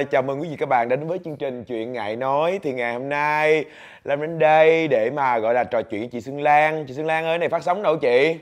uh, 0.00 0.10
chào 0.10 0.22
mừng 0.22 0.40
quý 0.40 0.48
vị 0.48 0.56
các 0.56 0.68
bạn 0.68 0.88
đến 0.88 1.06
với 1.06 1.18
chương 1.24 1.36
trình 1.36 1.64
chuyện 1.64 1.92
ngại 1.92 2.16
nói. 2.16 2.60
Thì 2.62 2.72
ngày 2.72 2.92
hôm 2.92 3.08
nay 3.08 3.64
Lam 4.04 4.20
đến 4.20 4.38
đây 4.38 4.88
để 4.88 5.10
mà 5.10 5.38
gọi 5.38 5.54
là 5.54 5.64
trò 5.64 5.82
chuyện 5.82 6.00
với 6.00 6.08
chị 6.12 6.20
Xuân 6.20 6.40
Lan. 6.40 6.84
Chị 6.88 6.94
Xuân 6.94 7.06
Lan 7.06 7.24
ơi 7.24 7.38
này 7.38 7.48
phát 7.48 7.62
sóng 7.62 7.82
đâu 7.82 7.96
chị? 7.96 8.36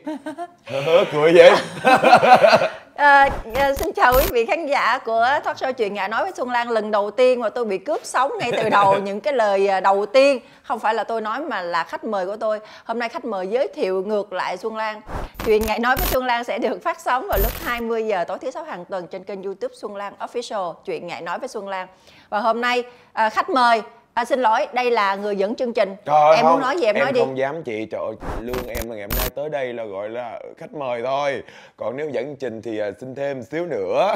Cười 1.12 1.32
vậy 1.32 1.50
À, 2.96 3.28
xin 3.76 3.92
chào 3.92 4.12
quý 4.16 4.26
vị 4.32 4.46
khán 4.46 4.66
giả 4.66 4.98
của 4.98 5.26
talk 5.44 5.56
show 5.56 5.72
chuyện 5.72 5.94
ngại 5.94 6.08
nói 6.08 6.22
với 6.22 6.32
Xuân 6.36 6.50
Lan. 6.50 6.70
Lần 6.70 6.90
đầu 6.90 7.10
tiên 7.10 7.40
mà 7.40 7.48
tôi 7.48 7.64
bị 7.64 7.78
cướp 7.78 8.00
sóng 8.04 8.32
ngay 8.38 8.52
từ 8.52 8.68
đầu 8.68 8.98
những 9.04 9.20
cái 9.20 9.32
lời 9.34 9.68
đầu 9.80 10.06
tiên. 10.06 10.40
Không 10.62 10.78
phải 10.78 10.94
là 10.94 11.04
tôi 11.04 11.20
nói 11.20 11.40
mà 11.40 11.62
là 11.62 11.84
khách 11.84 12.04
mời 12.04 12.26
của 12.26 12.36
tôi. 12.36 12.60
Hôm 12.84 12.98
nay 12.98 13.08
khách 13.08 13.24
mời 13.24 13.46
giới 13.46 13.68
thiệu 13.74 14.02
ngược 14.06 14.32
lại 14.32 14.56
Xuân 14.56 14.76
Lan. 14.76 15.00
Chuyện 15.44 15.62
ngại 15.66 15.78
nói 15.78 15.96
với 15.96 16.06
Xuân 16.06 16.24
Lan 16.24 16.44
sẽ 16.44 16.58
được 16.58 16.82
phát 16.82 17.00
sóng 17.00 17.26
vào 17.28 17.38
lúc 17.38 17.52
20 17.64 18.06
giờ 18.06 18.24
tối 18.24 18.38
thứ 18.38 18.50
sáu 18.50 18.64
hàng 18.64 18.84
tuần 18.84 19.06
trên 19.06 19.24
kênh 19.24 19.42
YouTube 19.42 19.74
Xuân 19.74 19.96
Lan 19.96 20.14
Official 20.18 20.74
chuyện 20.84 21.06
ngại 21.06 21.22
nói 21.22 21.38
với 21.38 21.48
Xuân 21.48 21.68
Lan. 21.68 21.86
Và 22.28 22.40
hôm 22.40 22.60
nay 22.60 22.82
à, 23.12 23.30
khách 23.30 23.50
mời 23.50 23.82
À, 24.16 24.24
xin 24.24 24.40
lỗi, 24.40 24.66
đây 24.74 24.90
là 24.90 25.14
người 25.14 25.36
dẫn 25.36 25.54
chương 25.54 25.72
trình. 25.72 25.96
Trời 26.04 26.36
em 26.36 26.44
không, 26.44 26.52
muốn 26.52 26.60
nói 26.60 26.76
gì 26.76 26.84
em, 26.86 26.94
em 26.94 27.04
nói 27.04 27.12
đi. 27.12 27.20
Em 27.20 27.26
không 27.26 27.38
dám 27.38 27.62
chị, 27.62 27.86
trời 27.90 28.00
ơi, 28.00 28.14
lương 28.40 28.66
em 28.68 28.90
ngày 28.90 29.00
hôm 29.00 29.10
nay 29.18 29.28
tới 29.34 29.48
đây 29.48 29.72
là 29.72 29.84
gọi 29.84 30.08
là 30.08 30.40
khách 30.58 30.74
mời 30.74 31.02
thôi. 31.04 31.42
Còn 31.76 31.96
nếu 31.96 32.08
dẫn 32.10 32.24
chương 32.26 32.36
trình 32.36 32.62
thì 32.62 32.82
uh, 32.88 32.94
xin 33.00 33.14
thêm 33.14 33.42
xíu 33.42 33.66
nữa. 33.66 34.14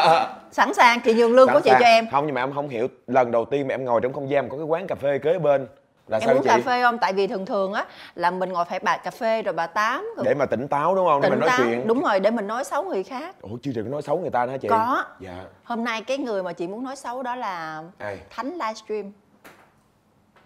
Sẵn 0.50 0.74
sàng, 0.74 1.00
chị 1.04 1.14
nhường 1.14 1.34
lương 1.34 1.46
Sẵn 1.46 1.54
của 1.54 1.60
chị 1.60 1.70
sàng. 1.70 1.80
cho 1.80 1.86
em. 1.86 2.06
Không 2.12 2.26
nhưng 2.26 2.34
mà 2.34 2.42
em 2.42 2.52
không 2.54 2.68
hiểu, 2.68 2.88
lần 3.06 3.30
đầu 3.30 3.44
tiên 3.44 3.68
mà 3.68 3.74
em 3.74 3.84
ngồi 3.84 4.00
trong 4.02 4.12
không 4.12 4.30
gian 4.30 4.48
có 4.48 4.56
cái 4.56 4.66
quán 4.66 4.86
cà 4.86 4.94
phê 4.94 5.18
kế 5.18 5.38
bên 5.38 5.66
là 6.08 6.18
em 6.18 6.30
uống 6.30 6.42
chị? 6.42 6.48
cà 6.48 6.58
phê 6.66 6.82
không 6.82 6.98
tại 6.98 7.12
vì 7.12 7.26
thường 7.26 7.46
thường 7.46 7.72
á 7.72 7.84
là 8.14 8.30
mình 8.30 8.52
ngồi 8.52 8.64
phải 8.64 8.78
bà 8.78 8.96
cà 8.96 9.10
phê 9.10 9.42
rồi 9.42 9.52
bà 9.52 9.66
tám 9.66 10.06
rồi 10.16 10.24
Để 10.24 10.34
mà 10.34 10.46
tỉnh 10.46 10.68
táo 10.68 10.94
đúng 10.94 11.06
không? 11.06 11.20
Để 11.20 11.28
tỉnh 11.28 11.38
mình 11.38 11.40
nói 11.40 11.48
táo. 11.48 11.66
chuyện. 11.66 11.86
đúng 11.86 12.02
rồi 12.04 12.20
để 12.20 12.30
mình 12.30 12.46
nói 12.46 12.64
xấu 12.64 12.82
người 12.84 13.02
khác 13.02 13.36
Ủa 13.42 13.56
chưa 13.62 13.72
đừng 13.74 13.90
nói 13.90 14.02
xấu 14.02 14.18
người 14.18 14.30
ta 14.30 14.46
nữa 14.46 14.52
hả 14.52 14.58
chị? 14.58 14.68
có 14.68 15.04
Dạ. 15.20 15.44
hôm 15.64 15.84
nay 15.84 16.00
cái 16.02 16.18
người 16.18 16.42
mà 16.42 16.52
chị 16.52 16.66
muốn 16.66 16.84
nói 16.84 16.96
xấu 16.96 17.22
đó 17.22 17.34
là 17.36 17.82
Ai? 17.98 18.18
thánh 18.30 18.52
livestream 18.52 19.12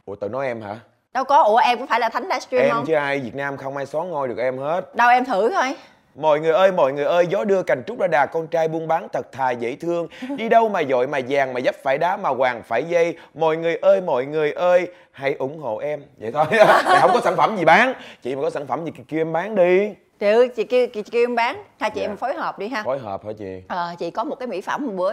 Ủa 0.05 0.15
tự 0.15 0.29
nói 0.29 0.47
em 0.47 0.63
hả? 0.63 0.77
đâu 1.15 1.25
có 1.25 1.43
ủa 1.43 1.57
em 1.57 1.79
có 1.79 1.87
phải 1.87 2.01
là 2.01 2.09
thánh 2.09 2.23
livestream 2.23 2.65
em 2.65 2.71
không 2.71 2.85
chứ 2.87 2.95
ai 2.95 3.19
Việt 3.19 3.35
Nam 3.35 3.57
không 3.57 3.77
ai 3.77 3.87
xóa 3.87 4.05
ngôi 4.05 4.29
được 4.29 4.39
em 4.39 4.59
hết. 4.59 4.97
đâu 4.97 5.11
em 5.11 5.25
thử 5.25 5.51
thôi 5.51 5.75
Mọi 6.15 6.41
người 6.41 6.53
ơi, 6.53 6.73
mọi 6.73 6.93
người 6.93 7.05
ơi, 7.05 7.27
gió 7.27 7.45
đưa 7.45 7.63
cành 7.63 7.83
trúc 7.87 7.99
ra 8.01 8.07
đà, 8.07 8.27
con 8.27 8.47
trai 8.47 8.69
buôn 8.69 8.89
bán 8.89 9.09
thật 9.13 9.33
thà 9.33 9.51
dễ 9.51 9.77
thương. 9.81 10.09
Đi 10.37 10.49
đâu 10.49 10.69
mà 10.69 10.83
dội 10.89 11.07
mà 11.07 11.19
vàng, 11.29 11.53
mà 11.55 11.61
dấp 11.61 11.75
phải 11.83 11.99
đá, 11.99 12.17
mà 12.17 12.29
hoàng 12.29 12.63
phải 12.63 12.85
dây. 12.85 13.17
Mọi 13.35 13.57
người 13.57 13.77
ơi, 13.77 14.01
mọi 14.01 14.27
người 14.27 14.53
ơi, 14.53 14.89
hãy 15.11 15.35
ủng 15.39 15.59
hộ 15.59 15.79
em. 15.79 16.03
Vậy 16.19 16.33
thôi, 16.33 16.45
không 17.01 17.11
có 17.15 17.21
sản 17.25 17.37
phẩm 17.37 17.57
gì 17.57 17.65
bán. 17.65 17.93
Chị 18.23 18.37
mà 18.37 18.43
có 18.43 18.51
sản 18.51 18.67
phẩm 18.67 18.85
gì 18.85 18.91
kêu 19.09 19.21
em 19.21 19.33
bán 19.33 19.55
đi. 19.55 19.95
Chị 20.23 20.29
ơi, 20.29 20.49
chị 20.49 20.65
kêu 20.65 20.87
chị 20.87 21.03
kêu 21.03 21.23
em 21.25 21.35
bán 21.35 21.63
hai 21.81 21.91
chị 21.91 22.01
Dạ. 22.01 22.07
em 22.07 22.17
phối 22.17 22.35
hợp 22.35 22.59
đi 22.59 22.69
ha 22.69 22.83
Phối 22.83 22.99
hợp 22.99 23.25
hả 23.27 23.33
chị? 23.39 23.63
Ờ, 23.69 23.95
chị 23.99 24.11
có 24.11 24.25
một 24.25 24.35
cái 24.35 24.47
mỹ 24.47 24.61
phẩm 24.61 24.87
một 24.87 24.93
bữa 24.97 25.13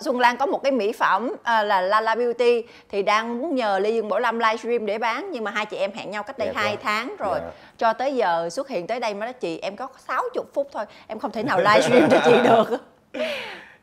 Xuân 0.00 0.20
Lan 0.20 0.36
có 0.36 0.46
một 0.46 0.62
cái 0.62 0.72
mỹ 0.72 0.92
phẩm 0.92 1.32
à, 1.42 1.62
là 1.62 1.80
Lala 1.80 2.14
Beauty 2.14 2.62
thì 2.88 3.02
đang 3.02 3.38
muốn 3.38 3.54
nhờ 3.54 3.78
Lê 3.78 3.90
Dương 3.90 4.08
Bảo 4.08 4.20
Lâm 4.20 4.38
livestream 4.38 4.86
để 4.86 4.98
bán 4.98 5.30
nhưng 5.32 5.44
mà 5.44 5.50
hai 5.50 5.66
chị 5.66 5.76
em 5.76 5.92
hẹn 5.92 6.10
nhau 6.10 6.22
cách 6.22 6.38
đây 6.38 6.48
Đẹp 6.48 6.54
2 6.56 6.76
quá. 6.76 6.80
tháng 6.82 7.16
rồi 7.18 7.38
Dạ. 7.42 7.50
cho 7.78 7.92
tới 7.92 8.14
giờ 8.16 8.48
xuất 8.50 8.68
hiện 8.68 8.86
tới 8.86 9.00
đây 9.00 9.14
mới 9.14 9.20
nói 9.26 9.32
chị 9.32 9.58
em 9.58 9.76
có 9.76 9.88
60 10.08 10.44
phút 10.54 10.68
thôi 10.72 10.84
em 11.06 11.18
không 11.18 11.30
thể 11.30 11.42
nào 11.42 11.58
livestream 11.58 12.08
cho 12.10 12.18
chị 12.24 12.32
được 12.48 12.80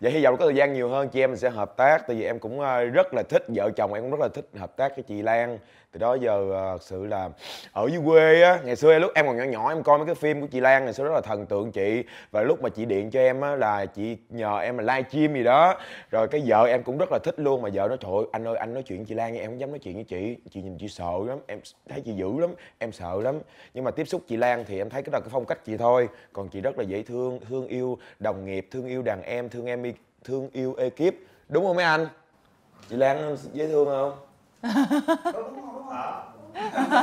Vậy 0.02 0.12
hy 0.12 0.24
vọng 0.24 0.38
có 0.38 0.46
thời 0.46 0.56
gian 0.56 0.74
nhiều 0.74 0.90
hơn 0.90 1.10
chị 1.10 1.20
em 1.24 1.30
mình 1.32 1.40
sẽ 1.40 1.50
hợp 1.50 1.78
tác 1.78 2.08
Tại 2.08 2.16
vì 2.18 2.26
em 2.26 2.40
cũng 2.40 2.60
ờ, 2.60 2.84
rất 2.86 3.14
là 3.14 3.24
thích 3.30 3.46
vợ 3.56 3.70
chồng 3.76 3.94
em 3.94 4.04
cũng 4.04 4.12
rất 4.12 4.20
là 4.20 4.28
thích 4.34 4.46
hợp 4.60 4.78
tác 4.78 4.96
với 4.96 5.04
chị 5.08 5.22
Lan 5.22 5.58
từ 5.94 6.00
đó 6.00 6.14
giờ 6.14 6.52
ờ, 6.52 6.72
thật 6.72 6.84
sự 6.84 7.06
là 7.06 7.30
ở 7.74 7.88
dưới 7.92 8.02
quê 8.06 8.42
á, 8.42 8.60
Ngày 8.66 8.76
xưa 8.76 9.00
lúc 9.00 9.12
em 9.16 9.28
còn 9.28 9.38
nhỏ 9.38 9.44
nhỏ, 9.44 9.70
em 9.70 9.84
coi 9.84 9.98
mấy 9.98 10.06
cái 10.06 10.16
phim 10.16 10.42
của 10.42 10.48
chị 10.48 10.60
Lan 10.60 10.84
Ngày 10.86 10.94
xưa 10.94 11.04
rất 11.04 11.14
là 11.14 11.22
thần 11.22 11.46
tượng 11.46 11.72
chị. 11.72 12.04
Và 12.32 12.42
lúc 12.42 12.62
mà 12.62 12.70
chị 12.70 12.86
điện 12.86 13.12
cho 13.12 13.20
em 13.20 13.42
á 13.42 13.56
là 13.56 13.86
chị 13.86 14.18
nhờ 14.30 14.60
em 14.60 14.78
là 14.78 14.96
live 14.96 15.10
stream 15.10 15.34
gì 15.34 15.44
đó. 15.44 15.76
Rồi 16.12 16.28
cái 16.28 16.44
vợ 16.46 16.66
em 16.66 16.84
cũng 16.84 16.98
rất 16.98 17.12
là 17.12 17.20
thích 17.24 17.40
luôn, 17.40 17.62
Mà 17.62 17.70
vợ 17.74 17.88
nói, 17.88 17.98
trời 18.00 18.12
ơi, 18.12 18.26
anh 18.32 18.48
ơi, 18.48 18.56
anh 18.56 18.74
nói 18.74 18.84
chuyện 18.84 18.98
với 18.98 19.06
chị 19.06 19.16
Lan 19.16 19.34
nha, 19.34 19.42
Em 19.42 19.50
không 19.50 19.60
dám 19.60 19.70
nói 19.70 19.80
chuyện 19.80 19.96
với 19.96 20.04
chị. 20.04 20.38
Chị 20.52 20.62
nhìn 20.62 20.78
chị 20.78 20.88
sợ 20.88 21.14
lắm, 21.28 21.38
Em 21.48 21.60
thấy 21.90 22.02
chị 22.02 22.14
dữ 22.14 22.40
lắm, 22.40 22.54
Em 22.78 22.92
sợ 22.92 23.22
lắm. 23.22 23.40
Nhưng 23.74 23.84
mà 23.84 23.92
tiếp 23.92 24.08
xúc 24.08 24.22
chị 24.28 24.38
Lan 24.38 24.66
thì 24.68 24.78
em 24.78 24.90
thấy 24.90 25.04
cái 25.04 25.12
là 25.14 25.20
cái 25.20 25.30
phong 25.32 25.46
cách 25.46 25.66
chị 25.66 25.78
thôi. 25.78 26.10
Còn 26.34 26.50
chị 26.50 26.62
rất 26.62 26.78
là 26.78 26.84
dễ 26.84 27.04
thương 27.04 27.40
Thương 27.50 27.68
yêu, 27.68 27.98
đồng 28.20 28.46
nghiệp, 28.46 28.68
Thương 28.72 28.86
yêu 28.86 29.02
đàn 29.02 29.24
em, 29.24 29.50
Thương 29.50 29.66
em 29.66 29.84
thương 30.24 30.50
yêu 30.54 30.76
ekip. 30.78 31.16
Đúng 31.50 31.66
không 31.66 31.76
mấy 31.76 31.86
anh? 31.86 32.08
Chị 32.90 32.96
lan, 32.96 33.38
dễ 33.54 33.68
thương 33.68 33.86
không? 33.86 34.33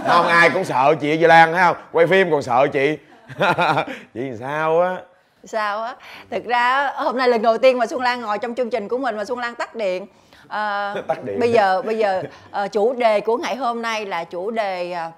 Không 0.06 0.26
ai 0.26 0.50
cũng 0.50 0.64
sợ 0.64 0.94
chị 1.00 1.16
chị 1.16 1.26
lan 1.26 1.52
thấy 1.52 1.62
không? 1.62 1.76
Quay 1.92 2.06
phim 2.06 2.30
còn 2.30 2.42
sợ 2.42 2.66
chị. 2.72 2.98
Chị 4.14 4.20
sao 4.40 4.80
á? 4.80 4.96
Sao 5.44 5.82
á? 5.82 5.94
Thực 6.30 6.44
ra 6.44 6.92
hôm 6.96 7.16
nay 7.16 7.28
lần 7.28 7.42
đầu 7.42 7.58
tiên 7.58 7.78
mà 7.78 7.86
Xuân 7.86 8.00
Lan 8.00 8.20
ngồi 8.20 8.38
trong 8.38 8.54
chương 8.54 8.70
trình 8.70 8.88
của 8.88 8.98
mình 8.98 9.16
mà 9.16 9.24
Xuân 9.24 9.38
Lan 9.38 9.54
tắt 9.54 9.74
điện. 9.74 10.06
Ờ, 10.48 10.94
Tắt 11.08 11.24
điện. 11.24 11.40
bây 11.40 11.52
giờ 11.52 11.82
bây 11.82 11.98
giờ 11.98 12.22
ờ, 12.50 12.68
chủ 12.68 12.92
đề 12.92 13.20
của 13.20 13.36
ngày 13.36 13.56
hôm 13.56 13.82
nay 13.82 14.06
là 14.06 14.24
chủ 14.24 14.50
đề 14.50 14.92
ờ, 14.92 15.10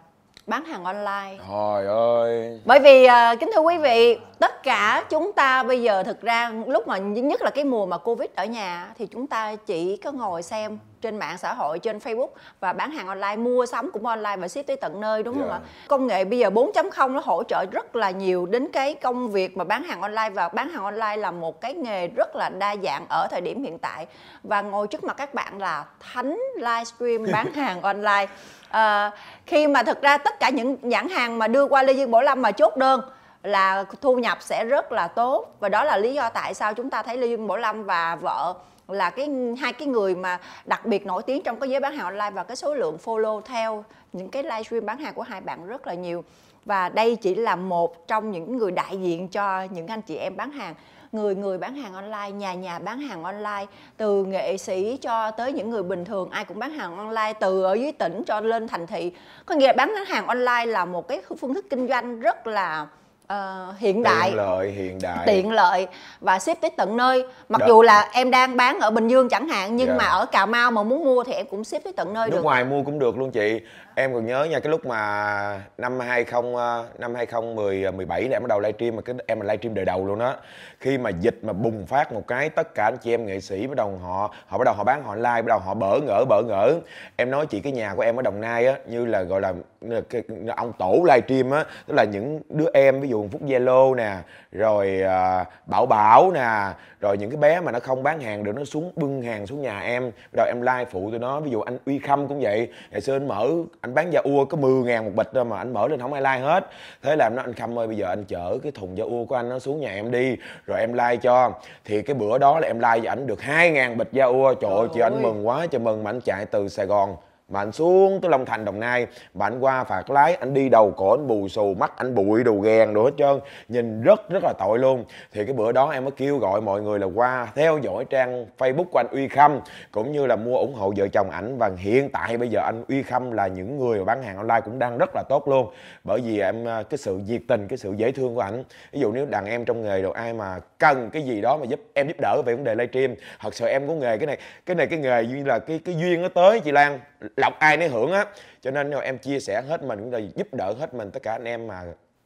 bán 0.47 0.65
hàng 0.65 0.85
online. 0.85 1.39
Trời 1.49 1.87
ơi. 1.87 2.61
Bởi 2.65 2.79
vì 2.81 3.05
à, 3.05 3.35
kính 3.35 3.51
thưa 3.55 3.61
quý 3.61 3.79
vị 3.79 4.19
tất 4.39 4.63
cả 4.63 5.05
chúng 5.11 5.33
ta 5.33 5.63
bây 5.63 5.83
giờ 5.83 6.03
thực 6.03 6.21
ra 6.21 6.53
lúc 6.67 6.89
mà 6.89 6.99
nhất 6.99 7.43
là 7.43 7.51
cái 7.51 7.65
mùa 7.65 7.87
mà 7.87 7.99
covid 7.99 8.31
ở 8.35 8.45
nhà 8.45 8.89
thì 8.99 9.07
chúng 9.07 9.27
ta 9.27 9.55
chỉ 9.67 9.97
có 9.97 10.13
ngồi 10.13 10.43
xem 10.43 10.79
trên 11.03 11.19
mạng 11.19 11.39
xã 11.39 11.55
hội 11.55 11.79
trên 11.79 11.99
facebook 11.99 12.29
và 12.61 12.73
bán 12.73 12.91
hàng 12.91 13.07
online 13.07 13.37
mua 13.37 13.67
sắm 13.67 13.91
cũng 13.93 14.07
online 14.07 14.37
và 14.37 14.49
ship 14.49 14.67
tới 14.67 14.77
tận 14.77 15.01
nơi 15.01 15.23
đúng 15.23 15.35
không 15.35 15.49
Dạ. 15.49 15.55
ạ? 15.55 15.61
Công 15.89 16.07
nghệ 16.07 16.25
bây 16.25 16.39
giờ 16.39 16.49
4.0 16.51 17.13
nó 17.13 17.21
hỗ 17.25 17.43
trợ 17.43 17.65
rất 17.73 17.97
là 17.97 18.11
nhiều 18.11 18.47
đến 18.47 18.69
cái 18.73 18.95
công 18.95 19.31
việc 19.31 19.57
mà 19.57 19.65
bán 19.65 19.85
hàng 19.85 20.01
online 20.01 20.31
và 20.31 20.49
bán 20.49 20.69
hàng 20.71 20.85
online 20.85 21.17
là 21.17 21.31
một 21.31 21.61
cái 21.61 21.75
nghề 21.75 22.09
rất 22.09 22.37
là 22.37 22.49
đa 22.49 22.77
dạng 22.83 23.07
ở 23.09 23.27
thời 23.31 23.41
điểm 23.41 23.63
hiện 23.65 23.79
tại. 23.79 24.07
Và 24.43 24.63
ngồi 24.63 24.87
trước 24.87 25.05
mặt 25.05 25.17
các 25.17 25.35
bạn 25.35 25.59
là 25.59 25.85
thánh 26.13 26.39
livestream 26.57 27.27
bán 27.33 27.53
hàng 27.53 27.83
online. 27.83 28.27
Ờ, 28.69 29.11
khi 29.47 29.67
mà 29.67 29.83
thực 29.83 30.03
ra 30.03 30.19
tất 30.19 30.41
cả 30.41 30.49
những 30.49 30.77
nhãn 30.83 31.09
hàng 31.09 31.39
mà 31.39 31.49
đưa 31.49 31.65
qua 31.65 31.83
Lê 31.83 31.93
Dương 31.93 32.11
Bảo 32.11 32.23
Lâm 32.23 32.43
mà 32.43 32.53
chốt 32.53 32.77
đơn 32.77 33.01
là 33.43 33.85
thu 34.01 34.17
nhập 34.17 34.39
sẽ 34.41 34.65
rất 34.65 34.93
là 34.93 35.09
tốt. 35.09 35.57
Và 35.61 35.69
đó 35.69 35.85
là 35.85 35.97
lý 35.97 36.15
do 36.15 36.29
tại 36.29 36.55
sao 36.55 36.75
chúng 36.75 36.91
ta 36.91 37.03
thấy 37.03 37.17
Lê 37.17 37.27
Dương 37.27 37.47
Bảo 37.47 37.59
Lâm 37.59 37.85
và 37.85 38.17
vợ 38.17 38.55
là 38.89 39.11
cái, 39.11 39.31
hai 39.61 39.73
cái 39.73 39.89
người 39.89 40.15
mà 40.15 40.39
đặc 40.65 40.87
biệt 40.87 41.07
nổi 41.07 41.23
tiếng 41.23 41.43
trong 41.43 41.61
cái 41.61 41.71
giới 41.71 41.81
bán 41.81 41.97
hàng 41.97 42.07
online 42.07 42.31
và 42.31 42.45
cái 42.45 42.57
số 42.57 42.75
lượng 42.75 42.99
follow 43.05 43.41
theo 43.41 43.85
những 44.13 44.29
cái 44.29 44.43
livestream 44.43 44.87
bán 44.87 44.99
hàng 44.99 45.15
của 45.15 45.23
hai 45.23 45.41
bạn 45.41 45.67
rất 45.67 45.87
là 45.87 45.95
nhiều. 45.95 46.25
Và 46.65 46.89
đây 46.89 47.17
chỉ 47.17 47.35
là 47.35 47.57
một 47.57 48.07
trong 48.09 48.31
những 48.31 48.57
người 48.57 48.71
đại 48.71 48.97
diện 49.01 49.29
cho 49.29 49.63
những 49.71 49.87
anh 49.87 50.03
chị 50.03 50.17
em 50.17 50.37
bán 50.37 50.51
hàng. 50.51 50.75
Người 51.13 51.35
người 51.35 51.59
bán 51.59 51.75
hàng 51.75 51.95
online, 51.95 52.31
nhà 52.31 52.55
nhà 52.55 52.79
bán 52.79 53.01
hàng 53.01 53.25
online, 53.25 53.67
từ 53.97 54.25
nghệ 54.25 54.57
sĩ 54.57 54.97
cho 54.97 55.31
tới 55.31 55.53
những 55.53 55.71
người 55.71 55.83
bình 55.83 56.05
thường, 56.05 56.31
ai 56.31 56.45
cũng 56.45 56.59
bán 56.59 56.71
hàng 56.71 56.97
online, 56.97 57.33
từ 57.33 57.63
ở 57.63 57.75
dưới 57.75 57.93
tỉnh 57.93 58.23
cho 58.27 58.41
lên 58.41 58.69
thành 58.69 58.87
thị. 58.87 59.13
Có 59.47 59.55
nghĩa 59.55 59.67
là 59.67 59.73
bán 59.73 59.95
hàng 60.07 60.27
online 60.27 60.67
là 60.67 60.85
một 60.85 61.09
cái 61.09 61.23
phương 61.41 61.55
thức 61.55 61.67
kinh 61.71 61.89
doanh 61.89 62.21
rất 62.21 62.47
là 62.47 62.87
ờ, 63.27 63.75
hiện 63.79 64.03
đại. 64.03 64.29
Tiện 64.31 64.37
lợi 64.37 64.71
hiện 64.71 64.99
đại. 65.03 65.27
Tiện 65.27 65.51
lợi 65.51 65.87
và 66.21 66.39
ship 66.39 66.61
tới 66.61 66.71
tận 66.77 66.97
nơi. 66.97 67.25
Mặc 67.49 67.59
Đó. 67.61 67.67
dù 67.69 67.83
là 67.83 68.09
em 68.13 68.31
đang 68.31 68.57
bán 68.57 68.79
ở 68.81 68.91
bình 68.91 69.09
dương 69.09 69.29
chẳng 69.29 69.49
hạn 69.49 69.77
nhưng 69.77 69.89
Dạ. 69.89 69.95
mà 69.99 70.05
ở 70.05 70.27
cà 70.27 70.47
mau 70.47 70.71
mà 70.71 70.83
muốn 70.83 71.05
mua 71.05 71.25
thì 71.25 71.33
em 71.33 71.47
cũng 71.51 71.65
ship 71.65 71.85
tới 71.85 71.93
tận 71.97 72.13
nơi 72.15 72.31
nước 72.31 72.37
được. 72.37 72.43
ngoài 72.43 72.65
mua 72.65 72.83
cũng 72.83 72.99
được 72.99 73.19
luôn 73.19 73.31
chị 73.31 73.61
em 73.95 74.15
còn 74.15 74.27
nhớ 74.27 74.45
nha 74.45 74.61
cái 74.61 74.71
lúc 74.71 74.87
mà 74.87 75.63
năm 75.79 76.01
20 76.01 76.55
ờ, 76.55 76.87
năm 76.99 77.13
năm 77.13 77.15
2017 77.15 78.23
ờ, 78.23 78.29
là 78.29 78.37
em 78.37 78.43
bắt 78.43 78.49
đầu 78.49 78.61
livestream 78.61 78.97
mà 78.97 79.03
cái 79.03 79.17
em 79.27 79.41
là 79.41 79.45
livestream 79.45 79.75
đời 79.75 79.85
đầu 79.85 80.07
luôn 80.07 80.19
đó 80.19 80.37
khi 80.81 80.99
mà 80.99 81.11
dịch 81.11 81.39
mà 81.43 81.53
bùng 81.53 81.87
phát 81.87 82.13
một 82.13 82.27
cái 82.29 82.49
tất 82.49 82.75
cả 82.75 82.85
anh 82.85 82.97
chị 83.03 83.15
em 83.15 83.27
nghệ 83.27 83.41
sĩ 83.41 83.67
bắt 83.67 83.77
đầu 83.77 83.99
họ 84.03 84.35
họ 84.47 84.59
bắt 84.59 84.65
đầu 84.65 84.75
họ 84.75 84.85
bán 84.85 85.03
họ 85.05 85.15
like 85.15 85.43
bắt 85.43 85.47
đầu 85.47 85.59
họ 85.59 85.75
bỡ 85.75 85.99
ngỡ 86.07 86.25
bỡ 86.29 86.43
ngỡ. 86.43 86.75
Em 87.17 87.31
nói 87.31 87.47
chị 87.47 87.61
cái 87.61 87.73
nhà 87.73 87.95
của 87.95 88.03
em 88.03 88.17
ở 88.17 88.23
đồng 88.23 88.41
nai 88.41 88.67
á 88.67 88.75
như 88.87 89.07
là 89.07 89.23
gọi 89.23 89.41
là 89.41 89.53
là 89.81 90.01
cái, 90.11 90.23
ông 90.57 90.73
tổ 90.79 91.05
livestream 91.07 91.51
á 91.51 91.65
tức 91.87 91.95
là 91.95 92.05
những 92.05 92.41
đứa 92.49 92.67
em 92.75 93.01
ví 93.01 93.09
dụ 93.09 93.29
phúc 93.29 93.43
zalo 93.43 93.95
nè 93.95 94.17
rồi 94.53 95.01
ờ, 95.01 95.45
bảo 95.67 95.87
bảo 95.87 96.31
nè 96.35 96.73
rồi 97.01 97.19
những 97.19 97.31
cái 97.31 97.37
bé 97.37 97.61
mà 97.61 97.73
nó 97.73 97.81
không 97.81 98.03
bán 98.03 98.21
hàng 98.21 98.45
được 98.45 98.57
nó 98.57 98.65
xuống 98.65 98.93
bưng 98.97 99.23
hàng 99.23 99.47
xuống 99.47 99.63
nhà 99.63 99.81
em. 99.81 100.03
Bắt 100.03 100.33
đầu 100.33 100.47
em 100.47 100.61
like 100.61 100.91
phụ 100.91 101.11
tụi 101.11 101.19
nó 101.19 101.41
ví 101.41 101.51
dụ 101.51 101.61
anh 101.61 101.79
uy 101.87 101.99
khâm 101.99 102.29
cũng 102.29 102.41
vậy. 102.41 102.69
Ngày 102.91 103.01
xưa 103.01 103.17
anh 103.17 103.29
mở 103.29 103.49
anh 103.85 103.95
bán 103.95 104.13
da 104.13 104.21
ua 104.25 104.45
có 104.45 104.57
10 104.57 104.83
ngàn 104.83 105.05
một 105.05 105.11
bịch 105.15 105.29
thôi 105.35 105.45
mà 105.45 105.59
anh 105.59 105.73
mở 105.73 105.89
lên 105.89 106.01
không 106.01 106.13
ai 106.13 106.23
like 106.23 106.47
hết. 106.47 106.67
Thế 107.03 107.17
là 107.17 107.27
em 107.27 107.37
nói 107.37 107.45
anh 107.45 107.55
khâm 107.55 107.79
ơi 107.79 107.87
bây 107.87 107.97
giờ 107.97 108.07
anh 108.07 108.25
chở 108.25 108.59
cái 108.63 108.73
thùng 108.73 108.99
da 108.99 109.05
ua 109.05 109.25
của 109.25 109.35
anh 109.35 109.49
nó 109.49 109.59
xuống 109.59 109.81
nhà 109.81 109.91
em 109.91 110.11
đi 110.11 110.37
rồi 110.67 110.81
em 110.81 110.93
like 110.93 111.17
cho. 111.17 111.53
Thì 111.85 112.03
cái 112.03 112.15
bữa 112.15 112.39
đó 112.39 112.61
là 112.61 112.67
em 112.67 112.79
like 112.79 113.01
cho 113.05 113.11
ảnh 113.11 113.27
được 113.27 113.41
2 113.41 113.71
ngàn 113.71 113.99
bịch 113.99 114.09
da 114.13 114.25
ua. 114.25 114.55
Trời 114.55 114.71
ơi 114.71 114.89
chị 114.95 115.01
anh 115.01 115.23
mừng 115.23 115.47
quá 115.47 115.67
trời 115.67 115.79
mừng 115.79 116.05
mà 116.05 116.11
anh 116.11 116.21
chạy 116.21 116.47
từ 116.47 116.69
sài 116.69 116.87
gòn 116.87 117.17
mà 117.53 117.61
anh 117.61 117.73
xuống 117.73 118.21
tới 118.21 118.31
long 118.31 118.45
thành, 118.45 118.65
đồng 118.65 118.81
nai 118.81 119.07
mà 119.35 119.47
anh 119.47 119.61
qua 119.61 119.85
phạt 119.85 120.11
lái, 120.11 120.35
anh 120.35 120.55
đi 120.55 120.69
đầu 120.69 120.91
cổ 120.91 121.11
anh 121.11 121.27
bù 121.27 121.49
xù 121.49 121.75
mắt, 121.75 121.93
anh 121.97 122.15
bụi 122.15 122.45
đồ 122.45 122.55
ghen 122.55 122.95
đồ 122.95 123.05
hết 123.05 123.11
trơn. 123.19 123.41
Nhìn 123.69 124.03
rất 124.03 124.31
rất 124.31 124.43
là 124.45 124.53
tội 124.59 124.79
luôn. 124.79 125.05
Thì 125.33 125.45
cái 125.45 125.53
bữa 125.53 125.73
đó 125.73 125.91
em 125.91 126.05
mới 126.05 126.11
kêu 126.11 126.39
gọi 126.39 126.61
mọi 126.61 126.83
người 126.83 126.99
là 126.99 127.07
qua 127.15 127.49
theo 127.55 127.79
dõi 127.79 128.05
trang 128.11 128.47
facebook 128.59 128.85
của 128.85 128.99
anh 128.99 129.07
uy 129.11 129.29
khâm, 129.29 129.61
cũng 129.91 130.13
như 130.13 130.27
là 130.27 130.37
mua 130.37 130.57
ủng 130.57 130.75
hộ 130.75 130.93
vợ 130.97 131.09
chồng 131.09 131.31
ảnh. 131.31 131.59
Và 131.59 131.71
hiện 131.77 132.09
tại 132.09 132.37
bây 132.37 132.49
giờ 132.49 132.61
anh 132.61 132.85
uy 132.89 133.03
khâm 133.03 133.31
là 133.31 133.47
những 133.47 133.79
người 133.79 133.99
mà 133.99 134.05
bán 134.05 134.23
hàng 134.23 134.37
online 134.37 134.61
cũng 134.65 134.79
đang 134.79 134.99
rất 134.99 135.11
là 135.15 135.23
tốt 135.29 135.49
luôn. 135.49 135.71
Bởi 136.05 136.21
vì 136.21 136.41
em 136.41 136.69
à, 136.69 136.83
cái 136.83 136.99
sự 136.99 137.17
nhiệt 137.17 137.43
tình, 137.49 137.69
cái 137.69 137.77
sự 137.77 137.95
dễ 137.97 138.13
thương 138.13 138.35
của 138.35 138.41
ảnh. 138.41 138.65
Ví 138.93 139.01
dụ 139.01 139.13
nếu 139.13 139.27
đàn 139.27 139.47
em 139.47 139.65
trong 139.65 139.83
nghề 139.83 140.03
đồ, 140.03 140.11
ai 140.11 140.33
mà 140.33 140.59
cần 140.79 141.11
cái 141.13 141.23
gì 141.23 141.41
đó 141.41 141.57
mà 141.57 141.65
giúp 141.65 141.81
em 141.95 142.09
giúp 142.09 142.17
đỡ 142.21 142.43
về 142.47 142.55
vấn 142.55 142.65
đề 142.65 142.75
livestream, 142.75 143.15
thật 143.41 143.55
sự 143.55 143.67
em 143.67 143.89
có 143.89 143.95
nghề 143.95 144.19
cái 144.19 144.27
này 144.27 144.39
cái 144.67 144.75
này 144.77 144.87
cái 144.87 144.99
nghề 144.99 145.25
như 145.25 145.45
là 145.45 145.59
cái 145.59 145.81
cái 145.85 145.95
duyên 145.95 146.23
nó 146.23 146.29
tới 146.29 146.61
chị 146.61 146.73
Lan 146.73 147.01
lọc 147.37 147.59
ai 147.59 147.77
nấy 147.77 147.89
hưởng 147.89 148.13
á. 148.13 148.27
Cho 148.61 148.71
nên 148.71 148.91
em 148.91 149.19
chia 149.19 149.41
sẻ 149.41 149.63
hết 149.69 149.83
mình 149.83 149.99
cũng 149.99 150.13
là 150.13 150.19
giúp 150.37 150.55
đỡ 150.55 150.75
hết 150.81 150.95
mình 150.95 151.11
tất 151.11 151.23
cả 151.23 151.33
anh 151.33 151.45
em 151.45 151.67
mà 151.67 151.83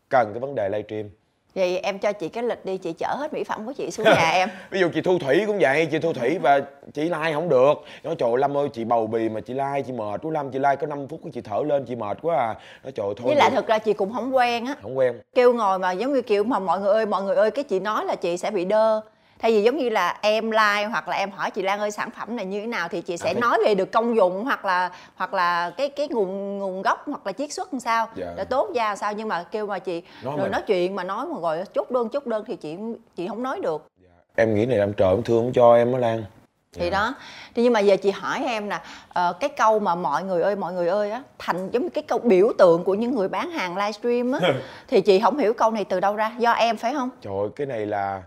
cần 0.08 0.30
cái 0.32 0.40
vấn 0.40 0.54
đề 0.54 0.68
livestream 0.68 1.10
vậy 1.56 1.78
em 1.78 1.98
cho 1.98 2.12
chị 2.12 2.28
cái 2.28 2.44
lịch 2.44 2.64
đi 2.64 2.76
chị 2.76 2.92
chở 2.92 3.14
hết 3.18 3.32
mỹ 3.34 3.44
phẩm 3.44 3.66
của 3.66 3.72
chị 3.72 3.90
xuống 3.90 4.04
nhà 4.16 4.30
em. 4.30 4.48
Ví 4.70 4.80
dụ 4.80 4.88
chị 4.94 5.00
thu 5.00 5.18
thủy 5.18 5.44
cũng 5.46 5.58
vậy 5.60 5.86
chị 5.90 5.98
thu 5.98 6.12
thủy 6.12 6.38
và 6.38 6.60
chị 6.94 7.02
like 7.02 7.32
không 7.32 7.48
được. 7.48 7.74
Nói 8.02 8.14
trời 8.18 8.30
lâm 8.38 8.56
ơi 8.56 8.68
chị 8.72 8.84
bầu 8.84 9.06
bì 9.06 9.28
mà 9.28 9.40
chị 9.40 9.54
like 9.54 9.82
chị 9.86 9.92
mệt 9.92 10.20
quá 10.22 10.30
lâm 10.32 10.50
chị 10.50 10.58
like 10.58 10.76
có 10.76 10.86
5 10.86 11.08
phút 11.08 11.20
chị 11.32 11.40
thở 11.40 11.62
lên 11.66 11.84
chị 11.84 11.96
mệt 11.96 12.18
quá 12.22 12.36
à. 12.36 12.54
Nói 12.84 12.92
trời 12.92 13.06
thôi 13.16 13.24
với 13.24 13.36
lại 13.36 13.50
thực 13.50 13.66
ra 13.66 13.78
chị 13.78 13.92
cũng 13.92 14.12
không 14.12 14.36
quen 14.36 14.66
á. 14.66 14.74
Không 14.82 14.98
quen. 14.98 15.20
Kêu 15.34 15.52
ngồi 15.52 15.78
mà 15.78 15.92
giống 15.92 16.12
như 16.12 16.22
kiểu 16.22 16.44
mà 16.44 16.58
mọi 16.58 16.80
người 16.80 16.92
ơi 16.92 17.06
mọi 17.06 17.22
người 17.22 17.36
ơi 17.36 17.50
cái 17.50 17.64
chị 17.64 17.80
nói 17.80 18.04
là 18.04 18.14
chị 18.14 18.36
sẽ 18.36 18.50
bị 18.50 18.64
đơ 18.64 19.00
thay 19.38 19.52
vì 19.52 19.62
giống 19.62 19.76
như 19.76 19.88
là 19.88 20.18
em 20.22 20.50
like 20.50 20.84
hoặc 20.90 21.08
là 21.08 21.16
em 21.16 21.30
hỏi 21.30 21.50
chị 21.50 21.62
Lan 21.62 21.80
ơi 21.80 21.90
sản 21.90 22.10
phẩm 22.10 22.36
này 22.36 22.44
như 22.44 22.60
thế 22.60 22.66
nào 22.66 22.88
thì 22.88 23.00
chị 23.00 23.16
sẽ 23.16 23.30
à, 23.30 23.40
nói 23.40 23.58
về 23.64 23.74
được 23.74 23.92
công 23.92 24.16
dụng 24.16 24.44
hoặc 24.44 24.64
là 24.64 24.90
hoặc 25.14 25.34
là 25.34 25.70
cái 25.70 25.88
cái 25.88 26.08
nguồn 26.08 26.58
nguồn 26.58 26.82
gốc 26.82 27.02
hoặc 27.06 27.26
là 27.26 27.32
chiết 27.32 27.52
xuất 27.52 27.72
làm 27.72 27.80
sao 27.80 28.06
dạ. 28.16 28.34
để 28.36 28.44
tốt 28.44 28.70
ra 28.74 28.96
sao 28.96 29.12
nhưng 29.12 29.28
mà 29.28 29.42
kêu 29.42 29.66
mà 29.66 29.78
chị 29.78 30.02
nói 30.24 30.36
rồi 30.36 30.48
mà... 30.48 30.52
nói 30.52 30.62
chuyện 30.66 30.94
mà 30.94 31.04
nói 31.04 31.26
mà 31.26 31.40
gọi 31.40 31.64
chốt 31.74 31.90
đơn 31.90 32.08
chốt 32.08 32.26
đơn 32.26 32.44
thì 32.46 32.56
chị 32.56 32.76
chị 33.16 33.28
không 33.28 33.42
nói 33.42 33.60
được 33.60 33.86
dạ. 34.02 34.10
em 34.36 34.54
nghĩ 34.54 34.66
này 34.66 34.78
làm 34.78 34.92
trời 34.92 35.10
em 35.10 35.22
thương 35.22 35.52
cho 35.52 35.76
em 35.76 35.92
đó 35.92 35.98
Lan 35.98 36.24
thì 36.72 36.82
yeah. 36.82 36.92
Dạ. 36.92 36.98
đó 36.98 37.14
thì 37.54 37.62
nhưng 37.62 37.72
mà 37.72 37.80
giờ 37.80 37.96
chị 37.96 38.10
hỏi 38.10 38.42
em 38.44 38.68
nè 38.68 38.80
uh, 39.08 39.40
cái 39.40 39.50
câu 39.50 39.78
mà 39.78 39.94
mọi 39.94 40.24
người 40.24 40.42
ơi 40.42 40.56
mọi 40.56 40.72
người 40.72 40.88
ơi 40.88 41.10
á 41.10 41.22
thành 41.38 41.70
giống 41.70 41.82
như 41.82 41.88
cái 41.88 42.04
câu 42.08 42.18
biểu 42.18 42.52
tượng 42.58 42.84
của 42.84 42.94
những 42.94 43.14
người 43.14 43.28
bán 43.28 43.50
hàng 43.50 43.76
livestream 43.76 44.32
á 44.32 44.40
thì 44.88 45.00
chị 45.00 45.20
không 45.20 45.38
hiểu 45.38 45.54
câu 45.54 45.70
này 45.70 45.84
từ 45.84 46.00
đâu 46.00 46.16
ra 46.16 46.32
do 46.38 46.52
em 46.52 46.76
phải 46.76 46.94
không 46.94 47.10
trời 47.20 47.34
ơi, 47.40 47.48
cái 47.56 47.66
này 47.66 47.86
là 47.86 48.22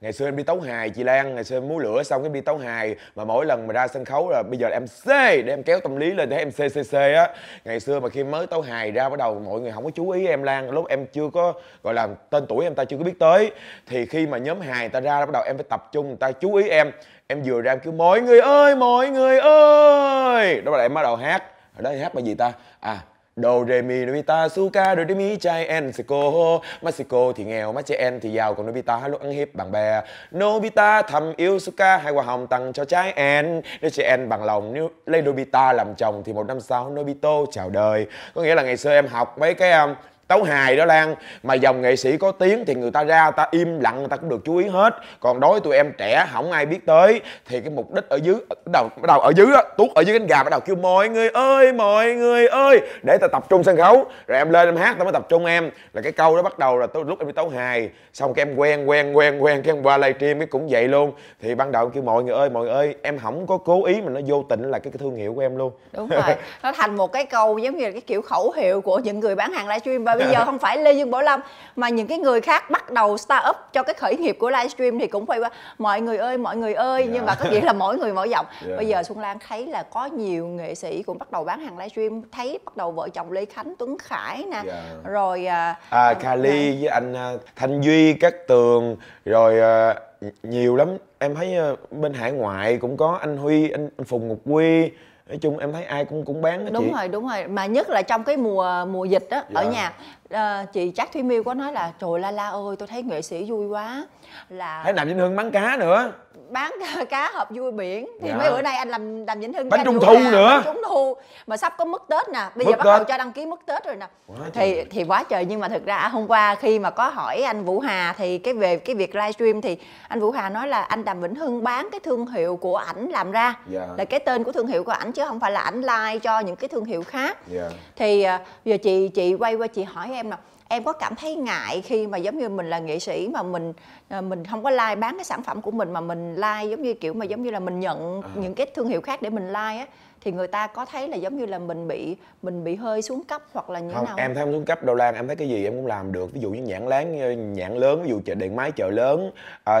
ngày 0.00 0.12
xưa 0.12 0.24
em 0.24 0.36
đi 0.36 0.42
tấu 0.42 0.60
hài, 0.60 0.90
chị 0.90 1.04
lan, 1.04 1.34
ngày 1.34 1.44
xưa 1.44 1.56
em 1.56 1.68
múa 1.68 1.78
lửa 1.78 2.02
xong 2.02 2.22
cái 2.22 2.30
đi 2.32 2.40
tấu 2.40 2.58
hài. 2.58 2.96
Mà 3.16 3.24
mỗi 3.24 3.46
lần 3.46 3.66
mà 3.66 3.72
ra 3.72 3.88
sân 3.88 4.04
khấu 4.04 4.30
là 4.30 4.42
bây 4.50 4.58
giờ 4.58 4.68
em 4.68 4.86
c 4.86 5.06
để 5.08 5.44
em 5.46 5.62
kéo 5.62 5.80
tâm 5.80 5.96
lý 5.96 6.10
lên 6.10 6.28
để 6.28 6.36
em 6.36 6.50
ccc 6.50 6.92
á. 6.94 7.28
Ngày 7.64 7.80
xưa 7.80 8.00
mà 8.00 8.08
khi 8.08 8.24
mới 8.24 8.46
tấu 8.46 8.60
hài 8.60 8.90
ra, 8.90 9.08
bắt 9.08 9.18
đầu 9.18 9.42
mọi 9.46 9.60
người 9.60 9.72
không 9.72 9.84
có 9.84 9.90
chú 9.90 10.10
ý 10.10 10.26
em, 10.26 10.42
lan, 10.42 10.70
lúc 10.70 10.88
em 10.88 11.06
chưa 11.06 11.28
có, 11.34 11.52
gọi 11.82 11.94
là, 11.94 12.08
tên 12.30 12.46
tuổi 12.48 12.64
em 12.64 12.74
ta 12.74 12.84
chưa 12.84 12.96
có 12.96 13.04
biết 13.04 13.18
tới. 13.18 13.50
Thì 13.86 14.06
khi 14.06 14.26
mà 14.26 14.38
nhóm 14.38 14.60
hài 14.60 14.88
ta 14.88 15.00
ra, 15.00 15.20
bắt 15.20 15.32
đầu 15.32 15.42
em 15.46 15.56
phải 15.56 15.66
tập 15.68 15.88
trung, 15.92 16.06
người 16.06 16.16
ta 16.20 16.32
chú 16.32 16.54
ý 16.54 16.68
em. 16.68 16.90
Em 17.26 17.42
vừa 17.42 17.60
ra 17.60 17.72
em 17.72 17.80
kêu, 17.80 17.92
mọi 17.92 18.20
người 18.20 18.40
ơi, 18.40 18.76
mọi 18.76 19.08
người 19.10 19.38
ơi! 19.38 20.60
Đó 20.60 20.76
là 20.76 20.82
em 20.82 20.94
bắt 20.94 21.02
đầu 21.02 21.16
hát. 21.16 21.42
Ở 21.76 21.82
đó 21.82 21.90
hát 22.00 22.14
bài 22.14 22.24
gì 22.24 22.34
ta? 22.34 22.52
À 22.80 22.98
Đồ 23.38 23.64
rê 23.68 23.82
mi 23.82 24.04
Nobita 24.06 24.48
Suka 24.48 24.94
do 24.96 25.04
re 25.08 25.14
mi 25.14 25.36
chai 25.36 25.66
en 25.66 25.86
Mexico 25.86 26.60
Mexico 26.82 27.32
thì 27.36 27.44
nghèo 27.44 27.72
má 27.72 27.82
trẻ 27.82 27.96
en 27.96 28.20
thì 28.20 28.32
giàu 28.32 28.54
còn 28.54 28.66
Nobita 28.66 29.08
lúc 29.08 29.20
ăn 29.20 29.30
hiếp 29.30 29.54
bạn 29.54 29.72
bè. 29.72 30.02
Nobita 30.36 31.02
thầm 31.02 31.32
yêu 31.36 31.58
Suka 31.58 31.96
hai 31.96 32.12
quả 32.12 32.24
hồng 32.24 32.46
tặng 32.46 32.72
cho 32.72 32.84
trái 32.84 33.12
en. 33.12 33.62
Nếu 33.80 33.90
chị 33.90 34.02
en 34.02 34.28
bằng 34.28 34.44
lòng 34.44 34.72
nếu 34.72 34.90
lấy 35.06 35.22
Nobita 35.22 35.72
làm 35.72 35.94
chồng 35.94 36.22
thì 36.24 36.32
một 36.32 36.46
năm 36.46 36.60
sau 36.60 36.90
Nobito 36.90 37.30
chào 37.50 37.70
đời. 37.70 38.06
Có 38.34 38.42
nghĩa 38.42 38.54
là 38.54 38.62
ngày 38.62 38.76
xưa 38.76 38.90
em 38.90 39.06
học 39.06 39.38
mấy 39.38 39.54
cái 39.54 39.72
um, 39.72 39.94
tấu 40.28 40.42
hài 40.42 40.76
đó 40.76 40.84
lan. 40.84 41.14
Mà 41.42 41.54
dòng 41.54 41.82
nghệ 41.82 41.96
sĩ 41.96 42.16
có 42.16 42.32
tiếng 42.32 42.64
thì 42.64 42.74
người 42.74 42.90
ta 42.90 43.04
ra 43.04 43.30
ta 43.30 43.46
im 43.50 43.80
lặng 43.80 43.98
người 43.98 44.08
ta 44.08 44.16
cũng 44.16 44.28
được 44.28 44.40
chú 44.44 44.56
ý 44.56 44.68
hết. 44.68 44.94
Còn 45.20 45.40
đối 45.40 45.60
tụi 45.60 45.76
em 45.76 45.92
trẻ 45.98 46.26
không 46.32 46.52
ai 46.52 46.66
biết 46.66 46.86
tới. 46.86 47.20
Thì 47.48 47.60
cái 47.60 47.70
mục 47.70 47.94
đích 47.94 48.08
ở 48.08 48.16
dưới 48.22 48.34
bắt 48.48 48.58
đầu 48.72 48.88
bắt 48.96 49.06
đầu 49.08 49.20
ở 49.20 49.32
dưới 49.36 49.46
đó 49.46 49.62
tuốt 49.76 49.88
ở 49.94 50.00
dưới 50.00 50.18
cánh 50.18 50.26
gà 50.26 50.42
bắt 50.42 50.50
đầu 50.50 50.60
kêu 50.60 50.76
mọi 50.76 51.08
người 51.08 51.28
ơi 51.28 51.72
mọi 51.72 52.14
người 52.14 52.46
ơi! 52.46 52.80
Để 53.02 53.18
ta 53.20 53.26
tập 53.32 53.44
trung 53.48 53.64
sân 53.64 53.76
khấu. 53.76 54.04
Rồi 54.26 54.38
em 54.38 54.50
lên 54.50 54.68
em 54.68 54.76
hát 54.76 54.98
ta 54.98 55.04
mới 55.04 55.12
tập 55.12 55.26
trung 55.28 55.46
em. 55.46 55.70
Là 55.92 56.02
cái 56.02 56.12
câu 56.12 56.36
đó 56.36 56.42
bắt 56.42 56.58
đầu 56.58 56.78
là 56.78 56.86
tôi 56.86 57.04
lúc 57.04 57.18
em 57.18 57.26
đi 57.26 57.32
tấu 57.32 57.48
hài 57.48 57.90
xong 58.12 58.34
cái 58.34 58.44
em 58.46 58.56
quen 58.56 58.88
quen 58.88 59.12
quen 59.12 59.38
quen 59.38 59.62
cái 59.62 59.74
em 59.74 59.82
qua 59.82 59.98
livestream 59.98 60.38
cái 60.38 60.46
cũng 60.46 60.66
vậy 60.70 60.88
luôn. 60.88 61.12
Thì 61.42 61.54
ban 61.54 61.72
đầu 61.72 61.88
kêu 61.88 62.02
mọi 62.02 62.22
người 62.22 62.34
ơi 62.34 62.50
mọi 62.50 62.64
người 62.64 62.72
ơi! 62.72 62.94
Em 63.02 63.18
không 63.18 63.46
có 63.46 63.58
cố 63.58 63.84
ý 63.84 64.00
mà 64.00 64.10
nó 64.10 64.20
vô 64.26 64.44
tình 64.48 64.70
là 64.70 64.78
cái, 64.78 64.92
cái 64.92 64.98
thương 64.98 65.16
hiệu 65.16 65.34
của 65.34 65.40
em 65.40 65.56
luôn. 65.56 65.72
Đúng 65.92 66.08
rồi. 66.08 66.22
Nó 66.62 66.72
thành 66.72 66.96
một 66.96 67.12
cái 67.12 67.26
câu 67.26 67.58
giống 67.58 67.76
như 67.76 67.84
là 67.84 67.90
cái 67.90 68.00
kiểu 68.00 68.22
khẩu 68.22 68.52
hiệu 68.52 68.80
của 68.80 68.98
những 68.98 69.20
người 69.20 69.34
bán 69.34 69.52
hàng 69.52 69.68
livestream 69.68 70.04
bây 70.18 70.32
giờ 70.32 70.44
không 70.44 70.58
phải 70.58 70.78
lê 70.78 70.92
dương 70.92 71.10
bảo 71.10 71.22
lâm 71.22 71.40
mà 71.76 71.88
những 71.88 72.06
cái 72.06 72.18
người 72.18 72.40
khác 72.40 72.70
bắt 72.70 72.90
đầu 72.90 73.18
start 73.18 73.44
up 73.48 73.56
cho 73.72 73.82
cái 73.82 73.94
khởi 73.94 74.16
nghiệp 74.16 74.36
của 74.40 74.50
livestream 74.50 74.98
thì 74.98 75.06
cũng 75.06 75.26
phải 75.26 75.38
qua 75.38 75.50
mọi 75.78 76.00
người 76.00 76.16
ơi 76.16 76.38
mọi 76.38 76.56
người 76.56 76.74
ơi 76.74 77.02
yeah. 77.02 77.14
nhưng 77.14 77.26
mà 77.26 77.34
có 77.34 77.50
nghĩa 77.50 77.60
là 77.60 77.72
mỗi 77.72 77.98
người 77.98 78.12
mỗi 78.12 78.30
giọng 78.30 78.46
yeah. 78.66 78.76
bây 78.76 78.86
giờ 78.86 79.02
xuân 79.02 79.18
lan 79.18 79.38
thấy 79.48 79.66
là 79.66 79.82
có 79.82 80.06
nhiều 80.06 80.46
nghệ 80.46 80.74
sĩ 80.74 81.02
cũng 81.02 81.18
bắt 81.18 81.30
đầu 81.32 81.44
bán 81.44 81.60
hàng 81.60 81.78
livestream 81.78 82.22
thấy 82.32 82.58
bắt 82.64 82.76
đầu 82.76 82.90
vợ 82.90 83.08
chồng 83.08 83.32
lê 83.32 83.44
khánh 83.44 83.74
tuấn 83.78 83.98
khải 83.98 84.44
nè 84.50 84.62
yeah. 84.72 84.84
rồi 85.04 85.46
à, 85.46 85.74
à 85.90 86.14
kali 86.14 86.76
với 86.80 86.86
anh 86.86 87.14
à, 87.14 87.32
thanh 87.56 87.80
duy 87.80 88.12
cát 88.12 88.34
tường 88.48 88.96
rồi 89.24 89.60
à, 89.60 89.94
nhiều 90.42 90.76
lắm 90.76 90.88
em 91.18 91.34
thấy 91.34 91.56
à, 91.56 91.70
bên 91.90 92.14
hải 92.14 92.32
ngoại 92.32 92.76
cũng 92.76 92.96
có 92.96 93.18
anh 93.20 93.36
huy 93.36 93.70
anh, 93.70 93.88
anh 93.98 94.04
phùng 94.04 94.28
ngọc 94.28 94.38
quy 94.44 94.90
nói 95.28 95.38
chung 95.38 95.58
em 95.58 95.72
thấy 95.72 95.84
ai 95.84 96.04
cũng 96.04 96.24
cũng 96.24 96.42
bán 96.42 96.64
đó 96.64 96.70
đúng 96.74 96.84
chị. 96.84 96.92
rồi 96.96 97.08
đúng 97.08 97.28
rồi 97.28 97.48
mà 97.48 97.66
nhất 97.66 97.90
là 97.90 98.02
trong 98.02 98.24
cái 98.24 98.36
mùa 98.36 98.84
mùa 98.84 99.04
dịch 99.04 99.26
đó 99.30 99.42
dạ. 99.48 99.60
ở 99.60 99.70
nhà 99.70 99.92
à, 100.30 100.64
chị 100.72 100.90
chắc 100.90 101.12
thúy 101.12 101.22
miêu 101.22 101.44
có 101.44 101.54
nói 101.54 101.72
là 101.72 101.92
trời 102.00 102.20
la 102.20 102.30
la 102.30 102.48
ơi 102.48 102.76
tôi 102.78 102.88
thấy 102.88 103.02
nghệ 103.02 103.22
sĩ 103.22 103.50
vui 103.50 103.66
quá 103.66 104.06
là 104.48 104.82
thấy 104.84 104.92
làm 104.92 105.08
vĩnh 105.08 105.18
hưng 105.18 105.36
bán 105.36 105.50
cá 105.50 105.76
nữa 105.76 106.12
bán 106.50 106.74
cá 107.10 107.30
hộp 107.30 107.50
vui 107.50 107.72
biển. 107.72 108.08
Thì 108.20 108.28
dạ. 108.28 108.36
mấy 108.36 108.50
bữa 108.50 108.62
nay 108.62 108.76
anh 108.76 108.88
làm 108.88 109.26
làm 109.26 109.40
vĩnh 109.40 109.52
hưng 109.52 109.68
bánh 109.68 109.84
trung 109.84 110.00
thu 110.00 110.18
nữa. 110.32 110.48
bánh 110.48 110.62
trung 110.64 110.82
thu. 110.88 111.16
Mà 111.46 111.56
sắp 111.56 111.74
có 111.78 111.84
mức 111.84 112.04
tết 112.08 112.28
nè. 112.28 112.48
Bây 112.54 112.66
mức 112.66 112.70
giờ 112.70 112.76
bắt 112.76 112.84
đầu 112.84 113.04
cho 113.04 113.18
đăng 113.18 113.32
ký 113.32 113.46
mức 113.46 113.60
tết 113.66 113.84
rồi 113.84 113.96
nè. 113.96 114.06
Quá 114.26 114.36
thì 114.52 114.74
trời. 114.74 114.84
thì 114.90 115.04
quá 115.04 115.24
trời. 115.28 115.44
Nhưng 115.44 115.60
mà 115.60 115.68
thực 115.68 115.86
ra 115.86 116.08
hôm 116.08 116.26
qua 116.26 116.54
khi 116.54 116.78
mà 116.78 116.90
có 116.90 117.08
hỏi 117.08 117.42
anh 117.42 117.64
vũ 117.64 117.80
hà 117.80 118.14
thì 118.18 118.38
cái 118.38 118.54
về 118.54 118.76
cái 118.76 118.96
việc 118.96 119.14
livestream 119.14 119.60
thì 119.60 119.76
anh 120.08 120.20
vũ 120.20 120.30
hà 120.30 120.48
nói 120.48 120.68
là 120.68 120.82
anh 120.82 121.04
đàm 121.04 121.20
vĩnh 121.20 121.34
hưng 121.34 121.64
bán 121.64 121.88
cái 121.92 122.00
thương 122.00 122.26
hiệu 122.26 122.56
của 122.56 122.76
ảnh 122.76 123.08
làm 123.10 123.30
ra. 123.30 123.54
Dạ. 123.66 123.86
là 123.98 124.04
cái 124.04 124.20
tên 124.20 124.44
của 124.44 124.52
thương 124.52 124.66
hiệu 124.66 124.84
của 124.84 124.92
ảnh 124.92 125.12
chứ 125.12 125.24
không 125.26 125.40
phải 125.40 125.52
là 125.52 125.60
ảnh 125.60 125.80
like 125.80 126.18
cho 126.18 126.40
những 126.40 126.56
cái 126.56 126.68
thương 126.68 126.84
hiệu 126.84 127.02
khác. 127.02 127.38
Dạ. 127.46 127.70
thì 127.96 128.26
uh, 128.34 128.40
giờ 128.64 128.76
chị 128.82 129.08
chị 129.08 129.34
quay 129.34 129.54
qua 129.54 129.66
chị 129.66 129.82
hỏi 129.82 130.10
em 130.12 130.30
nè 130.30 130.36
em 130.68 130.84
có 130.84 130.92
cảm 130.92 131.14
thấy 131.14 131.34
ngại 131.34 131.82
khi 131.84 132.06
mà 132.06 132.18
giống 132.18 132.38
như 132.38 132.48
mình 132.48 132.70
là 132.70 132.78
nghệ 132.78 132.98
sĩ 132.98 133.28
mà 133.32 133.42
mình 133.42 133.72
à, 134.08 134.20
mình 134.20 134.44
không 134.44 134.62
có 134.62 134.70
like 134.70 134.96
bán 134.96 135.16
cái 135.16 135.24
sản 135.24 135.42
phẩm 135.42 135.62
của 135.62 135.70
mình 135.70 135.92
mà 135.92 136.00
mình 136.00 136.34
like 136.34 136.64
giống 136.70 136.82
như 136.82 136.94
kiểu 136.94 137.14
mà 137.14 137.24
giống 137.24 137.42
như 137.42 137.50
là 137.50 137.60
mình 137.60 137.80
nhận 137.80 138.22
à. 138.22 138.28
những 138.34 138.54
cái 138.54 138.66
thương 138.74 138.88
hiệu 138.88 139.00
khác 139.00 139.22
để 139.22 139.30
mình 139.30 139.46
like 139.48 139.78
á 139.78 139.86
thì 140.20 140.32
người 140.32 140.46
ta 140.46 140.66
có 140.66 140.84
thấy 140.84 141.08
là 141.08 141.16
giống 141.16 141.38
như 141.38 141.46
là 141.46 141.58
mình 141.58 141.88
bị 141.88 142.16
mình 142.42 142.64
bị 142.64 142.74
hơi 142.74 143.02
xuống 143.02 143.24
cấp 143.24 143.42
hoặc 143.52 143.70
là 143.70 143.80
như 143.80 143.94
không, 143.94 144.04
nào 144.04 144.14
em 144.18 144.34
thấy 144.34 144.44
không 144.44 144.52
xuống 144.52 144.64
cấp 144.64 144.84
đâu 144.84 144.96
lan 144.96 145.14
em 145.14 145.26
thấy 145.26 145.36
cái 145.36 145.48
gì 145.48 145.64
em 145.64 145.72
cũng 145.72 145.86
làm 145.86 146.12
được 146.12 146.32
ví 146.32 146.40
dụ 146.40 146.50
như 146.50 146.62
nhãn 146.62 146.86
láng 146.86 147.52
nhãn 147.54 147.74
lớn 147.76 148.02
ví 148.02 148.08
dụ 148.08 148.20
chợ 148.24 148.34
điện 148.34 148.56
máy 148.56 148.72
chợ 148.72 148.90
lớn 148.90 149.30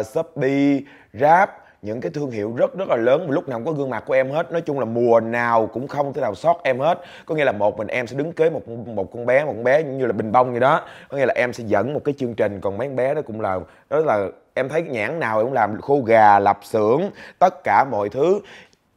uh, 0.00 0.06
shopee 0.06 0.80
rap 1.12 1.67
những 1.82 2.00
cái 2.00 2.12
thương 2.14 2.30
hiệu 2.30 2.54
rất 2.56 2.74
rất 2.78 2.88
là 2.88 2.96
lớn, 2.96 3.26
mà 3.26 3.34
lúc 3.34 3.48
nào 3.48 3.58
cũng 3.58 3.66
có 3.66 3.72
gương 3.72 3.90
mặt 3.90 4.04
của 4.06 4.14
em 4.14 4.30
hết. 4.30 4.52
Nói 4.52 4.60
chung 4.60 4.78
là 4.78 4.84
mùa 4.84 5.20
nào 5.20 5.66
cũng 5.66 5.88
không 5.88 6.12
thể 6.12 6.20
nào 6.20 6.34
sót 6.34 6.60
em 6.62 6.78
hết. 6.78 6.98
Có 7.26 7.34
nghĩa 7.34 7.44
là 7.44 7.52
một 7.52 7.76
mình 7.76 7.86
em 7.86 8.06
sẽ 8.06 8.16
đứng 8.16 8.32
kế 8.32 8.50
một 8.50 8.68
một 8.68 9.12
con 9.12 9.26
bé, 9.26 9.44
một 9.44 9.52
con 9.56 9.64
bé 9.64 9.82
như 9.82 10.06
là 10.06 10.12
bình 10.12 10.32
bông 10.32 10.50
vậy 10.50 10.60
đó. 10.60 10.80
Có 11.08 11.16
nghĩa 11.16 11.26
là 11.26 11.34
em 11.36 11.52
sẽ 11.52 11.64
dẫn 11.66 11.94
một 11.94 12.00
cái 12.04 12.14
chương 12.18 12.34
trình, 12.34 12.60
còn 12.60 12.78
mấy 12.78 12.88
con 12.88 12.96
bé 12.96 13.14
đó 13.14 13.22
cũng 13.26 13.40
là, 13.40 13.58
đó 13.90 13.98
là 13.98 14.26
em 14.54 14.68
thấy 14.68 14.82
nhãn 14.82 15.20
nào 15.20 15.38
em 15.38 15.46
cũng 15.46 15.54
làm 15.54 15.80
khô 15.80 16.00
gà 16.06 16.38
lập 16.38 16.58
xưởng, 16.62 17.02
tất 17.38 17.64
cả 17.64 17.84
mọi 17.90 18.08
thứ. 18.08 18.40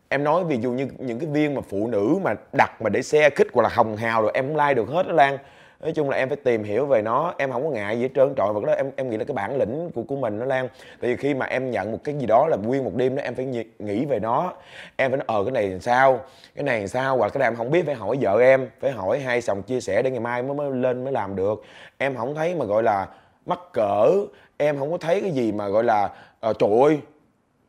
Em 0.10 0.24
nói 0.24 0.44
ví 0.44 0.58
dụ 0.58 0.72
như 0.72 0.88
những 0.98 1.20
cái 1.20 1.30
viên 1.30 1.56
mà 1.56 1.62
phụ 1.70 1.88
nữ 1.88 2.18
mà 2.24 2.34
đặt 2.58 2.82
mà 2.82 2.90
để 2.90 3.02
xe 3.02 3.30
khích 3.30 3.48
hoặc 3.54 3.64
là 3.64 3.70
hồng 3.70 3.96
hào 3.96 4.22
rồi 4.22 4.32
em 4.34 4.48
cũng 4.48 4.58
like 4.58 4.74
được 4.74 4.90
hết 4.90 5.08
đó 5.08 5.14
lan 5.14 5.38
nói 5.82 5.92
chung 5.92 6.10
là 6.10 6.18
em 6.18 6.30
phải 6.30 6.38
tìm 6.38 6.64
hiểu 6.64 6.86
về 6.86 7.02
nó 7.02 7.34
em 7.38 7.52
không 7.52 7.64
có 7.64 7.70
ngại 7.70 7.98
gì 7.98 8.04
hết 8.04 8.10
trơn. 8.16 8.34
Trọi 8.38 8.54
vật 8.54 8.64
đó 8.66 8.74
em 8.74 8.92
em 8.96 9.10
nghĩ 9.10 9.18
là 9.18 9.24
cái 9.24 9.36
bản 9.36 9.58
lĩnh 9.58 9.92
của 9.96 10.04
của 10.04 10.16
mình 10.16 10.40
nó 10.40 10.46
lan. 10.46 10.68
Tại 11.02 11.10
vì 11.10 11.16
khi 11.16 11.34
mà 11.34 11.46
em 11.46 11.72
nhận 11.72 11.92
một 11.92 11.98
cái 12.04 12.16
gì 12.16 12.26
đó 12.26 12.48
là 12.48 12.58
nguyên 12.58 12.84
một 12.84 12.92
đêm 12.96 13.16
đó 13.16 13.24
em 13.24 13.36
phải 13.36 13.66
nghĩ 13.80 14.06
về 14.06 14.20
nó. 14.20 14.54
Em 14.96 15.12
phải 15.12 15.18
nói 15.18 15.26
ờ 15.28 15.44
cái 15.44 15.52
này 15.52 15.68
làm 15.68 15.80
sao? 15.80 16.20
Cái 16.56 16.64
này 16.64 16.80
làm 16.80 16.88
sao? 16.88 17.18
Hoặc 17.18 17.34
cái 17.34 17.40
này 17.40 17.48
em 17.48 17.56
không 17.56 17.72
biết 17.72 17.86
phải 17.86 17.96
hỏi 17.96 18.18
vợ 18.22 18.40
em 18.42 18.70
phải 18.80 18.92
hỏi 18.92 19.20
hai 19.20 19.42
chồng 19.42 19.62
chia 19.62 19.82
sẻ 19.82 20.02
để 20.02 20.12
ngày 20.12 20.20
mai 20.20 20.44
mới, 20.44 20.56
mới 20.56 20.72
lên 20.72 21.04
mới 21.04 21.14
làm 21.14 21.36
được. 21.36 21.64
Em 21.98 22.16
không 22.16 22.36
thấy 22.36 22.56
mà 22.56 22.66
gọi 22.66 22.84
là 22.84 23.08
mắc 23.46 23.60
cỡ. 23.74 24.12
Em 24.58 24.80
không 24.80 24.92
có 24.92 24.98
thấy 24.98 25.22
cái 25.22 25.32
gì 25.32 25.52
mà 25.52 25.68
gọi 25.68 25.84
là 25.84 26.10
uh, 26.50 26.60
trời 26.60 26.70
ơi 26.82 27.00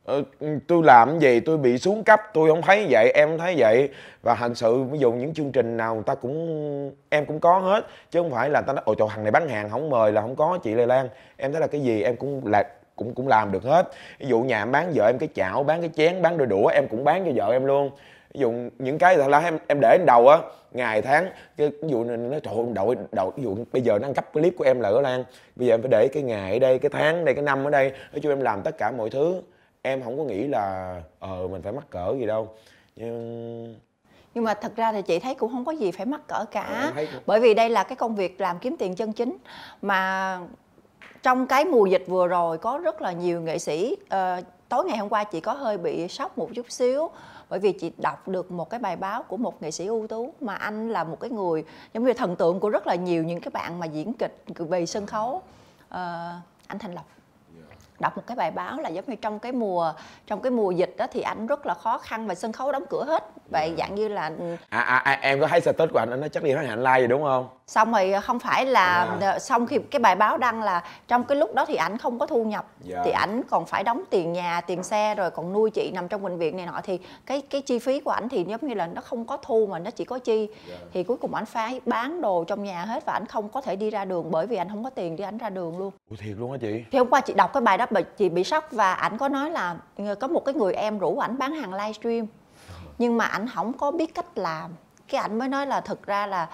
ờ, 0.05 0.23
tôi 0.67 0.83
làm 0.85 1.19
gì 1.19 1.41
tôi 1.41 1.59
bị 1.59 1.79
xuống 1.79 2.05
cấp 2.05 2.21
tôi 2.35 2.49
không 2.49 2.63
thấy 2.63 2.87
vậy 2.91 3.13
em 3.15 3.29
không 3.29 3.39
thấy 3.39 3.55
vậy. 3.59 3.89
Và 4.23 4.35
thật 4.35 4.53
sự 4.55 4.83
ví 4.83 4.99
dụ 4.99 5.13
những 5.13 5.35
chương 5.35 5.53
trình 5.53 5.77
nào 5.77 5.95
người 5.95 6.05
ta 6.07 6.15
cũng 6.15 6.93
em 7.09 7.27
cũng 7.27 7.41
có 7.41 7.59
hết 7.59 7.87
chứ 8.11 8.21
không 8.21 8.31
phải 8.31 8.51
là 8.51 8.61
ta 8.61 8.73
nói 8.73 8.83
ôi 8.87 8.97
trời 8.99 9.09
thằng 9.11 9.25
này 9.25 9.31
bán 9.31 9.49
hàng 9.49 9.71
không 9.71 9.91
mời 9.91 10.13
là 10.13 10.21
không 10.21 10.37
có 10.37 10.59
chị 10.63 10.75
lê 10.75 10.87
lan. 10.87 11.09
Em 11.37 11.53
thấy 11.53 11.61
là 11.61 11.67
cái 11.67 11.81
gì 11.81 12.03
em 12.03 12.17
cũng 12.17 12.47
là 12.47 12.65
cũng 12.97 13.15
cũng 13.15 13.29
làm 13.29 13.53
được 13.53 13.63
hết. 13.63 13.89
Ví 14.19 14.27
dụ 14.27 14.41
nhà 14.41 14.63
em 14.63 14.73
bán 14.73 14.93
vợ 14.95 15.07
em 15.07 15.19
cái 15.19 15.29
chảo 15.35 15.63
bán 15.63 15.81
cái 15.81 15.91
chén 15.97 16.23
bán 16.23 16.39
đôi 16.39 16.47
đũa 16.47 16.67
em 16.67 16.89
cũng 16.89 17.05
bán 17.05 17.25
cho 17.25 17.31
vợ 17.35 17.53
em 17.53 17.65
luôn. 17.65 17.91
Ví 18.35 18.41
dụ 18.41 18.53
những 18.79 18.99
cái 18.99 19.17
thật 19.17 19.29
là 19.29 19.39
em 19.39 19.59
em 19.67 19.79
để 19.81 19.99
lên 19.99 20.07
đầu 20.07 20.29
á 20.29 20.39
ngày 20.73 21.03
tháng 21.03 21.27
cái 21.57 21.71
ví 21.83 21.89
dụ 21.89 22.05
này 22.05 22.17
nó 22.17 22.39
trời 22.43 22.55
ơi, 22.55 22.65
đầu 22.75 22.95
đầu 23.13 23.33
ví 23.37 23.43
dụ 23.43 23.57
bây 23.73 23.83
giờ 23.83 23.99
nó 23.99 24.09
ăn 24.09 24.15
cắp 24.15 24.33
clip 24.33 24.55
của 24.59 24.65
em 24.65 24.81
là 24.81 24.89
ở 24.89 25.01
lan. 25.01 25.25
Bây 25.57 25.69
giờ 25.69 25.75
em 25.75 25.83
phải 25.83 25.89
để 25.91 26.09
cái 26.13 26.23
ngày 26.23 26.53
ở 26.53 26.59
đây 26.59 26.79
cái 26.79 26.91
tháng 26.91 27.19
ở 27.19 27.25
đây 27.25 27.35
cái 27.35 27.45
năm 27.45 27.65
ở 27.65 27.71
đây 27.71 27.91
nói 27.91 28.21
chung 28.23 28.33
em 28.33 28.41
làm 28.41 28.63
tất 28.63 28.79
cả 28.79 28.91
mọi 28.91 29.11
thứ 29.11 29.43
em 29.83 30.03
không 30.03 30.19
có 30.19 30.25
nghĩ 30.25 30.47
là 30.47 30.97
ờ 31.19 31.49
mình 31.49 31.63
phải 31.63 31.73
mắc 31.73 31.91
cỡ 31.91 32.15
gì 32.19 32.27
đâu. 32.27 32.49
Nhưng 32.97 33.77
nhưng 34.35 34.45
mà 34.45 34.55
thật 34.55 34.77
ra 34.77 34.93
thì 34.93 35.03
chị 35.03 35.19
thấy 35.19 35.35
cũng 35.35 35.53
không 35.53 35.65
có 35.65 35.73
gì 35.73 35.91
phải 35.91 36.07
mắc 36.07 36.21
cỡ 36.29 36.45
cả. 36.51 36.93
Cũng- 36.97 37.21
bởi 37.27 37.41
vì 37.41 37.55
đây 37.55 37.71
là 37.71 37.83
cái 37.83 37.97
công 37.97 38.15
việc 38.15 38.41
làm 38.41 38.59
kiếm 38.59 38.77
tiền 38.77 38.95
chân 38.95 39.13
chính 39.13 39.37
mà 39.83 40.39
trong 41.23 41.47
cái 41.47 41.65
mùa 41.65 41.87
dịch 41.87 42.05
vừa 42.07 42.27
rồi 42.27 42.59
có 42.59 42.79
rất 42.79 43.03
là 43.03 43.13
nhiều 43.13 43.41
nghệ 43.41 43.59
sĩ 43.59 43.97
ờ, 44.09 44.41
tối 44.69 44.85
ngày 44.85 44.99
hôm 44.99 45.09
qua 45.09 45.25
chị 45.25 45.41
có 45.41 45.53
hơi 45.53 45.79
bị 45.79 46.09
sốc 46.09 46.39
một 46.39 46.49
chút 46.55 46.71
xíu. 46.71 47.11
Bởi 47.49 47.59
vì 47.59 47.73
chị 47.73 47.93
đọc 47.99 48.29
được 48.29 48.51
một 48.51 48.71
cái 48.71 48.81
bài 48.81 48.97
báo 48.97 49.23
của 49.23 49.37
một 49.37 49.63
nghệ 49.63 49.71
sĩ 49.71 49.87
ưu 49.87 50.07
tú 50.07 50.33
mà 50.41 50.55
anh 50.55 50.91
là 50.91 51.05
một 51.05 51.21
cái 51.21 51.31
người 51.31 51.65
giống 51.95 52.05
như 52.05 52.13
thần 52.13 52.37
tượng 52.37 52.61
của 52.61 52.69
rất 52.69 52.87
là 52.87 52.95
nhiều 52.95 53.25
những 53.25 53.41
cái 53.41 53.51
bạn 53.51 53.79
mà 53.79 53.87
diễn 53.87 54.13
kịch 54.13 54.45
về 54.59 54.87
sân 54.87 55.07
khấu. 55.07 55.43
Ờ, 55.89 56.33
anh 56.67 56.79
Thành 56.79 56.95
Lộc 56.95 57.05
đọc 58.03 58.17
một 58.17 58.23
cái 58.27 58.37
bài 58.37 58.51
báo 58.51 58.81
là 58.81 58.89
giống 58.89 59.05
như 59.07 59.17
trong 59.17 59.39
cái 59.39 59.53
mùa 59.53 59.93
trong 60.27 60.41
cái 60.43 60.51
mùa 60.51 60.71
dịch 60.71 60.95
đó 60.99 61.07
thì 61.13 61.21
ảnh 61.21 61.47
rất 61.47 61.67
là 61.67 61.75
khó 61.75 61.99
khăn 61.99 62.27
và 62.27 62.35
sân 62.35 62.53
khấu 62.53 62.73
đóng 62.73 62.85
cửa 62.91 63.05
hết. 63.05 63.25
Vậy 63.51 63.75
dạng 63.79 63.95
như 63.95 64.09
là 64.09 64.31
à, 64.69 64.81
à, 64.81 64.97
à 64.97 65.19
em 65.23 65.41
có 65.41 65.47
thấy 65.47 65.61
status 65.61 65.91
của 65.93 65.99
anh 65.99 66.11
anh 66.11 66.21
nói 66.21 66.29
chắc 66.29 66.43
đi 66.43 66.53
hát 66.53 66.67
hạnh 66.67 66.79
like 66.83 66.99
rồi 66.99 67.09
đúng 67.09 67.23
không? 67.23 67.49
Xong 67.67 67.93
rồi 67.93 68.13
không 68.23 68.39
phải 68.39 68.67
là 68.67 69.09
À. 69.21 69.39
xong 69.39 69.67
khi 69.67 69.79
cái 69.91 70.01
bài 70.01 70.15
báo 70.15 70.39
đăng 70.39 70.63
là 70.63 70.83
trong 71.09 71.25
cái 71.25 71.37
lúc 71.39 71.55
đó 71.55 71.65
thì 71.65 71.75
ảnh 71.75 71.99
không 71.99 72.19
có 72.19 72.27
thu 72.27 72.45
nhập 72.45 72.67
Dạ. 72.81 73.03
thì 73.05 73.11
ảnh 73.11 73.43
còn 73.51 73.67
phải 73.67 73.85
đóng 73.85 74.03
tiền 74.11 74.33
nhà 74.33 74.61
tiền 74.61 74.83
xe 74.83 75.15
rồi 75.15 75.31
còn 75.31 75.53
nuôi 75.53 75.71
chị 75.71 75.91
nằm 75.95 76.09
trong 76.09 76.23
bệnh 76.23 76.39
viện 76.39 76.57
này 76.57 76.67
nọ. 76.67 76.81
Thì 76.85 76.99
cái 77.27 77.43
cái 77.51 77.61
chi 77.61 77.79
phí 77.79 78.01
của 78.01 78.11
ảnh 78.11 78.29
thì 78.29 78.45
giống 78.45 78.61
như 78.69 78.75
là 78.75 78.87
nó 78.87 79.01
không 79.01 79.25
có 79.25 79.37
thu 79.37 79.67
mà 79.71 79.79
nó 79.79 79.91
chỉ 79.91 80.05
có 80.05 80.19
chi. 80.19 80.49
Dạ. 80.69 80.75
thì 80.93 81.03
cuối 81.05 81.17
cùng 81.17 81.35
ảnh 81.35 81.47
phải 81.47 81.81
bán 81.87 82.21
đồ 82.21 82.45
trong 82.45 82.65
nhà 82.65 82.85
hết 82.85 83.05
và 83.07 83.13
ảnh 83.13 83.27
không 83.27 83.49
có 83.49 83.61
thể 83.61 83.77
đi 83.77 83.91
ra 83.91 84.05
đường 84.05 84.31
bởi 84.31 84.47
vì 84.47 84.57
ảnh 84.57 84.69
không 84.69 84.85
có 84.85 84.91
tiền 84.91 85.17
để 85.17 85.25
ảnh 85.25 85.39
ra 85.39 85.51
đường 85.51 85.79
luôn. 85.79 85.91
Ủa 86.11 86.17
thiệt 86.17 86.37
luôn 86.39 86.51
hả 86.53 86.57
chị? 86.61 86.85
Thì 86.93 86.99
hôm 86.99 87.09
qua 87.09 87.21
chị 87.21 87.35
đọc 87.35 87.53
cái 87.53 87.61
bài 87.61 87.79
đó 87.79 87.87
bị 87.93 88.03
chị 88.17 88.29
bị 88.29 88.45
sốc 88.45 88.73
và 88.73 88.95
ảnh 88.95 89.19
có 89.19 89.29
nói 89.29 89.51
là 89.51 89.77
ờ, 89.97 90.15
có 90.15 90.27
một 90.27 90.45
cái 90.45 90.55
người 90.55 90.73
em 90.73 90.99
rủ 90.99 91.19
ảnh 91.19 91.39
bán 91.39 91.55
hàng 91.55 91.75
livestream. 91.75 92.27
Nhưng 92.99 93.17
mà 93.17 93.25
ảnh 93.25 93.49
không 93.55 93.73
có 93.73 93.91
biết 93.91 94.15
cách 94.15 94.39
làm. 94.39 94.71
Cái 95.09 95.21
ảnh 95.21 95.39
mới 95.39 95.49
nói 95.49 95.67
là 95.67 95.81
thực 95.81 96.07
ra 96.07 96.27
là 96.27 96.49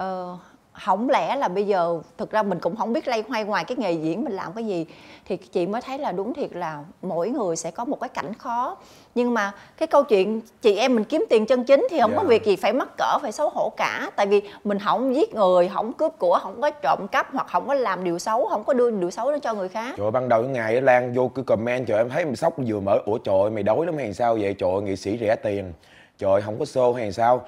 uh, 0.00 0.38
không 0.72 1.08
lẽ 1.10 1.36
là 1.36 1.48
bây 1.48 1.66
giờ 1.66 2.00
thực 2.18 2.30
ra 2.30 2.42
mình 2.42 2.58
cũng 2.58 2.76
không 2.76 2.92
biết 2.92 3.08
lay 3.08 3.24
hoay 3.28 3.44
ngoài 3.44 3.64
cái 3.64 3.76
nghề 3.78 3.92
diễn 3.92 4.24
mình 4.24 4.32
làm 4.32 4.52
cái 4.52 4.64
gì 4.64 4.86
thì 5.24 5.36
chị 5.36 5.66
mới 5.66 5.82
thấy 5.82 5.98
là 5.98 6.12
đúng 6.12 6.34
thiệt 6.34 6.52
là 6.52 6.84
mỗi 7.02 7.28
người 7.28 7.56
sẽ 7.56 7.70
có 7.70 7.84
một 7.84 8.00
cái 8.00 8.08
cảnh 8.08 8.34
khó. 8.34 8.76
Nhưng 9.14 9.34
mà 9.34 9.52
cái 9.76 9.86
câu 9.86 10.02
chuyện 10.04 10.40
chị 10.62 10.76
em 10.76 10.94
mình 10.94 11.04
kiếm 11.04 11.24
tiền 11.30 11.46
chân 11.46 11.64
chính 11.64 11.86
thì 11.90 12.00
không 12.00 12.12
có 12.16 12.22
Dạ. 12.22 12.28
việc 12.28 12.44
gì 12.44 12.56
phải 12.56 12.72
mắc 12.72 12.88
cỡ 12.98 13.18
phải 13.22 13.32
xấu 13.32 13.48
hổ 13.48 13.72
cả. 13.76 14.10
Tại 14.16 14.26
vì 14.26 14.42
mình 14.64 14.78
không 14.78 15.14
giết 15.14 15.34
người 15.34 15.68
không 15.74 15.92
cướp 15.92 16.18
của 16.18 16.38
không 16.42 16.60
có 16.60 16.70
trộm 16.70 17.06
cắp 17.12 17.26
hoặc 17.32 17.46
không 17.50 17.68
có 17.68 17.74
làm 17.74 18.04
điều 18.04 18.18
xấu 18.18 18.46
không 18.46 18.64
có 18.64 18.72
đưa 18.74 18.90
điều 18.90 19.10
xấu 19.10 19.30
đến 19.32 19.40
cho 19.40 19.54
người 19.54 19.68
khác. 19.68 19.94
Trời 19.96 20.06
ơi, 20.06 20.10
ban 20.10 20.28
đầu 20.28 20.42
cái 20.42 20.50
ngày 20.50 20.80
Lan 20.80 21.14
vô 21.14 21.30
cái 21.34 21.44
comment 21.44 21.86
trời 21.86 21.98
em 21.98 22.10
thấy 22.10 22.24
mình 22.24 22.36
sốc 22.36 22.54
vừa 22.66 22.80
mở 22.80 22.98
Ủa 23.06 23.18
trời 23.18 23.50
mày 23.50 23.62
đói 23.62 23.86
lắm 23.86 23.96
hay 23.98 24.14
sao 24.14 24.34
vậy? 24.40 24.54
Trời 24.58 24.82
nghệ 24.82 24.96
sĩ 24.96 25.18
rẻ 25.20 25.36
tiền. 25.36 25.72
Trời 26.18 26.30
ơi, 26.32 26.42
không 26.42 26.58
có 26.58 26.64
show 26.64 26.92
hay 26.92 27.12
sao 27.12 27.42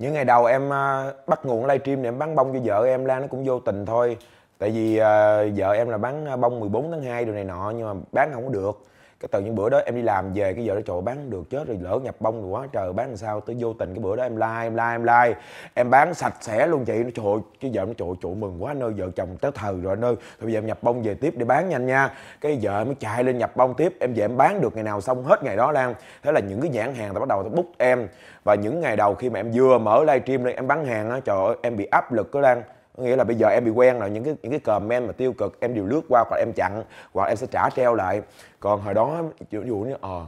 Những 0.00 0.12
ngày 0.12 0.24
đầu 0.24 0.44
em 0.44 0.72
à, 0.72 1.12
bắt 1.26 1.46
nguồn 1.46 1.66
livestream 1.66 2.02
để 2.02 2.08
em 2.08 2.18
bán 2.18 2.34
bông 2.34 2.52
cho 2.52 2.60
vợ 2.64 2.86
em 2.86 3.04
ra 3.04 3.18
nó 3.18 3.26
cũng 3.26 3.44
vô 3.44 3.60
tình 3.60 3.86
thôi. 3.86 4.16
Tại 4.58 4.70
vì 4.70 4.96
à, 4.96 5.42
vợ 5.56 5.72
em 5.72 5.88
là 5.88 5.98
bán 5.98 6.26
à, 6.26 6.36
bông 6.36 6.60
14 6.60 6.90
tháng 6.90 7.02
2 7.02 7.24
đồ 7.24 7.32
này 7.32 7.44
nọ, 7.44 7.72
Nhưng 7.76 7.86
mà 7.88 8.00
bán 8.12 8.30
không 8.32 8.44
có 8.44 8.50
được 8.50 8.82
cái 9.20 9.28
từ 9.32 9.40
những 9.40 9.54
bữa 9.54 9.68
đó 9.68 9.80
em 9.86 9.94
đi 9.94 10.02
làm 10.02 10.32
về 10.32 10.54
cái 10.54 10.64
giờ 10.64 10.74
đó 10.74 10.80
trời 10.86 11.00
bán 11.00 11.30
được 11.30 11.50
chết 11.50 11.66
rồi 11.66 11.78
lỡ 11.80 11.98
nhập 12.02 12.16
bông 12.20 12.42
rồi 12.42 12.50
quá 12.50 12.66
trời 12.72 12.92
bán 12.92 13.08
làm 13.08 13.16
sao 13.16 13.40
tới 13.40 13.56
vô 13.58 13.72
tình 13.72 13.94
cái 13.94 14.02
bữa 14.02 14.16
đó 14.16 14.22
em 14.22 14.36
like 14.36 14.62
em 14.62 14.74
like 14.74 14.90
em 14.90 15.02
like. 15.02 15.40
Em 15.74 15.90
bán 15.90 16.14
sạch 16.14 16.34
sẽ 16.40 16.66
luôn 16.66 16.84
chị 16.84 17.04
nó 17.04 17.10
trời 17.14 17.34
cái 17.60 17.70
vợ 17.74 17.84
nó 17.84 17.92
trời 17.98 18.08
ơi, 18.08 18.14
trời 18.22 18.34
mừng 18.34 18.62
quá 18.62 18.74
nơi 18.74 18.90
vợ 18.90 19.06
chồng 19.16 19.36
tới 19.40 19.50
thời 19.54 19.74
rồi 19.80 19.96
nơi 19.96 20.14
thôi 20.16 20.44
bây 20.44 20.52
giờ 20.52 20.58
em 20.58 20.66
nhập 20.66 20.78
bông 20.82 21.02
về 21.02 21.14
tiếp 21.14 21.34
để 21.36 21.44
bán 21.44 21.68
nhanh 21.68 21.86
nha. 21.86 22.14
Cái 22.40 22.58
vợ 22.62 22.84
mới 22.84 22.94
chạy 22.94 23.24
lên 23.24 23.38
nhập 23.38 23.56
bông 23.56 23.74
tiếp 23.74 23.96
em 24.00 24.14
về 24.14 24.24
em 24.24 24.36
bán 24.36 24.60
được 24.60 24.74
ngày 24.74 24.84
nào 24.84 25.00
xong 25.00 25.24
hết 25.24 25.42
ngày 25.42 25.56
đó 25.56 25.72
lan. 25.72 25.94
Thế 26.22 26.32
là 26.32 26.40
những 26.40 26.60
cái 26.60 26.70
nhãn 26.70 26.94
hàng 26.94 27.14
ta 27.14 27.20
bắt 27.20 27.28
đầu 27.28 27.42
ta 27.42 27.48
book 27.48 27.66
em. 27.78 28.08
Và 28.44 28.54
những 28.54 28.80
ngày 28.80 28.96
đầu 28.96 29.14
khi 29.14 29.30
mà 29.30 29.40
em 29.40 29.50
vừa 29.54 29.78
mở 29.78 30.04
livestream 30.04 30.44
lên 30.44 30.56
em 30.56 30.66
bán 30.66 30.84
hàng 30.84 31.10
á 31.10 31.20
trời 31.24 31.46
ơi 31.46 31.56
em 31.62 31.76
bị 31.76 31.84
áp 31.84 32.12
lực 32.12 32.34
đó 32.34 32.40
lan 32.40 32.62
có 33.00 33.06
nghĩa 33.06 33.16
là 33.16 33.24
bây 33.24 33.36
giờ 33.36 33.48
em 33.48 33.64
bị 33.64 33.70
quen 33.70 33.98
rồi 33.98 34.10
những 34.10 34.24
cái 34.24 34.34
những 34.42 34.52
cái 34.52 34.60
comment 34.60 35.06
mà 35.06 35.12
tiêu 35.12 35.32
cực 35.32 35.60
em 35.60 35.74
đều 35.74 35.86
lướt 35.86 36.00
qua 36.08 36.24
hoặc 36.28 36.36
em 36.36 36.52
chặn 36.52 36.82
hoặc 37.12 37.26
em 37.26 37.36
sẽ 37.36 37.46
trả 37.50 37.70
treo 37.70 37.94
lại. 37.94 38.22
Còn 38.60 38.80
hồi 38.80 38.94
đó 38.94 39.22
ví 39.50 39.58
dụ 39.66 39.76
như 39.76 39.94
ờ 40.00 40.26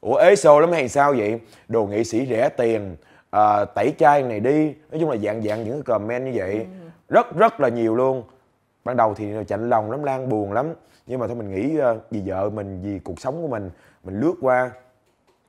ủa 0.00 0.16
ế 0.16 0.36
xô 0.36 0.60
lắm 0.60 0.72
hay 0.72 0.88
sao 0.88 1.14
vậy? 1.18 1.40
Đồ 1.68 1.86
nghệ 1.86 2.04
sĩ 2.04 2.26
rẻ 2.26 2.48
tiền 2.48 2.96
à, 3.30 3.64
tẩy 3.64 3.94
chay 3.98 4.22
này 4.22 4.40
đi. 4.40 4.74
Nói 4.90 5.00
chung 5.00 5.10
là 5.10 5.16
dạng 5.16 5.42
dạng 5.42 5.64
những 5.64 5.72
cái 5.72 5.82
comment 5.82 6.24
như 6.24 6.32
vậy. 6.34 6.66
Rất 7.08 7.36
rất 7.36 7.60
là 7.60 7.68
nhiều 7.68 7.96
luôn. 7.96 8.22
Ban 8.84 8.96
đầu 8.96 9.14
thì 9.14 9.32
chạnh 9.48 9.70
lòng 9.70 9.90
lắm 9.90 10.02
lan 10.02 10.28
buồn 10.28 10.52
lắm. 10.52 10.74
Nhưng 11.06 11.20
mà 11.20 11.26
thôi 11.26 11.36
mình 11.36 11.50
nghĩ 11.50 11.78
ờ, 11.78 11.98
vì 12.10 12.22
vợ 12.26 12.50
mình 12.50 12.80
vì 12.82 12.98
cuộc 12.98 13.20
sống 13.20 13.42
của 13.42 13.48
mình 13.48 13.70
mình 14.04 14.20
lướt 14.20 14.34
qua. 14.40 14.70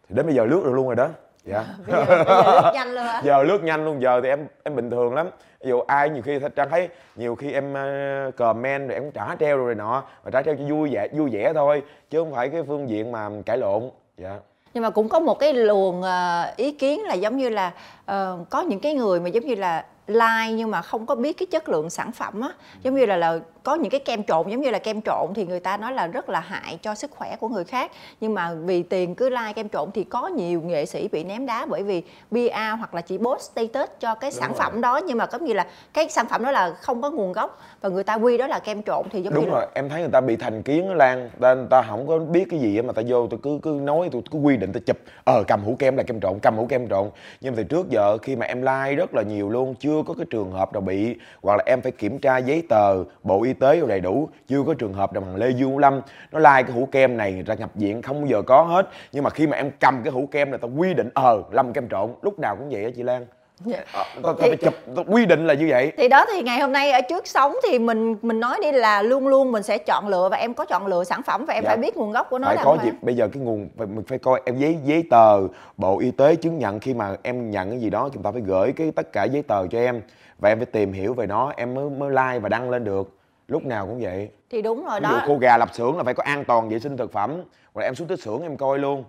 Thì 0.09 0.15
đến 0.15 0.25
bây 0.25 0.35
giờ 0.35 0.45
lướt 0.45 0.61
được 0.65 0.71
luôn 0.73 0.85
rồi 0.85 0.95
đó 0.95 1.09
dạ. 1.45 1.65
Bây 1.87 1.95
giờ, 1.95 2.05
bây 2.07 2.25
giờ 2.25 2.61
rất 2.63 2.71
nhanh 2.73 2.93
luôn 2.93 3.03
hả? 3.03 3.21
Giờ 3.23 3.43
lướt 3.43 3.63
nhanh 3.63 3.85
luôn 3.85 4.01
giờ 4.01 4.21
thì 4.23 4.29
em 4.29 4.47
em 4.63 4.75
bình 4.75 4.89
thường 4.89 5.13
lắm. 5.13 5.29
Ví 5.63 5.69
dụ 5.69 5.81
ai 5.81 6.09
nhiều 6.09 6.21
khi 6.21 6.39
trang 6.55 6.69
thấy 6.69 6.89
nhiều 7.15 7.35
khi 7.35 7.51
em 7.51 7.73
uh, 7.73 8.35
comment 8.35 8.87
rồi 8.87 8.93
em 8.93 9.03
cũng 9.03 9.11
trả 9.11 9.35
treo 9.39 9.57
rồi 9.57 9.75
nọ 9.75 10.03
mà 10.23 10.31
trả 10.31 10.41
treo 10.41 10.55
cho 10.55 10.63
vui 10.69 10.89
vẻ 10.93 11.07
vui 11.11 11.29
vẻ 11.33 11.53
thôi 11.53 11.83
chứ 12.09 12.19
không 12.19 12.33
phải 12.33 12.49
cái 12.49 12.63
phương 12.67 12.89
diện 12.89 13.11
mà 13.11 13.29
cãi 13.45 13.57
lộn. 13.57 13.89
Dạ. 14.17 14.39
Nhưng 14.73 14.83
mà 14.83 14.89
cũng 14.89 15.09
có 15.09 15.19
một 15.19 15.39
cái 15.39 15.53
luồng 15.53 16.01
ờ, 16.01 16.53
ý 16.55 16.71
kiến 16.71 17.03
là 17.03 17.13
giống 17.13 17.37
như 17.37 17.49
là 17.49 17.71
ờ, 18.05 18.37
có 18.49 18.61
những 18.61 18.79
cái 18.79 18.93
người 18.93 19.19
mà 19.19 19.29
giống 19.29 19.45
như 19.45 19.55
là 19.55 19.85
like 20.07 20.51
nhưng 20.55 20.71
mà 20.71 20.81
không 20.81 21.05
có 21.05 21.15
biết 21.15 21.37
cái 21.37 21.45
chất 21.45 21.69
lượng 21.69 21.89
sản 21.89 22.11
phẩm 22.11 22.41
á. 22.41 22.49
Giống 22.83 22.95
như 22.95 23.05
là 23.05 23.17
là 23.17 23.39
có 23.63 23.75
những 23.75 23.89
cái 23.89 23.99
kem 23.99 24.23
trộn 24.23 24.49
giống 24.49 24.61
như 24.61 24.69
là 24.69 24.79
kem 24.79 25.01
trộn 25.01 25.33
thì 25.35 25.45
người 25.45 25.59
ta 25.59 25.77
nói 25.77 25.93
là 25.93 26.07
rất 26.07 26.29
là 26.29 26.39
hại 26.39 26.79
cho 26.81 26.95
sức 26.95 27.11
khỏe 27.11 27.35
của 27.39 27.49
người 27.49 27.63
khác. 27.63 27.91
Nhưng 28.21 28.33
mà 28.33 28.53
vì 28.53 28.83
tiền 28.83 29.15
cứ 29.15 29.29
like 29.29 29.53
kem 29.55 29.69
trộn 29.69 29.91
thì 29.91 30.03
có 30.03 30.27
nhiều 30.27 30.61
nghệ 30.61 30.85
sĩ 30.85 31.07
bị 31.07 31.23
ném 31.23 31.45
đá 31.45 31.65
bởi 31.69 31.83
vì 31.83 32.01
PR 32.31 32.77
hoặc 32.77 32.93
là 32.93 33.01
chỉ 33.01 33.17
post 33.17 33.51
status 33.51 33.89
cho 33.99 34.15
cái 34.15 34.31
sản 34.31 34.49
rồi. 34.49 34.59
phẩm 34.59 34.81
đó. 34.81 34.99
Nhưng 35.07 35.17
mà 35.17 35.25
có 35.25 35.37
như 35.37 35.53
là 35.53 35.67
cái 35.93 36.09
sản 36.09 36.25
phẩm 36.29 36.43
đó 36.43 36.51
là 36.51 36.73
không 36.81 37.01
có 37.01 37.11
nguồn 37.11 37.31
gốc 37.31 37.61
và 37.81 37.89
người 37.89 38.03
ta 38.03 38.15
quy 38.15 38.37
đó 38.37 38.47
là 38.47 38.59
kem 38.59 38.83
trộn 38.83 39.09
thì 39.09 39.21
giống 39.21 39.33
đúng 39.33 39.43
như 39.43 39.49
là 39.49 39.55
rồi 39.55 39.67
em 39.73 39.89
thấy 39.89 40.01
người 40.01 40.11
ta 40.11 40.21
bị 40.21 40.35
thành 40.35 40.63
kiến 40.63 40.95
lan. 40.95 41.29
Ta, 41.39 41.55
ta 41.69 41.81
không 41.81 42.07
có 42.07 42.19
biết 42.19 42.45
cái 42.49 42.59
gì 42.59 42.77
á 42.77 42.81
mà 42.81 42.93
ta 42.93 43.01
vô 43.07 43.27
tôi 43.27 43.39
cứ 43.43 43.59
cứ 43.61 43.79
nói 43.83 44.09
tôi 44.11 44.21
cứ 44.31 44.39
quy 44.39 44.57
định 44.57 44.73
ta 44.73 44.79
chụp. 44.85 44.97
Ờ 45.25 45.43
cầm 45.47 45.63
hũ 45.63 45.75
kem 45.79 45.97
là 45.97 46.03
kem 46.03 46.19
trộn 46.19 46.39
cầm 46.39 46.57
hũ 46.57 46.65
kem 46.69 46.89
trộn. 46.89 47.09
Nhưng 47.41 47.53
mà 47.53 47.55
từ 47.57 47.63
trước 47.63 47.89
giờ 47.89 48.17
khi 48.17 48.35
mà 48.35 48.45
em 48.45 48.61
like 48.61 48.95
rất 48.95 49.13
là 49.13 49.21
nhiều 49.21 49.49
luôn 49.49 49.75
chưa 49.75 49.92
chưa 49.93 50.03
có 50.07 50.13
cái 50.13 50.25
trường 50.29 50.51
hợp 50.51 50.73
nào 50.73 50.81
bị, 50.81 51.15
hoặc 51.41 51.55
là 51.55 51.63
em 51.65 51.81
phải 51.81 51.91
kiểm 51.91 52.19
tra 52.19 52.37
giấy 52.37 52.63
tờ, 52.69 53.03
bộ 53.23 53.43
y 53.43 53.53
tế 53.53 53.81
đầy 53.87 53.99
đủ, 53.99 54.29
chưa 54.47 54.63
có 54.67 54.73
trường 54.73 54.93
hợp 54.93 55.13
nào 55.13 55.21
bằng 55.21 55.35
lê 55.35 55.49
dương 55.49 55.77
lâm. 55.77 56.01
Nó 56.31 56.39
like 56.39 56.63
cái 56.63 56.71
hũ 56.71 56.87
kem 56.91 57.17
này 57.17 57.43
ra 57.45 57.55
nhập 57.55 57.69
viện, 57.75 58.01
không 58.01 58.21
bao 58.21 58.27
giờ 58.27 58.41
có 58.41 58.63
hết. 58.63 58.89
Nhưng 59.11 59.23
mà 59.23 59.29
khi 59.29 59.47
mà 59.47 59.57
em 59.57 59.71
cầm 59.79 60.01
cái 60.03 60.13
hũ 60.13 60.27
kem 60.31 60.51
này, 60.51 60.59
tao 60.61 60.71
quy 60.77 60.93
định 60.93 61.09
ờ 61.13 61.43
lâm 61.51 61.73
kem 61.73 61.87
trộn. 61.89 62.09
Lúc 62.21 62.39
nào 62.39 62.55
cũng 62.55 62.69
vậy 62.69 62.83
á 62.83 62.89
chị 62.95 63.03
lan. 63.03 63.25
Dạ. 63.65 63.77
Ờ, 63.93 64.03
ta, 64.15 64.21
ta 64.23 64.33
phải 64.39 64.57
chụp 64.57 64.73
ta 64.95 65.01
quy 65.07 65.25
định 65.25 65.47
là 65.47 65.53
như 65.53 65.65
vậy. 65.69 65.91
Thì 65.97 66.07
đó 66.07 66.25
thì 66.33 66.41
ngày 66.41 66.59
hôm 66.59 66.71
nay 66.71 66.91
ở 66.91 67.01
trước 67.01 67.27
sống 67.27 67.55
thì 67.67 67.79
mình 67.79 68.15
mình 68.21 68.39
nói 68.39 68.59
đi 68.61 68.71
là 68.71 69.01
luôn 69.01 69.27
luôn 69.27 69.51
mình 69.51 69.63
sẽ 69.63 69.77
chọn 69.77 70.07
lựa 70.07 70.29
và 70.29 70.37
em 70.37 70.53
có 70.53 70.65
chọn 70.65 70.87
lựa 70.87 71.03
sản 71.03 71.23
phẩm 71.23 71.45
và 71.45 71.53
em 71.53 71.63
Dạ. 71.63 71.67
phải 71.69 71.77
biết 71.77 71.97
nguồn 71.97 72.11
gốc 72.11 72.27
của 72.29 72.39
nó 72.39 72.47
phải 72.47 72.55
là 72.55 72.63
có 72.63 72.77
dịp 72.83 72.93
bây 73.01 73.15
giờ 73.15 73.27
cái 73.33 73.43
nguồn 73.43 73.69
phải, 73.77 73.87
mình 73.87 74.05
phải 74.07 74.19
coi 74.19 74.41
em 74.45 74.57
giấy 74.57 74.77
giấy 74.83 75.03
tờ 75.09 75.39
bộ 75.77 75.99
y 75.99 76.11
tế 76.11 76.35
chứng 76.35 76.59
nhận 76.59 76.79
khi 76.79 76.93
mà 76.93 77.15
em 77.23 77.51
nhận 77.51 77.69
cái 77.69 77.79
gì 77.79 77.89
đó 77.89 78.09
chúng 78.13 78.23
ta 78.23 78.31
phải 78.31 78.41
gửi 78.41 78.71
cái 78.75 78.91
tất 78.95 79.13
cả 79.13 79.23
giấy 79.23 79.41
tờ 79.47 79.67
cho 79.67 79.79
em 79.79 80.01
và 80.39 80.49
em 80.49 80.57
phải 80.57 80.65
tìm 80.65 80.93
hiểu 80.93 81.13
về 81.13 81.25
nó 81.27 81.53
em 81.57 81.73
mới 81.73 81.89
mới 81.89 82.09
like 82.09 82.39
và 82.39 82.49
đăng 82.49 82.69
lên 82.69 82.83
được. 82.83 83.17
Lúc 83.47 83.65
nào 83.65 83.85
cũng 83.85 83.99
vậy. 84.01 84.29
Thì 84.49 84.61
đúng 84.61 84.85
rồi 84.85 84.99
ví 84.99 85.07
dụ 85.09 85.15
đó. 85.17 85.23
khô 85.27 85.37
gà 85.41 85.57
lập 85.57 85.69
xưởng 85.73 85.97
là 85.97 86.03
phải 86.03 86.13
có 86.13 86.23
an 86.23 86.43
toàn 86.45 86.69
vệ 86.69 86.79
sinh 86.79 86.97
thực 86.97 87.11
phẩm. 87.11 87.41
Rồi 87.75 87.83
em 87.85 87.95
xuống 87.95 88.07
tới 88.07 88.17
xưởng 88.17 88.41
em 88.41 88.57
coi 88.57 88.79
luôn 88.79 89.03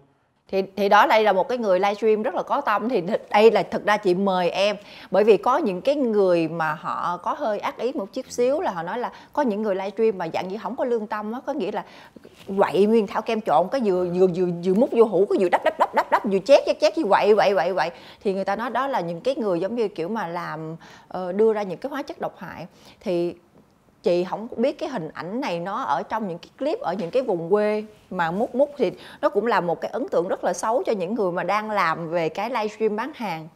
thì 0.49 0.63
thì 0.77 0.89
đó 0.89 1.07
đây 1.07 1.23
là 1.23 1.33
một 1.33 1.49
cái 1.49 1.59
người 1.59 1.81
livestream 1.81 2.23
rất 2.23 2.35
là 2.35 2.43
có 2.43 2.61
tâm. 2.61 2.89
Thì 2.89 3.03
đây 3.31 3.51
là 3.51 3.63
thực 3.63 3.87
ra 3.87 3.97
chị 3.97 4.15
mời 4.15 4.51
em 4.51 4.77
bởi 5.11 5.25
vì 5.25 5.37
có 5.37 5.57
những 5.57 5.81
cái 5.81 5.95
người 5.95 6.49
mà 6.49 6.75
họ 6.75 7.17
có 7.17 7.35
hơi 7.39 7.59
ác 7.59 7.79
ý 7.79 7.93
một 7.93 8.13
chút 8.13 8.25
xíu 8.29 8.61
là 8.61 8.71
họ 8.71 8.83
nói 8.83 8.99
là 8.99 9.13
có 9.33 9.43
những 9.43 9.63
người 9.63 9.75
livestream 9.75 10.19
mà 10.19 10.29
dạng 10.35 10.49
như 10.49 10.59
không 10.63 10.77
có 10.77 10.85
lương 10.85 11.07
tâm 11.07 11.33
á, 11.33 11.41
có 11.47 11.53
nghĩa 11.53 11.73
là 11.73 11.85
quậy 12.59 12.87
nguyên 12.87 13.07
thảo 13.07 13.23
kem 13.23 13.41
trộn 13.41 13.69
cái 13.73 13.81
vừa 13.85 14.05
vừa 14.15 14.27
vừa 14.35 14.47
vừa 14.65 14.75
múc 14.75 14.91
vô 14.93 15.05
hũ 15.05 15.27
cái 15.31 15.39
vừa 15.41 15.49
đắp 15.49 15.65
đắp 15.65 15.79
đắp 15.79 15.95
đắp 15.95 16.11
đắp, 16.11 16.25
vừa 16.25 16.39
chét 16.39 16.63
chét 16.67 16.81
chét 16.81 16.99
như 16.99 17.05
quậy 17.09 17.35
quậy 17.35 17.55
quậy 17.55 17.75
quậy. 17.75 17.91
Thì 18.21 18.35
người 18.35 18.45
ta 18.45 18.57
nói 18.57 18.71
đó 18.71 18.87
là 18.87 19.01
những 19.01 19.21
cái 19.21 19.35
người 19.37 19.61
giống 19.61 19.75
như 19.75 19.89
kiểu 19.89 20.09
mà 20.09 20.27
làm 20.27 20.77
ờ, 21.09 21.33
đưa 21.33 21.53
ra 21.53 21.63
những 21.63 21.79
cái 21.79 21.91
hóa 21.91 22.03
chất 22.03 22.21
độc 22.21 22.39
hại. 22.39 22.67
Thì 23.01 23.35
chị 24.05 24.25
không 24.25 24.49
biết 24.57 24.79
cái 24.79 24.89
hình 24.89 25.09
ảnh 25.15 25.41
này 25.41 25.61
nó 25.61 25.83
ở 25.83 26.03
trong 26.03 26.29
những 26.29 26.39
cái 26.39 26.51
clip 26.59 26.81
ở 26.81 26.93
những 26.93 27.11
cái 27.11 27.23
vùng 27.23 27.51
quê 27.51 27.85
mà 28.11 28.31
múc 28.31 28.55
múc 28.55 28.71
thì 28.77 28.93
nó 29.21 29.29
cũng 29.29 29.47
là 29.47 29.61
một 29.61 29.81
cái 29.81 29.91
ấn 29.91 30.09
tượng 30.09 30.29
rất 30.29 30.45
là 30.45 30.53
xấu 30.53 30.83
cho 30.87 30.93
những 30.93 31.15
người 31.15 31.33
mà 31.33 31.43
đang 31.43 31.71
làm 31.71 32.11
về 32.11 32.29
cái 32.29 32.51
livestream 32.51 32.97
bán 32.97 33.13
hàng. 33.15 33.49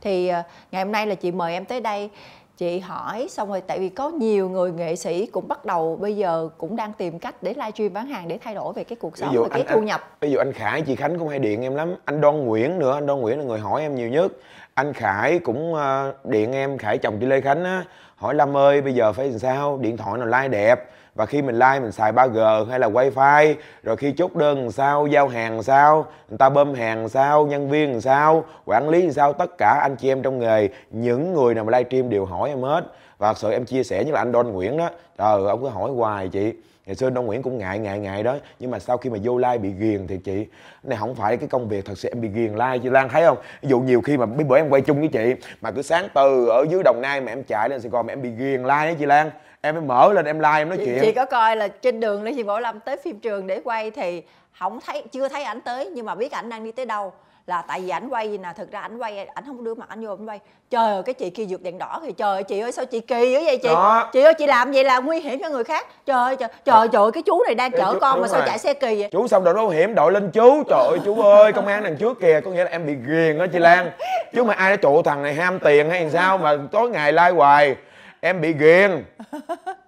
Thì 0.00 0.28
ờ, 0.28 0.42
ngày 0.72 0.84
hôm 0.84 0.92
nay 0.92 1.06
là 1.06 1.14
chị 1.14 1.30
mời 1.30 1.52
em 1.52 1.64
tới 1.64 1.80
đây 1.80 2.10
chị 2.56 2.78
hỏi 2.78 3.26
xong 3.30 3.48
rồi 3.48 3.60
tại 3.60 3.78
vì 3.78 3.88
có 3.88 4.10
nhiều 4.10 4.48
người 4.48 4.72
nghệ 4.72 4.96
sĩ 4.96 5.26
cũng 5.26 5.48
bắt 5.48 5.64
đầu 5.64 5.96
bây 6.00 6.16
giờ 6.16 6.48
cũng 6.58 6.76
đang 6.76 6.92
tìm 6.92 7.18
cách 7.18 7.42
để 7.42 7.54
livestream 7.54 7.92
bán 7.92 8.06
hàng 8.06 8.28
để 8.28 8.38
thay 8.44 8.54
đổi 8.54 8.72
về 8.72 8.84
cái 8.84 8.96
cuộc 8.96 9.18
sống 9.18 9.36
và 9.36 9.48
cái 9.48 9.64
thu 9.68 9.80
nhập. 9.80 10.16
ví 10.20 10.30
dụ 10.30 10.38
anh 10.38 10.52
Khải 10.52 10.82
chị 10.82 10.96
Khánh 10.96 11.18
cũng 11.18 11.28
hay 11.28 11.38
điện 11.38 11.62
em 11.62 11.74
lắm. 11.74 11.94
Anh 12.04 12.20
Đoan 12.20 12.44
Nguyễn 12.44 12.78
nữa 12.78 12.94
anh 12.94 13.06
Đoan 13.06 13.20
Nguyễn 13.20 13.38
là 13.38 13.44
người 13.44 13.58
hỏi 13.58 13.80
em 13.80 13.94
nhiều 13.94 14.08
nhất. 14.08 14.32
Anh 14.74 14.92
Khải 14.92 15.38
cũng 15.38 15.74
ờ, 15.74 16.14
điện 16.24 16.52
em 16.52 16.78
Khải 16.78 16.98
chồng 16.98 17.16
chị 17.20 17.26
Lê 17.26 17.40
Khánh 17.40 17.64
á 17.64 17.84
hỏi 18.18 18.34
Lâm 18.34 18.56
ơi, 18.56 18.80
bây 18.80 18.94
giờ 18.94 19.12
phải 19.12 19.28
làm 19.28 19.38
sao? 19.38 19.78
Điện 19.80 19.96
thoại 19.96 20.18
nào 20.18 20.26
like 20.26 20.48
đẹp? 20.48 20.90
Và 21.14 21.26
khi 21.26 21.42
mình 21.42 21.58
like, 21.58 21.80
mình 21.80 21.92
xài 21.92 22.12
3G 22.12 22.64
hay 22.64 22.78
là 22.78 22.88
wifi? 22.88 23.54
Rồi 23.82 23.96
khi 23.96 24.12
chốt 24.12 24.36
đơn 24.36 24.62
làm 24.62 24.70
sao? 24.70 25.06
Giao 25.06 25.28
hàng 25.28 25.54
làm 25.54 25.62
sao? 25.62 26.06
Người 26.28 26.38
ta 26.38 26.48
bơm 26.48 26.74
hàng 26.74 26.98
làm 26.98 27.08
sao? 27.08 27.46
Nhân 27.46 27.70
viên 27.70 27.92
làm 27.92 28.00
sao? 28.00 28.44
Quản 28.64 28.88
lý 28.88 29.02
làm 29.02 29.12
sao? 29.12 29.32
Tất 29.32 29.58
cả 29.58 29.78
anh 29.82 29.96
chị 29.96 30.08
em 30.08 30.22
trong 30.22 30.38
nghề, 30.38 30.68
những 30.90 31.34
người 31.34 31.54
nào 31.54 31.64
mà 31.64 31.78
livestream 31.78 32.10
đều 32.10 32.24
hỏi 32.24 32.48
em 32.48 32.62
hết. 32.62 32.84
Và 33.18 33.28
thật 33.28 33.38
sự 33.38 33.50
em 33.52 33.64
chia 33.64 33.82
sẻ 33.82 34.04
như 34.04 34.12
là 34.12 34.20
anh 34.20 34.32
Don 34.32 34.52
Nguyễn 34.52 34.76
đó. 34.76 34.90
Trời 35.18 35.44
ông 35.48 35.62
cứ 35.62 35.68
hỏi 35.68 35.90
hoài 35.90 36.28
chị 36.28 36.52
ngày 36.88 36.94
xưa 36.94 37.10
Đông 37.10 37.26
Nguyễn 37.26 37.42
cũng 37.42 37.58
ngại 37.58 37.78
ngại 37.78 37.98
ngại 37.98 38.22
đó. 38.22 38.36
Nhưng 38.58 38.70
mà 38.70 38.78
sau 38.78 38.96
khi 38.96 39.10
mà 39.10 39.18
vô 39.22 39.38
like 39.38 39.58
bị 39.58 39.70
ghiền 39.78 40.06
thì 40.06 40.18
chị 40.24 40.46
này 40.82 40.98
không 41.00 41.14
phải 41.14 41.36
cái 41.36 41.48
công 41.48 41.68
việc 41.68 41.84
thật 41.84 41.98
sự 41.98 42.08
em 42.08 42.20
bị 42.20 42.28
ghiền 42.28 42.54
like 42.54 42.78
chị 42.82 42.88
Lan 42.88 43.08
thấy 43.08 43.24
không? 43.24 43.38
Ví 43.62 43.68
dụ 43.68 43.80
nhiều 43.80 44.00
khi 44.00 44.16
mà 44.16 44.26
mấy 44.26 44.44
bữa 44.44 44.56
em 44.56 44.68
quay 44.68 44.82
chung 44.82 44.98
với 44.98 45.08
chị 45.08 45.34
mà 45.60 45.70
cứ 45.70 45.82
sáng 45.82 46.08
từ 46.14 46.46
ở 46.48 46.64
dưới 46.70 46.82
Đồng 46.82 47.00
Nai 47.00 47.20
mà 47.20 47.32
em 47.32 47.44
chạy 47.44 47.68
lên 47.68 47.80
Sài 47.80 47.90
Gòn 47.90 48.06
mà 48.06 48.12
em 48.12 48.22
bị 48.22 48.30
ghiền 48.30 48.62
like 48.62 48.68
á 48.68 48.92
chị 48.98 49.06
Lan. 49.06 49.30
Em 49.60 49.74
mới 49.74 49.84
mở 49.84 50.12
lên 50.12 50.24
em 50.24 50.38
like 50.38 50.56
em 50.56 50.68
nói 50.68 50.78
chị, 50.78 50.84
chuyện. 50.84 50.98
chị 51.00 51.12
có 51.12 51.24
coi 51.24 51.56
là 51.56 51.68
trên 51.68 52.00
đường 52.00 52.22
Lê 52.22 52.32
Thị 52.32 52.42
Bảo 52.42 52.60
Lâm 52.60 52.80
tới 52.80 52.96
phim 53.04 53.20
trường 53.20 53.46
để 53.46 53.60
quay 53.64 53.90
thì 53.90 54.22
không 54.58 54.80
thấy 54.86 55.02
chưa 55.12 55.28
thấy 55.28 55.44
ảnh 55.44 55.60
tới 55.60 55.90
nhưng 55.94 56.06
mà 56.06 56.14
biết 56.14 56.32
ảnh 56.32 56.48
đang 56.48 56.64
đi 56.64 56.72
tới 56.72 56.86
đâu 56.86 57.12
là 57.48 57.62
tại 57.68 57.80
vì 57.80 57.88
ảnh 57.88 58.08
quay 58.08 58.30
gì 58.30 58.38
nè 58.38 58.48
thực 58.56 58.72
ra 58.72 58.80
ảnh 58.80 58.98
quay 58.98 59.26
ảnh 59.34 59.44
không 59.46 59.64
đưa 59.64 59.74
mặt 59.74 59.88
ảnh 59.88 60.04
vô 60.04 60.12
ảnh 60.12 60.28
quay. 60.28 60.40
Trời 60.70 60.92
ơi 60.92 61.02
cái 61.02 61.14
chị 61.14 61.30
kia 61.30 61.44
vượt 61.48 61.62
đèn 61.62 61.78
đỏ 61.78 62.00
thì 62.02 62.12
trời 62.12 62.34
ơi 62.34 62.42
chị 62.42 62.60
ơi 62.60 62.72
sao 62.72 62.84
chị 62.84 63.00
kỳ 63.00 63.32
dữ 63.32 63.44
vậy 63.44 63.56
chị? 63.56 63.68
Đó. 63.68 64.10
chị 64.12 64.22
ơi 64.22 64.34
chị 64.34 64.46
làm 64.46 64.72
vậy 64.72 64.84
là 64.84 64.98
nguy 64.98 65.20
hiểm 65.20 65.40
cho 65.42 65.48
người 65.48 65.64
khác. 65.64 65.86
Trời 66.06 66.16
ơi 66.16 66.36
trời 66.36 66.48
trời, 66.64 66.88
trời 66.92 67.10
cái 67.12 67.22
chú 67.22 67.42
này 67.46 67.54
đang 67.54 67.70
chở 67.70 67.92
chú, 67.92 67.98
con 68.00 68.20
mà 68.20 68.28
sao 68.28 68.42
chạy 68.46 68.58
xe 68.58 68.74
kỳ 68.74 69.00
vậy? 69.00 69.08
Chú 69.12 69.28
xong 69.28 69.44
rồi 69.44 69.54
đâu 69.54 69.68
hiểm 69.68 69.94
đội 69.94 70.12
lên 70.12 70.30
chú. 70.30 70.62
Trời 70.68 70.86
ơi 70.88 70.98
chú 71.04 71.22
ơi 71.22 71.52
công 71.52 71.66
an 71.66 71.82
đằng 71.82 71.96
trước 71.96 72.20
kìa. 72.20 72.40
Có 72.44 72.50
nghĩa 72.50 72.64
là 72.64 72.70
em 72.70 72.86
bị 72.86 72.94
ghiền 72.94 73.38
đó 73.38 73.46
chị 73.52 73.58
lan. 73.58 73.90
Chứ 74.34 74.44
mà 74.44 74.54
ai 74.54 74.70
đã 74.70 74.76
trụ 74.76 75.02
thằng 75.02 75.22
này 75.22 75.34
ham 75.34 75.58
tiền 75.58 75.90
hay 75.90 76.10
sao 76.10 76.38
mà 76.38 76.52
tối 76.72 76.90
ngày 76.90 77.12
like 77.12 77.30
hoài 77.30 77.76
em 78.20 78.40
bị 78.40 78.52
ghiền. 78.52 79.04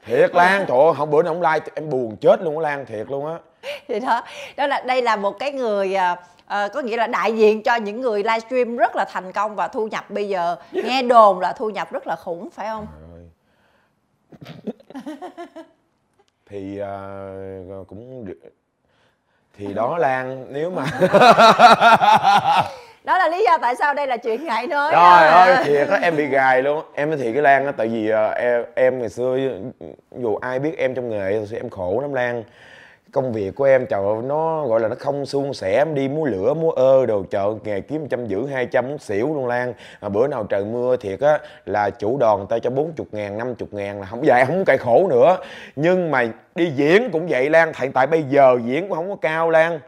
Thiệt 0.06 0.34
lan 0.34 0.64
trời 0.68 0.78
ơi 0.78 0.92
không 0.96 1.10
bữa 1.10 1.22
nào 1.22 1.34
không 1.34 1.52
like 1.52 1.66
em 1.74 1.90
buồn 1.90 2.16
chết 2.20 2.42
luôn 2.42 2.64
á 2.64 2.70
lan 2.70 2.86
thiệt 2.86 3.06
luôn 3.10 3.26
á. 3.26 3.38
Thì 3.88 4.00
đó 4.00 4.22
đó 4.56 4.66
là 4.66 4.82
đây 4.86 5.02
là 5.02 5.16
một 5.16 5.38
cái 5.38 5.52
người 5.52 5.96
à, 6.50 6.68
có 6.68 6.80
nghĩa 6.80 6.96
là 6.96 7.06
đại 7.06 7.32
diện 7.32 7.62
cho 7.62 7.76
những 7.76 8.00
người 8.00 8.22
livestream 8.22 8.76
rất 8.76 8.96
là 8.96 9.04
thành 9.04 9.32
công 9.32 9.56
và 9.56 9.68
thu 9.68 9.86
nhập 9.86 10.10
bây 10.10 10.28
giờ. 10.28 10.56
Nghe 10.72 11.02
đồn 11.02 11.40
là 11.40 11.52
thu 11.52 11.70
nhập 11.70 11.92
rất 11.92 12.06
là 12.06 12.16
khủng 12.16 12.50
phải 12.50 12.66
không? 12.66 12.86
Thì 16.46 16.80
uh, 17.80 17.88
cũng 17.88 18.26
thì 19.58 19.74
đó 19.74 19.98
lan 19.98 20.46
nếu 20.50 20.70
mà 20.70 20.84
đó 23.04 23.18
là 23.18 23.28
lý 23.28 23.44
do 23.44 23.58
tại 23.58 23.76
sao 23.76 23.94
đây 23.94 24.06
là 24.06 24.16
chuyện 24.16 24.44
ngại 24.44 24.66
nói 24.66 24.92
trời 24.92 25.28
ơi 25.28 25.64
thiệt 25.64 25.88
á 25.88 25.98
em 26.02 26.16
bị 26.16 26.26
gài 26.26 26.62
luôn. 26.62 26.84
Em 26.94 27.18
thì 27.18 27.32
cái 27.32 27.42
lan 27.42 27.66
á 27.66 27.72
tại 27.72 27.88
vì 27.88 28.12
uh, 28.12 28.16
em, 28.36 28.64
em 28.74 28.98
ngày 28.98 29.08
xưa 29.08 29.38
dù 30.18 30.36
ai 30.36 30.58
biết 30.58 30.78
em 30.78 30.94
trong 30.94 31.10
nghề 31.10 31.46
thì 31.50 31.56
em 31.56 31.70
khổ 31.70 32.00
lắm 32.00 32.14
lan 32.14 32.44
công 33.12 33.32
việc 33.32 33.54
của 33.54 33.64
em 33.64 33.86
trời 33.86 34.00
ơi 34.00 34.16
nó 34.24 34.66
gọi 34.66 34.80
là 34.80 34.88
nó 34.88 34.94
không 34.98 35.26
suôn 35.26 35.54
sẻ 35.54 35.76
em 35.76 35.94
đi 35.94 36.08
mua 36.08 36.24
lửa 36.24 36.54
mua 36.54 36.70
ơ 36.70 37.06
đồ 37.06 37.22
chợ 37.30 37.54
nghề 37.64 37.80
kiếm 37.80 38.08
trăm 38.08 38.26
giữ 38.26 38.46
hai 38.46 38.66
trăm 38.66 38.98
xỉu 38.98 39.34
luôn 39.34 39.46
lan. 39.46 39.74
Mà 40.00 40.08
bữa 40.08 40.26
nào 40.26 40.44
trời 40.44 40.64
mưa 40.64 40.96
thiệt 40.96 41.20
á 41.20 41.38
là 41.66 41.90
chủ 41.90 42.16
đoàn 42.18 42.46
tay 42.46 42.60
cho 42.60 42.70
bốn 42.70 42.92
chục 42.92 43.06
ngàn 43.12 43.38
năm 43.38 43.54
chục 43.54 43.74
ngàn 43.74 44.00
là 44.00 44.06
không 44.06 44.26
dài 44.26 44.46
không 44.46 44.64
cày 44.64 44.78
khổ 44.78 45.06
nữa. 45.10 45.36
Nhưng 45.76 46.10
mà 46.10 46.28
đi 46.54 46.70
diễn 46.76 47.10
cũng 47.10 47.26
vậy 47.28 47.50
lan 47.50 47.72
hiện 47.76 47.92
tại 47.92 48.06
bây 48.06 48.22
giờ 48.22 48.58
diễn 48.64 48.88
cũng 48.88 48.96
không 48.96 49.10
có 49.10 49.16
cao 49.16 49.50
lan. 49.50 49.80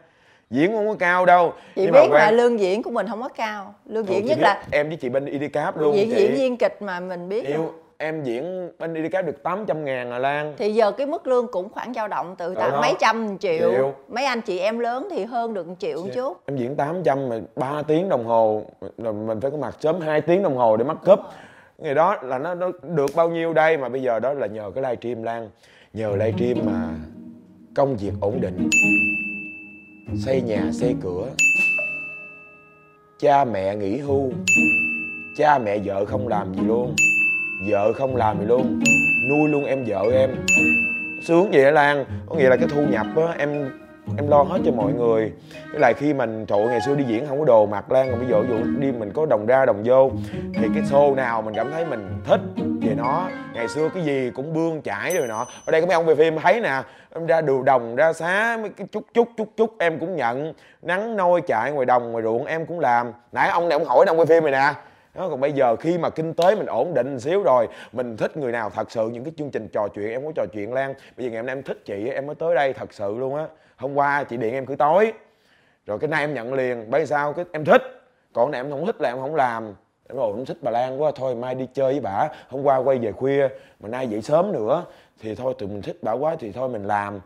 Diễn 0.49 0.71
không 0.71 0.87
có 0.87 0.95
cao 0.99 1.25
đâu. 1.25 1.53
Chị 1.75 1.81
nhưng 1.81 1.91
biết 1.91 2.07
mà 2.11 2.17
là 2.19 2.31
lương 2.31 2.59
diễn 2.59 2.83
của 2.83 2.91
mình 2.91 3.07
không 3.09 3.21
có 3.21 3.29
cao. 3.29 3.73
Lương 3.85 4.07
diễn 4.07 4.25
nhất 4.25 4.37
là 4.41 4.63
em 4.71 4.87
với 4.87 4.97
chị 4.97 5.09
bên 5.09 5.25
IDCAP 5.25 5.77
luôn 5.77 5.95
diễn 5.95 6.11
diễn 6.11 6.33
viên 6.33 6.57
kịch 6.57 6.81
mà 6.81 6.99
mình 6.99 7.29
biết 7.29 7.45
Yêu, 7.45 7.73
em 7.97 8.23
diễn 8.23 8.71
bên 8.79 8.93
IDCAP 8.93 9.25
được 9.25 9.43
800 9.43 9.85
ngàn 9.85 10.11
à 10.11 10.19
Lan. 10.19 10.53
Thì 10.57 10.73
giờ 10.73 10.91
cái 10.91 11.07
mức 11.07 11.27
lương 11.27 11.47
cũng 11.51 11.69
khoảng 11.69 11.93
dao 11.93 12.07
động 12.07 12.35
từ 12.37 12.55
tám 12.55 12.81
mấy 12.81 12.93
trăm 12.99 13.37
triệu. 13.37 13.71
triệu. 13.71 13.93
Mấy 14.09 14.25
anh 14.25 14.41
chị 14.41 14.59
em 14.59 14.79
lớn 14.79 15.07
thì 15.11 15.23
hơn 15.23 15.53
được 15.53 15.67
triệu 15.79 16.03
một 16.03 16.09
chút. 16.13 16.37
Em 16.45 16.57
diễn 16.57 16.75
800 16.75 17.29
mà 17.29 17.39
3 17.55 17.81
tiếng 17.81 18.09
đồng 18.09 18.25
hồ 18.25 18.63
rồi 18.97 19.13
mình 19.13 19.41
phải 19.41 19.51
có 19.51 19.57
mặt 19.57 19.75
sớm 19.79 20.01
2 20.01 20.21
tiếng 20.21 20.43
đồng 20.43 20.55
hồ 20.55 20.77
để 20.77 20.83
mắc 20.85 20.97
cúp. 21.05 21.19
Ngày 21.77 21.93
đó 21.93 22.17
là 22.21 22.37
nó, 22.37 22.55
nó 22.55 22.71
được 22.95 23.11
bao 23.15 23.29
nhiêu 23.29 23.53
đây? 23.53 23.77
Mà 23.77 23.89
bây 23.89 24.01
giờ 24.01 24.19
đó 24.19 24.33
là 24.33 24.47
nhờ 24.47 24.71
cái 24.75 24.83
livestream 24.83 25.23
Lan. 25.23 25.49
Nhờ 25.93 26.15
livestream 26.15 26.65
mà 26.65 26.89
công 27.75 27.97
việc 27.97 28.13
ổn 28.21 28.41
định. 28.41 28.69
Xây 30.25 30.41
nhà 30.41 30.61
xây 30.71 30.95
cửa. 31.03 31.27
Cha 33.19 33.45
mẹ 33.45 33.75
nghỉ 33.75 33.97
hưu. 33.97 34.31
Cha 35.37 35.59
mẹ 35.59 35.77
vợ 35.85 36.05
không 36.05 36.27
làm 36.27 36.53
gì 36.53 36.61
luôn 36.67 36.95
vợ 37.69 37.93
không 37.93 38.15
làm 38.15 38.39
gì 38.39 38.45
luôn. 38.45 38.79
Nuôi 39.29 39.49
luôn 39.49 39.65
em 39.65 39.83
vợ 39.87 40.03
em. 40.13 40.29
Sướng 41.27 41.49
vậy 41.51 41.63
đó 41.63 41.71
lan? 41.71 42.05
Có 42.29 42.35
nghĩa 42.35 42.49
là 42.49 42.55
cái 42.57 42.67
thu 42.75 42.81
nhập 42.81 43.05
á, 43.15 43.35
em 43.37 43.69
em 44.17 44.27
lo 44.27 44.43
hết 44.43 44.59
cho 44.65 44.71
mọi 44.71 44.93
người. 44.93 45.31
Với 45.71 45.79
lại 45.79 45.93
khi 45.93 46.13
mình, 46.13 46.45
trời 46.45 46.65
ngày 46.67 46.81
xưa 46.85 46.95
đi 46.95 47.03
diễn 47.03 47.27
không 47.27 47.39
có 47.39 47.45
đồ 47.45 47.65
mặc 47.65 47.91
lan, 47.91 48.07
còn 48.09 48.19
bây 48.19 48.29
giờ 48.29 48.41
ví 48.41 48.47
dụ 48.49 48.79
đi 48.79 48.91
mình 48.91 49.11
có 49.13 49.25
đồng 49.25 49.45
ra 49.45 49.65
đồng 49.65 49.81
vô, 49.85 50.11
thì 50.53 50.67
cái 50.73 50.83
show 50.91 51.15
nào 51.15 51.41
mình 51.41 51.53
cảm 51.55 51.71
thấy 51.71 51.85
mình 51.85 52.07
thích 52.25 52.39
về 52.81 52.93
nó, 52.97 53.29
ngày 53.53 53.67
xưa 53.67 53.89
cái 53.93 54.03
gì 54.03 54.31
cũng 54.35 54.53
bươn 54.53 54.81
chải 54.81 55.15
rồi 55.17 55.27
nọ. 55.27 55.45
Ở 55.65 55.71
đây 55.71 55.81
có 55.81 55.87
mấy 55.87 55.93
ông 55.93 56.05
về 56.05 56.15
phim 56.15 56.37
thấy 56.39 56.61
nè, 56.61 56.81
em 57.15 57.25
ra 57.25 57.41
đường 57.41 57.65
đồng, 57.65 57.95
ra 57.95 58.13
xá, 58.13 58.57
mấy 58.61 58.69
cái 58.69 58.87
chút 58.91 59.03
chút 59.13 59.27
chút 59.37 59.47
chút, 59.57 59.75
em 59.79 59.99
cũng 59.99 60.15
nhận. 60.15 60.53
Nắng 60.81 61.15
nôi 61.15 61.41
chạy 61.41 61.71
ngoài 61.71 61.85
đồng, 61.85 62.11
ngoài 62.11 62.23
ruộng, 62.23 62.45
em 62.45 62.65
cũng 62.65 62.79
làm. 62.79 63.11
Nãy 63.31 63.49
ông 63.49 63.69
này 63.69 63.79
ông 63.79 63.87
hỏi 63.87 64.05
ông 64.07 64.19
quay 64.19 64.25
phim 64.25 64.43
này 64.43 64.51
nè 64.51 64.73
đó, 65.15 65.29
còn 65.29 65.39
bây 65.39 65.51
giờ 65.51 65.75
khi 65.75 65.97
mà 65.97 66.09
kinh 66.09 66.33
tế 66.33 66.55
mình 66.55 66.65
ổn 66.65 66.93
định 66.93 67.19
xíu 67.19 67.43
rồi, 67.43 67.67
mình 67.91 68.17
thích 68.17 68.37
người 68.37 68.51
nào 68.51 68.69
thật 68.69 68.91
sự, 68.91 69.09
những 69.09 69.23
cái 69.23 69.33
chương 69.37 69.51
trình 69.51 69.67
trò 69.67 69.87
chuyện, 69.87 70.11
em 70.11 70.25
có 70.25 70.31
trò 70.35 70.45
chuyện 70.53 70.73
lan. 70.73 70.93
Bây 71.17 71.25
giờ 71.25 71.31
ngày 71.31 71.39
hôm 71.39 71.45
nay 71.45 71.55
em 71.55 71.63
thích 71.63 71.85
chị, 71.85 72.09
em 72.09 72.27
mới 72.27 72.35
tới 72.35 72.55
đây 72.55 72.73
thật 72.73 72.93
sự 72.93 73.15
luôn 73.17 73.35
á. 73.35 73.47
Hôm 73.75 73.93
qua 73.93 74.23
chị 74.23 74.37
điện 74.37 74.53
em 74.53 74.65
cứ 74.65 74.75
tối. 74.75 75.13
Rồi 75.85 75.99
cái 75.99 76.07
nay 76.07 76.23
em 76.23 76.33
nhận 76.33 76.53
liền, 76.53 76.91
bây 76.91 77.05
sao? 77.05 77.33
Cái 77.33 77.45
em 77.51 77.65
thích. 77.65 77.81
Còn 78.33 78.51
này 78.51 78.59
em 78.59 78.71
không 78.71 78.85
thích 78.85 79.01
là 79.01 79.09
em 79.09 79.19
không 79.19 79.35
làm. 79.35 79.75
Em 80.09 80.17
rồi 80.17 80.33
em 80.37 80.45
thích 80.45 80.57
bà 80.61 80.71
lan 80.71 81.01
quá, 81.01 81.11
thôi 81.15 81.35
mai 81.35 81.55
đi 81.55 81.67
chơi 81.73 81.91
với 81.91 81.99
bà. 81.99 82.27
Hôm 82.49 82.63
qua 82.63 82.77
quay 82.77 82.97
về 82.97 83.11
khuya, 83.11 83.47
mà 83.79 83.89
nay 83.89 84.07
dậy 84.07 84.21
sớm 84.21 84.51
nữa, 84.51 84.85
thì 85.21 85.35
thôi, 85.35 85.53
tụi 85.57 85.69
mình 85.69 85.81
thích 85.81 85.97
bà 86.01 86.11
quá 86.11 86.35
thì 86.39 86.51
thôi 86.51 86.69
mình 86.69 86.83
làm. 86.83 87.21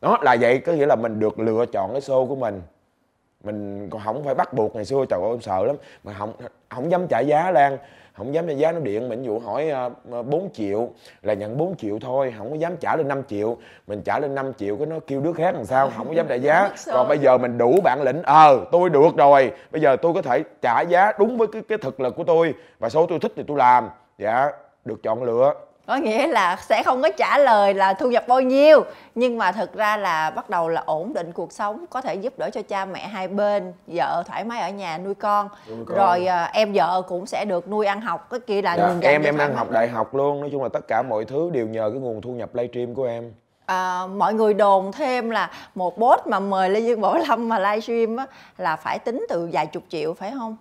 Đó, 0.00 0.18
là 0.22 0.36
vậy, 0.40 0.58
có 0.58 0.72
nghĩa 0.72 0.86
là 0.86 0.96
mình 0.96 1.20
được 1.20 1.38
lựa 1.38 1.66
chọn 1.66 1.92
cái 1.92 2.00
show 2.00 2.26
của 2.26 2.36
mình 2.36 2.62
mình 3.44 3.90
còn 3.90 4.02
không 4.04 4.24
phải 4.24 4.34
bắt 4.34 4.52
buộc 4.52 4.74
ngày 4.76 4.84
xưa 4.84 5.04
trời 5.08 5.20
ơi 5.20 5.30
em 5.30 5.40
sợ 5.40 5.64
lắm. 5.64 5.76
Mà 6.04 6.14
không 6.18 6.32
không 6.68 6.90
dám 6.90 7.06
trả 7.06 7.20
giá 7.20 7.50
lan. 7.50 7.78
Không 8.16 8.34
dám 8.34 8.46
trả 8.46 8.52
giá 8.52 8.72
nó 8.72 8.80
điện. 8.80 9.08
Mình 9.08 9.22
dụ 9.22 9.38
hỏi 9.38 9.70
uh, 9.86 9.92
ờ, 10.10 10.22
4 10.22 10.52
triệu 10.52 10.88
là 11.22 11.34
nhận 11.34 11.58
4 11.58 11.76
triệu 11.76 11.98
thôi. 11.98 12.34
Không 12.38 12.50
có 12.50 12.56
dám 12.56 12.76
trả 12.76 12.96
lên 12.96 13.08
5 13.08 13.22
triệu. 13.28 13.56
Mình 13.86 14.02
trả 14.04 14.18
lên 14.18 14.34
5 14.34 14.52
triệu 14.54 14.76
cái 14.76 14.86
nó 14.86 14.96
kêu 15.06 15.20
đứa 15.20 15.32
khác 15.32 15.54
làm 15.54 15.64
sao 15.64 15.90
không 15.96 16.08
có 16.08 16.14
dám 16.14 16.26
trả 16.28 16.34
giá. 16.34 16.70
Còn 16.86 17.08
bây 17.08 17.18
giờ 17.18 17.38
mình 17.38 17.58
đủ 17.58 17.80
bản 17.84 18.02
lĩnh. 18.02 18.22
Ờ 18.22 18.64
tôi 18.72 18.90
được 18.90 19.16
rồi. 19.16 19.52
Bây 19.70 19.80
giờ 19.80 19.96
tôi 19.96 20.14
có 20.14 20.22
thể 20.22 20.44
trả 20.62 20.80
giá 20.80 21.12
đúng 21.18 21.38
với 21.38 21.48
cái 21.52 21.62
cái 21.68 21.78
thực 21.78 22.00
lực 22.00 22.16
của 22.16 22.24
tôi 22.24 22.54
và 22.78 22.88
số 22.88 23.06
tôi 23.06 23.18
thích 23.18 23.32
thì 23.36 23.42
tôi 23.46 23.56
làm. 23.56 23.88
Dạ 24.18 24.50
được 24.84 25.02
chọn 25.02 25.22
lựa 25.22 25.54
có 25.86 25.96
nghĩa 25.96 26.26
là 26.26 26.56
sẽ 26.60 26.82
không 26.82 27.02
có 27.02 27.10
trả 27.16 27.38
lời 27.38 27.74
là 27.74 27.94
thu 27.94 28.10
nhập 28.10 28.28
bao 28.28 28.40
nhiêu 28.40 28.84
nhưng 29.14 29.38
mà 29.38 29.52
thực 29.52 29.74
ra 29.74 29.96
là 29.96 30.30
bắt 30.30 30.50
đầu 30.50 30.68
là 30.68 30.82
ổn 30.86 31.12
định 31.12 31.32
cuộc 31.32 31.52
sống 31.52 31.84
có 31.90 32.00
thể 32.00 32.14
giúp 32.14 32.38
đỡ 32.38 32.50
cho 32.50 32.62
cha 32.62 32.84
mẹ 32.84 33.06
hai 33.06 33.28
bên 33.28 33.72
vợ 33.86 34.22
thoải 34.26 34.44
mái 34.44 34.60
ở 34.60 34.70
nhà 34.70 34.98
nuôi 34.98 35.14
con, 35.14 35.48
nuôi 35.68 35.84
con. 35.86 35.96
rồi 35.96 36.26
à, 36.26 36.50
em 36.52 36.72
vợ 36.72 37.02
cũng 37.08 37.26
sẽ 37.26 37.44
được 37.44 37.68
nuôi 37.68 37.86
ăn 37.86 38.00
học 38.00 38.30
cái 38.30 38.40
kia 38.40 38.62
là 38.62 38.76
dạ, 38.76 38.94
em 39.02 39.22
em 39.22 39.36
đang 39.36 39.54
học 39.54 39.70
đại 39.70 39.88
học 39.88 40.14
luôn 40.14 40.40
nói 40.40 40.50
chung 40.52 40.62
là 40.62 40.68
tất 40.68 40.88
cả 40.88 41.02
mọi 41.02 41.24
thứ 41.24 41.50
đều 41.52 41.66
nhờ 41.66 41.90
cái 41.90 42.00
nguồn 42.00 42.20
thu 42.20 42.30
nhập 42.30 42.54
livestream 42.54 42.94
của 42.94 43.04
em. 43.04 43.32
À, 43.66 44.06
mọi 44.06 44.34
người 44.34 44.54
đồn 44.54 44.92
thêm 44.92 45.30
là 45.30 45.50
một 45.74 45.98
boss 45.98 46.26
mà 46.26 46.40
mời 46.40 46.70
Lê 46.70 46.80
Dương 46.80 47.00
Bảo 47.00 47.18
Lâm 47.28 47.48
mà 47.48 47.58
livestream 47.58 48.16
á 48.16 48.26
là 48.58 48.76
phải 48.76 48.98
tính 48.98 49.26
từ 49.28 49.48
vài 49.52 49.66
chục 49.66 49.82
triệu 49.88 50.14
phải 50.14 50.32
không? 50.38 50.56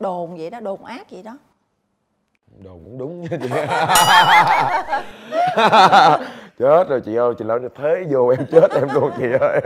Đồn 0.00 0.36
vậy 0.36 0.50
đó 0.50 0.60
đồn 0.60 0.84
ác 0.84 1.10
vậy 1.10 1.22
đó 1.22 1.36
đồ 2.62 2.70
cũng 2.70 2.98
đúng. 2.98 3.22
Nha 3.22 3.28
chị 3.40 3.48
chết 6.58 6.88
rồi 6.88 7.00
chị 7.04 7.16
ơi, 7.16 7.34
chị 7.38 7.44
nói 7.44 7.60
thế 7.78 8.04
vô 8.10 8.28
em 8.28 8.46
chết, 8.52 8.70
em 8.74 8.88
luôn 8.94 9.10
chị 9.18 9.24
ơi. 9.40 9.60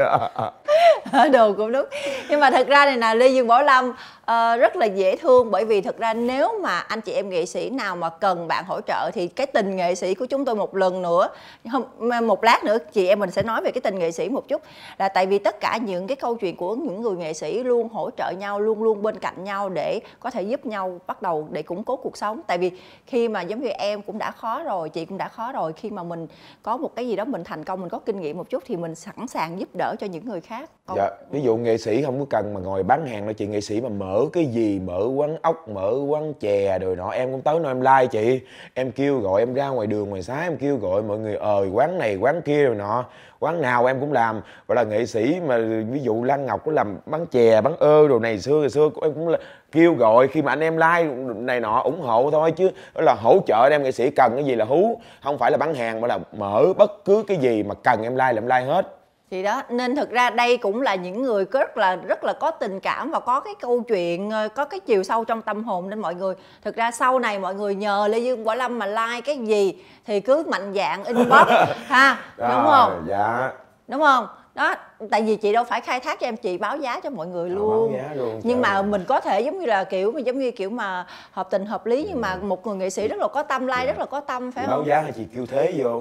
Đồ 1.33 1.53
cũng 1.53 1.73
đúng. 1.73 1.87
Nhưng 2.29 2.41
mà 2.41 2.51
thật 2.51 2.67
ra 2.69 2.85
này 2.85 2.97
là 2.97 3.15
lê 3.15 3.29
dương 3.29 3.47
bảo 3.49 3.63
lâm 3.63 3.93
Ờ, 4.29 4.57
rất 4.57 4.77
là 4.77 4.87
dễ 4.87 5.17
thương 5.17 5.51
bởi 5.51 5.65
vì 5.65 5.81
thực 5.81 5.99
ra 5.99 6.15
nếu 6.15 6.61
mà 6.63 6.79
anh 6.79 7.01
chị 7.01 7.13
em 7.13 7.29
nghệ 7.29 7.47
sĩ 7.47 7.71
nào 7.71 7.97
mà 7.97 8.09
cần 8.09 8.49
bạn 8.49 8.65
hỗ 8.69 8.81
trợ 8.81 9.11
thì 9.15 9.27
cái 9.27 9.47
tình 9.47 9.77
nghệ 9.77 9.95
sĩ 9.95 10.15
của 10.15 10.27
chúng 10.27 10.45
tôi 10.45 10.57
một 10.57 10.75
lần 10.77 11.03
nữa 11.03 11.29
không 11.73 11.85
một 12.27 12.45
lát 12.45 12.65
nữa 12.65 12.79
chị 12.93 13.07
em 13.07 13.19
mình 13.19 13.31
sẽ 13.31 13.43
nói 13.43 13.61
về 13.65 13.71
cái 13.71 13.81
tình 13.81 13.99
nghệ 13.99 14.11
sĩ 14.11 14.29
một 14.29 14.49
chút. 14.49 14.63
Là 14.99 15.09
tại 15.09 15.27
vì 15.27 15.39
tất 15.39 15.61
cả 15.61 15.77
những 15.77 16.07
cái 16.07 16.17
câu 16.17 16.35
chuyện 16.35 16.57
của 16.57 16.75
những 16.75 17.03
người 17.03 17.17
nghệ 17.17 17.33
sĩ 17.33 17.63
luôn 17.63 17.89
hỗ 17.89 18.11
trợ 18.17 18.33
nhau 18.39 18.61
luôn 18.61 18.83
luôn 18.83 19.03
bên 19.03 19.19
cạnh 19.19 19.45
nhau 19.45 19.69
để 19.69 20.01
có 20.21 20.31
thể 20.31 20.43
giúp 20.43 20.67
nhau 20.67 21.01
bắt 21.07 21.23
đầu 21.23 21.49
để 21.51 21.63
củng 21.63 21.85
cố 21.85 21.97
cuộc 21.97 22.17
sống. 22.17 22.41
Tại 22.47 22.59
vì 22.59 22.71
khi 23.07 23.29
mà 23.29 23.43
giống 23.43 23.61
như 23.61 23.69
em 23.69 24.03
cũng 24.03 24.19
đã 24.19 24.31
khó 24.31 24.63
rồi 24.63 24.89
chị 24.89 25.05
cũng 25.05 25.19
đã 25.19 25.29
khó 25.29 25.53
rồi 25.53 25.73
khi 25.73 25.91
mà 25.91 26.03
mình 26.03 26.27
có 26.63 26.77
một 26.77 26.97
cái 26.97 27.09
gì 27.09 27.17
đó 27.17 27.25
mình 27.25 27.45
thành 27.45 27.65
công 27.65 27.81
mình 27.81 27.89
có 27.89 27.99
kinh 27.99 28.21
nghiệm 28.21 28.39
một 28.39 28.51
chút 28.51 28.63
thì 28.67 28.77
mình 28.77 28.95
sẵn 28.95 29.29
sàng 29.29 29.61
giúp 29.61 29.69
đỡ 29.79 29.95
cho 30.01 30.07
những 30.07 30.25
người 30.29 30.41
khác. 30.41 30.71
Dạ 30.97 31.11
ví 31.31 31.41
dụ 31.41 31.57
nghệ 31.57 31.79
sĩ 31.79 32.03
không 32.03 32.19
có 32.21 32.27
cần 32.31 32.55
mà 32.55 32.61
ngồi 32.61 32.83
bán 32.83 33.07
hàng 33.07 33.25
đâu 33.25 33.33
chị 33.33 33.47
nghệ 33.47 33.61
sĩ 33.61 33.81
mà 33.81 33.89
mở 33.89 34.18
cái 34.33 34.47
gì, 34.47 34.81
mở 34.85 35.01
quán 35.17 35.37
ốc, 35.43 35.69
mở 35.69 35.93
quán 36.09 36.35
chè 36.35 36.79
rồi 36.79 36.97
nọ. 36.97 37.11
Em 37.11 37.33
cũng 37.33 37.43
tới 37.43 37.59
nơi 37.61 37.71
em 37.71 37.81
like 37.81 38.07
chị. 38.07 38.41
Em 38.75 38.93
kêu 38.93 39.21
gọi, 39.21 39.43
em 39.43 39.55
ra 39.55 39.69
ngoài 39.69 39.87
đường 39.87 40.11
ngoài 40.11 40.23
xá, 40.23 40.41
em 40.41 40.57
kêu 40.57 40.77
gọi 40.77 41.03
mọi 41.03 41.19
người 41.19 41.37
ơi 41.37 41.69
quán 41.73 41.99
này, 41.99 42.17
quán 42.17 42.43
kia 42.43 42.65
rồi 42.65 42.75
nọ. 42.75 43.05
Quán 43.41 43.61
nào 43.61 43.87
em 43.87 44.01
cũng 44.01 44.13
làm. 44.13 44.41
Gọi 44.69 44.77
là 44.77 44.83
nghệ 44.83 45.07
sĩ 45.07 45.41
mà 45.47 45.59
ví 45.91 46.01
dụ 46.01 46.25
lan 46.25 46.47
ngọc 46.47 46.65
có 46.65 46.73
làm 46.73 46.99
bán 47.07 47.27
chè 47.27 47.61
bán 47.61 47.77
ơ 47.77 48.09
đồ 48.09 48.19
này, 48.19 48.39
xưa, 48.39 48.61
ngày 48.61 48.71
xưa 48.71 48.89
em 49.03 49.15
cũng 49.15 49.29
là 49.29 49.39
kêu 49.73 49.95
gọi 49.95 50.29
khi 50.29 50.43
mà 50.43 50.53
anh 50.53 50.61
em 50.61 50.77
like 50.77 51.15
này 51.35 51.61
nọ, 51.61 51.81
ủng 51.81 52.01
hộ 52.01 52.31
thôi 52.31 52.51
chứ 52.51 52.71
đó 52.95 53.01
là 53.01 53.15
hỗ 53.15 53.39
trợ 53.47 53.69
em 53.71 53.83
nghệ 53.83 53.93
sĩ 53.93 54.11
cần 54.11 54.33
cái 54.35 54.45
gì 54.45 54.55
là 54.55 54.65
hú. 54.65 55.01
Không 55.23 55.39
phải 55.39 55.51
là 55.51 55.57
bán 55.57 55.75
hàng 55.75 56.01
mà 56.01 56.09
là 56.09 56.19
mở 56.33 56.65
bất 56.79 57.05
cứ 57.05 57.25
cái 57.27 57.37
gì 57.37 57.63
mà 57.63 57.75
cần 57.75 58.03
em 58.03 58.13
like 58.13 58.33
là 58.33 58.41
em 58.43 58.47
like 58.47 58.73
hết 58.75 58.98
thì 59.31 59.43
đó 59.43 59.63
nên 59.69 59.97
thực 59.97 60.11
ra 60.11 60.31
đây 60.31 60.57
cũng 60.57 60.83
là 60.83 60.95
những 60.95 61.23
người 61.23 61.45
rất 61.53 61.77
là 61.77 61.97
rất 61.97 62.25
là 62.25 62.33
có 62.33 62.51
tình 62.51 62.81
cảm 62.81 63.11
và 63.11 63.21
có 63.21 63.41
cái 63.41 63.55
câu 63.61 63.81
chuyện 63.89 64.31
ờ, 64.31 64.49
có 64.49 64.65
cái 64.65 64.81
chiều 64.81 65.03
sâu 65.03 65.25
trong 65.25 65.43
tâm 65.43 65.65
hồn 65.65 65.91
nên 65.91 65.99
mọi 65.99 66.15
người 66.15 66.35
thực 66.63 66.77
ra 66.77 66.91
sau 66.91 67.19
này 67.19 67.39
mọi 67.39 67.55
người 67.55 67.75
nhờ 67.75 68.09
lê 68.11 68.19
dương 68.19 68.45
võ 68.45 68.55
lâm 68.55 68.79
mà 68.79 68.87
like 68.87 69.21
cái 69.21 69.39
gì 69.39 69.85
thì 70.07 70.21
cứ 70.21 70.45
mạnh 70.49 70.73
dạng 70.75 71.05
inbox 71.05 71.49
ha 71.87 72.19
đúng 72.37 72.67
không? 72.67 73.05
dạ. 73.09 73.53
Đúng 73.89 74.01
không 74.01 74.27
đó 74.59 74.75
tại 75.11 75.23
vì 75.23 75.37
chị 75.37 75.53
đâu 75.53 75.65
phải 75.65 75.81
khai 75.81 76.01
thác 76.01 76.21
cho 76.21 76.27
em 76.27 76.37
chị 76.37 76.59
báo 76.59 76.77
giá 76.77 77.01
cho 77.01 77.11
mọi 77.11 77.27
người 77.27 77.51
luôn, 77.51 77.93
báo 77.93 78.01
giá 78.03 78.15
luôn 78.15 78.41
nhưng 78.45 78.61
mà 78.61 78.83
mình 78.83 79.05
có 79.09 79.21
thể 79.21 79.41
giống 79.41 79.59
như 79.59 79.67
là 79.67 79.85
kiểu 79.85 80.13
mà 80.13 80.21
giống 80.21 80.39
như 80.39 80.51
kiểu 80.51 80.71
mà 80.71 81.07
hợp 81.31 81.49
tình 81.51 81.67
hợp 81.67 81.87
lý 81.87 82.07
nhưng 82.09 82.21
mà 82.21 82.33
ừ. 82.33 82.43
một 82.43 82.67
người 82.67 82.77
nghệ 82.77 82.91
sĩ 82.91 83.09
rất 83.09 83.19
là 83.19 83.29
có 83.29 83.43
tâm 83.43 83.67
like 83.67 83.77
dạ. 83.79 83.85
rất 83.85 83.99
là 83.99 84.07
có 84.07 84.21
tâm 84.21 84.53
phải 84.53 84.67
báo 84.67 84.77
không? 84.77 84.89
báo 84.89 84.89
giá 84.89 85.01
hay 85.01 85.13
chị 85.13 85.23
kêu 85.35 85.47
thế 85.47 85.75
vô. 85.79 86.01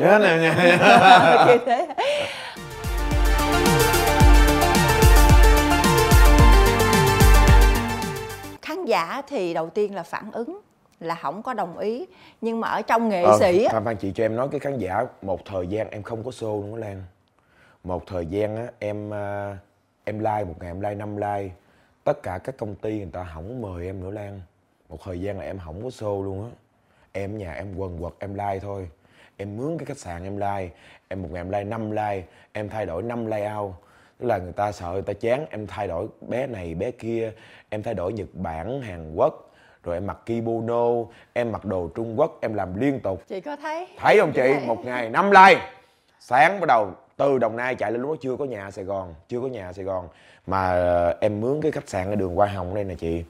Nhớ 0.00 0.18
nè 0.22 0.38
nha 0.40 0.54
kêu 1.46 1.58
thế. 1.66 1.86
Khán 8.62 8.84
giả 8.84 9.22
thì 9.26 9.54
đầu 9.54 9.70
tiên 9.70 9.94
là 9.94 10.02
phản 10.02 10.30
ứng 10.32 10.60
là 11.00 11.14
không 11.14 11.42
có 11.42 11.54
đồng 11.54 11.78
ý. 11.78 12.06
Nhưng 12.40 12.60
mà 12.60 12.68
ở 12.68 12.82
trong 12.82 13.08
nghệ 13.08 13.22
ờ, 13.22 13.36
sĩ 13.38 13.64
á 13.64 13.80
phan 13.80 13.96
chị 13.96 14.12
cho 14.14 14.24
em 14.24 14.36
nói 14.36 14.48
cái 14.50 14.60
khán 14.60 14.78
giả 14.78 15.04
một 15.22 15.44
thời 15.44 15.66
gian 15.66 15.90
em 15.90 16.02
không 16.02 16.24
có 16.24 16.30
show 16.30 16.70
nữa 16.70 16.78
lan. 16.78 17.02
Một 17.84 18.06
thời 18.06 18.26
gian 18.26 18.56
á 18.56 18.66
em 18.78 19.08
uh, 19.08 19.56
em 20.04 20.18
like 20.18 20.44
một 20.44 20.54
ngày 20.60 20.70
em 20.70 20.80
like 20.80 20.94
năm 20.94 21.16
like 21.16 21.50
tất 22.04 22.22
cả 22.22 22.38
các 22.38 22.56
công 22.56 22.74
ty 22.74 22.98
người 22.98 23.10
ta 23.12 23.30
không 23.34 23.62
mời 23.62 23.86
em 23.86 24.00
nữa 24.00 24.10
lan. 24.10 24.40
Một 24.88 24.98
thời 25.04 25.20
gian 25.20 25.38
là 25.38 25.44
em 25.44 25.58
không 25.64 25.82
có 25.82 25.88
show 25.88 26.24
luôn 26.24 26.44
á. 26.44 26.50
Em 27.12 27.34
ở 27.34 27.38
nhà 27.38 27.52
em 27.52 27.76
quần 27.76 27.98
quật 27.98 28.12
em 28.18 28.34
like 28.34 28.58
thôi. 28.58 28.90
Em 29.36 29.56
mướn 29.56 29.78
cái 29.78 29.86
khách 29.86 29.98
sạn 29.98 30.24
em 30.24 30.36
like 30.36 30.74
em 31.08 31.22
một 31.22 31.28
ngày 31.30 31.40
em 31.40 31.50
like 31.50 31.64
năm 31.64 31.90
like 31.90 32.22
em 32.52 32.68
thay 32.68 32.86
đổi 32.86 33.02
năm 33.02 33.26
layout. 33.26 33.72
Tức 34.18 34.26
là 34.26 34.38
người 34.38 34.52
ta 34.52 34.72
sợ 34.72 34.90
người 34.92 35.02
ta 35.02 35.12
chán 35.12 35.46
em 35.50 35.66
thay 35.66 35.88
đổi 35.88 36.06
bé 36.28 36.46
này 36.46 36.74
bé 36.74 36.90
kia 36.90 37.32
em 37.68 37.82
thay 37.82 37.94
đổi 37.94 38.12
nhật 38.12 38.28
bản 38.34 38.82
hàn 38.82 39.14
quốc 39.14 39.49
rồi 39.84 39.96
em 39.96 40.06
mặc 40.06 40.18
kimono 40.26 40.86
em 41.32 41.52
mặc 41.52 41.64
đồ 41.64 41.88
trung 41.94 42.20
quốc 42.20 42.38
em 42.40 42.54
làm 42.54 42.80
liên 42.80 43.00
tục. 43.00 43.22
Chị 43.28 43.40
có 43.40 43.56
thấy? 43.56 43.86
Thấy 43.98 44.18
không 44.20 44.32
chị? 44.32 44.40
Thấy. 44.40 44.66
một 44.66 44.84
ngày 44.84 45.10
năm 45.10 45.30
like. 45.30 45.60
Sáng 46.20 46.60
bắt 46.60 46.66
đầu 46.66 46.90
từ 47.16 47.38
đồng 47.38 47.56
nai 47.56 47.74
chạy 47.74 47.92
lên 47.92 48.00
lúc 48.00 48.10
đó 48.10 48.16
chưa 48.20 48.36
có 48.36 48.44
nhà 48.44 48.70
sài 48.70 48.84
gòn 48.84 49.14
chưa 49.28 49.40
có 49.40 49.46
nhà 49.46 49.72
sài 49.72 49.84
gòn. 49.84 50.08
Mà 50.46 50.70
ờ, 50.70 51.16
em 51.20 51.40
mướn 51.40 51.60
cái 51.62 51.72
khách 51.72 51.88
sạn 51.88 52.10
ở 52.10 52.16
đường 52.16 52.34
hoa 52.34 52.46
hồng 52.46 52.74
đây 52.74 52.84
nè 52.84 52.94
chị. 52.94 53.24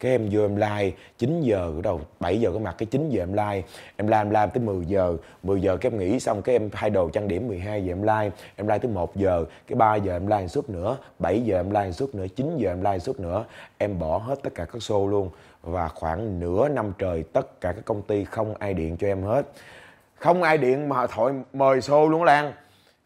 Cái 0.00 0.12
em 0.12 0.28
vô 0.30 0.42
em 0.42 0.56
like 0.56 0.96
9 1.18 1.40
giờ 1.40 1.56
ở 1.56 1.80
đầu 1.82 2.00
7 2.20 2.40
giờ 2.40 2.50
có 2.52 2.58
mặt 2.58 2.74
cái 2.78 2.86
9 2.86 3.08
giờ 3.08 3.22
em 3.22 3.32
like. 3.32 3.68
Em 3.96 4.06
like 4.06 4.18
em 4.18 4.30
like 4.30 4.46
tới 4.54 4.62
10 4.64 4.84
giờ. 4.86 5.16
10 5.42 5.60
giờ 5.60 5.76
cái 5.76 5.92
em 5.92 5.98
nghỉ 5.98 6.20
xong 6.20 6.42
cái 6.42 6.54
em 6.54 6.70
thay 6.70 6.90
đồ 6.90 7.10
trang 7.10 7.28
điểm 7.28 7.48
12 7.48 7.84
giờ 7.84 7.92
em 7.92 8.02
like. 8.02 8.36
Em 8.56 8.66
like 8.66 8.78
tới 8.78 8.90
1 8.90 9.16
giờ 9.16 9.44
cái 9.66 9.76
3 9.76 9.94
giờ 9.94 10.12
em 10.12 10.26
like 10.26 10.48
suốt 10.48 10.70
nữa. 10.70 10.96
7 11.18 11.40
giờ 11.40 11.56
em 11.56 11.70
like 11.70 11.92
suốt 11.92 12.14
nữa 12.14 12.26
9 12.36 12.56
giờ 12.58 12.70
em 12.70 12.82
like 12.82 12.98
suốt 12.98 13.20
nữa. 13.20 13.44
Em 13.78 13.98
bỏ 13.98 14.18
hết 14.18 14.42
tất 14.42 14.54
cả 14.54 14.64
các 14.64 14.78
show 14.78 15.08
luôn 15.08 15.30
và 15.62 15.88
khoảng 15.88 16.40
nửa 16.40 16.68
năm 16.68 16.92
trời 16.98 17.24
tất 17.32 17.60
cả 17.60 17.72
các 17.72 17.84
công 17.84 18.02
ty 18.02 18.24
không 18.24 18.54
ai 18.58 18.74
điện 18.74 18.96
cho 18.96 19.06
em 19.06 19.22
hết. 19.22 19.46
Không 20.14 20.42
ai 20.42 20.58
điện 20.58 20.88
mà 20.88 21.06
thoại 21.06 21.34
mời 21.52 21.78
show 21.78 22.08
luôn 22.08 22.24
Lan. 22.24 22.52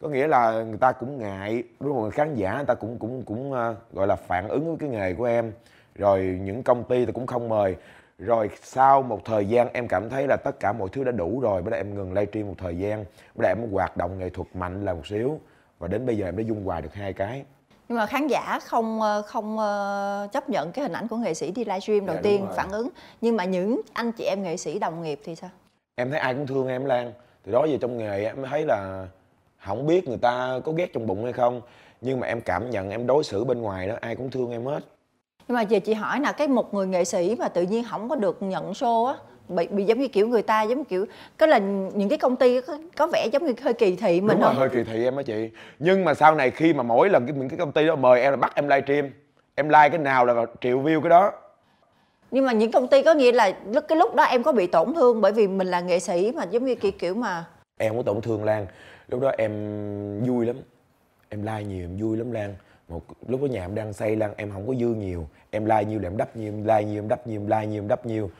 Có 0.01 0.09
nghĩa 0.09 0.27
là 0.27 0.63
người 0.63 0.77
ta 0.77 0.91
cũng 0.91 1.17
ngại 1.19 1.63
đúng 1.79 1.93
không 1.93 2.11
khán 2.11 2.35
giả 2.35 2.55
người 2.55 2.65
ta 2.65 2.73
cũng 2.73 2.99
cũng 2.99 3.21
cũng 3.21 3.51
uh, 3.51 3.93
gọi 3.93 4.07
là 4.07 4.15
phản 4.15 4.47
ứng 4.47 4.67
với 4.67 4.77
cái 4.79 4.89
nghề 4.89 5.13
của 5.13 5.25
em. 5.25 5.51
Rồi 5.95 6.39
những 6.41 6.63
công 6.63 6.83
ty 6.83 7.05
thì 7.05 7.11
cũng 7.11 7.27
không 7.27 7.49
mời. 7.49 7.75
Rồi 8.19 8.49
sau 8.61 9.01
một 9.01 9.21
thời 9.25 9.45
gian 9.45 9.69
em 9.73 9.87
cảm 9.87 10.09
thấy 10.09 10.27
là 10.27 10.37
tất 10.43 10.59
cả 10.59 10.73
mọi 10.73 10.89
thứ 10.91 11.03
đã 11.03 11.11
đủ 11.11 11.39
rồi 11.39 11.61
bắt 11.61 11.71
đầu 11.71 11.79
em 11.79 11.95
ngừng 11.95 12.13
livestream 12.13 12.47
một 12.47 12.55
thời 12.57 12.77
gian. 12.77 13.05
Bắt 13.35 13.43
đầu 13.43 13.51
em 13.51 13.71
hoạt 13.71 13.97
động 13.97 14.19
nghệ 14.19 14.29
thuật 14.29 14.47
mạnh 14.53 14.85
là 14.85 14.93
một 14.93 15.07
xíu. 15.07 15.39
Và 15.79 15.87
đến 15.87 16.05
bây 16.05 16.17
giờ 16.17 16.25
em 16.25 16.37
đã 16.37 16.43
dung 16.43 16.65
hòa 16.65 16.81
được 16.81 16.93
hai 16.93 17.13
cái 17.13 17.43
nhưng 17.89 17.97
mà 17.97 18.05
khán 18.05 18.27
giả 18.27 18.59
không 18.59 19.01
ờ, 19.01 19.21
không 19.21 19.59
ờ, 19.59 20.27
chấp 20.31 20.49
nhận 20.49 20.71
cái 20.71 20.83
hình 20.83 20.93
ảnh 20.93 21.07
của 21.07 21.17
nghệ 21.17 21.33
sĩ 21.33 21.51
đi 21.51 21.65
livestream 21.65 22.05
đầu 22.05 22.15
dạ, 22.15 22.21
tiên 22.21 22.47
phản 22.55 22.71
ứng. 22.71 22.89
Nhưng 23.21 23.37
mà 23.37 23.45
những 23.45 23.81
anh 23.93 24.11
chị 24.11 24.23
em 24.23 24.43
nghệ 24.43 24.57
sĩ 24.57 24.79
đồng 24.79 25.03
nghiệp 25.03 25.19
thì 25.23 25.35
sao? 25.35 25.49
Em 25.95 26.11
thấy 26.11 26.19
ai 26.19 26.33
cũng 26.33 26.47
thương 26.47 26.67
em 26.67 26.85
lan. 26.85 27.13
Từ 27.45 27.51
đó 27.51 27.65
giờ 27.65 27.77
trong 27.81 27.97
nghề 27.97 28.23
em 28.23 28.43
thấy 28.49 28.65
là 28.65 29.07
không 29.65 29.87
biết 29.87 30.07
người 30.07 30.17
ta 30.17 30.59
có 30.65 30.71
ghét 30.71 30.93
trong 30.93 31.07
bụng 31.07 31.23
hay 31.23 31.33
không. 31.33 31.61
Nhưng 32.01 32.19
mà 32.19 32.27
em 32.27 32.41
cảm 32.41 32.69
nhận 32.69 32.89
em 32.89 33.07
đối 33.07 33.23
xử 33.23 33.43
bên 33.43 33.61
ngoài 33.61 33.87
đó 33.87 33.95
ai 34.01 34.15
cũng 34.15 34.29
thương 34.29 34.51
em 34.51 34.65
hết. 34.65 34.83
Nhưng 35.47 35.55
mà 35.55 35.61
giờ 35.61 35.79
chị 35.79 35.93
hỏi 35.93 36.19
là 36.19 36.31
cái 36.31 36.47
một 36.47 36.73
người 36.73 36.87
nghệ 36.87 37.05
sĩ 37.05 37.35
mà 37.39 37.49
tự 37.49 37.61
nhiên 37.61 37.83
không 37.89 38.09
có 38.09 38.15
được 38.15 38.43
nhận 38.43 38.71
show 38.71 39.05
á 39.05 39.15
bị, 39.49 39.67
bị 39.67 39.83
giống 39.83 39.99
như 39.99 40.07
kiểu 40.07 40.27
người 40.27 40.41
ta 40.41 40.61
giống 40.61 40.85
kiểu 40.85 41.05
cái 41.37 41.49
là 41.49 41.57
những 41.93 42.09
cái 42.09 42.17
công 42.17 42.35
ty 42.35 42.61
có, 42.61 42.77
có 42.97 43.07
vẻ 43.07 43.27
giống 43.31 43.45
như 43.45 43.53
hơi 43.61 43.73
kỳ 43.73 43.95
thị 43.95 44.21
mình 44.21 44.37
Đúng 44.37 44.41
không? 44.41 44.55
Rồi, 44.55 44.69
hơi 44.69 44.69
kỳ 44.69 44.91
thị 44.91 45.03
em 45.03 45.15
á 45.15 45.23
chị. 45.23 45.49
Nhưng 45.79 46.05
mà 46.05 46.13
sau 46.13 46.35
này 46.35 46.51
khi 46.51 46.73
mà 46.73 46.83
mỗi 46.83 47.09
lần 47.09 47.25
cái 47.25 47.35
những 47.35 47.49
cái 47.49 47.59
công 47.59 47.71
ty 47.71 47.87
đó 47.87 47.95
mời 47.95 48.21
em 48.21 48.31
là 48.31 48.37
bắt 48.37 48.55
em 48.55 48.67
livestream 48.67 49.09
em 49.55 49.69
like 49.69 49.89
cái 49.89 49.97
nào 49.97 50.25
là 50.25 50.45
triệu 50.61 50.81
view 50.81 51.01
cái 51.01 51.09
đó. 51.09 51.31
Nhưng 52.31 52.45
mà 52.45 52.51
những 52.51 52.71
công 52.71 52.87
ty 52.87 53.03
có 53.03 53.13
nghĩa 53.13 53.31
là 53.31 53.51
lúc 53.65 53.83
cái 53.87 53.97
lúc 53.97 54.15
đó 54.15 54.23
em 54.23 54.43
có 54.43 54.51
bị 54.51 54.67
tổn 54.67 54.93
thương 54.93 55.21
bởi 55.21 55.31
vì 55.31 55.47
mình 55.47 55.67
là 55.67 55.81
nghệ 55.81 55.99
sĩ 55.99 56.31
mà 56.35 56.43
giống 56.43 56.65
như 56.65 56.75
kiểu 56.75 56.91
kiểu 56.99 57.15
mà. 57.15 57.45
Em 57.77 57.89
không 57.89 57.97
có 57.97 58.13
tổn 58.13 58.21
thương 58.21 58.43
lan. 58.43 58.67
Lúc 59.07 59.21
đó 59.21 59.31
em 59.37 59.51
vui 60.27 60.45
lắm. 60.45 60.55
Em 61.29 61.41
like 61.41 61.63
nhiều 61.63 61.83
em 61.83 61.97
vui 61.97 62.17
lắm 62.17 62.31
lan. 62.31 62.55
Một 62.87 63.01
lúc 63.27 63.41
đó 63.41 63.47
nhà 63.47 63.61
em 63.61 63.75
đang 63.75 63.93
xây 63.93 64.15
lan 64.15 64.33
em 64.37 64.51
không 64.51 64.67
có 64.67 64.73
dư 64.73 64.87
nhiều. 64.87 65.27
Em 65.51 65.65
like 65.65 65.85
nhiều 65.85 65.99
là 65.99 66.07
em 66.07 66.17
đắp 66.17 66.35
nhiều 66.35 66.53
em 66.53 66.63
like 66.63 66.83
nhiều 66.83 67.01
em 67.01 67.07
đắp 67.07 67.27
nhiều 67.27 67.41
em 67.41 67.47
like 67.47 67.65
nhiều 67.67 67.81
em 67.81 67.87
đắp 67.87 68.05
nhiều. 68.05 68.23
em 68.23 68.31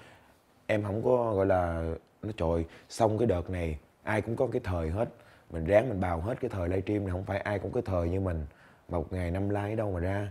em 0.67 0.84
không 0.84 1.01
có 1.03 1.34
gọi 1.34 1.45
là 1.45 1.84
nó 2.23 2.32
trời 2.38 2.65
xong 2.89 3.17
cái 3.17 3.25
đợt 3.27 3.49
này 3.49 3.77
ai 4.03 4.21
cũng 4.21 4.36
có 4.36 4.47
cái 4.51 4.62
thời 4.63 4.89
hết. 4.89 5.10
Mình 5.51 5.65
ráng 5.65 5.89
mình 5.89 6.01
bào 6.01 6.21
hết 6.21 6.41
cái 6.41 6.49
thời 6.49 6.69
livestream 6.69 7.03
này 7.03 7.12
không 7.12 7.23
phải 7.23 7.39
ai 7.39 7.60
cũng 7.60 7.71
cái 7.71 7.84
thời 7.86 8.10
như 8.10 8.19
mình. 8.19 8.45
Mà 8.89 8.97
một 8.97 9.13
ngày 9.13 9.32
năm 9.32 9.49
like 9.49 9.75
đâu 9.75 9.91
mà 9.91 9.99
ra. 9.99 10.27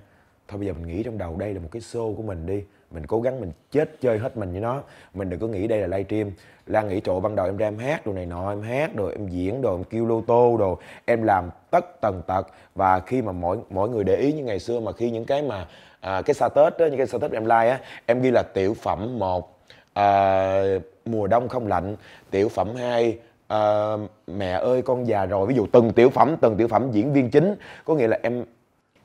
Thôi 0.49 0.59
bây 0.59 0.67
giờ 0.67 0.73
mình 0.73 0.87
nghĩ 0.87 1.03
trong 1.03 1.19
đầu 1.19 1.37
đây 1.37 1.55
là 1.55 1.61
một 1.61 1.69
cái 1.73 1.83
show 1.83 2.17
của 2.17 2.23
mình 2.23 2.47
đi. 2.47 2.65
Mình 2.91 3.07
cố 3.07 3.21
gắng 3.21 3.41
mình 3.41 3.53
chết 3.71 4.01
chơi 4.01 4.19
hết 4.19 4.37
mình 4.37 4.53
với 4.53 4.61
nó. 4.61 4.83
Mình 5.15 5.31
đừng 5.31 5.41
có 5.41 5.47
nghĩ 5.47 5.67
đây 5.67 5.81
là 5.81 5.87
livestream. 5.87 6.31
Lan 6.67 6.89
nghĩ 6.89 7.01
trộn 7.01 7.23
ban 7.23 7.37
đầu 7.37 7.47
em 7.47 7.57
ra 7.57 7.67
em 7.67 7.79
hát 7.79 8.07
đồ 8.07 8.13
này 8.13 8.27
nọ 8.27 8.51
em 8.51 8.63
hát 8.63 8.91
rồi 8.97 9.13
em 9.13 9.29
diễn 9.29 9.63
đồ 9.63 9.75
em 9.75 9.85
kêu 9.85 10.07
lô 10.07 10.23
tô 10.27 10.57
đồ 10.59 10.79
em 11.05 11.23
làm 11.23 11.51
tất 11.71 12.01
tần 12.01 12.23
tật. 12.27 12.47
Và 12.75 13.01
khi 13.01 13.23
mà 13.23 13.33
mỗi 13.33 13.59
mỗi 13.71 13.89
người 13.89 14.05
để 14.05 14.17
ý 14.17 14.33
như 14.33 14.45
ngày 14.45 14.59
xưa 14.59 14.81
mà 14.81 14.93
khi 14.93 15.11
những 15.11 15.25
cái 15.25 15.43
mà 15.43 15.67
à, 16.01 16.23
cái 16.23 16.35
xa 16.35 16.49
tết 16.49 16.79
đó 16.79 16.87
những 16.87 16.97
cái 16.97 17.07
xa 17.07 17.19
tết 17.19 17.33
em 17.33 17.45
like 17.45 17.69
á 17.69 17.81
em 18.07 18.23
ghi 18.23 18.31
là 18.31 18.43
tiểu 18.43 18.75
phẩm 18.75 19.19
một 19.19 19.56
à, 19.97 20.63
mùa 21.05 21.27
đông 21.27 21.49
không 21.49 21.67
lạnh 21.67 21.97
tiểu 22.31 22.49
phẩm 22.49 22.75
2 22.77 23.19
à, 23.49 23.93
mẹ 24.27 24.51
ơi 24.53 24.83
con 24.83 25.07
già 25.09 25.27
rồi. 25.27 25.47
Ví 25.47 25.55
dụ 25.55 25.67
từng 25.73 25.93
tiểu 25.93 26.11
phẩm 26.11 26.37
từng 26.41 26.57
tiểu 26.57 26.69
phẩm 26.69 26.91
diễn 26.93 27.13
viên 27.13 27.31
chính 27.31 27.55
có 27.85 27.95
nghĩa 27.95 28.09
là 28.09 28.19
em 28.23 28.45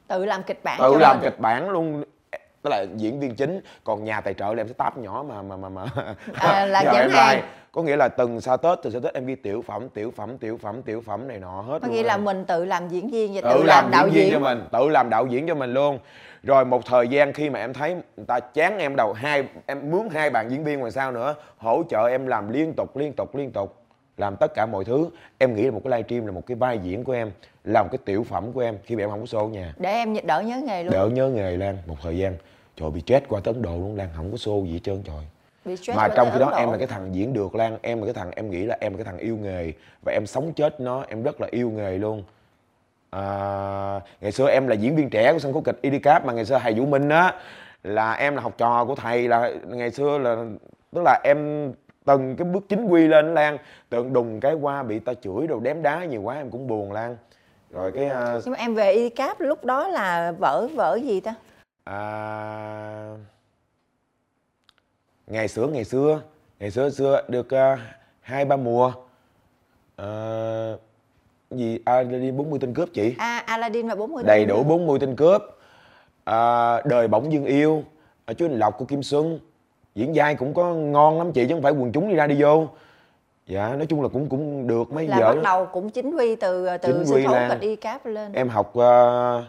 tự 0.07 0.25
làm 0.25 0.43
kịch 0.43 0.59
bản 0.63 0.79
tự 0.81 0.97
làm 0.97 1.19
kịch 1.21 1.39
bản 1.39 1.69
luôn. 1.69 2.03
Tức 2.61 2.69
là 2.69 2.85
diễn 2.95 3.19
viên 3.19 3.35
chính 3.35 3.61
còn 3.83 4.03
nhà 4.03 4.21
tài 4.21 4.33
trợ 4.33 4.45
là 4.45 4.61
em 4.61 4.67
sẽ 4.67 4.73
táp 4.73 4.97
nhỏ 4.97 5.25
mà 5.29 5.41
mà 5.41 5.57
mà 5.57 5.69
mà. 5.69 5.85
À, 6.33 6.65
là 6.65 6.81
dẫn 6.93 7.09
hàng 7.09 7.41
có 7.71 7.81
nghĩa 7.81 7.95
là 7.95 8.07
từng 8.07 8.41
sau 8.41 8.57
tết 8.57 8.79
từ 8.83 8.89
sau 8.89 9.01
tết 9.01 9.13
em 9.13 9.25
ghi 9.25 9.35
tiểu 9.35 9.63
phẩm 9.67 9.89
tiểu 9.89 10.13
phẩm 10.15 10.37
tiểu 10.37 10.57
phẩm 10.61 10.81
tiểu 10.81 11.01
phẩm 11.05 11.27
này 11.27 11.39
nọ 11.39 11.61
hết 11.61 11.79
có 11.81 11.87
nghĩa 11.87 12.03
là 12.03 12.17
mình 12.17 12.45
tự 12.45 12.65
làm 12.65 12.87
diễn 12.89 13.09
viên 13.09 13.33
và 13.33 13.41
tự, 13.41 13.57
tự 13.57 13.63
làm, 13.63 13.83
làm 13.83 13.91
đạo 13.91 14.07
diễn, 14.07 14.23
diễn 14.23 14.33
cho 14.33 14.39
mình 14.39 14.63
tự 14.71 14.89
làm 14.89 15.09
đạo 15.09 15.27
diễn 15.27 15.47
cho 15.47 15.55
mình 15.55 15.73
luôn 15.73 15.99
rồi 16.43 16.65
một 16.65 16.85
thời 16.85 17.07
gian 17.07 17.33
khi 17.33 17.49
mà 17.49 17.59
em 17.59 17.73
thấy 17.73 17.93
người 17.93 18.25
ta 18.25 18.39
chán 18.39 18.77
em 18.77 18.95
đầu 18.95 19.13
hai 19.13 19.43
em 19.65 19.91
mướn 19.91 20.09
hai 20.11 20.29
bạn 20.29 20.51
diễn 20.51 20.63
viên 20.63 20.79
ngoài 20.79 20.91
sau 20.91 21.11
nữa 21.11 21.35
hỗ 21.57 21.83
trợ 21.89 22.07
em 22.07 22.27
làm 22.27 22.51
liên 22.51 22.73
tục 22.73 22.97
liên 22.97 23.13
tục 23.13 23.35
liên 23.35 23.51
tục 23.51 23.77
làm 24.17 24.35
tất 24.35 24.53
cả 24.55 24.65
mọi 24.65 24.85
thứ. 24.85 25.09
Em 25.37 25.55
nghĩ 25.55 25.63
là 25.63 25.71
một 25.71 25.81
cái 25.83 25.91
livestream 25.91 26.25
là 26.25 26.31
một 26.31 26.45
cái 26.47 26.55
vai 26.55 26.79
diễn 26.79 27.03
của 27.03 27.13
em 27.13 27.31
là 27.63 27.83
một 27.83 27.89
cái 27.91 27.99
tiểu 28.05 28.23
phẩm 28.23 28.51
của 28.53 28.61
em 28.61 28.77
khi 28.83 28.95
mà 28.95 29.03
em 29.03 29.09
không 29.09 29.19
có 29.19 29.25
show 29.25 29.49
nhà 29.49 29.73
để 29.77 29.89
em 29.89 30.15
đỡ 30.23 30.41
nhớ 30.41 30.61
nghề 30.65 30.83
luôn. 30.83 30.93
Đỡ 30.93 31.09
nhớ 31.09 31.29
nghề 31.29 31.57
lan 31.57 31.77
một 31.85 31.95
thời 32.01 32.17
gian. 32.17 32.35
Trời 32.75 32.91
bị 32.91 33.01
chết 33.01 33.23
qua 33.29 33.41
tới 33.43 33.53
ấn 33.53 33.61
độ 33.61 33.71
luôn 33.71 33.95
lan 33.95 34.09
không 34.15 34.31
có 34.31 34.37
show 34.37 34.65
gì 34.65 34.73
hết 34.73 34.79
trơn 34.83 35.03
trời. 35.03 35.23
Bị 35.65 35.75
stress 35.75 35.97
mà 35.97 36.07
trong 36.15 36.29
khi 36.33 36.39
đó 36.39 36.53
em 36.57 36.71
là 36.71 36.77
cái 36.77 36.87
thằng 36.87 37.15
diễn 37.15 37.33
được 37.33 37.55
lan 37.55 37.77
em 37.81 37.99
là 37.99 38.05
cái 38.05 38.13
thằng 38.13 38.31
em 38.31 38.49
nghĩ 38.49 38.63
là 38.65 38.77
em 38.79 38.91
là 38.91 38.97
cái 38.97 39.05
thằng 39.05 39.17
yêu 39.17 39.37
nghề 39.37 39.71
và 40.05 40.13
em 40.13 40.25
sống 40.25 40.53
chết 40.53 40.79
nó 40.79 41.05
em 41.07 41.23
rất 41.23 41.41
là 41.41 41.47
yêu 41.51 41.69
nghề 41.69 41.97
luôn 41.97 42.23
à, 43.11 44.01
ngày 44.21 44.31
xưa 44.31 44.49
em 44.49 44.67
là 44.67 44.75
diễn 44.75 44.95
viên 44.95 45.09
trẻ 45.09 45.33
của 45.33 45.39
sân 45.39 45.53
khấu 45.53 45.61
kịch 45.61 45.79
Idicap 45.81 46.25
mà 46.25 46.33
ngày 46.33 46.45
xưa 46.45 46.59
thầy 46.63 46.73
Vũ 46.73 46.85
Minh 46.85 47.09
á 47.09 47.33
là 47.83 48.13
em 48.13 48.35
là 48.35 48.41
học 48.41 48.53
trò 48.57 48.85
của 48.85 48.95
thầy 48.95 49.27
là 49.27 49.51
ngày 49.67 49.91
xưa 49.91 50.17
là 50.17 50.35
tức 50.91 51.01
là 51.05 51.19
em 51.23 51.71
từng 52.05 52.35
cái 52.35 52.45
bước 52.45 52.63
chính 52.69 52.85
quy 52.85 53.07
lên 53.07 53.33
lan 53.33 53.57
tượng 53.89 54.13
đùng 54.13 54.39
cái 54.39 54.53
qua 54.53 54.83
bị 54.83 54.99
ta 54.99 55.13
chửi 55.13 55.47
đồ 55.47 55.59
đém 55.59 55.81
đá 55.81 56.05
nhiều 56.05 56.21
quá 56.21 56.35
em 56.35 56.51
cũng 56.51 56.67
buồn 56.67 56.91
lan. 56.91 57.17
Rồi 57.71 57.91
cái 57.91 58.05
à, 58.05 58.33
nhưng 58.45 58.51
mà 58.51 58.57
em 58.57 58.75
về 58.75 59.09
cáp 59.15 59.39
lúc 59.39 59.65
đó 59.65 59.87
là 59.87 60.31
vở 60.31 60.67
vở 60.75 60.99
gì 61.03 61.19
ta? 61.19 61.35
À, 61.83 63.15
ngày 65.27 65.47
xưa 65.47 65.67
ngày 65.67 65.83
xưa 65.83 66.21
ngày 66.59 66.71
xưa 66.71 66.89
xưa 66.89 67.21
được 67.27 67.53
à, 67.53 67.77
hai 68.21 68.45
ba 68.45 68.55
mùa. 68.55 68.93
Cái 69.97 70.07
gì? 71.57 71.79
Aladdin 71.85 72.37
40 72.37 72.59
tên 72.61 72.73
cướp 72.73 72.89
chị. 72.93 73.15
À 73.17 73.43
Aladdin 73.45 73.87
và 73.87 73.95
40 73.95 74.23
đầy 74.23 74.39
tên 74.39 74.47
đủ 74.47 74.55
nữa. 74.57 74.63
40 74.63 74.99
tên 74.99 75.15
cướp. 75.15 75.41
À, 76.23 76.81
đời 76.85 77.07
bỗng 77.07 77.31
dưng 77.33 77.45
yêu. 77.45 77.83
À, 78.25 78.33
chú 78.33 78.45
Anh 78.45 78.59
Lộc 78.59 78.77
của 78.77 78.85
Kim 78.85 79.03
Xuân. 79.03 79.39
Diễn 79.95 80.11
vai 80.15 80.35
cũng 80.35 80.53
có 80.53 80.73
ngon 80.73 81.17
lắm 81.17 81.31
chị 81.31 81.45
chứ 81.49 81.55
không 81.55 81.61
phải 81.63 81.71
quần 81.71 81.91
chúng 81.91 82.09
đi 82.09 82.15
ra 82.15 82.27
đi 82.27 82.35
vô. 82.41 82.67
Dạ 83.47 83.69
nói 83.75 83.85
chung 83.85 84.01
là 84.01 84.07
cũng 84.07 84.29
cũng 84.29 84.67
được 84.67 84.91
mấy 84.91 85.07
là 85.07 85.19
vợ 85.19 85.35
bắt 85.35 85.41
đầu 85.43 85.65
cũng 85.65 85.89
chính 85.89 86.15
quy 86.15 86.35
từ 86.35 86.67
từ 86.81 86.93
Chính 86.93 87.05
sân 87.05 87.23
khấu 87.25 87.33
là- 87.33 87.49
kịch 87.49 87.61
y 87.61 87.75
cáp 87.75 88.05
lên. 88.05 88.33
em 88.33 88.49
học 88.49 88.67
uh, 88.77 89.43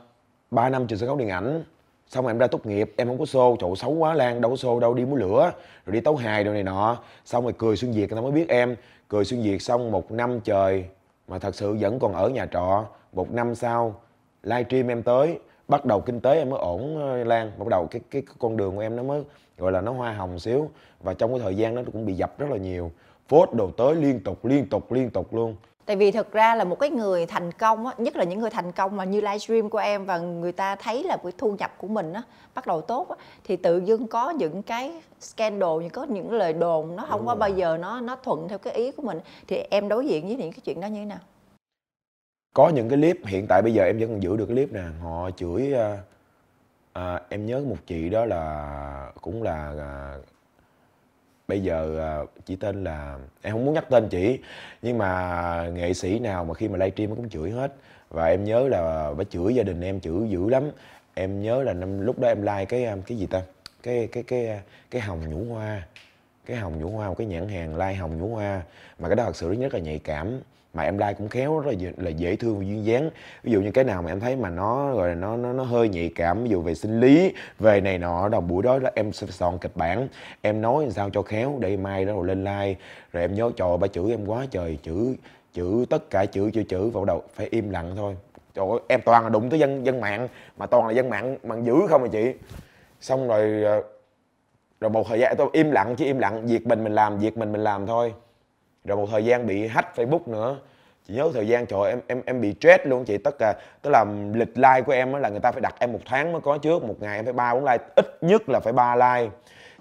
3 0.51 0.69
năm 0.69 0.87
trường 0.87 0.99
sân 0.99 1.09
khấu 1.09 1.17
điện 1.17 1.29
ảnh. 1.29 1.65
Xong 2.09 2.25
rồi 2.25 2.31
em 2.33 2.38
ra 2.38 2.47
tốt 2.47 2.67
nghiệp 2.67 2.93
em 2.97 3.09
không 3.09 3.19
có 3.19 3.25
xô 3.25 3.57
trời 3.61 3.71
xấu 3.77 3.91
quá 3.91 4.15
lan 4.15 4.41
đâu 4.41 4.51
có 4.51 4.57
xô 4.57 4.81
đâu 4.81 4.95
đi 4.95 5.05
múa 5.05 5.17
lửa. 5.17 5.53
Rồi 5.87 5.95
đi 5.95 6.01
tấu 6.01 6.17
hài 6.17 6.45
đồ 6.45 6.53
này 6.53 6.62
nọ. 6.62 6.97
Xong 7.25 7.45
rồi 7.45 7.53
cười 7.59 7.77
xuyên 7.77 7.93
việt 7.93 8.11
người 8.11 8.17
ta 8.17 8.21
mới 8.21 8.31
biết 8.33 8.49
em. 8.49 8.77
Cười 9.09 9.25
xuyên 9.25 9.43
việt 9.43 9.62
xong 9.62 9.91
một 9.91 10.12
năm 10.12 10.41
trời 10.45 10.85
mà 11.33 11.38
thật 11.38 11.55
sự 11.55 11.77
vẫn 11.81 11.99
còn 11.99 12.12
ở 12.12 12.29
nhà 12.29 12.47
trọ. 12.47 12.85
Một 13.12 13.33
năm 13.33 13.55
sau, 13.55 13.95
livestream 14.42 14.88
em 14.88 15.03
tới. 15.03 15.38
Bắt 15.68 15.85
đầu 15.85 16.01
kinh 16.01 16.21
tế 16.21 16.38
em 16.38 16.51
mới 16.51 16.59
ổn 16.59 16.97
ờ, 17.01 17.25
lan. 17.25 17.53
Bắt 17.59 17.68
đầu 17.68 17.87
cái 17.90 18.03
cái 18.11 18.23
con 18.38 18.57
đường 18.57 18.75
của 18.75 18.81
em 18.81 18.97
nó 18.97 19.03
mới, 19.03 19.23
gọi 19.59 19.73
là, 19.73 19.81
nó 19.81 19.92
hoa 19.92 20.12
hồng 20.12 20.38
xíu. 20.38 20.71
Và 21.01 21.14
trong 21.14 21.31
cái 21.31 21.40
thời 21.40 21.57
gian 21.57 21.75
đó 21.75 21.83
cũng 21.92 22.07
bị 22.07 22.14
dập 22.14 22.38
rất 22.38 22.51
là 22.51 22.57
nhiều. 22.57 22.90
Phốt 23.29 23.49
đồ 23.53 23.71
tới 23.71 23.95
liên 23.95 24.21
tục 24.25 24.45
liên 24.45 24.68
tục 24.68 24.92
liên 24.92 25.11
tục 25.11 25.35
luôn 25.35 25.57
tại 25.87 25.97
vì 25.97 26.11
thực 26.11 26.33
ra 26.33 26.55
là 26.55 26.64
một 26.64 26.79
cái 26.81 26.90
người 26.90 27.27
thành 27.27 27.53
công 27.53 27.87
á 27.87 27.92
nhất 27.99 28.16
là 28.16 28.25
những 28.25 28.40
người 28.40 28.51
thành 28.51 28.73
công 28.73 28.97
mà 28.97 29.05
như 29.05 29.21
livestream 29.21 29.71
của 29.71 29.79
em 29.79 30.05
và 30.05 30.18
người 30.18 30.53
ta 30.53 30.77
thấy 30.77 31.05
là 31.05 31.16
cái 31.23 31.33
thu 31.38 31.57
nhập 31.59 31.75
của 31.79 31.88
mình 31.88 32.12
á 32.12 32.23
bắt 32.55 32.66
đầu 32.66 32.81
tốt 32.81 33.09
á 33.09 33.16
thì 33.45 33.57
tự 33.57 33.83
dưng 33.85 34.07
có 34.07 34.31
những 34.31 34.62
cái 34.62 34.92
scandal 35.21 35.71
những 35.81 35.90
có 35.90 36.05
những 36.05 36.33
lời 36.33 36.53
đồn 36.53 36.97
nó 36.97 37.07
không 37.09 37.21
Đúng 37.21 37.27
có 37.27 37.35
rồi. 37.35 37.38
bao 37.38 37.51
giờ 37.51 37.77
nó 37.81 38.01
nó 38.01 38.16
thuận 38.16 38.49
theo 38.49 38.59
cái 38.59 38.75
ý 38.75 38.90
của 38.90 39.03
mình 39.03 39.21
thì 39.49 39.57
em 39.71 39.88
đối 39.88 40.07
diện 40.07 40.27
với 40.27 40.37
những 40.37 40.53
cái 40.53 40.61
chuyện 40.64 40.81
đó 40.81 40.87
như 40.87 41.01
thế 41.01 41.05
nào 41.07 41.18
có 42.55 42.68
những 42.68 42.88
cái 42.88 42.99
clip 42.99 43.16
hiện 43.27 43.47
tại 43.47 43.62
bây 43.62 43.75
giờ 43.75 43.85
em 43.85 43.99
vẫn 43.99 44.09
còn 44.09 44.23
giữ 44.23 44.37
được 44.37 44.47
cái 44.47 44.55
clip 44.55 44.73
nè 44.73 44.83
họ 45.03 45.31
chửi 45.31 45.73
à, 45.75 45.99
à, 46.92 47.21
em 47.29 47.47
nhớ 47.47 47.61
một 47.68 47.77
chị 47.87 48.09
đó 48.09 48.25
là 48.25 49.12
cũng 49.21 49.42
là 49.42 49.73
à, 49.79 50.16
bây 51.48 51.62
giờ 51.62 51.98
à, 51.98 52.12
chỉ 52.46 52.57
tên 52.57 52.85
là, 52.85 53.18
em 53.42 53.52
không 53.52 53.64
muốn 53.64 53.74
nhắc 53.74 53.85
tên 53.90 54.09
chị, 54.09 54.38
nhưng 54.83 54.98
mà 54.98 55.68
nghệ 55.74 55.94
sĩ 55.94 56.18
nào 56.18 56.44
mà 56.44 56.55
khi 56.55 56.68
mà 56.68 56.78
livestream 56.78 57.11
nó 57.11 57.16
cũng 57.16 57.28
chửi 57.28 57.50
hết. 57.50 57.72
Và 58.11 58.26
em 58.26 58.44
nhớ 58.44 58.68
là 58.68 59.12
bà 59.14 59.24
chửi 59.24 59.55
gia 59.55 59.62
đình 59.62 59.81
em, 59.81 60.00
chửi 60.00 60.28
dữ 60.28 60.48
lắm. 60.48 60.70
Em 61.14 61.42
nhớ 61.42 61.62
là 61.62 61.72
năm, 61.72 62.00
lúc 62.00 62.18
đó 62.18 62.28
em 62.28 62.42
like 62.42 62.64
cái 62.64 62.85
à, 62.85 62.96
cái 63.07 63.18
gì 63.18 63.26
ta? 63.26 63.42
Cái 63.83 64.09
cái 64.12 64.22
cái 64.22 64.46
à, 64.46 64.62
cái 64.90 65.02
hồng 65.02 65.31
nhũ 65.31 65.55
hoa. 65.55 65.87
Cái 66.46 66.57
hồng 66.57 66.78
nhũ 66.78 66.90
hoa, 66.90 67.09
một 67.09 67.14
cái 67.18 67.26
nhãn 67.26 67.48
hàng 67.48 67.76
like 67.76 67.94
hồng 67.94 68.18
nhũ 68.18 68.35
hoa. 68.35 68.62
Mà 68.98 69.09
cái 69.09 69.16
đó 69.16 69.24
thật 69.24 69.37
sự 69.37 69.55
rất 69.55 69.74
là 69.74 69.81
nhạy 69.81 69.98
cảm 69.98 70.40
mà 70.74 70.82
em 70.82 70.98
like 70.98 71.14
cũng 71.14 71.28
khéo 71.28 71.58
rất 71.58 71.66
là, 71.66 71.72
dễ- 71.72 71.92
là 71.96 72.11
dễ 72.11 72.37
thương 72.37 72.58
và 72.58 72.64
duyên 72.64 72.85
dáng. 72.85 73.11
Ví 73.42 73.52
dụ 73.52 73.61
như 73.61 73.70
cái 73.70 73.85
nào 73.85 74.02
mà 74.02 74.12
em 74.12 74.20
thấy 74.20 74.37
mà 74.37 74.50
nó 74.50 74.94
gọi 74.94 75.08
là 75.08 75.14
nó 75.14 75.37
nó 75.37 75.52
nó 75.52 75.64
hơi 75.64 75.88
nhạy 75.88 76.12
cảm 76.14 76.44
ví 76.44 76.50
dụ 76.50 76.61
về 76.61 76.74
sinh 76.74 77.00
lý 77.00 77.32
về 77.58 77.80
này 77.80 77.98
nọ 77.98 78.28
đầu 78.28 78.40
buổi 78.40 78.62
đó 78.62 78.78
là 78.78 78.92
em 78.94 79.12
sẽ 79.12 79.26
soạn 79.26 79.58
kịch 79.58 79.76
bản. 79.76 80.08
Em 80.40 80.61
nói 80.61 80.82
làm 80.82 80.92
sao 80.92 81.11
cho 81.11 81.22
khéo 81.22 81.56
để 81.61 81.76
mai 81.76 82.04
đó 82.04 82.12
rồi 82.12 82.26
lên 82.26 82.44
like. 82.44 82.80
Rồi 83.12 83.22
em 83.22 83.35
nhớ 83.35 83.50
trò 83.56 83.76
ba 83.76 83.87
chữ 83.87 84.11
em 84.11 84.26
quá 84.26 84.46
trời 84.50 84.78
chữ 84.82 85.14
chữ 85.52 85.85
tất 85.90 86.11
cả 86.11 86.26
chữ 86.26 86.50
chữ 86.50 86.62
chữ. 86.62 86.90
Vào 86.90 87.04
đầu 87.04 87.22
phải 87.35 87.48
im 87.50 87.70
lặng 87.70 87.92
thôi. 87.96 88.16
Trời 88.54 88.66
ơi, 88.70 88.78
em 88.88 89.00
toàn 89.04 89.22
là 89.22 89.28
đụng 89.28 89.50
tới 89.50 89.58
dân 89.58 89.87
dân 89.87 90.00
mạng 90.00 90.28
mà 90.56 90.66
toàn 90.66 90.87
là 90.87 90.92
dân 90.92 91.11
mạng 91.11 91.37
mạng 91.44 91.66
dữ 91.66 91.74
không 91.88 92.02
à 92.02 92.08
chị. 92.12 92.32
Xong 93.00 93.28
rồi 93.28 93.62
ờ, 93.64 93.82
rồi 94.80 94.90
một 94.90 95.06
thời 95.08 95.18
gian 95.20 95.35
tôi 95.38 95.48
im 95.52 95.70
lặng 95.70 95.94
chứ 95.96 96.04
im 96.04 96.18
lặng 96.18 96.46
việc 96.46 96.66
mình 96.66 96.85
mình 96.85 96.94
làm 96.94 97.18
việc 97.18 97.38
mình 97.38 97.52
mình 97.52 97.64
làm 97.64 97.87
thôi 97.87 98.12
rồi 98.85 98.97
một 98.97 99.07
thời 99.11 99.25
gian 99.25 99.47
bị 99.47 99.66
hack 99.66 99.97
facebook 99.97 100.31
nữa. 100.31 100.59
Chị 101.09 101.14
nhớ 101.14 101.31
thời 101.35 101.49
gian 101.49 101.66
trời 101.66 101.81
ơi, 101.81 101.90
em 101.90 102.01
em 102.07 102.23
em 102.27 102.40
bị 102.40 102.55
stress 102.61 102.87
luôn 102.87 103.05
chị. 103.05 103.18
Tất 103.18 103.38
cả 103.38 103.55
tức 103.83 103.90
là 103.90 104.05
lịch 104.35 104.57
like 104.59 104.83
của 104.87 104.92
em 104.92 105.12
á 105.12 105.18
là 105.18 105.29
người 105.29 105.40
ta 105.40 105.53
phải 105.53 105.61
đặt 105.61 105.75
em 105.79 105.92
một 105.92 105.99
tháng 106.05 106.33
mới 106.33 106.40
có 106.40 106.59
trước. 106.59 106.85
Một 106.85 106.95
ngày 107.01 107.16
em 107.16 107.25
phải 107.25 107.33
ba 107.33 107.55
bốn 107.55 107.64
like. 107.64 107.85
Ít 107.97 108.18
nhất 108.21 108.49
là 108.49 108.61
phải 108.61 108.73
ba 108.73 108.97
like. 108.97 109.31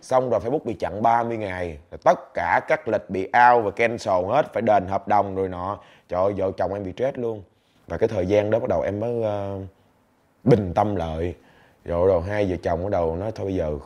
Xong 0.01 0.29
rồi 0.29 0.39
facebook 0.39 0.63
bị 0.63 0.73
chặn 0.73 1.01
30 1.01 1.37
ngày. 1.37 1.77
Rồi 1.91 1.99
tất 2.03 2.33
cả 2.33 2.59
các 2.67 2.87
lịch 2.87 3.09
bị 3.09 3.23
out 3.23 3.65
và 3.65 3.71
cancel 3.71 4.25
hết. 4.27 4.53
Phải 4.53 4.61
đền 4.61 4.87
hợp 4.87 5.07
đồng 5.07 5.35
rồi 5.35 5.49
nọ. 5.49 5.79
Trời 6.09 6.21
ơi 6.21 6.33
vợ 6.37 6.51
chồng 6.57 6.73
em 6.73 6.83
bị 6.83 6.93
stress 6.93 7.17
luôn. 7.17 7.43
Và 7.87 7.97
cái 7.97 8.09
thời 8.09 8.25
gian 8.25 8.51
đó 8.51 8.59
bắt 8.59 8.69
đầu 8.69 8.81
em 8.81 8.99
mới 8.99 9.13
uh, 9.13 9.61
bình 10.43 10.73
tâm 10.75 10.95
lại. 10.95 11.35
Rồi 11.85 12.07
rồi 12.07 12.21
hai 12.21 12.45
vợ 12.49 12.55
chồng 12.63 12.83
bắt 12.83 12.89
đầu 12.91 13.15
nói 13.15 13.31
thôi 13.35 13.45
bây 13.45 13.55
giờ 13.55 13.77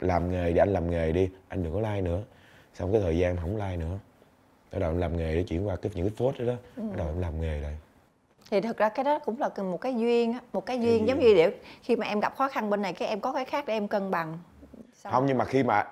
làm 0.00 0.30
nghề 0.30 0.52
đi 0.52 0.58
anh 0.58 0.72
làm 0.72 0.90
nghề 0.90 1.12
đi. 1.12 1.30
Anh 1.48 1.64
đừng 1.64 1.72
có 1.72 1.80
like 1.90 2.00
nữa. 2.00 2.20
Xong 2.74 2.92
cái 2.92 3.00
thời 3.00 3.18
gian 3.18 3.36
không 3.36 3.56
like 3.56 3.76
nữa 3.76 3.98
bắt 4.74 4.80
đầu 4.80 4.90
em 4.90 4.98
làm 4.98 5.16
nghề 5.16 5.34
để 5.34 5.42
chuyển 5.42 5.66
qua 5.66 5.76
cái 5.76 5.92
những 5.94 6.08
cái 6.08 6.14
phốt 6.16 6.38
đó, 6.38 6.44
đó. 6.44 6.54
bắt 6.76 6.96
đầu 6.96 7.06
em 7.06 7.20
làm 7.20 7.40
nghề 7.40 7.60
lại 7.60 7.76
thì 8.50 8.60
thực 8.60 8.76
ra 8.76 8.88
cái 8.88 9.04
đó 9.04 9.18
cũng 9.18 9.36
là 9.38 9.48
một 9.56 9.80
cái 9.80 9.94
duyên 9.94 10.32
á 10.32 10.38
một 10.52 10.66
cái 10.66 10.80
duyên 10.80 10.90
duyên. 10.90 11.08
giống 11.08 11.20
như 11.20 11.34
để 11.34 11.52
khi 11.82 11.96
mà 11.96 12.06
em 12.06 12.20
gặp 12.20 12.36
khó 12.36 12.48
khăn 12.48 12.70
bên 12.70 12.82
này 12.82 12.92
cái 12.92 13.08
em 13.08 13.20
có 13.20 13.32
cái 13.32 13.44
khác 13.44 13.64
để 13.66 13.74
em 13.74 13.88
cân 13.88 14.10
bằng 14.10 14.38
Xong. 14.94 15.12
không 15.12 15.26
nhưng 15.26 15.38
mà 15.38 15.44
khi 15.44 15.62
mà 15.62 15.84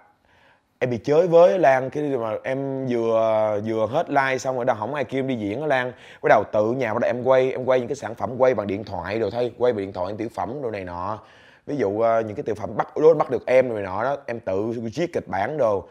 em 0.78 0.90
bị 0.90 0.98
chới 1.04 1.26
với 1.26 1.58
Lan 1.58 1.90
cái 1.90 2.02
mà 2.02 2.34
em 2.44 2.86
vừa 2.86 3.60
vừa 3.66 3.86
hết 3.86 4.10
like 4.10 4.38
xong 4.38 4.56
rồi 4.56 4.64
đâu 4.64 4.76
không 4.78 4.94
ai 4.94 5.04
kêu 5.04 5.20
em 5.20 5.28
đi 5.28 5.34
diễn 5.34 5.60
ở 5.60 5.66
Lan 5.66 5.92
bắt 6.22 6.28
đầu 6.28 6.44
tự 6.52 6.72
nhà 6.72 6.94
bắt 6.94 7.00
đầu 7.02 7.08
em 7.08 7.24
quay 7.24 7.52
em 7.52 7.64
quay 7.64 7.78
những 7.78 7.88
cái 7.88 7.96
sản 7.96 8.14
phẩm 8.14 8.30
quay 8.38 8.54
bằng 8.54 8.66
điện 8.66 8.84
thoại 8.84 9.18
rồi 9.18 9.30
thôi 9.30 9.52
quay 9.58 9.72
bằng 9.72 9.78
điện 9.84 9.92
thoại 9.92 10.08
những 10.08 10.16
tiểu 10.16 10.28
phẩm 10.34 10.62
đồ 10.62 10.70
này 10.70 10.84
nọ 10.84 11.18
ví 11.66 11.76
dụ 11.76 12.00
ờ, 12.00 12.20
những 12.20 12.36
cái 12.36 12.42
tiểu 12.42 12.54
phẩm 12.54 12.76
bắt 12.76 12.96
đối 12.96 13.14
bắt 13.14 13.30
được 13.30 13.46
em 13.46 13.68
rồi 13.68 13.82
nọ 13.82 14.02
đó 14.02 14.16
em 14.26 14.40
tự 14.40 14.66
viết 14.66 15.12
kịch 15.12 15.28
bản 15.28 15.58
đồ 15.58 15.88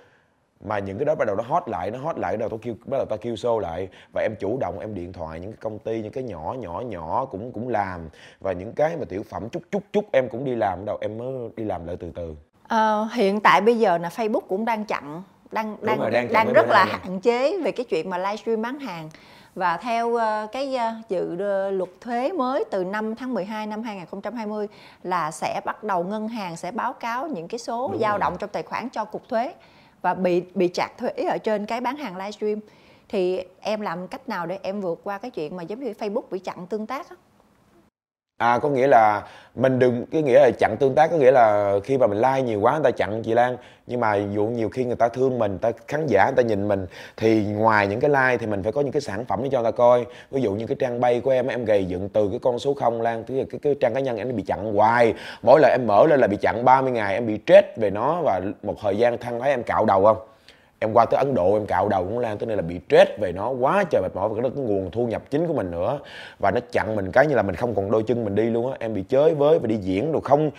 mà 0.64 0.80
những 0.80 0.98
cái 0.98 1.06
đó 1.06 1.16
bắt 1.16 1.26
đầu 1.26 1.36
nó 1.36 1.44
hot 1.44 1.70
lại 1.70 1.92
nó 1.92 2.00
hot 2.00 2.18
lại 2.18 2.34
bắt 2.34 2.40
đầu 2.40 2.50
tao 2.50 2.60
kêu 2.62 2.74
bắt 2.86 2.98
đầu 2.98 3.06
tao 3.10 3.18
kêu 3.18 3.34
show 3.34 3.60
lại. 3.60 3.88
Và 4.14 4.22
em 4.22 4.36
chủ 4.40 4.58
động 4.62 4.80
em 4.80 4.94
điện 4.94 5.14
thoại 5.14 5.40
những 5.40 5.52
cái 5.52 5.58
công 5.62 5.80
ty 5.80 6.02
những 6.02 6.12
cái 6.12 6.24
nhỏ 6.24 6.56
nhỏ 6.60 6.82
nhỏ 6.86 7.26
cũng 7.26 7.52
cũng 7.52 7.70
làm. 7.70 8.10
Và 8.40 8.52
những 8.52 8.74
cái 8.74 8.98
mà 8.98 9.06
tiểu 9.10 9.24
phẩm 9.30 9.50
chút 9.50 9.64
chút 9.72 9.84
chút 9.94 10.06
em 10.12 10.30
cũng 10.30 10.46
đi 10.46 10.56
làm 10.56 10.80
bắt 10.80 10.84
đầu 10.86 10.98
em 11.02 11.18
mới 11.18 11.50
đi 11.56 11.64
làm 11.64 11.88
lại 11.88 11.98
từ 12.00 12.12
từ. 12.16 12.36
Ờ, 12.68 13.08
hiện 13.14 13.40
tại 13.40 13.62
bây 13.62 13.80
giờ 13.80 13.98
là 13.98 14.10
Facebook 14.10 14.48
cũng 14.48 14.66
đang 14.66 14.86
chặn 14.86 15.24
đang 15.52 15.76
Đúng 15.76 15.86
đang 15.86 16.00
rồi, 16.00 16.12
đang 16.12 16.34
đang, 16.34 16.54
rất 16.54 16.68
là 16.70 16.86
hạn 16.86 17.20
chế 17.22 17.58
về 17.64 17.72
cái 17.72 17.86
chuyện 17.86 18.10
mà 18.10 18.18
livestream 18.18 18.62
bán 18.62 18.80
hàng. 18.80 19.10
Và 19.56 19.78
theo 19.78 20.16
ờ, 20.16 20.48
cái 20.52 20.76
ờ, 20.76 20.92
dự 21.10 21.36
luật 21.72 21.90
thuế 22.02 22.32
mới 22.32 22.64
từ 22.72 22.84
năm 22.84 23.16
tháng 23.16 23.34
12 23.34 23.68
năm 23.68 23.84
2020 23.84 24.68
là 25.04 25.32
sẽ 25.32 25.62
bắt 25.66 25.84
đầu 25.84 26.04
ngân 26.04 26.28
hàng 26.28 26.58
sẽ 26.58 26.72
báo 26.72 26.94
cáo 26.94 27.28
những 27.28 27.48
cái 27.48 27.60
số 27.60 27.90
Đúng 27.92 28.02
dao 28.02 28.12
rồi. 28.12 28.20
động 28.20 28.36
trong 28.40 28.50
tài 28.50 28.64
khoản 28.64 28.90
cho 28.90 29.06
cục 29.06 29.30
thuế 29.30 29.54
và 30.02 30.14
bị 30.14 30.44
bị 30.56 30.68
chặt 30.68 30.90
thuế 30.98 31.10
ở 31.10 31.38
trên 31.38 31.66
cái 31.66 31.82
bán 31.82 31.98
hàng 31.98 32.18
livestream 32.18 32.60
thì 33.10 33.44
em 33.60 33.82
làm 33.82 34.08
cách 34.08 34.30
nào 34.30 34.46
để 34.46 34.60
em 34.64 34.82
vượt 34.82 35.02
qua 35.04 35.18
cái 35.18 35.32
chuyện 35.32 35.56
mà 35.56 35.64
giống 35.64 35.84
như 35.84 35.94
Facebook 36.00 36.24
bị 36.32 36.40
chặn 36.40 36.68
tương 36.68 36.88
tác 36.88 37.10
á? 37.10 37.16
À 38.42 38.60
có 38.60 38.70
nghĩa 38.70 38.88
là 38.88 39.24
mình 39.56 39.80
đừng 39.80 40.06
cái 40.12 40.22
nghĩa 40.22 40.40
là 40.40 40.52
chặn 40.60 40.76
tương 40.80 40.96
tác 40.96 41.12
có 41.12 41.18
nghĩa 41.18 41.32
là 41.32 41.76
khi 41.84 41.98
mà 41.98 42.08
mình 42.08 42.18
like 42.18 42.42
nhiều 42.42 42.60
quá 42.62 42.74
người 42.74 42.84
ta 42.84 42.92
chặn 42.92 43.24
chị 43.24 43.34
Lan. 43.34 43.58
Nhưng 43.88 44.00
mà 44.00 44.16
dụ 44.16 44.46
nhiều 44.46 44.70
khi 44.70 44.86
người 44.86 44.96
ta 44.96 45.08
thương 45.08 45.40
mình, 45.40 45.52
người 45.52 45.60
ta 45.62 45.72
khán 45.88 46.08
giả 46.08 46.26
người 46.26 46.36
ta 46.36 46.44
nhìn 46.44 46.68
mình 46.68 46.86
thì 47.18 47.46
ngoài 47.46 47.88
những 47.88 48.00
cái 48.00 48.10
like 48.10 48.38
thì 48.38 48.48
mình 48.48 48.64
phải 48.64 48.72
có 48.72 48.82
những 48.82 48.92
cái 48.92 49.02
sản 49.02 49.26
phẩm 49.26 49.40
để 49.44 49.50
cho 49.52 49.62
người 49.62 49.72
ta 49.72 49.78
coi. 49.78 50.06
Ví 50.32 50.42
dụ 50.42 50.52
như 50.52 50.68
cái 50.68 50.78
trang 50.80 51.00
bay 51.00 51.20
của 51.20 51.32
em 51.32 51.48
em 51.48 51.66
gầy 51.66 51.86
dựng 51.86 52.10
từ 52.10 52.30
cái 52.30 52.40
con 52.40 52.60
số 52.60 52.74
không 52.74 53.02
Lan 53.02 53.24
tức 53.24 53.36
cái, 53.52 53.60
cái 53.62 53.76
trang 53.80 53.94
cá 53.94 54.00
nhân 54.00 54.18
em 54.18 54.36
bị 54.36 54.44
chặn 54.44 54.74
hoài. 54.74 55.14
Mỗi 55.42 55.60
lần 55.60 55.72
em 55.72 55.88
mở 55.88 56.06
lên 56.08 56.20
là 56.20 56.28
bị 56.28 56.38
chặn 56.38 56.66
30 56.66 56.92
ngày 56.92 57.14
em 57.14 57.28
bị 57.28 57.38
chết 57.38 57.78
về 57.78 57.90
nó 57.90 58.22
và 58.24 58.42
một 58.64 58.76
thời 58.82 58.98
gian 58.98 59.18
thăng 59.18 59.40
thấy 59.40 59.50
em 59.50 59.64
cạo 59.64 59.86
đầu 59.86 60.04
không? 60.04 60.18
Em 60.84 60.94
qua 60.94 61.06
tới 61.06 61.18
Ấn 61.18 61.34
Độ, 61.34 61.54
em 61.54 61.66
cạo 61.66 61.90
đầu 61.90 62.04
cũng 62.04 62.20
lan 62.20 62.38
tới 62.38 62.48
đây 62.48 62.58
là 62.58 62.64
bị 62.64 62.80
stress 62.88 63.12
về 63.20 63.32
nó 63.32 63.50
quá 63.50 63.84
trời 63.90 64.02
mệt 64.02 64.16
mỏi 64.16 64.30
và 64.30 64.36
cái 64.36 64.44
đó, 64.44 64.50
cái 64.56 64.64
nguồn 64.66 64.92
thu 64.92 65.08
nhập 65.08 65.24
chính 65.30 65.48
của 65.48 65.54
mình 65.54 65.72
nữa. 65.72 66.00
Và 66.40 66.52
nó 66.52 66.60
chặn 66.72 66.96
mình 66.96 67.12
cái 67.12 67.28
như 67.28 67.36
là 67.36 67.42
mình 67.42 67.56
không 67.56 67.76
còn 67.76 67.92
đôi 67.92 68.04
chân 68.04 68.24
mình 68.24 68.36
đi 68.36 68.44
luôn 68.44 68.72
á. 68.72 68.78
Em 68.80 68.94
bị 68.94 69.04
chới 69.10 69.34
với 69.34 69.60
và 69.60 69.68
đi 69.68 69.76
diễn 69.76 70.12
rồi 70.12 70.22
không. 70.24 70.52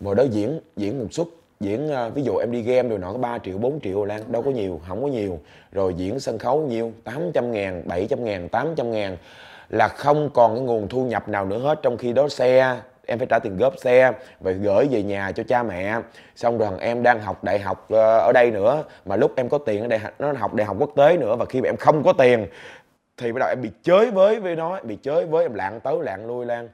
Mà 0.00 0.14
đó 0.14 0.22
diễn 0.30 0.60
diễn 0.76 0.98
một 0.98 1.06
suất, 1.10 1.26
diễn 1.60 1.92
à, 1.92 2.08
ví 2.08 2.22
dụ 2.22 2.36
em 2.36 2.52
đi 2.52 2.62
game 2.62 2.88
rồi 2.88 2.98
nọ 2.98 3.12
có 3.12 3.18
3 3.18 3.38
triệu 3.38 3.58
4 3.58 3.80
triệu 3.80 4.04
lan, 4.04 4.20
đâu 4.28 4.42
có 4.42 4.50
nhiều, 4.50 4.80
không 4.88 5.02
có 5.02 5.08
nhiều. 5.08 5.38
Rồi 5.72 5.94
diễn 5.94 6.20
sân 6.20 6.38
khấu 6.38 6.62
nhiêu 6.62 6.92
800 7.04 7.52
ngàn 7.52 7.82
700 7.86 8.24
ngàn 8.24 8.48
800 8.48 8.90
ngàn 8.90 9.16
là 9.68 9.88
không 9.88 10.30
còn 10.34 10.54
cái 10.54 10.64
nguồn 10.64 10.88
thu 10.88 11.04
nhập 11.04 11.28
nào 11.28 11.44
nữa 11.44 11.58
hết. 11.58 11.78
Trong 11.82 11.96
khi 11.96 12.12
đó 12.12 12.28
xe 12.28 12.76
em 13.06 13.18
phải 13.18 13.26
trả 13.30 13.38
tiền 13.38 13.56
góp 13.56 13.78
xe 13.78 14.12
và 14.40 14.50
gửi 14.50 14.88
về 14.90 15.02
nhà 15.02 15.32
cho 15.32 15.42
cha 15.48 15.62
mẹ. 15.62 15.98
Xong 16.36 16.58
rồi 16.58 16.68
thằng 16.70 16.78
em 16.78 17.02
đang 17.02 17.20
học 17.20 17.44
đại 17.44 17.58
học 17.58 17.86
ờ, 17.90 18.18
ở 18.18 18.32
đây 18.34 18.50
nữa 18.50 18.84
mà 19.04 19.16
lúc 19.16 19.32
em 19.36 19.48
có 19.48 19.58
tiền 19.58 19.80
ở 19.80 19.86
đại 19.86 19.98
học 19.98 20.12
nó 20.18 20.32
học 20.32 20.54
đại 20.54 20.66
học 20.66 20.76
quốc 20.80 20.90
tế 20.96 21.16
nữa 21.16 21.36
và 21.36 21.44
khi 21.44 21.60
mà 21.60 21.68
em 21.68 21.76
không 21.76 22.02
có 22.02 22.12
tiền 22.12 22.46
thì 23.16 23.32
bắt 23.32 23.38
đầu 23.40 23.48
em 23.48 23.62
bị 23.62 23.70
chới 23.82 24.10
với 24.10 24.40
với 24.40 24.56
nó 24.56 24.80
bị 24.82 24.98
chới 25.02 25.26
với 25.26 25.44
em 25.44 25.54
lạng 25.54 25.80
tới 25.80 25.96
lạng 26.00 26.26
lui 26.26 26.46
lan. 26.46 26.68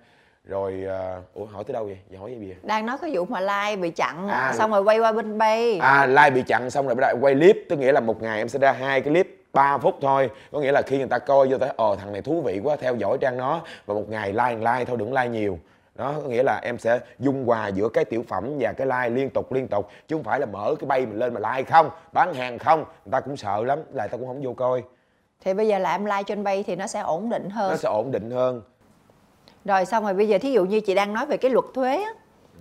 Rồi 0.44 0.84
uh, 0.86 1.34
ủa 1.34 1.44
hỏi 1.44 1.64
tới 1.64 1.72
đâu 1.72 1.84
vậy? 1.84 1.98
Giờ 2.10 2.18
hỏi 2.18 2.30
gì 2.30 2.46
vậy? 2.46 2.56
Đang 2.62 2.86
nói 2.86 2.98
cái 3.02 3.10
vụ 3.14 3.24
mà 3.24 3.40
like 3.40 3.76
bị 3.82 3.90
chặn 3.90 4.28
À. 4.28 4.52
xong 4.54 4.70
rồi 4.70 4.82
quay 4.82 4.98
qua 4.98 5.12
bên 5.12 5.38
bay. 5.38 5.78
À 5.78 6.06
like 6.06 6.30
bị 6.30 6.42
chặn 6.42 6.70
xong 6.70 6.86
rồi 6.86 6.94
bắt 6.94 7.00
đầu 7.08 7.18
quay 7.20 7.34
clip 7.34 7.56
tức 7.68 7.78
nghĩa 7.78 7.92
là 7.92 8.00
một 8.00 8.22
ngày 8.22 8.38
em 8.38 8.48
sẽ 8.48 8.58
ra 8.58 8.72
hai 8.72 9.00
cái 9.00 9.12
clip 9.12 9.36
3 9.52 9.78
phút 9.78 9.94
thôi. 10.00 10.30
Có 10.52 10.60
nghĩa 10.60 10.72
là 10.72 10.82
khi 10.82 10.98
người 10.98 11.06
ta 11.06 11.18
coi 11.18 11.48
vô 11.48 11.58
thấy 11.58 11.70
ờ 11.76 11.96
thằng 12.00 12.12
này 12.12 12.22
thú 12.22 12.42
vị 12.42 12.60
quá 12.64 12.76
theo 12.76 12.96
dõi 12.96 13.18
trang 13.20 13.36
nó. 13.36 13.60
Và 13.86 13.94
một 13.94 14.08
ngày 14.08 14.32
like 14.32 14.56
like 14.56 14.84
thôi 14.84 14.96
đừng 14.96 15.12
like 15.12 15.28
nhiều 15.28 15.58
đó 16.00 16.14
có 16.22 16.28
nghĩa 16.28 16.42
là 16.42 16.60
em 16.62 16.78
sẽ 16.78 17.00
dung 17.18 17.44
hòa 17.46 17.68
giữa 17.68 17.88
cái 17.88 18.04
tiểu 18.04 18.24
phẩm 18.28 18.44
và 18.58 18.72
cái 18.72 18.86
like 18.86 19.08
liên 19.08 19.30
tục 19.30 19.52
liên 19.52 19.68
tục 19.68 19.88
chứ 20.08 20.16
không 20.16 20.24
phải 20.24 20.40
là 20.40 20.46
mở 20.46 20.74
cái 20.80 20.86
bay 20.86 21.06
mình 21.06 21.18
lên 21.18 21.34
mà 21.34 21.40
like 21.54 21.70
không 21.70 21.90
bán 22.12 22.34
hàng 22.34 22.58
không. 22.58 22.78
Người 22.78 23.12
ta 23.12 23.20
cũng 23.20 23.36
sợ 23.36 23.62
lắm 23.64 23.78
người 23.92 24.08
ta 24.08 24.16
cũng 24.16 24.26
không 24.26 24.42
vô 24.42 24.52
coi. 24.52 24.82
Thì 25.44 25.54
bây 25.54 25.68
giờ 25.68 25.78
là 25.78 25.92
em 25.92 26.04
like 26.04 26.22
trên 26.26 26.44
bay 26.44 26.62
thì 26.66 26.76
nó 26.76 26.86
sẽ 26.86 27.00
ổn 27.00 27.30
định 27.30 27.50
hơn. 27.50 27.70
Nó 27.70 27.76
sẽ 27.76 27.88
ổn 27.88 28.10
định 28.10 28.30
hơn. 28.30 28.62
Rồi 29.64 29.84
xong 29.84 30.04
rồi 30.04 30.14
bây 30.14 30.28
giờ 30.28 30.38
thí 30.38 30.52
dụ 30.52 30.64
như 30.64 30.80
chị 30.80 30.94
đang 30.94 31.14
nói 31.14 31.26
về 31.26 31.36
cái 31.36 31.50
luật 31.50 31.64
thuế 31.74 32.02
á, 32.02 32.12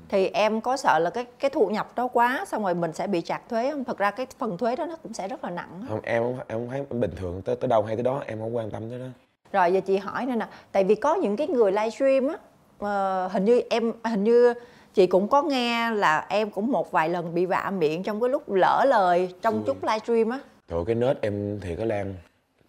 thì 0.09 0.27
em 0.27 0.61
có 0.61 0.77
sợ 0.77 0.99
là 0.99 1.09
cái 1.09 1.25
cái 1.39 1.49
thu 1.49 1.67
nhập 1.67 1.87
đó 1.95 2.07
quá 2.07 2.45
xong 2.47 2.63
rồi 2.63 2.73
mình 2.73 2.93
sẽ 2.93 3.07
bị 3.07 3.21
chặt 3.21 3.49
thuế 3.49 3.71
không? 3.71 3.83
Thật 3.83 3.97
ra 3.97 4.11
cái 4.11 4.27
phần 4.37 4.57
thuế 4.57 4.75
đó 4.75 4.85
nó 4.85 4.95
cũng 5.03 5.13
sẽ 5.13 5.27
rất 5.27 5.43
là 5.43 5.49
nặng 5.49 5.85
không 5.89 5.99
em 6.03 6.23
không 6.23 6.39
em 6.47 6.57
không 6.57 6.69
thấy 6.69 6.85
em 6.89 6.99
bình 6.99 7.11
thường 7.15 7.41
tới 7.41 7.55
tới 7.55 7.67
đâu 7.67 7.83
hay 7.83 7.95
tới 7.95 8.03
đó 8.03 8.23
em 8.25 8.39
không 8.39 8.55
quan 8.55 8.71
tâm 8.71 8.89
tới 8.89 8.99
đó. 8.99 9.05
Rồi 9.51 9.73
giờ 9.73 9.79
chị 9.79 9.97
hỏi 9.97 10.25
nữa 10.25 10.35
nè 10.35 10.47
tại 10.71 10.83
vì 10.83 10.95
có 10.95 11.15
những 11.15 11.35
cái 11.35 11.47
người 11.47 11.71
livestream 11.71 12.27
á 12.27 12.35
ờ, 12.79 13.27
hình 13.27 13.45
như 13.45 13.61
em 13.69 13.93
hình 14.03 14.23
như 14.23 14.53
chị 14.93 15.07
cũng 15.07 15.27
có 15.27 15.41
nghe 15.41 15.91
là 15.91 16.25
em 16.29 16.51
cũng 16.51 16.71
một 16.71 16.91
vài 16.91 17.09
lần 17.09 17.33
bị 17.33 17.45
vạ 17.45 17.71
miệng 17.77 18.03
trong 18.03 18.21
cái 18.21 18.29
lúc 18.29 18.51
lỡ 18.51 18.85
lời 18.87 19.33
trong 19.41 19.63
chút 19.65 19.83
livestream 19.83 20.29
á. 20.29 20.39
Trời 20.69 20.79
cái 20.85 20.95
nết 20.95 21.21
em 21.21 21.59
thì 21.59 21.75
có 21.75 21.85
Lan. 21.85 22.15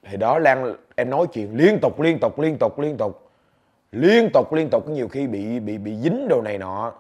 Thì 0.02 0.16
đó 0.16 0.38
Lan 0.38 0.74
em 0.96 1.10
nói 1.10 1.26
chuyện 1.32 1.56
liên 1.56 1.78
tục 1.82 2.00
liên 2.00 2.18
tục 2.18 2.38
liên 2.38 2.56
tục 2.58 2.78
liên 2.78 2.96
tục. 2.96 3.30
Liên 3.92 4.30
tục 4.32 4.52
liên 4.52 4.68
tục 4.70 4.88
nhiều 4.88 5.08
khi 5.08 5.26
bị 5.26 5.60
bị 5.60 5.78
bị 5.78 5.96
dính 5.96 6.28
đồ 6.28 6.42
này 6.42 6.58
nọ. 6.58 6.92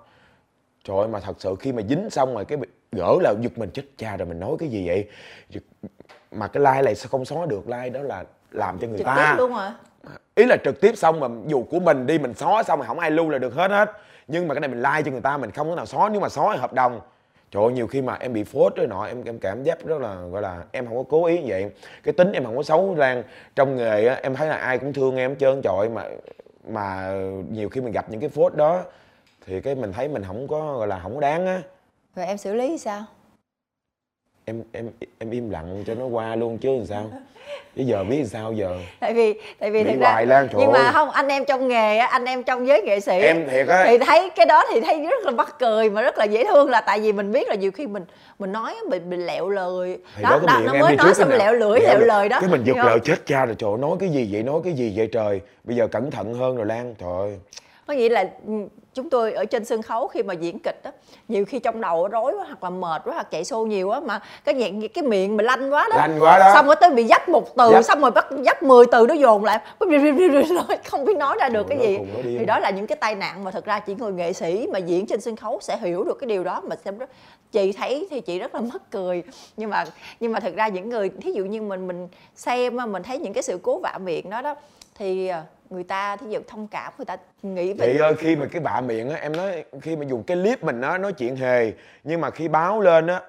Trời 0.84 0.98
ơi 0.98 1.08
mà 1.08 1.20
thật 1.20 1.36
sự 1.38 1.54
khi 1.60 1.72
mà 1.72 1.82
dính 1.88 2.10
xong 2.10 2.34
rồi 2.34 2.44
cái 2.44 2.58
gỡ 2.92 3.16
là 3.20 3.34
giật 3.40 3.58
mình 3.58 3.70
chết 3.70 3.82
cha 3.96 4.16
rồi 4.16 4.26
mình 4.26 4.40
nói 4.40 4.56
cái 4.58 4.68
gì 4.68 4.86
vậy? 4.86 5.08
Mà 6.32 6.48
cái 6.48 6.62
like 6.62 6.82
này 6.82 6.94
sao 6.94 7.08
không 7.10 7.24
xóa 7.24 7.46
được? 7.46 7.68
Like 7.68 7.88
đó 7.90 8.02
là 8.02 8.24
làm 8.50 8.78
cho 8.78 8.88
người 8.88 8.98
trực 8.98 9.06
ta. 9.06 9.34
luôn 9.38 9.54
hả 9.54 9.74
ý 10.34 10.46
là 10.46 10.56
trực 10.64 10.80
tiếp 10.80 10.96
xong 10.96 11.20
mà 11.20 11.28
dù 11.46 11.64
của 11.70 11.80
mình 11.80 12.06
đi 12.06 12.18
mình 12.18 12.34
xóa 12.34 12.62
xong 12.62 12.78
mà 12.78 12.86
không 12.86 12.98
ai 12.98 13.10
lưu 13.10 13.28
là 13.28 13.38
được 13.38 13.54
hết 13.54 13.70
hết. 13.70 13.90
Nhưng 14.28 14.48
mà 14.48 14.54
cái 14.54 14.60
này 14.60 14.68
mình 14.68 14.82
like 14.82 15.02
cho 15.04 15.10
người 15.10 15.20
ta 15.20 15.36
mình 15.36 15.50
không 15.50 15.70
có 15.70 15.76
nào 15.76 15.86
xóa. 15.86 16.08
Nếu 16.08 16.20
mà 16.20 16.28
xóa 16.28 16.56
hợp 16.56 16.72
đồng. 16.72 17.00
Trời 17.50 17.62
ơi, 17.62 17.72
nhiều 17.72 17.86
khi 17.86 18.02
mà 18.02 18.16
em 18.20 18.32
bị 18.32 18.44
phốt 18.44 18.76
rồi 18.76 18.86
nọ 18.86 19.06
em 19.06 19.24
em 19.24 19.38
cảm 19.38 19.62
giác 19.62 19.84
rất 19.84 20.00
là 20.00 20.14
gọi 20.14 20.42
là 20.42 20.62
em 20.72 20.86
không 20.86 20.96
có 20.96 21.02
cố 21.08 21.24
ý 21.24 21.38
như 21.38 21.46
vậy. 21.48 21.70
Cái 22.02 22.12
tính 22.12 22.32
em 22.32 22.44
không 22.44 22.56
có 22.56 22.62
xấu 22.62 22.94
lan 22.94 23.22
trong 23.54 23.76
nghề 23.76 24.06
á 24.06 24.20
em 24.22 24.34
thấy 24.34 24.48
là 24.48 24.56
ai 24.56 24.78
cũng 24.78 24.92
thương 24.92 25.16
em 25.16 25.30
hết 25.30 25.36
trơn. 25.40 25.60
Trội 25.62 25.88
mà 25.88 26.04
mà 26.68 27.12
nhiều 27.50 27.68
khi 27.68 27.80
mình 27.80 27.92
gặp 27.92 28.10
những 28.10 28.20
cái 28.20 28.28
phốt 28.28 28.54
đó 28.54 28.82
thì 29.46 29.60
cái 29.60 29.74
mình 29.74 29.92
thấy 29.92 30.08
mình 30.08 30.24
không 30.26 30.48
có 30.48 30.78
gọi 30.78 30.88
là 30.88 31.00
không 31.02 31.14
có 31.14 31.20
đáng 31.20 31.46
á. 31.46 31.62
Rồi 32.16 32.26
em 32.26 32.38
xử 32.38 32.54
lý 32.54 32.78
sao? 32.78 33.04
Em 34.50 34.62
em 34.72 34.90
em 35.18 35.30
im 35.30 35.50
lặng 35.50 35.84
cho 35.86 35.94
nó 35.94 36.04
qua 36.06 36.36
luôn 36.36 36.58
chứ 36.58 36.76
làm 36.76 36.86
sao 36.86 37.10
chứ 37.76 37.82
giờ 37.82 38.04
biết 38.04 38.16
làm 38.16 38.26
sao 38.26 38.52
giờ 38.52 38.78
tại 39.00 39.12
vì 39.12 39.34
tại 39.58 39.70
vì 39.70 39.84
thực 39.84 40.00
ra 40.00 40.10
hoài 40.12 40.26
Lan, 40.26 40.48
nhưng 40.58 40.70
ơi. 40.70 40.82
mà 40.82 40.92
không 40.92 41.10
anh 41.10 41.28
em 41.28 41.44
trong 41.44 41.68
nghề 41.68 41.98
á 41.98 42.06
anh 42.06 42.24
em 42.24 42.42
trong 42.42 42.66
giới 42.66 42.82
nghệ 42.82 43.00
sĩ 43.00 43.20
Em 43.20 43.48
thiệt 43.50 43.68
á. 43.68 43.84
thì 43.86 43.98
thấy 43.98 44.30
cái 44.36 44.46
đó 44.46 44.64
thì 44.72 44.80
thấy 44.80 45.06
rất 45.06 45.24
là 45.24 45.30
mắc 45.30 45.56
cười 45.58 45.90
mà 45.90 46.02
rất 46.02 46.18
là 46.18 46.24
dễ 46.24 46.44
thương 46.44 46.70
là 46.70 46.80
tại 46.80 47.00
vì 47.00 47.12
mình 47.12 47.32
biết 47.32 47.48
là 47.48 47.54
nhiều 47.54 47.70
khi 47.70 47.86
mình 47.86 48.04
mình 48.38 48.52
nói 48.52 48.74
bị 48.90 48.98
bị 48.98 49.16
lẹo 49.16 49.48
lời 49.48 49.98
thì 50.16 50.22
đó, 50.22 50.40
đó 50.46 50.58
miệng 50.58 50.66
nó 50.66 50.74
mới 50.74 50.96
nói 50.96 51.14
xong 51.14 51.28
nào. 51.28 51.38
lẹo 51.38 51.52
lưỡi 51.52 51.80
lẹo 51.80 51.98
lời 51.98 52.28
đó 52.28 52.40
cái 52.40 52.50
mình 52.50 52.64
giật 52.64 52.76
lời 52.76 52.98
chết 53.04 53.26
cha 53.26 53.46
rồi 53.46 53.54
trời 53.58 53.70
nói 53.78 53.96
cái 54.00 54.08
gì 54.08 54.28
vậy 54.32 54.42
nói 54.42 54.60
cái 54.64 54.72
gì 54.72 54.92
vậy 54.96 55.08
trời 55.12 55.40
bây 55.64 55.76
giờ 55.76 55.86
cẩn 55.86 56.10
thận 56.10 56.34
hơn 56.34 56.56
rồi 56.56 56.66
lan 56.66 56.94
trời 56.98 57.10
ơi 57.20 57.38
có 57.86 57.94
nghĩa 57.94 58.08
là 58.08 58.24
ừ, 58.46 58.52
chúng 58.94 59.10
tôi 59.10 59.32
ở 59.32 59.44
trên 59.44 59.64
sân 59.64 59.82
khấu 59.82 60.06
khi 60.08 60.22
mà 60.22 60.34
diễn 60.34 60.58
kịch 60.58 60.80
á 60.82 60.90
nhiều 61.28 61.44
khi 61.44 61.58
trong 61.58 61.80
đầu 61.80 62.08
rối 62.08 62.32
quá 62.38 62.44
hoặc 62.46 62.62
là 62.62 62.70
mệt 62.70 63.02
quá 63.04 63.14
hoặc 63.14 63.30
chạy 63.30 63.44
xô 63.44 63.66
nhiều 63.66 63.90
á 63.90 64.00
mà 64.00 64.20
cái 64.44 64.54
dạng 64.60 64.88
cái 64.88 65.04
miệng 65.04 65.36
mình 65.36 65.46
lanh 65.46 65.72
quá 65.72 65.88
đó 65.90 65.96
Lanh 65.96 66.16
quá 66.20 66.38
đó. 66.38 66.50
xong 66.54 66.66
rồi 66.66 66.76
tới 66.80 66.90
bị 66.90 67.06
dấp 67.06 67.28
một 67.28 67.56
từ 67.56 67.70
Dấp. 67.72 67.84
xong 67.84 68.00
rồi 68.00 68.10
bắt 68.10 68.26
dấp 68.46 68.62
10 68.62 68.86
từ 68.92 69.06
nó 69.06 69.14
dồn 69.14 69.44
lại 69.44 69.58
không 70.84 71.04
biết 71.04 71.16
nói 71.16 71.36
ra 71.40 71.48
được 71.48 71.66
cái 71.68 71.78
gì 71.78 71.98
thì 72.38 72.44
đó 72.44 72.58
là 72.58 72.70
những 72.70 72.86
cái 72.86 72.96
tai 72.96 73.14
nạn 73.14 73.44
mà 73.44 73.50
thật 73.50 73.64
ra 73.64 73.78
chỉ 73.80 73.94
người 73.94 74.12
nghệ 74.12 74.32
sĩ 74.32 74.66
mà 74.72 74.78
diễn 74.78 75.06
trên 75.06 75.20
sân 75.20 75.36
khấu 75.36 75.58
sẽ 75.60 75.76
hiểu 75.78 76.04
được 76.04 76.18
cái 76.20 76.28
điều 76.28 76.44
đó 76.44 76.62
mà 76.64 76.76
xem 76.84 76.98
rất 76.98 77.10
chị 77.52 77.72
thấy 77.72 78.06
thì 78.10 78.20
chị 78.20 78.38
rất 78.38 78.54
là 78.54 78.60
mắc 78.60 78.82
cười 78.90 79.22
nhưng 79.56 79.70
mà 79.70 79.84
nhưng 80.20 80.32
mà 80.32 80.40
thật 80.40 80.52
ra 80.56 80.68
những 80.68 80.88
người 80.88 81.10
thí 81.20 81.32
dụ 81.32 81.44
như 81.44 81.62
mình 81.62 81.86
mình 81.88 82.08
xem 82.36 82.76
á, 82.76 82.86
mình 82.86 83.02
thấy 83.02 83.18
những 83.18 83.32
cái 83.32 83.42
sự 83.42 83.58
cố 83.62 83.78
vạ 83.78 83.98
miệng 84.04 84.30
đó 84.30 84.42
đó 84.42 84.54
thì 84.98 85.26
à, 85.28 85.42
người 85.70 85.84
ta 85.84 86.16
thí 86.16 86.26
dụ 86.30 86.40
thông 86.48 86.68
cảm 86.68 86.92
người 86.98 87.04
ta 87.04 87.16
nghĩ 87.42 87.72
về 87.72 87.92
chị 87.92 87.98
ơi 87.98 88.14
khi 88.18 88.36
mà 88.36 88.46
cái 88.46 88.60
bạ 88.60 88.80
miệng 88.80 89.10
á 89.10 89.16
em 89.16 89.36
nói 89.36 89.64
khi 89.82 89.96
mà 89.96 90.04
dùng 90.04 90.22
cái 90.22 90.36
clip 90.36 90.64
mình 90.64 90.80
á 90.80 90.98
nói 90.98 91.12
chuyện 91.12 91.36
hề 91.36 91.72
nhưng 92.04 92.20
mà 92.20 92.30
khi 92.30 92.48
báo 92.48 92.80
lên 92.80 93.06
á 93.06 93.20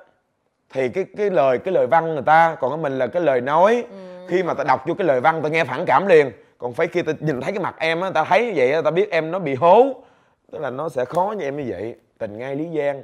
thì 0.73 0.89
cái 0.89 1.05
cái 1.17 1.29
lời 1.29 1.57
cái 1.57 1.73
lời 1.73 1.87
văn 1.87 2.13
người 2.13 2.23
ta 2.25 2.57
còn 2.59 2.71
cái 2.71 2.77
mình 2.77 2.97
là 2.97 3.07
cái 3.07 3.21
lời 3.21 3.41
nói. 3.41 3.85
Khi 4.27 4.43
mà 4.43 4.53
ta 4.53 4.63
đọc 4.63 4.87
vô 4.87 4.93
cái 4.93 5.07
lời 5.07 5.21
văn 5.21 5.41
ta 5.43 5.49
nghe 5.49 5.63
phản 5.63 5.85
cảm 5.85 6.07
liền. 6.07 6.31
Còn 6.57 6.73
phải 6.73 6.87
khi 6.87 7.01
ta 7.01 7.13
nhìn 7.19 7.41
thấy 7.41 7.51
cái 7.51 7.63
mặt 7.63 7.75
em 7.79 8.01
á 8.01 8.11
ta 8.11 8.23
thấy 8.23 8.45
như 8.45 8.53
vậy 8.55 8.71
á, 8.71 8.81
ta 8.81 8.91
biết 8.91 9.11
em 9.11 9.31
nó 9.31 9.39
bị 9.39 9.55
hố. 9.55 10.03
Tức 10.51 10.59
là 10.59 10.69
nó 10.69 10.89
sẽ 10.89 11.05
khó 11.05 11.35
như 11.37 11.45
em 11.45 11.57
như 11.57 11.63
vậy. 11.67 11.95
Tình 12.17 12.37
ngay 12.37 12.55
lý 12.55 12.67
giang 12.77 13.03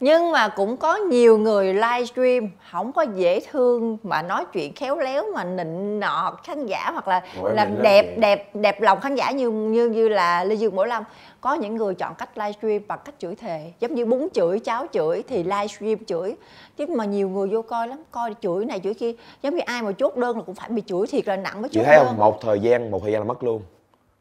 nhưng 0.00 0.32
mà 0.32 0.48
cũng 0.48 0.76
có 0.76 0.96
nhiều 0.96 1.38
người 1.38 1.74
livestream 1.74 2.50
không 2.70 2.92
có 2.92 3.02
dễ 3.02 3.40
thương 3.50 3.98
mà 4.02 4.22
nói 4.22 4.44
chuyện 4.52 4.72
khéo 4.74 4.96
léo 4.96 5.24
mà 5.34 5.44
nịnh 5.44 6.00
nọt 6.00 6.34
khán 6.44 6.66
giả 6.66 6.90
hoặc 6.90 7.08
là 7.08 7.22
làm 7.42 7.74
nó 7.74 7.82
đẹp 7.82 8.02
gì? 8.02 8.20
đẹp 8.20 8.54
đẹp 8.54 8.80
lòng 8.80 9.00
khán 9.00 9.14
giả 9.14 9.30
như 9.30 9.50
như 9.50 9.88
như 9.88 10.08
là 10.08 10.44
Lê 10.44 10.54
Dương 10.54 10.76
Bảo 10.76 10.86
Lâm. 10.86 11.02
Có 11.40 11.54
những 11.54 11.76
người 11.76 11.94
chọn 11.94 12.14
cách 12.18 12.38
livestream 12.38 12.80
bằng 12.88 12.98
cách 13.04 13.14
chửi 13.18 13.34
thề 13.34 13.72
giống 13.80 13.94
như 13.94 14.06
bún 14.06 14.28
chửi 14.32 14.58
cháo 14.58 14.86
chửi 14.92 15.22
thì 15.28 15.42
livestream 15.42 16.04
chửi. 16.04 16.36
Chứ 16.76 16.86
mà 16.86 17.04
nhiều 17.04 17.28
người 17.28 17.48
vô 17.48 17.62
coi 17.62 17.88
lắm 17.88 18.02
coi 18.10 18.34
chửi 18.40 18.64
này 18.64 18.80
chửi 18.80 18.94
kia. 18.94 19.12
Giống 19.42 19.54
như 19.54 19.62
ai 19.66 19.82
mà 19.82 19.92
chốt 19.92 20.16
đơn 20.16 20.36
là 20.36 20.42
cũng 20.42 20.54
phải 20.54 20.68
bị 20.68 20.82
chửi 20.86 21.06
thiệt 21.06 21.28
là 21.28 21.36
nặng 21.36 21.62
mới 21.62 21.68
chị 21.68 21.80
chốt 21.80 21.84
thấy 21.84 21.96
đơn. 21.96 22.06
Không 22.06 22.16
một 22.16 22.40
thời 22.40 22.60
gian 22.60 22.90
một 22.90 23.02
thời 23.02 23.12
gian 23.12 23.20
là 23.20 23.26
mất 23.26 23.42
luôn. 23.42 23.62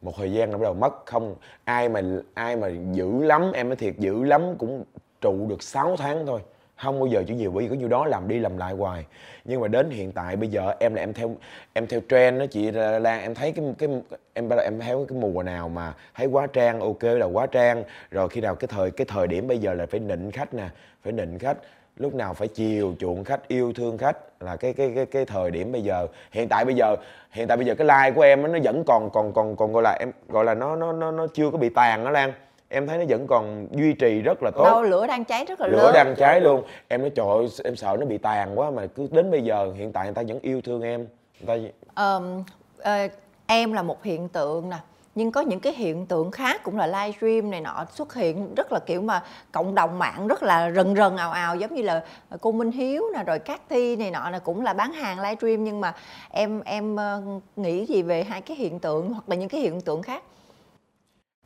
Một 0.02 0.12
thời 0.18 0.32
gian 0.32 0.52
là 0.52 0.58
bắt 0.58 0.64
đầu 0.64 0.74
mất 0.74 1.06
không 1.06 1.36
ai 1.64 1.90
mà 1.90 2.02
ai 2.34 2.56
mà 2.56 2.68
dữ 2.92 3.24
lắm 3.24 3.52
em 3.54 3.70
nói 3.70 3.76
thiệt 3.76 3.94
dữ 3.98 4.24
lắm 4.24 4.42
cũng 4.58 4.84
trụ 5.22 5.48
được 5.50 5.64
6 5.64 5.96
tháng 5.98 6.26
thôi. 6.26 6.42
Không 6.76 7.00
bao 7.00 7.08
giờ 7.08 7.24
chỉ 7.28 7.34
nhiều 7.34 7.52
bởi 7.52 7.64
vì 7.64 7.70
có 7.70 7.76
nhiêu 7.76 7.88
đó 7.88 8.06
làm 8.06 8.28
đi 8.28 8.40
làm 8.40 8.58
lại 8.58 8.74
hoài. 8.74 9.06
Nhưng 9.46 9.62
mà 9.62 9.68
đến 9.68 9.90
hiện 9.90 10.12
tại 10.12 10.36
bây 10.36 10.50
giờ 10.50 10.74
em 10.80 10.96
là 10.96 11.02
em 11.02 11.14
theo 11.14 11.36
em 11.74 11.88
theo 11.88 12.00
trend 12.10 12.40
đó 12.40 12.46
chị 12.52 12.72
Lan 12.72 13.22
em 13.22 13.36
thấy 13.36 13.52
cái 13.52 13.66
cái, 13.78 13.90
em 14.34 14.50
em 14.50 14.80
theo 14.80 15.06
cái 15.10 15.18
mùa 15.18 15.44
nào 15.44 15.70
mà 15.70 15.94
thấy 16.16 16.28
quá 16.28 16.48
trang, 16.54 16.80
ok 16.80 17.04
là 17.04 17.26
quá 17.26 17.46
trang. 17.46 17.84
Rồi 18.12 18.30
khi 18.30 18.42
nào 18.42 18.56
cái 18.56 18.68
thời 18.68 18.92
cái 18.92 19.06
thời 19.10 19.28
điểm 19.28 19.48
bây 19.48 19.58
giờ 19.58 19.74
là 19.74 19.86
phải 19.86 20.00
nịnh 20.00 20.32
khách 20.32 20.54
nè, 20.54 20.70
phải 21.04 21.14
nịnh 21.14 21.40
khách. 21.40 21.58
Lúc 21.98 22.16
nào 22.16 22.34
phải 22.34 22.48
chiều 22.48 22.96
chuộng 23.00 23.24
khách, 23.24 23.48
yêu 23.48 23.74
thương 23.74 23.98
khách 23.98 24.18
là 24.40 24.56
cái 24.56 24.74
cái 24.74 24.92
cái 24.96 25.06
cái 25.06 25.26
thời 25.26 25.52
điểm 25.52 25.72
bây 25.72 25.82
giờ. 25.82 26.08
Hiện 26.32 26.48
tại 26.50 26.66
bây 26.66 26.76
giờ, 26.76 26.96
hiện 27.32 27.48
tại 27.48 27.58
bây 27.58 27.66
giờ 27.66 27.76
cái 27.76 27.88
like 27.88 28.16
của 28.16 28.22
em 28.22 28.52
nó 28.52 28.60
vẫn 28.64 28.84
còn 28.88 29.10
còn 29.10 29.34
còn 29.34 29.56
còn 29.56 29.74
gọi 29.74 29.84
là 29.84 29.98
em, 30.00 30.12
gọi 30.28 30.46
là 30.46 30.54
nó 30.54 30.76
nó 30.76 30.94
nó 30.94 31.12
nó 31.12 31.28
chưa 31.34 31.52
có 31.52 31.58
bị 31.58 31.70
tàn 31.70 32.04
đó 32.04 32.12
Lan 32.12 32.34
em 32.70 32.88
thấy 32.88 32.98
nó 32.98 33.04
vẫn 33.10 33.28
còn 33.28 33.68
duy 33.72 33.94
trì 33.94 34.22
rất 34.22 34.44
là 34.44 34.52
tốt. 34.56 34.64
Đâu 34.64 34.84
lửa 34.84 35.08
đang 35.08 35.26
cháy 35.26 35.46
rất 35.46 35.62
là 35.62 35.68
lửa 35.68 35.78
lớn. 35.78 35.94
đang 35.94 36.16
cháy 36.18 36.42
luôn. 36.42 36.64
Em 36.88 37.02
nói 37.02 37.10
trời 37.10 37.26
ơi 37.28 37.48
em 37.64 37.76
sợ 37.76 37.98
nó 38.00 38.06
bị 38.06 38.18
tàn 38.18 38.60
quá 38.60 38.72
mà 38.72 38.88
cứ 38.96 39.08
đến 39.12 39.32
bây 39.32 39.42
giờ 39.42 39.74
hiện 39.76 39.92
tại 39.92 40.06
người 40.06 40.14
ta 40.14 40.24
vẫn 40.28 40.40
yêu 40.42 40.62
thương 40.62 40.82
em. 40.82 41.08
Người 41.42 41.62
ta 41.62 41.70
Ờm, 41.94 42.44
ờ, 42.78 43.08
em 43.48 43.74
là 43.74 43.84
một 43.84 44.04
hiện 44.04 44.30
tượng 44.30 44.70
nè 44.70 44.78
nhưng 45.16 45.32
có 45.32 45.42
những 45.42 45.60
cái 45.60 45.74
hiện 45.74 46.06
tượng 46.06 46.32
khác 46.32 46.64
cũng 46.64 46.78
là 46.78 46.88
livestream 46.88 47.52
này 47.52 47.62
nọ 47.62 47.86
xuất 47.92 48.14
hiện 48.14 48.56
rất 48.56 48.72
là 48.72 48.80
kiểu 48.80 49.02
mà 49.02 49.24
cộng 49.52 49.76
đồng 49.76 50.00
mạng 50.00 50.28
rất 50.28 50.44
là 50.44 50.72
rần 50.72 50.96
rần 50.96 51.18
ào 51.18 51.32
ào 51.32 51.56
giống 51.56 51.76
như 51.76 51.82
là 51.82 52.04
cô 52.42 52.52
Minh 52.52 52.72
Hiếu 52.72 53.04
nè 53.16 53.24
rồi 53.24 53.40
các 53.40 53.62
thi 53.70 53.96
này 53.96 54.12
nọ 54.12 54.30
là 54.30 54.40
cũng 54.40 54.64
là 54.64 54.74
bán 54.74 54.94
hàng 54.94 55.20
livestream 55.20 55.64
nhưng 55.64 55.82
mà 55.82 55.94
em 56.30 56.62
em 56.66 56.96
ờ, 56.96 57.22
nghĩ 57.56 57.86
gì 57.86 58.02
về 58.02 58.24
hai 58.24 58.42
cái 58.42 58.58
hiện 58.58 58.80
tượng 58.80 59.14
hoặc 59.14 59.24
là 59.30 59.36
những 59.36 59.50
cái 59.50 59.62
hiện 59.62 59.82
tượng 59.82 60.02
khác 60.02 60.24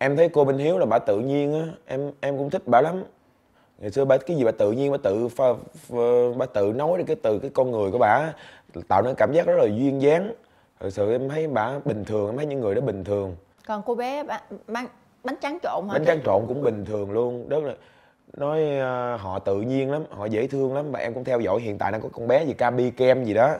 em 0.04 0.18
thấy 0.18 0.30
cô 0.30 0.46
Minh 0.46 0.58
Hiếu 0.58 0.78
là 0.78 0.86
bà 0.86 1.00
tự 1.00 1.20
nhiên 1.20 1.54
á. 1.54 1.68
Em 1.86 2.12
em 2.22 2.38
cũng 2.38 2.50
thích 2.50 2.62
bà 2.66 2.82
lắm. 2.82 3.04
Ngày 3.78 3.92
xưa 3.92 4.06
bà 4.06 4.18
cái 4.18 4.38
gì 4.38 4.44
bà 4.44 4.52
tự 4.52 4.72
nhiên 4.72 4.92
bà 4.92 4.98
tự 5.04 5.28
pha, 5.28 5.46
pha, 5.76 5.96
bà 6.38 6.46
tự 6.46 6.74
nói 6.76 6.98
được 6.98 7.04
cái 7.08 7.16
từ 7.24 7.40
cái 7.40 7.52
con 7.54 7.72
người 7.72 7.92
của 7.92 7.98
bà 7.98 8.34
tạo 8.88 9.02
nên 9.02 9.16
cảm 9.18 9.34
giác 9.34 9.48
rất 9.48 9.54
là 9.58 9.66
duyên 9.66 10.02
dáng. 10.02 10.34
Thật 10.80 10.90
sự 10.90 11.12
em 11.12 11.30
thấy 11.30 11.48
bà 11.48 11.80
bình 11.86 12.06
thường 12.06 12.28
em 12.28 12.38
thấy 12.38 12.46
những 12.46 12.60
người 12.60 12.76
đó 12.76 12.82
bình 12.82 13.04
thường. 13.04 13.36
Còn 13.68 13.82
cô 13.86 13.96
bé 13.96 14.24
bán, 14.24 14.42
bán 14.68 14.88
bánh 15.24 15.36
tráng 15.42 15.58
trộn 15.64 15.88
hả 15.88 15.94
bánh 15.94 16.06
tráng 16.06 16.20
trộn 16.26 16.46
cũng 16.48 16.62
bình 16.62 16.86
thường 16.86 17.12
luôn. 17.12 17.50
Rất 17.50 17.64
là 17.64 17.74
nói 18.38 18.62
uh, 18.62 19.22
họ 19.22 19.40
tự 19.40 19.62
nhiên 19.62 19.92
lắm 19.92 20.04
họ 20.10 20.26
dễ 20.26 20.48
thương 20.48 20.76
lắm. 20.76 20.92
Mà 20.92 21.00
em 21.00 21.14
cũng 21.14 21.24
theo 21.24 21.40
dõi 21.40 21.62
hiện 21.62 21.78
tại 21.78 21.92
đang 21.92 22.02
có 22.02 22.10
con 22.14 22.28
bé 22.28 22.44
gì 22.44 22.54
Cabi 22.54 22.92
kem 22.92 23.24
gì 23.24 23.34
đó 23.34 23.56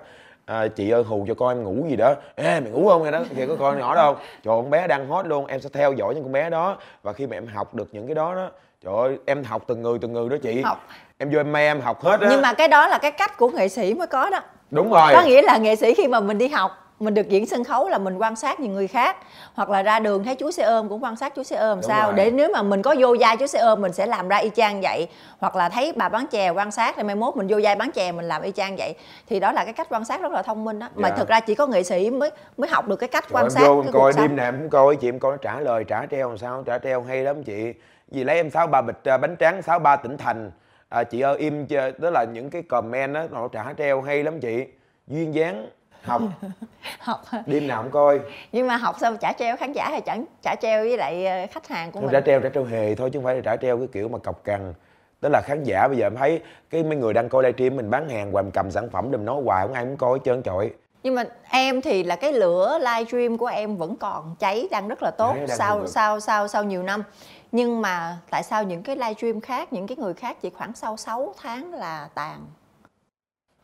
à, 0.46 0.68
chị 0.68 0.90
ơi 0.90 1.04
hù 1.04 1.26
cho 1.28 1.34
con 1.34 1.50
em 1.50 1.64
ngủ 1.64 1.88
gì 1.90 1.96
đó. 1.96 2.16
Ê 2.36 2.60
mày 2.60 2.72
ngủ 2.72 2.90
không 2.90 3.02
vậy 3.02 3.12
đó? 3.12 3.20
Thì 3.36 3.48
có 3.48 3.56
con 3.60 3.80
nhỏ 3.80 3.96
đâu. 3.96 4.14
Trời 4.14 4.56
con 4.56 4.70
bé 4.70 4.88
đang 4.88 5.08
hot 5.08 5.28
luôn. 5.28 5.46
Em 5.46 5.62
sẽ 5.62 5.70
theo 5.74 5.94
dõi 5.94 6.16
những 6.16 6.24
con 6.24 6.32
bé 6.32 6.50
đó. 6.50 6.78
Và 7.04 7.14
khi 7.14 7.28
mà 7.28 7.38
em 7.38 7.48
học 7.48 7.76
được 7.76 7.88
những 7.92 8.08
cái 8.08 8.16
đó 8.16 8.36
đó 8.36 8.50
trời 8.84 8.94
ơi 8.98 9.18
em 9.26 9.44
học 9.44 9.64
từng 9.68 9.82
người 9.82 9.98
từng 10.02 10.14
người 10.14 10.30
đó 10.30 10.36
chị. 10.42 10.62
Học. 10.62 10.88
Em 11.18 11.30
vô 11.32 11.40
em 11.40 11.52
may 11.52 11.66
em 11.66 11.82
học 11.82 12.04
hết 12.04 12.22
á. 12.22 12.28
Nhưng 12.32 12.42
mà 12.42 12.54
cái 12.54 12.68
đó 12.68 12.88
là 12.88 12.98
cái 12.98 13.12
cách 13.12 13.38
của 13.38 13.50
nghệ 13.50 13.70
sĩ 13.70 13.94
mới 13.94 14.08
có 14.08 14.30
đó. 14.30 14.40
Đúng 14.72 14.92
rồi. 14.92 15.14
Có 15.14 15.22
nghĩa 15.22 15.42
là 15.42 15.58
nghệ 15.58 15.76
sĩ 15.76 15.94
khi 15.94 16.08
mà 16.08 16.20
mình 16.20 16.38
đi 16.38 16.48
học 16.48 16.72
mình 17.00 17.14
được 17.14 17.30
diễn 17.30 17.46
sân 17.46 17.64
khấu 17.64 17.90
là 17.90 17.98
mình 17.98 18.18
quan 18.18 18.36
sát 18.36 18.60
những 18.60 18.74
người 18.74 18.88
khác 18.88 19.18
hoặc 19.54 19.70
là 19.70 19.84
ra 19.84 20.00
đường 20.00 20.24
thấy 20.24 20.36
chú 20.36 20.52
xe 20.52 20.64
ôm 20.64 20.90
cũng 20.90 21.04
quan 21.04 21.16
sát 21.16 21.36
chú 21.36 21.44
xe 21.44 21.56
ôm 21.56 21.78
Đúng 21.82 21.88
sao? 21.90 22.06
rồi. 22.08 22.14
để 22.16 22.32
nếu 22.32 22.50
mà 22.54 22.62
mình 22.62 22.82
có 22.82 22.96
vô 23.00 23.16
vai 23.20 23.38
chú 23.38 23.48
xe 23.48 23.60
ôm 23.60 23.82
mình 23.82 23.94
sẽ 23.94 24.06
làm 24.06 24.28
ra 24.28 24.38
y 24.38 24.50
chang 24.56 24.82
vậy. 24.82 25.08
Hoặc 25.40 25.56
là 25.56 25.70
thấy 25.70 25.94
bà 25.96 26.10
bán 26.10 26.28
chè 26.28 26.50
quan 26.50 26.72
sát 26.72 26.94
thì 26.98 27.04
mai 27.04 27.16
mốt 27.16 27.36
mình 27.36 27.48
vô 27.50 27.60
vai 27.64 27.76
bán 27.76 27.92
chè 27.92 28.12
mình 28.12 28.26
làm 28.26 28.42
y 28.42 28.52
chang 28.52 28.76
vậy. 28.78 28.96
Thì 29.28 29.40
đó 29.40 29.52
là 29.52 29.64
cái 29.64 29.74
cách 29.74 29.88
quan 29.90 30.06
sát 30.06 30.22
rất 30.22 30.32
là 30.32 30.42
thông 30.42 30.64
minh 30.64 30.80
đó. 30.80 30.90
Mà 30.96 31.10
Dạ. 31.10 31.16
thực 31.16 31.28
ra 31.28 31.40
chỉ 31.40 31.56
có 31.56 31.68
nghệ 31.68 31.84
sĩ 31.84 32.10
mới 32.10 32.32
mới 32.58 32.70
học 32.70 32.88
được 32.88 32.96
cái 32.96 33.10
cách 33.10 33.26
Trời 33.30 33.42
quan 33.44 33.50
sát 33.50 33.62
vô 33.68 33.82
cái 33.84 33.92
coi 33.92 34.14
đêm 34.18 34.36
nào 34.36 34.52
cũng 34.52 34.70
coi 34.70 34.96
chị 34.96 35.08
em 35.10 35.20
coi 35.20 35.32
nó 35.32 35.38
trả 35.38 35.60
lời 35.60 35.84
trả 35.84 36.06
treo 36.12 36.30
làm 36.30 36.38
sao 36.38 36.64
trả 36.66 36.78
treo 36.78 37.02
hay 37.02 37.24
lắm 37.24 37.44
chị. 37.44 37.74
Vì 38.12 38.24
lấy 38.24 38.36
em 38.36 38.50
sáu 38.50 38.68
ba 38.68 38.82
bịch 38.82 39.04
à, 39.10 39.18
bánh 39.18 39.36
tráng 39.40 39.62
sáu 39.62 39.80
ba 39.80 39.96
tỉnh 39.96 40.18
thành. 40.18 40.52
À, 40.90 41.04
chị 41.04 41.22
ơi 41.22 41.38
im 41.38 41.68
đó 41.98 42.10
là 42.10 42.24
những 42.34 42.50
cái 42.50 42.62
comment 42.62 43.14
đó 43.14 43.24
nó 43.32 43.48
trả 43.48 43.74
treo 43.78 44.02
hay 44.02 44.24
lắm 44.24 44.40
chị. 44.40 44.66
Duyên 45.08 45.34
dáng 45.34 45.68
học. 46.04 46.22
Học 47.00 47.22
đêm 47.46 47.68
nào 47.68 47.84
cũng 47.84 47.92
coi. 47.92 48.20
Nhưng 48.52 48.68
mà 48.68 48.78
học 48.78 48.96
sao 49.00 49.16
trả 49.16 49.34
treo 49.34 49.58
khán 49.58 49.74
giả 49.74 49.90
hay 49.90 50.02
chẳng 50.02 50.26
trả 50.42 50.56
treo 50.62 50.84
với 50.84 50.98
lại 50.98 51.26
ờ, 51.26 51.48
khách 51.52 51.68
hàng 51.68 51.92
của 51.92 52.00
Không, 52.00 52.06
mình. 52.06 52.14
trả 52.14 52.22
treo 52.22 52.40
trả 52.42 52.50
treo 52.50 52.64
hề 52.64 52.96
thôi 52.96 53.10
chứ 53.14 53.20
không 53.20 53.24
phải 53.24 53.36
là 53.36 53.42
trả 53.42 53.56
treo 53.56 53.78
cái 53.78 53.88
kiểu 53.92 54.08
mà 54.10 54.18
cọc 54.18 54.44
cằn. 54.44 54.74
Tức 55.22 55.30
là 55.30 55.42
khán 55.46 55.64
giả 55.64 55.88
bây 55.88 55.98
giờ 55.98 56.06
em 56.06 56.16
thấy 56.16 56.42
cái 56.70 56.84
mấy 56.84 56.98
người 56.98 57.14
đang 57.14 57.30
coi 57.30 57.44
livestream 57.44 57.76
mình 57.76 57.90
bán 57.90 58.10
hàng 58.10 58.32
hoài 58.32 58.44
mình 58.44 58.52
cầm 58.52 58.72
sản 58.72 58.90
phẩm 58.90 59.12
đừng 59.12 59.26
nói 59.26 59.42
hoài 59.46 59.68
không 59.68 59.74
ai 59.76 59.86
muốn 59.86 59.98
coi 59.98 60.14
hết 60.14 60.22
trơn 60.26 60.44
trọi 60.44 60.72
nhưng 61.04 61.16
mà 61.16 61.24
em 61.50 61.82
thì 61.82 62.04
là 62.04 62.16
cái 62.16 62.34
lửa 62.34 62.80
livestream 62.80 63.38
của 63.38 63.46
em 63.46 63.78
vẫn 63.78 63.96
còn 63.96 64.36
cháy 64.40 64.68
đang 64.72 64.88
rất 64.88 65.04
là 65.04 65.12
tốt 65.12 65.34
Đấy, 65.36 65.48
sau 65.48 65.88
sau 65.88 66.20
sau 66.20 66.48
sau 66.48 66.64
nhiều 66.64 66.84
năm. 66.84 67.04
Nhưng 67.52 67.82
mà 67.82 68.18
tại 68.30 68.44
sao 68.44 68.64
những 68.64 68.84
cái 68.84 68.96
livestream 68.96 69.42
khác 69.42 69.74
những 69.74 69.88
cái 69.88 69.98
người 69.98 70.14
khác 70.14 70.38
chỉ 70.42 70.50
khoảng 70.50 70.74
sau 70.76 70.98
6 70.98 71.34
tháng 71.42 71.74
là 71.74 72.10
tàn 72.14 72.40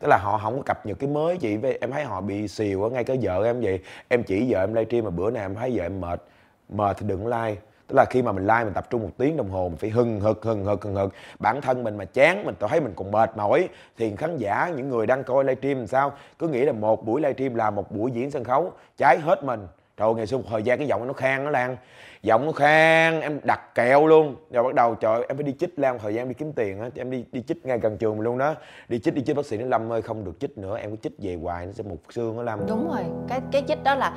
tức 0.00 0.08
là 0.08 0.16
họ 0.16 0.38
không 0.38 0.56
có 0.56 0.62
cập 0.62 0.86
nhật 0.86 0.98
cái 0.98 1.10
mới 1.10 1.36
chị 1.36 1.56
Với 1.56 1.78
em 1.80 1.90
thấy 1.90 2.04
họ 2.04 2.20
bị 2.20 2.48
xìu 2.48 2.82
ở 2.82 2.90
ngay 2.90 3.04
cái 3.04 3.18
vợ 3.22 3.44
em 3.44 3.60
vậy. 3.60 3.80
Em 4.08 4.22
chỉ 4.22 4.46
vợ 4.48 4.60
em 4.60 4.74
livestream 4.74 5.04
mà 5.04 5.10
bữa 5.10 5.30
nào 5.30 5.44
em 5.44 5.54
thấy 5.54 5.70
vợ 5.74 5.84
em 5.84 6.00
mệt 6.00 6.22
mệt 6.68 6.96
thì 7.00 7.06
đừng 7.06 7.26
like. 7.26 7.60
Tức 7.86 7.96
là 7.96 8.04
khi 8.10 8.22
mà 8.22 8.32
mình 8.32 8.46
like 8.46 8.64
mình 8.64 8.74
tập 8.74 8.90
trung 8.90 9.02
một 9.02 9.10
tiếng 9.18 9.36
đồng 9.36 9.50
hồ 9.50 9.68
mình 9.68 9.76
phải 9.76 9.90
hừng 9.90 10.20
hực 10.20 10.44
hừng 10.44 10.64
hực 10.64 10.84
hừng 10.84 10.94
hực. 10.94 11.12
Bản 11.38 11.60
thân 11.60 11.84
mình 11.84 11.96
mà 11.96 12.04
chán 12.04 12.44
mình 12.46 12.54
thấy 12.60 12.80
mình 12.80 12.92
còn 12.96 13.10
mệt 13.10 13.36
mỏi. 13.36 13.68
Thì 13.98 14.16
khán 14.16 14.36
giả 14.36 14.72
những 14.76 14.88
người 14.88 15.06
đang 15.06 15.24
coi 15.24 15.44
livestream 15.44 15.78
làm 15.78 15.86
sao? 15.86 16.12
Cứ 16.38 16.48
nghĩ 16.48 16.64
là 16.64 16.72
một 16.72 17.06
buổi 17.06 17.20
livestream 17.20 17.54
là 17.54 17.70
một 17.70 17.90
buổi 17.90 18.10
diễn 18.10 18.30
sân 18.30 18.44
khấu 18.44 18.72
cháy 18.96 19.18
hết 19.18 19.44
mình. 19.44 19.66
Trời 19.96 20.08
ơi, 20.08 20.14
ngày 20.14 20.26
xưa 20.26 20.36
một 20.36 20.44
thời 20.50 20.62
gian 20.62 20.78
cái 20.78 20.86
giọng 20.86 21.06
nó 21.06 21.12
khang 21.12 21.44
nó 21.44 21.50
lan 21.50 21.76
giọng 22.22 22.46
nó 22.46 22.52
khang 22.52 23.20
em 23.20 23.40
đặt 23.44 23.74
kẹo 23.74 24.06
luôn. 24.06 24.36
Rồi 24.50 24.64
bắt 24.64 24.74
đầu 24.74 24.94
trời 24.94 25.24
em 25.28 25.36
phải 25.36 25.44
đi 25.44 25.54
chích 25.58 25.78
lan 25.78 25.98
thời 25.98 26.14
gian 26.14 26.28
đi 26.28 26.34
kiếm 26.34 26.52
tiền 26.52 26.80
á 26.80 26.88
em 26.94 27.10
đi 27.10 27.24
đi 27.32 27.42
chích 27.42 27.66
ngay 27.66 27.78
gần 27.78 27.98
trường 27.98 28.16
mình 28.16 28.24
luôn 28.24 28.38
đó. 28.38 28.54
Đi 28.88 28.98
chích 28.98 29.14
đi 29.14 29.22
chích 29.22 29.36
bác 29.36 29.46
sĩ 29.46 29.56
nó 29.56 29.66
lâm 29.66 29.92
ơi 29.92 30.02
không 30.02 30.24
được 30.24 30.40
chích 30.40 30.58
nữa 30.58 30.78
em 30.78 30.90
cứ 30.90 30.96
chích 31.02 31.12
về 31.18 31.38
hoài 31.42 31.66
nó 31.66 31.72
sẽ 31.72 31.82
mục 31.82 32.02
xương 32.10 32.36
nó 32.36 32.42
lâm. 32.42 32.66
Đúng 32.68 32.88
rồi 32.90 33.04
cái 33.28 33.40
cái 33.52 33.64
chích 33.68 33.82
đó 33.84 33.94
là 33.94 34.12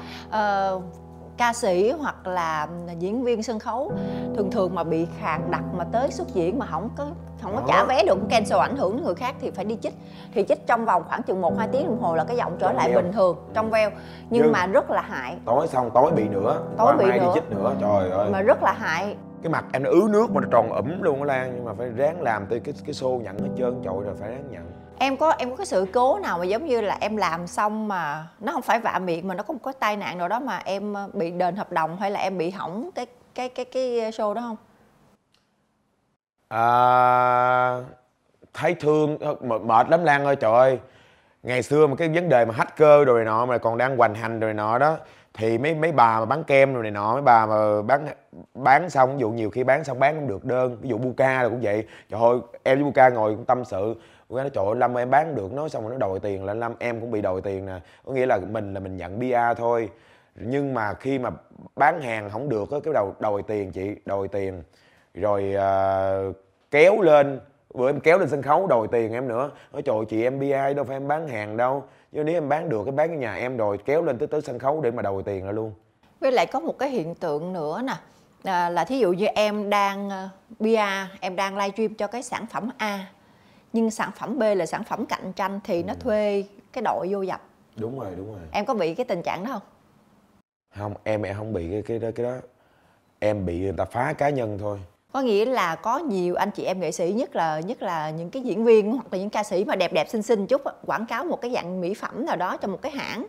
uh, 0.75 0.83
ca 1.37 1.53
sĩ 1.53 1.91
hoặc 1.91 2.27
là 2.27 2.67
diễn 2.99 3.23
viên 3.23 3.43
sân 3.43 3.59
khấu 3.59 3.91
thường 4.35 4.51
thường 4.51 4.75
mà 4.75 4.83
bị 4.83 5.07
khàn 5.19 5.51
đặc 5.51 5.63
mà 5.73 5.83
tới 5.91 6.11
xuất 6.11 6.27
diễn 6.33 6.59
mà 6.59 6.65
không 6.65 6.89
có 6.97 7.07
không 7.41 7.55
có 7.55 7.61
trả 7.67 7.83
vé 7.85 8.03
được 8.07 8.17
cancel 8.29 8.59
ảnh 8.59 8.75
hưởng 8.77 8.95
đến 8.95 9.05
người 9.05 9.15
khác 9.15 9.35
thì 9.41 9.51
phải 9.51 9.65
đi 9.65 9.77
chích. 9.81 9.93
Thì 10.33 10.43
chích 10.47 10.67
trong 10.67 10.85
vòng 10.85 11.03
khoảng 11.09 11.23
chừng 11.23 11.41
1 11.41 11.57
2 11.57 11.67
tiếng 11.71 11.85
đồng 11.87 12.01
hồ 12.01 12.15
là 12.15 12.23
cái 12.23 12.37
giọng 12.37 12.55
trở 12.59 12.67
Trong 12.67 12.77
lại 12.77 12.89
veo. 12.89 13.01
bình 13.01 13.11
thường 13.11 13.37
trong 13.53 13.69
veo. 13.69 13.89
Nhưng, 13.89 14.41
Nhưng- 14.43 14.51
mà 14.51 14.65
rất 14.67 14.91
là 14.91 15.01
hại. 15.01 15.37
Tối 15.45 15.67
xong 15.67 15.89
tối 15.93 16.11
bị 16.11 16.23
nữa. 16.29 16.61
Tối 16.77 16.97
bị 16.97 17.05
nữa. 17.05 17.11
đi 17.19 17.25
chích 17.33 17.51
nữa 17.51 17.75
trời 17.81 18.09
ơi. 18.11 18.29
Mà 18.31 18.41
rất 18.41 18.63
là 18.63 18.71
hại. 18.71 19.15
Cái 19.43 19.49
mặt 19.51 19.65
em 19.73 19.83
nó 19.83 19.89
ứ 19.89 20.07
nước 20.09 20.31
mà 20.31 20.41
nó 20.41 20.47
tròn 20.51 20.71
ẩm 20.73 21.01
luôn 21.01 21.19
á 21.19 21.25
lan 21.25 21.51
nhưng 21.55 21.65
mà 21.65 21.71
phải 21.77 21.89
ráng 21.89 22.21
làm 22.21 22.45
tới 22.45 22.59
cái 22.59 22.73
cái 22.85 22.93
xô 22.93 23.19
nhận 23.23 23.39
hết 23.39 23.49
trơn 23.57 23.81
trội 23.83 24.03
rồi 24.03 24.13
phải 24.19 24.29
ráng 24.29 24.43
nhận 24.51 24.63
em 24.99 25.17
có 25.17 25.31
em 25.37 25.49
có 25.49 25.55
cái 25.55 25.65
sự 25.65 25.85
cố 25.93 26.19
nào 26.19 26.37
mà 26.37 26.45
giống 26.45 26.65
như 26.65 26.81
là 26.81 26.97
em 27.01 27.17
làm 27.17 27.47
xong 27.47 27.87
mà 27.87 28.27
nó 28.39 28.51
không 28.51 28.61
phải 28.61 28.79
vạ 28.79 28.99
miệng 28.99 29.27
mà 29.27 29.35
nó 29.35 29.43
có 29.43 29.53
một 29.53 29.59
cái 29.63 29.73
tai 29.79 29.97
nạn 29.97 30.17
nào 30.17 30.27
đó 30.27 30.39
mà 30.39 30.61
em 30.65 30.93
ờ, 30.93 31.09
bị 31.13 31.31
đền 31.31 31.55
hợp 31.55 31.71
đồng 31.71 31.97
hay 31.97 32.11
là 32.11 32.19
em 32.19 32.37
bị 32.37 32.49
hỏng 32.49 32.89
cái 32.95 33.05
cái 33.35 33.49
cái 33.49 33.65
cái 33.65 33.83
show 34.11 34.33
đó 34.33 34.41
không? 34.41 34.57
À, 36.49 37.77
thấy 38.53 38.73
thương 38.73 39.17
ờ, 39.17 39.35
mệt, 39.41 39.61
mệt 39.61 39.89
lắm 39.89 40.03
lan 40.03 40.25
ơi 40.25 40.35
trời 40.35 40.53
ơi. 40.53 40.79
Ngày 41.43 41.63
xưa 41.63 41.87
mà 41.87 41.95
cái 41.95 42.09
vấn 42.09 42.29
đề 42.29 42.45
mà 42.45 42.53
hacker 42.53 43.07
rồi 43.07 43.15
này 43.15 43.25
nọ 43.25 43.45
mà 43.45 43.57
còn 43.57 43.77
đang 43.77 43.97
hoành 43.97 44.15
hành 44.15 44.39
rồi 44.39 44.53
này 44.53 44.65
nọ 44.65 44.77
đó 44.77 44.97
thì 45.33 45.57
mấy 45.57 45.75
mấy 45.75 45.91
bà 45.91 46.19
mà 46.19 46.25
bán 46.25 46.43
kem 46.43 46.73
rồi 46.73 46.83
này 46.83 46.91
nọ 46.91 47.13
mấy 47.13 47.21
bà 47.21 47.45
mà 47.45 47.81
bán 47.81 48.07
bán 48.53 48.89
xong 48.89 49.13
ví 49.13 49.21
dụ 49.21 49.29
nhiều 49.29 49.49
khi 49.49 49.63
bán 49.63 49.83
xong 49.83 49.99
bán 49.99 50.15
không 50.15 50.27
được 50.27 50.45
đơn 50.45 50.77
ví 50.81 50.89
dụ 50.89 50.97
Buka 50.97 51.43
là 51.43 51.49
cũng 51.49 51.61
vậy. 51.61 51.87
Trời 52.09 52.21
ơi 52.21 52.39
em 52.63 52.77
với 52.77 52.83
Buka 52.83 53.09
ngồi 53.09 53.35
cũng 53.35 53.45
tâm 53.45 53.65
sự 53.65 53.95
Buka 54.33 54.43
nói 54.43 54.49
trời 54.49 54.65
ơi 54.65 54.75
Lâm 54.75 54.97
em 54.97 55.09
bán 55.09 55.35
được 55.35 55.53
nói 55.53 55.69
xong 55.69 55.83
rồi 55.83 55.91
nó 55.91 55.97
đòi 55.97 56.19
tiền 56.19 56.45
là 56.45 56.53
Lâm 56.53 56.73
em 56.79 57.01
cũng 57.01 57.11
bị 57.11 57.21
đòi 57.21 57.41
tiền 57.41 57.65
nè. 57.65 57.79
Có 58.05 58.13
nghĩa 58.13 58.25
là 58.25 58.39
mình 58.51 58.73
là 58.73 58.79
mình 58.79 58.97
nhận 58.97 59.19
PR 59.19 59.57
thôi. 59.57 59.89
Nhưng 60.35 60.73
mà 60.73 60.93
khi 60.93 61.19
mà 61.19 61.29
bán 61.75 62.01
hàng 62.01 62.29
không 62.29 62.49
được 62.49 62.71
á 62.71 62.77
cái 62.83 62.93
đầu 62.93 63.15
đòi 63.19 63.43
tiền 63.47 63.71
chị 63.71 63.95
đòi 64.05 64.27
tiền. 64.27 64.63
Rồi 65.13 65.55
à, 65.55 66.13
kéo 66.71 67.01
lên 67.01 67.39
bữa 67.73 67.89
em 67.89 67.99
kéo 67.99 68.19
lên 68.19 68.29
sân 68.29 68.41
khấu 68.41 68.67
đòi 68.67 68.87
tiền 68.91 69.13
em 69.13 69.27
nữa. 69.27 69.51
Nói 69.73 69.81
trời 69.81 69.95
ơi, 69.95 70.05
chị 70.09 70.23
em 70.23 70.39
BI 70.39 70.73
đâu 70.75 70.85
phải 70.85 70.95
em 70.95 71.07
bán 71.07 71.27
hàng 71.27 71.57
đâu. 71.57 71.83
Nhưng 72.11 72.25
nếu 72.25 72.35
em 72.35 72.49
bán 72.49 72.69
được 72.69 72.83
cái 72.85 72.91
bán 72.91 73.07
cái 73.07 73.17
nhà 73.17 73.35
em 73.35 73.57
rồi 73.57 73.77
kéo 73.85 74.01
lên 74.01 74.17
tới 74.17 74.27
tới 74.27 74.41
sân 74.41 74.59
khấu 74.59 74.81
để 74.81 74.91
mà 74.91 75.01
đòi 75.01 75.23
tiền 75.23 75.45
ra 75.45 75.51
luôn. 75.51 75.73
Với 76.19 76.31
lại 76.31 76.45
có 76.45 76.59
một 76.59 76.79
cái 76.79 76.89
hiện 76.89 77.15
tượng 77.15 77.53
nữa 77.53 77.81
nè. 77.83 77.93
À, 78.43 78.69
là 78.69 78.85
thí 78.85 78.99
dụ 78.99 79.13
như 79.13 79.25
em 79.25 79.69
đang 79.69 80.07
uh, 80.07 80.59
bia 80.59 80.85
em 81.19 81.35
đang 81.35 81.57
livestream 81.57 81.93
cho 81.93 82.07
cái 82.07 82.23
sản 82.23 82.45
phẩm 82.45 82.69
A 82.77 83.05
nhưng 83.73 83.91
sản 83.91 84.11
phẩm 84.15 84.39
B 84.39 84.43
là 84.55 84.65
sản 84.65 84.83
phẩm 84.83 85.05
cạnh 85.05 85.33
tranh 85.33 85.59
thì 85.63 85.83
nó 85.83 85.93
thuê 85.93 86.43
cái 86.73 86.81
đội 86.81 87.07
vô 87.11 87.21
dập. 87.21 87.41
Đúng 87.75 87.99
rồi 87.99 88.13
đúng 88.17 88.27
rồi. 88.27 88.41
Em 88.51 88.65
có 88.65 88.73
bị 88.73 88.93
cái 88.95 89.05
tình 89.05 89.21
trạng 89.23 89.43
đó 89.43 89.51
không? 89.51 89.61
Không 90.75 90.93
em 91.03 91.21
em 91.21 91.37
không 91.37 91.53
bị 91.53 91.69
cái 91.71 91.81
cái 91.81 91.99
đó 91.99 92.09
cái 92.15 92.25
đó. 92.25 92.35
Em 93.19 93.45
bị 93.45 93.59
người 93.59 93.73
ta 93.77 93.85
phá 93.85 94.13
cá 94.13 94.29
nhân 94.29 94.57
thôi. 94.61 94.79
Có 95.11 95.21
nghĩa 95.21 95.45
là 95.45 95.75
có 95.75 95.97
nhiều 95.97 96.35
anh 96.35 96.51
chị 96.51 96.63
em 96.63 96.79
nghệ 96.79 96.91
sĩ 96.91 97.13
nhất 97.13 97.35
là 97.35 97.59
nhất 97.59 97.81
là 97.81 98.09
những 98.09 98.29
cái 98.29 98.41
diễn 98.41 98.65
viên 98.65 98.91
hoặc 98.91 99.05
là 99.11 99.17
những 99.17 99.29
ca 99.29 99.43
sĩ 99.43 99.65
mà 99.65 99.75
đẹp 99.75 99.93
đẹp 99.93 100.09
xinh 100.09 100.21
xinh 100.21 100.47
chút 100.47 100.61
quảng 100.85 101.05
cáo 101.05 101.25
một 101.25 101.41
cái 101.41 101.51
dạng 101.51 101.81
mỹ 101.81 101.93
phẩm 101.93 102.25
nào 102.25 102.35
đó 102.35 102.57
cho 102.57 102.67
một 102.67 102.81
cái 102.81 102.91
hãng 102.91 103.25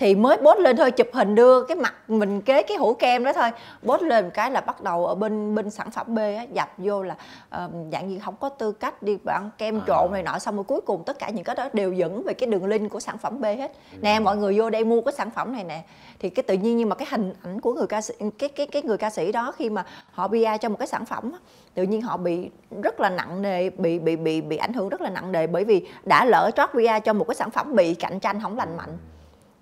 thì 0.00 0.14
mới 0.14 0.36
post 0.36 0.58
lên 0.58 0.76
thôi 0.76 0.90
chụp 0.90 1.06
hình 1.12 1.34
đưa 1.34 1.64
cái 1.64 1.76
mặt 1.76 1.94
mình 2.08 2.40
kế 2.40 2.62
cái 2.62 2.76
hũ 2.76 2.94
kem 2.94 3.24
đó 3.24 3.32
thôi. 3.32 3.50
Post 3.82 4.02
lên 4.02 4.24
một 4.24 4.30
cái 4.34 4.50
là 4.50 4.60
bắt 4.60 4.82
đầu 4.82 5.06
ở 5.06 5.14
bên 5.14 5.54
bên 5.54 5.70
sản 5.70 5.90
phẩm 5.90 6.14
B 6.14 6.18
á, 6.18 6.42
dập 6.52 6.68
vô 6.78 7.02
là 7.02 7.16
ờ, 7.50 7.70
dạng 7.92 8.08
như 8.08 8.18
không 8.24 8.34
có 8.40 8.48
tư 8.48 8.72
cách 8.72 9.02
đi 9.02 9.16
bán 9.24 9.50
kem 9.58 9.80
trộn 9.86 10.12
này 10.12 10.22
nọ. 10.22 10.38
Xong 10.38 10.56
rồi 10.56 10.64
cuối 10.64 10.80
cùng 10.80 11.02
tất 11.06 11.18
cả 11.18 11.30
những 11.30 11.44
cái 11.44 11.56
đó 11.56 11.68
đều 11.72 11.92
dẫn 11.92 12.22
về 12.22 12.34
cái 12.34 12.50
đường 12.50 12.66
link 12.66 12.90
của 12.90 13.00
sản 13.00 13.18
phẩm 13.18 13.40
B 13.40 13.44
hết. 13.44 13.72
Nè 14.00 14.20
mọi 14.20 14.36
người 14.36 14.58
vô 14.58 14.70
đây 14.70 14.84
mua 14.84 15.00
cái 15.00 15.12
sản 15.12 15.30
phẩm 15.30 15.52
này 15.52 15.64
nè. 15.64 15.82
Thì 16.18 16.30
cái 16.30 16.42
tự 16.42 16.54
nhiên 16.54 16.76
nhưng 16.76 16.88
mà 16.88 16.94
cái 16.94 17.08
hình 17.10 17.32
ảnh 17.42 17.60
của 17.60 17.74
người 17.74 17.86
ca 17.86 18.00
sĩ 18.00 18.14
cái 18.38 18.48
cái 18.48 18.66
cái 18.66 18.82
người 18.82 18.98
ca 18.98 19.10
sĩ 19.10 19.32
đó 19.32 19.52
khi 19.56 19.70
mà 19.70 19.84
họ 20.10 20.28
PR 20.28 20.60
cho 20.60 20.68
một 20.68 20.76
cái 20.78 20.88
sản 20.88 21.04
phẩm 21.04 21.32
á, 21.32 21.38
tự 21.74 21.82
nhiên 21.82 22.02
họ 22.02 22.16
bị 22.16 22.50
rất 22.82 23.00
là 23.00 23.10
nặng 23.10 23.42
nề 23.42 23.70
bị 23.70 23.98
bị 23.98 24.16
bị 24.16 24.40
bị 24.40 24.56
ảnh 24.56 24.72
hưởng 24.72 24.88
rất 24.88 25.00
là 25.00 25.10
nặng 25.10 25.32
nề 25.32 25.46
bởi 25.46 25.64
vì 25.64 25.86
đã 26.04 26.24
lỡ 26.24 26.50
trót 26.56 26.70
PR 26.70 27.04
cho 27.04 27.12
một 27.12 27.24
cái 27.28 27.34
sản 27.34 27.50
phẩm 27.50 27.76
bị 27.76 27.94
cạnh 27.94 28.20
tranh 28.20 28.40
không 28.42 28.56
lành 28.56 28.76
mạnh 28.76 28.98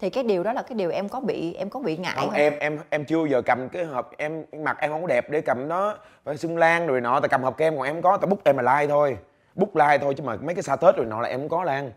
thì 0.01 0.11
cái 0.11 0.25
điều 0.25 0.43
đó 0.43 0.53
là 0.53 0.63
cái 0.63 0.75
điều 0.75 0.91
em 0.91 1.09
có 1.09 1.21
bị 1.21 1.55
em 1.55 1.71
có 1.71 1.81
bị 1.81 1.97
ngại 1.97 2.15
không 2.17 2.29
không? 2.29 2.39
em 2.39 2.59
em 2.59 2.79
em 2.91 3.05
chưa 3.05 3.25
giờ 3.27 3.43
cầm 3.43 3.69
cái 3.69 3.85
hộp 3.85 4.11
em 4.17 4.45
mặt 4.65 4.77
em 4.81 4.91
không 4.91 5.01
có 5.01 5.07
đẹp 5.07 5.31
để 5.31 5.41
cầm 5.41 5.69
nó 5.69 5.97
phải 6.25 6.37
xưng 6.37 6.57
lan 6.57 6.87
rồi 6.87 7.01
nọ 7.01 7.21
tại 7.21 7.29
cầm 7.29 7.43
hộp 7.43 7.57
kem 7.57 7.77
còn 7.77 7.87
em 7.87 8.03
có 8.03 8.17
tao 8.17 8.29
bút 8.29 8.45
em 8.45 8.57
là 8.59 8.81
like 8.81 8.89
thôi. 8.89 9.19
Bút 9.55 9.77
like 9.77 9.99
thôi 9.99 10.15
chứ 10.15 10.23
mà 10.23 10.37
mấy 10.43 10.55
cái 10.55 10.63
xa 10.63 10.77
tết 10.77 10.97
rồi 10.97 11.07
nọ 11.07 11.21
là 11.21 11.29
em 11.29 11.41
không 11.41 11.49
có 11.49 11.65
lan. 11.65 11.93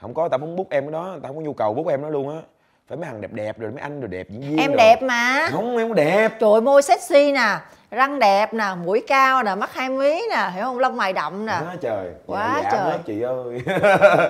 Không 0.00 0.14
có 0.14 0.28
tao 0.28 0.40
không 0.40 0.56
bút 0.56 0.70
em 0.70 0.84
cái 0.84 0.92
đó 0.92 1.18
tao 1.22 1.32
không 1.32 1.36
có 1.36 1.42
nhu 1.42 1.52
cầu 1.52 1.74
bút 1.74 1.88
em 1.88 2.02
nó 2.02 2.08
luôn 2.08 2.28
á 2.36 2.42
phải 2.90 2.96
mấy 2.98 3.06
thằng 3.10 3.20
đẹp 3.20 3.32
đẹp 3.32 3.58
rồi 3.58 3.70
mấy 3.70 3.80
anh 3.80 4.00
rồi 4.00 4.08
đẹp 4.08 4.26
diễn 4.30 4.40
viên 4.40 4.56
em 4.56 4.70
rồi. 4.70 4.76
đẹp 4.76 5.02
mà. 5.02 5.48
Không 5.50 5.76
em 5.76 5.88
không 5.88 5.94
đẹp. 5.96 6.28
Trời 6.40 6.50
ơi, 6.52 6.60
môi 6.60 6.82
sexy 6.82 7.32
nè 7.32 7.56
răng 7.90 8.18
đẹp 8.18 8.54
nè 8.54 8.64
mũi 8.84 9.02
cao 9.06 9.42
nè 9.42 9.54
mắt 9.54 9.74
hai 9.74 9.88
mí 9.88 10.22
nè 10.30 10.50
hiểu 10.54 10.64
không? 10.64 10.78
Lông 10.78 10.96
mày 10.96 11.12
đậm 11.12 11.46
nè. 11.46 11.52
Quá 11.60 11.76
trời. 11.80 12.10
Quá 12.26 12.50
dạ, 12.54 12.60
dạ 12.64 12.70
trời. 12.78 12.90
hết 12.92 12.98
chị 13.06 13.20
ơi. 13.22 13.60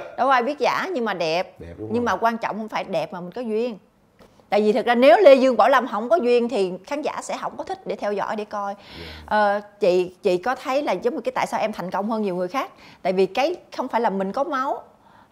Đâu 0.18 0.28
ai 0.28 0.42
biết 0.42 0.58
giả 0.58 0.88
nhưng 0.94 1.04
mà 1.04 1.14
đẹp, 1.14 1.61
Đẹp 1.61 1.74
đúng 1.78 1.88
nhưng 1.92 2.04
rồi. 2.04 2.16
mà 2.16 2.16
quan 2.20 2.38
trọng 2.38 2.56
không 2.58 2.68
phải 2.68 2.84
đẹp 2.84 3.12
mà 3.12 3.20
mình 3.20 3.32
có 3.32 3.40
duyên. 3.40 3.78
Tại 4.48 4.61
vì 4.62 4.72
thực 4.72 4.86
ra 4.86 4.94
nếu 4.94 5.16
lê 5.20 5.34
dương 5.34 5.56
bảo 5.56 5.68
lâm 5.68 5.88
không 5.88 6.08
có 6.08 6.16
duyên 6.16 6.48
thì 6.48 6.72
khán 6.86 7.02
giả 7.02 7.20
sẽ 7.22 7.36
không 7.40 7.56
có 7.56 7.64
thích 7.64 7.86
để 7.86 7.96
theo 7.96 8.12
dõi 8.12 8.36
để 8.36 8.44
coi. 8.44 8.74
Ờ, 9.26 9.61
chị 9.80 10.14
chị 10.22 10.36
có 10.38 10.54
thấy 10.54 10.82
là 10.82 10.92
giống 10.92 11.14
như 11.14 11.20
cái 11.20 11.32
tại 11.34 11.46
sao 11.46 11.61
em 11.61 11.72
thành 11.72 11.90
công 11.90 12.11
hơn 12.11 12.22
nhiều 12.22 12.36
người 12.36 12.48
khác? 12.48 12.70
Tại 13.02 13.12
vì 13.12 13.26
cái 13.26 13.56
không 13.76 13.88
phải 13.88 14.00
là 14.00 14.11
mình 14.11 14.32
có 14.32 14.44
máu 14.44 14.82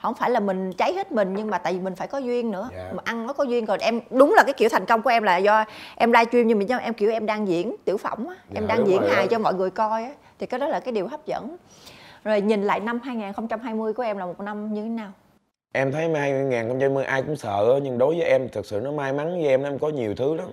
không 0.03 0.15
phải 0.15 0.31
là 0.31 0.41
mình 0.41 0.73
cháy 0.73 0.95
hết 0.95 1.13
mình 1.13 1.35
nhưng 1.35 1.51
mà 1.51 1.59
tại 1.59 1.73
vì 1.73 1.81
mình 1.81 1.95
phải 1.95 2.09
có 2.09 2.19
duyên 2.19 2.51
nữa. 2.51 2.69
Dạ. 2.73 2.91
mà 2.95 3.03
ăn 3.05 3.27
nó 3.27 3.33
có 3.33 3.45
duyên 3.45 3.65
rồi 3.65 3.79
em 3.81 4.01
đúng 4.11 4.35
là 4.37 4.43
cái 4.43 4.53
kiểu 4.53 4.69
thành 4.69 4.87
công 4.87 5.03
của 5.03 5.11
em 5.11 5.23
là 5.23 5.37
do 5.37 5.65
em 5.97 6.13
livestream 6.13 6.47
nhưng 6.47 6.59
mà 6.59 6.79
em 6.79 6.95
kiểu 6.95 7.11
em 7.11 7.27
đang 7.27 7.49
diễn 7.49 7.77
tiểu 7.85 7.97
phẩm 7.97 8.27
á 8.27 8.35
em 8.55 8.65
Dạ, 8.69 8.77
đang 8.77 8.87
diễn 8.87 9.03
hài 9.03 9.27
cho 9.29 9.39
mọi 9.39 9.55
người 9.55 9.71
coi 9.71 10.03
á 10.03 10.11
thì 10.39 10.47
cái 10.47 10.61
đó 10.61 10.67
là 10.67 10.81
cái 10.81 10.93
điều 10.93 11.09
hấp 11.09 11.27
dẫn. 11.27 11.57
Rồi 12.25 12.41
nhìn 12.41 12.63
lại 12.63 12.81
năm 12.81 13.01
2020 13.05 13.93
của 13.93 14.03
em 14.03 14.19
là 14.19 14.27
một 14.27 14.41
năm 14.41 14.73
như 14.73 14.83
thế 14.83 14.89
nào? 14.89 15.13
Em 15.73 15.93
thấy 15.93 16.09
2020 16.15 17.05
ai 17.05 17.23
cũng 17.23 17.37
sợ 17.37 17.81
nhưng 17.83 17.99
đối 17.99 18.15
với 18.15 18.25
em 18.25 18.49
thật 18.49 18.67
sự 18.67 18.81
nó 18.85 18.93
may 18.93 19.13
mắn 19.13 19.31
với 19.31 19.49
em 19.49 19.63
em 19.63 19.79
có 19.79 19.89
nhiều 19.89 20.15
thứ 20.15 20.35
lắm. 20.35 20.49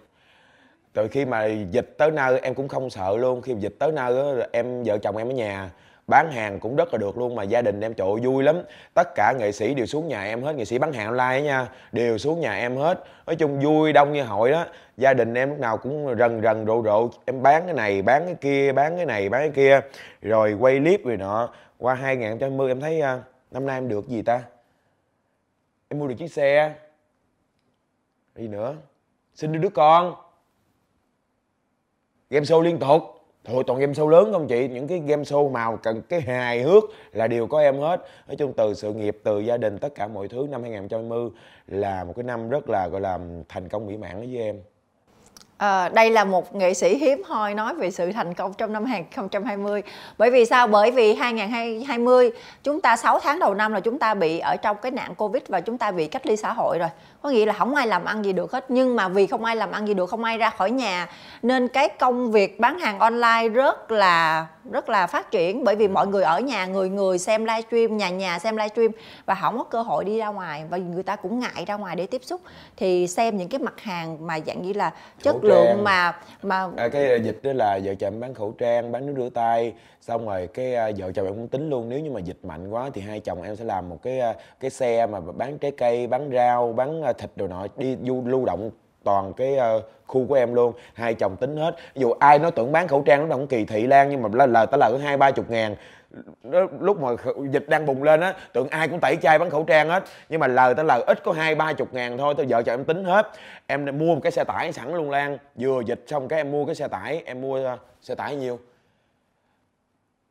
Từ 0.94 1.08
khi 1.08 1.26
mà 1.26 1.46
dịch 1.46 1.96
tới 1.98 2.12
nơi 2.12 2.40
em 2.40 2.54
cũng 2.54 2.68
không 2.68 2.90
sợ 2.90 3.18
luôn 3.18 3.42
khi 3.42 3.56
dịch 3.60 3.76
tới 3.80 3.92
nơi 3.92 4.40
á, 4.40 4.48
em 4.52 4.84
vợ 4.84 4.98
chồng 4.98 5.18
em 5.18 5.30
ở 5.30 5.34
nhà 5.34 5.70
bán 6.08 6.32
hàng 6.32 6.60
cũng 6.60 6.76
rất 6.76 6.94
là 6.94 6.98
được 6.98 7.18
luôn 7.18 7.36
mà 7.36 7.44
gia 7.44 7.62
đình 7.62 7.82
em 7.82 7.94
trời 7.94 8.08
vui 8.24 8.44
lắm. 8.44 8.62
Tất 8.94 9.16
cả 9.16 9.34
nghệ 9.40 9.52
sĩ 9.52 9.74
đều 9.74 9.86
xuống 9.86 10.08
nhà 10.08 10.24
em 10.24 10.44
hết, 10.44 10.56
nghệ 10.56 10.66
sĩ 10.66 10.78
bán 10.78 10.94
hàng 10.94 11.18
online 11.18 11.42
nha, 11.42 11.70
đều 11.92 12.18
xuống 12.18 12.40
nhà 12.40 12.54
em 12.54 12.76
hết. 12.76 13.04
Nói 13.26 13.36
chung 13.36 13.60
vui, 13.60 13.94
đông 13.94 14.14
như 14.14 14.24
hội 14.24 14.52
đó. 14.52 14.66
Gia 14.98 15.14
đình 15.14 15.34
em 15.34 15.50
lúc 15.50 15.60
nào 15.60 15.78
cũng 15.78 16.16
rần 16.20 16.42
rần 16.42 16.66
rộ 16.66 16.84
rộ, 16.84 17.10
em 17.26 17.44
bán 17.44 17.66
cái 17.66 17.74
này, 17.74 18.02
bán 18.02 18.26
cái 18.26 18.36
kia, 18.36 18.72
bán 18.72 18.96
cái 18.98 19.06
này, 19.06 19.30
bán 19.30 19.42
cái 19.42 19.52
kia. 19.52 19.82
Rồi 20.22 20.54
quay 20.60 20.80
clip 20.80 21.06
rồi 21.06 21.18
nọ, 21.18 21.50
qua 21.78 21.94
2020 21.94 22.72
em 22.72 22.82
thấy 22.82 23.02
à, 23.02 23.20
năm 23.52 23.66
nay 23.66 23.78
em 23.78 23.90
được 23.90 24.08
gì 24.08 24.22
ta? 24.22 24.44
Em 25.90 26.00
mua 26.00 26.08
được 26.08 26.16
chiếc 26.18 26.32
xe. 26.32 26.76
Gì 28.36 28.48
nữa? 28.48 28.76
Sinh 29.36 29.52
được 29.52 29.60
đứa 29.60 29.70
con. 29.70 30.16
Game 32.30 32.46
show 32.46 32.62
liên 32.62 32.80
tục. 32.80 33.15
Thôi 33.46 33.64
toàn 33.68 33.80
game 33.80 33.94
show 33.94 34.08
lớn 34.08 34.30
không 34.32 34.48
chị? 34.48 34.68
Những 34.68 34.88
cái 34.88 35.00
game 35.00 35.24
show 35.24 35.52
màu 35.52 35.78
cần 35.78 36.02
cái 36.10 36.22
hài 36.22 36.62
hước 36.62 36.84
Là 37.12 37.28
đều 37.28 37.48
có 37.48 37.60
em 37.60 37.80
hết. 37.80 38.06
Nói 38.28 38.36
chung 38.36 38.54
từ 38.54 38.74
sự 38.74 38.94
nghiệp, 38.94 39.18
từ 39.24 39.40
gia 39.40 39.58
đình 39.58 39.78
Tất 39.78 39.96
cả 39.96 40.08
mọi 40.08 40.28
thứ 40.28 40.48
năm 40.52 40.62
2020 40.62 41.30
Là 41.68 42.04
một 42.04 42.14
cái 42.16 42.24
năm 42.24 42.50
rất 42.50 42.70
là 42.70 42.88
gọi 42.88 43.02
là 43.02 43.20
thành 43.50 43.70
công 43.70 43.88
mỹ 43.88 43.98
mãn 43.98 44.18
với 44.20 44.38
em. 44.42 44.60
À, 45.58 45.90
đây 45.90 46.12
là 46.12 46.24
một 46.24 46.56
nghệ 46.56 46.74
sĩ 46.74 46.98
hiếm 46.98 47.24
hoi 47.26 47.54
nói 47.54 47.74
về 47.74 47.92
sự 47.92 48.12
thành 48.12 48.34
công 48.34 48.54
trong 48.54 48.74
năm 48.74 48.86
2020 48.86 49.84
bởi 50.18 50.32
vì 50.32 50.46
sao? 50.46 50.68
Bởi 50.68 50.92
vì 50.92 51.16
2020 51.16 52.32
chúng 52.64 52.82
ta 52.82 52.98
6 52.98 53.20
tháng 53.20 53.40
đầu 53.40 53.54
năm 53.54 53.74
là 53.74 53.80
chúng 53.80 54.00
ta 54.00 54.14
bị 54.14 54.40
ở 54.40 54.56
trong 54.56 54.78
cái 54.82 54.92
nạn 54.92 55.16
covid 55.16 55.44
và 55.48 55.62
chúng 55.62 55.78
ta 55.78 55.92
bị 55.92 56.08
cách 56.08 56.26
ly 56.26 56.36
xã 56.36 56.54
hội 56.54 56.80
rồi. 56.80 56.90
Có 57.22 57.30
nghĩa 57.30 57.46
là 57.46 57.54
không 57.54 57.76
ai 57.76 57.88
làm 57.88 58.06
ăn 58.06 58.26
gì 58.26 58.34
được 58.34 58.52
hết. 58.52 58.66
Nhưng 58.70 58.96
mà 58.96 59.08
vì 59.08 59.28
không 59.28 59.46
ai 59.46 59.56
làm 59.56 59.72
ăn 59.72 59.88
gì 59.88 59.94
được 59.94 60.10
không 60.10 60.24
ai 60.24 60.38
ra 60.38 60.50
khỏi 60.50 60.72
nhà 60.72 61.10
nên 61.42 61.68
cái 61.68 61.90
công 61.90 62.32
việc 62.32 62.60
bán 62.60 62.80
hàng 62.80 63.00
online 63.00 63.50
rất 63.54 63.92
là 63.92 64.46
rất 64.72 64.90
là 64.90 65.08
phát 65.08 65.32
triển 65.32 65.64
bởi 65.64 65.76
vì 65.76 65.88
mọi 65.88 66.08
người 66.08 66.24
ở 66.24 66.40
nhà 66.40 66.66
người 66.66 66.90
người 66.90 67.18
xem 67.18 67.46
livestream 67.46 67.98
nhà 67.98 68.10
nhà 68.10 68.40
xem 68.40 68.58
livestream 68.58 68.92
và 69.26 69.36
không 69.36 69.58
có 69.58 69.64
cơ 69.64 69.82
hội 69.82 70.06
đi 70.06 70.18
ra 70.18 70.28
ngoài 70.28 70.64
và 70.70 70.78
người 70.78 71.04
ta 71.04 71.16
cũng 71.16 71.40
ngại 71.40 71.66
ra 71.68 71.76
ngoài 71.76 71.96
để 71.96 72.06
tiếp 72.08 72.22
xúc 72.24 72.42
thì 72.78 73.08
xem 73.08 73.38
những 73.38 73.50
cái 73.50 73.60
mặt 73.60 73.82
hàng 73.82 74.28
mà 74.28 74.40
dạng 74.48 74.62
như 74.62 74.74
là 74.74 74.94
chất 75.22 75.32
Khẩu 75.32 75.42
lượng 75.44 75.66
trang. 75.68 75.84
mà 75.84 76.20
mà 76.44 76.68
à, 76.78 76.88
Cái 76.88 77.22
dịch 77.24 77.40
đó 77.44 77.52
là 77.54 77.80
vợ 77.84 77.96
chồng 77.96 78.20
bán 78.20 78.34
khẩu 78.34 78.52
trang 78.52 78.92
Bán 78.92 79.06
nước 79.06 79.14
rửa 79.18 79.30
tay 79.30 79.74
Xong 80.02 80.26
rồi 80.28 80.48
cái 80.54 80.76
à, 80.76 80.92
vợ 80.98 81.12
chồng 81.12 81.26
em 81.26 81.36
cũng 81.36 81.48
tính 81.48 81.70
luôn 81.70 81.90
Nếu 81.90 82.00
như 82.00 82.12
mà 82.12 82.20
dịch 82.20 82.40
mạnh 82.44 82.70
quá 82.70 82.90
Thì 82.94 83.02
hai 83.02 83.20
chồng 83.20 83.42
em 83.42 83.56
sẽ 83.56 83.64
làm 83.64 83.90
một 83.90 83.98
cái 84.04 84.20
à, 84.20 84.34
cái 84.60 84.72
xe 84.72 85.06
mà 85.06 85.20
bán 85.20 85.58
trái 85.58 85.72
cây 85.72 86.08
Bán 86.08 86.30
rau, 86.34 86.74
bán 86.74 87.02
à, 87.02 87.14
thịt 87.14 87.30
đồ 87.36 87.48
nọ 87.48 87.68
Đi 87.78 87.98
du 88.04 88.24
lưu 88.26 88.46
động 88.46 88.72
toàn 89.04 89.34
cái 89.34 89.58
ờ, 89.58 89.82
khu 90.08 90.28
của 90.28 90.36
em 90.36 90.54
luôn, 90.54 90.74
hai 90.94 91.14
chồng 91.14 91.36
tính 91.38 91.58
hết. 91.58 91.76
Dù 91.96 92.12
ai 92.12 92.40
nói 92.40 92.52
tưởng 92.52 92.72
bán 92.72 92.88
khẩu 92.88 93.02
trang 93.02 93.30
nó 93.30 93.36
cũng 93.36 93.48
kỳ 93.48 93.66
thị 93.66 93.88
lan, 93.88 94.10
nhưng 94.10 94.22
mà 94.22 94.30
lời 94.34 94.48
là 94.48 94.66
ta 94.66 94.78
lời 94.78 94.92
có 94.92 94.98
hai 94.98 95.18
ba 95.18 95.32
chục 95.32 95.50
ngàn. 95.50 95.76
Lúc 96.80 97.02
mà 97.02 97.10
dịch 97.50 97.70
đang 97.70 97.86
bùng 97.86 98.04
lên 98.04 98.20
á, 98.22 98.34
tưởng 98.54 98.68
ai 98.68 98.88
cũng 98.88 99.00
tẩy 99.00 99.18
chay 99.22 99.40
bán 99.40 99.50
khẩu 99.50 99.64
trang 99.64 99.90
hết. 99.90 100.04
Nhưng 100.30 100.40
mà 100.40 100.48
lời 100.48 100.76
tới 100.76 100.86
lời 100.86 101.04
ít 101.08 101.24
có 101.24 101.32
hai 101.32 101.56
ba 101.56 101.74
chục 101.74 101.94
ngàn 101.94 102.18
thôi 102.18 102.34
tôi 102.38 102.46
vợ 102.46 102.64
chồng 102.64 102.80
em 102.80 102.86
tính 102.86 103.04
hết. 103.04 103.32
Em 103.68 103.86
mua 103.86 104.16
một 104.16 104.22
cái 104.24 104.32
xe 104.32 104.44
tải 104.44 104.72
sẵn 104.72 104.94
luôn, 104.94 105.10
lan. 105.10 105.38
Vừa 105.56 105.82
dịch 105.86 106.04
xong 106.08 106.28
cái 106.28 106.40
em 106.40 106.52
mua 106.52 106.66
cái 106.66 106.76
xe 106.76 106.88
tải, 106.88 107.24
em 107.26 107.42
mua 107.42 107.66
ờ, 107.66 107.78
xe 108.02 108.16
tải 108.16 108.36
nhiêu? 108.36 108.60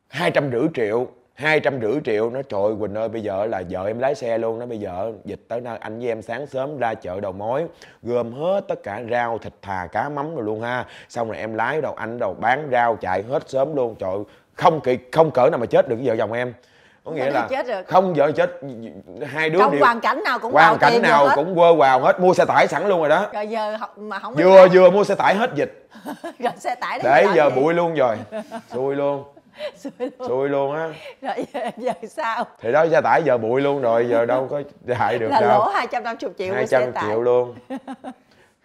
Hai 0.07 0.31
trăm 0.31 0.51
rưỡi 0.51 0.67
triệu 0.73 1.07
hai 1.35 1.59
trăm 1.59 1.81
rưỡi 1.81 1.99
triệu. 2.05 2.29
Nó 2.29 2.41
trời 2.49 2.61
ơi, 2.61 2.73
Quỳnh 2.79 2.95
ơi 2.95 3.09
bây 3.09 3.21
giờ 3.21 3.45
là 3.45 3.63
vợ 3.69 3.87
em 3.87 3.99
lái 3.99 4.15
xe 4.15 4.37
luôn 4.37 4.59
nó 4.59 4.65
bây 4.65 4.79
giờ 4.79 5.11
dịch 5.25 5.39
tới 5.47 5.61
nơi 5.61 5.77
anh 5.77 5.99
với 5.99 6.07
em 6.07 6.21
sáng 6.21 6.47
sớm 6.47 6.77
ra 6.77 6.93
chợ 6.93 7.19
đầu 7.19 7.31
mối 7.31 7.65
gom 8.03 8.33
hết 8.33 8.61
tất 8.67 8.83
cả 8.83 9.01
rau 9.11 9.37
thịt 9.37 9.53
thà 9.61 9.87
cá 9.91 10.09
mắm 10.09 10.35
rồi 10.35 10.45
luôn 10.45 10.61
ha. 10.61 10.85
Xong 11.09 11.27
rồi 11.27 11.37
em 11.37 11.53
lái 11.53 11.81
đầu 11.81 11.93
anh 11.93 12.19
đầu 12.19 12.35
bán 12.39 12.69
rau 12.71 12.95
chạy 12.95 13.23
hết 13.29 13.49
sớm 13.49 13.75
luôn. 13.75 13.95
Trời 13.99 14.09
ơi, 14.09 14.23
không 14.53 14.81
kỳ 14.81 14.97
không 15.11 15.31
cỡ 15.31 15.49
nào 15.49 15.57
mà 15.57 15.65
chết 15.65 15.87
được 15.89 15.95
với 15.95 16.07
vợ 16.07 16.15
chồng 16.17 16.33
em. 16.33 16.53
Có 17.03 17.11
nghĩa 17.11 17.29
là 17.29 17.47
chết 17.49 17.67
được. 17.67 17.87
không 17.87 18.13
vợ 18.13 18.31
chết 18.31 18.51
hai 19.25 19.49
đứa 19.49 19.59
trong 19.59 19.71
đều 19.71 19.81
hoàn 19.81 19.99
cảnh 19.99 20.21
nào 20.23 20.39
cũng 20.39 20.53
hoàn 20.53 20.77
cảnh 20.77 21.01
nào 21.01 21.27
cũng 21.35 21.55
quơ 21.55 21.73
vào 21.73 21.99
hết 21.99 22.19
mua 22.19 22.33
xe 22.33 22.45
tải 22.45 22.67
sẵn 22.67 22.87
luôn 22.87 22.99
rồi 22.99 23.09
đó. 23.09 23.27
Rồi 23.33 23.47
giờ 23.47 23.77
mà 23.97 24.19
không 24.19 24.33
vừa 24.33 24.67
vừa 24.67 24.89
mua 24.89 25.03
xe 25.03 25.15
tải 25.15 25.35
hết 25.35 25.49
dịch. 25.55 25.87
Rồi 26.39 26.53
xe 26.57 26.75
tải 26.75 26.99
để 27.03 27.27
giờ 27.35 27.49
bụi 27.49 27.73
luôn 27.73 27.95
rồi. 27.95 28.17
Xui 28.73 28.95
luôn 28.95 29.23
Xui 29.75 29.91
luôn. 29.99 30.27
xui 30.27 30.49
luôn 30.49 30.75
á? 30.75 30.89
Rồi 31.21 31.45
giờ, 31.53 31.69
giờ 31.77 31.91
sao? 32.09 32.45
Thì 32.61 32.71
đó 32.71 32.85
xe 32.91 33.01
tải 33.01 33.23
giờ 33.23 33.37
bụi 33.37 33.61
luôn 33.61 33.81
rồi 33.81 34.07
giờ 34.09 34.25
đâu 34.25 34.47
có 34.49 34.61
hại 34.95 35.19
được 35.19 35.29
là 35.29 35.41
đâu. 35.41 35.49
lỗ 35.49 35.69
250 35.69 36.33
triệu 36.37 36.53
hai 36.53 36.63
của 36.63 36.67
xe 36.67 36.81
trăm 36.81 36.91
tải. 36.91 37.03
triệu 37.09 37.21
luôn. 37.21 37.55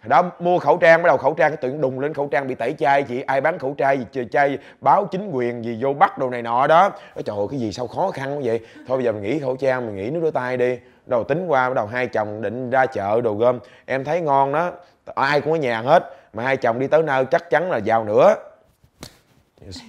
Đó 0.03 0.31
mua 0.39 0.59
khẩu 0.59 0.77
trang 0.77 1.03
bắt 1.03 1.07
đầu 1.07 1.17
khẩu 1.17 1.33
trang 1.33 1.55
cái 1.55 1.71
nhiên 1.71 1.81
đùng 1.81 1.99
lên 1.99 2.13
khẩu 2.13 2.27
trang 2.27 2.47
bị 2.47 2.55
tẩy 2.55 2.75
chay 2.79 3.03
chị 3.03 3.21
ai 3.21 3.41
bán 3.41 3.59
khẩu 3.59 3.75
trang 3.77 4.05
gì 4.13 4.27
chay 4.31 4.57
báo 4.79 5.05
chính 5.05 5.31
quyền 5.31 5.65
gì 5.65 5.77
vô 5.81 5.93
bắt 5.93 6.17
đồ 6.17 6.29
này 6.29 6.41
nọ 6.41 6.67
đó. 6.67 6.89
Nói, 6.89 7.23
trời 7.25 7.37
ơi 7.37 7.45
cái 7.51 7.59
gì 7.59 7.71
sao 7.71 7.87
khó 7.87 8.11
khăn 8.11 8.35
quá 8.35 8.41
vậy? 8.43 8.59
Thôi 8.87 8.97
bây 8.97 9.05
giờ 9.05 9.11
mình 9.11 9.21
nghỉ 9.21 9.39
khẩu 9.39 9.55
trang 9.55 9.85
mình 9.85 9.95
nghỉ 9.95 10.09
nước 10.09 10.19
rửa 10.23 10.31
tay 10.31 10.57
đi. 10.57 10.77
Đầu 11.05 11.23
tính 11.23 11.47
qua 11.47 11.69
bắt 11.69 11.75
đầu 11.75 11.85
hai 11.85 12.07
chồng 12.07 12.41
định 12.41 12.69
ra 12.69 12.85
chợ 12.85 13.21
đồ 13.21 13.33
gom. 13.33 13.59
Em 13.85 14.03
thấy 14.03 14.21
ngon 14.21 14.53
đó 14.53 14.71
ai 15.15 15.41
cũng 15.41 15.53
ở 15.53 15.57
nhà 15.57 15.81
hết 15.81 16.15
mà 16.33 16.43
hai 16.43 16.57
chồng 16.57 16.79
đi 16.79 16.87
tới 16.87 17.03
nơi 17.03 17.25
chắc 17.25 17.49
chắn 17.49 17.71
là 17.71 17.77
giàu 17.77 18.03
nữa 18.03 18.35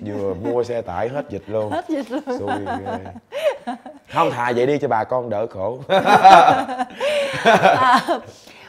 vừa 0.01 0.35
mua 0.35 0.65
xe 0.65 0.83
tải 0.83 1.09
hết 1.09 1.25
dịch 1.31 1.43
luôn. 1.47 1.71
Hết 1.73 1.89
dịch 1.89 2.11
luôn. 2.11 2.23
Xui 2.39 2.65
ghê. 2.67 2.99
Không 4.13 4.31
thà 4.31 4.53
vậy 4.57 4.67
đi 4.67 4.79
cho 4.79 4.89
bà 4.89 5.05
con 5.05 5.31
đỡ 5.31 5.47
khổ 5.47 5.79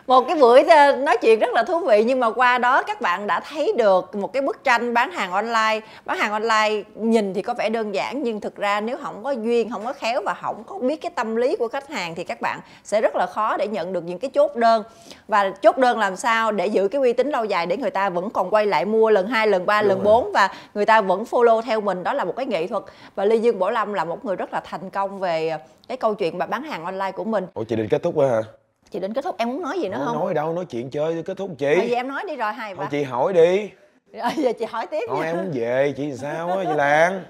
một 0.07 0.23
cái 0.27 0.37
buổi 0.37 0.63
ờ, 0.63 0.95
nói 0.95 1.17
chuyện 1.21 1.39
rất 1.39 1.53
là 1.53 1.63
thú 1.63 1.79
vị 1.79 2.03
nhưng 2.03 2.19
mà 2.19 2.31
qua 2.31 2.57
đó 2.57 2.83
các 2.83 3.01
bạn 3.01 3.27
đã 3.27 3.39
thấy 3.39 3.73
được 3.77 4.15
một 4.15 4.33
cái 4.33 4.41
bức 4.41 4.63
tranh 4.63 4.93
bán 4.93 5.11
hàng 5.11 5.31
online. 5.31 5.79
Bán 6.05 6.17
hàng 6.17 6.31
online 6.31 6.83
nhìn 6.95 7.33
thì 7.33 7.41
có 7.41 7.53
vẻ 7.53 7.69
đơn 7.69 7.95
giản 7.95 8.23
nhưng 8.23 8.41
thực 8.41 8.55
ra 8.55 8.81
nếu 8.81 8.97
không 9.03 9.23
có 9.23 9.31
duyên 9.31 9.69
không 9.69 9.85
có 9.85 9.93
khéo 9.93 10.21
và 10.25 10.33
không 10.33 10.63
có 10.67 10.77
biết 10.77 11.01
cái 11.01 11.11
tâm 11.15 11.35
lý 11.35 11.55
của 11.55 11.67
khách 11.67 11.89
hàng 11.89 12.15
thì 12.15 12.23
các 12.23 12.41
bạn 12.41 12.59
sẽ 12.83 13.01
rất 13.01 13.15
là 13.15 13.25
khó 13.25 13.57
để 13.57 13.67
nhận 13.67 13.93
được 13.93 14.03
những 14.03 14.19
cái 14.19 14.29
chốt 14.33 14.55
đơn. 14.55 14.83
Và 15.27 15.49
chốt 15.49 15.77
đơn 15.77 15.99
làm 15.99 16.15
sao 16.15 16.51
để 16.51 16.67
giữ 16.67 16.87
cái 16.87 17.01
uy 17.01 17.13
tín 17.13 17.29
lâu 17.29 17.45
dài 17.45 17.65
để 17.65 17.77
người 17.77 17.91
ta 17.91 18.09
vẫn 18.09 18.29
còn 18.29 18.49
quay 18.49 18.65
lại 18.65 18.85
mua 18.85 19.09
lần 19.09 19.27
hai 19.27 19.47
lần 19.47 19.65
ba 19.65 19.81
lần 19.81 19.97
rồi. 19.97 20.05
bốn 20.05 20.31
và 20.31 20.49
người 20.73 20.85
ta 20.85 21.01
vẫn 21.01 21.23
follow 21.31 21.61
theo 21.61 21.81
mình. 21.81 22.03
Đó 22.03 22.13
là 22.13 22.23
một 22.23 22.33
cái 22.35 22.45
nghệ 22.45 22.67
thuật. 22.67 22.83
Và 23.15 23.25
Lê 23.25 23.35
Dương 23.35 23.59
Bảo 23.59 23.71
Lâm 23.71 23.93
là 23.93 24.05
một 24.05 24.25
người 24.25 24.35
rất 24.35 24.53
là 24.53 24.61
thành 24.63 24.89
công 24.89 25.19
về 25.19 25.57
cái 25.87 25.97
câu 25.97 26.13
chuyện 26.13 26.37
mà 26.37 26.45
bán 26.45 26.63
hàng 26.63 26.85
online 26.85 27.11
của 27.11 27.23
mình. 27.23 27.47
Ủa 27.53 27.63
chị 27.63 27.75
định 27.75 27.87
kết 27.89 28.03
thúc 28.03 28.13
quá 28.15 28.27
hả 28.27 28.41
chị 28.93 28.99
định 28.99 29.13
kết 29.13 29.23
thúc 29.23 29.35
em 29.37 29.49
muốn 29.49 29.61
nói 29.61 29.79
gì 29.79 29.89
nữa 29.89 29.97
Không 30.05 30.15
không? 30.15 30.25
nói 30.25 30.33
đâu 30.33 30.53
nói 30.53 30.65
chuyện 30.65 30.89
chơi 30.89 31.23
kết 31.23 31.37
thúc 31.37 31.49
chị. 31.57 31.75
Vậy 31.75 31.95
em 31.95 32.07
nói 32.07 32.23
đi 32.27 32.35
rồi 32.35 32.53
hai 32.53 32.75
ba. 32.75 32.87
chị 32.91 33.03
hỏi 33.03 33.33
đi. 33.33 33.69
Rồi 34.13 34.31
giờ 34.37 34.51
chị 34.59 34.65
hỏi 34.65 34.87
tiếp 34.87 35.03
thôi 35.07 35.25
em 35.25 35.37
muốn 35.37 35.51
về 35.53 35.93
chị 35.97 36.13
sao 36.15 36.47
á 36.49 36.63
chị 36.67 36.73
lan? 36.75 37.23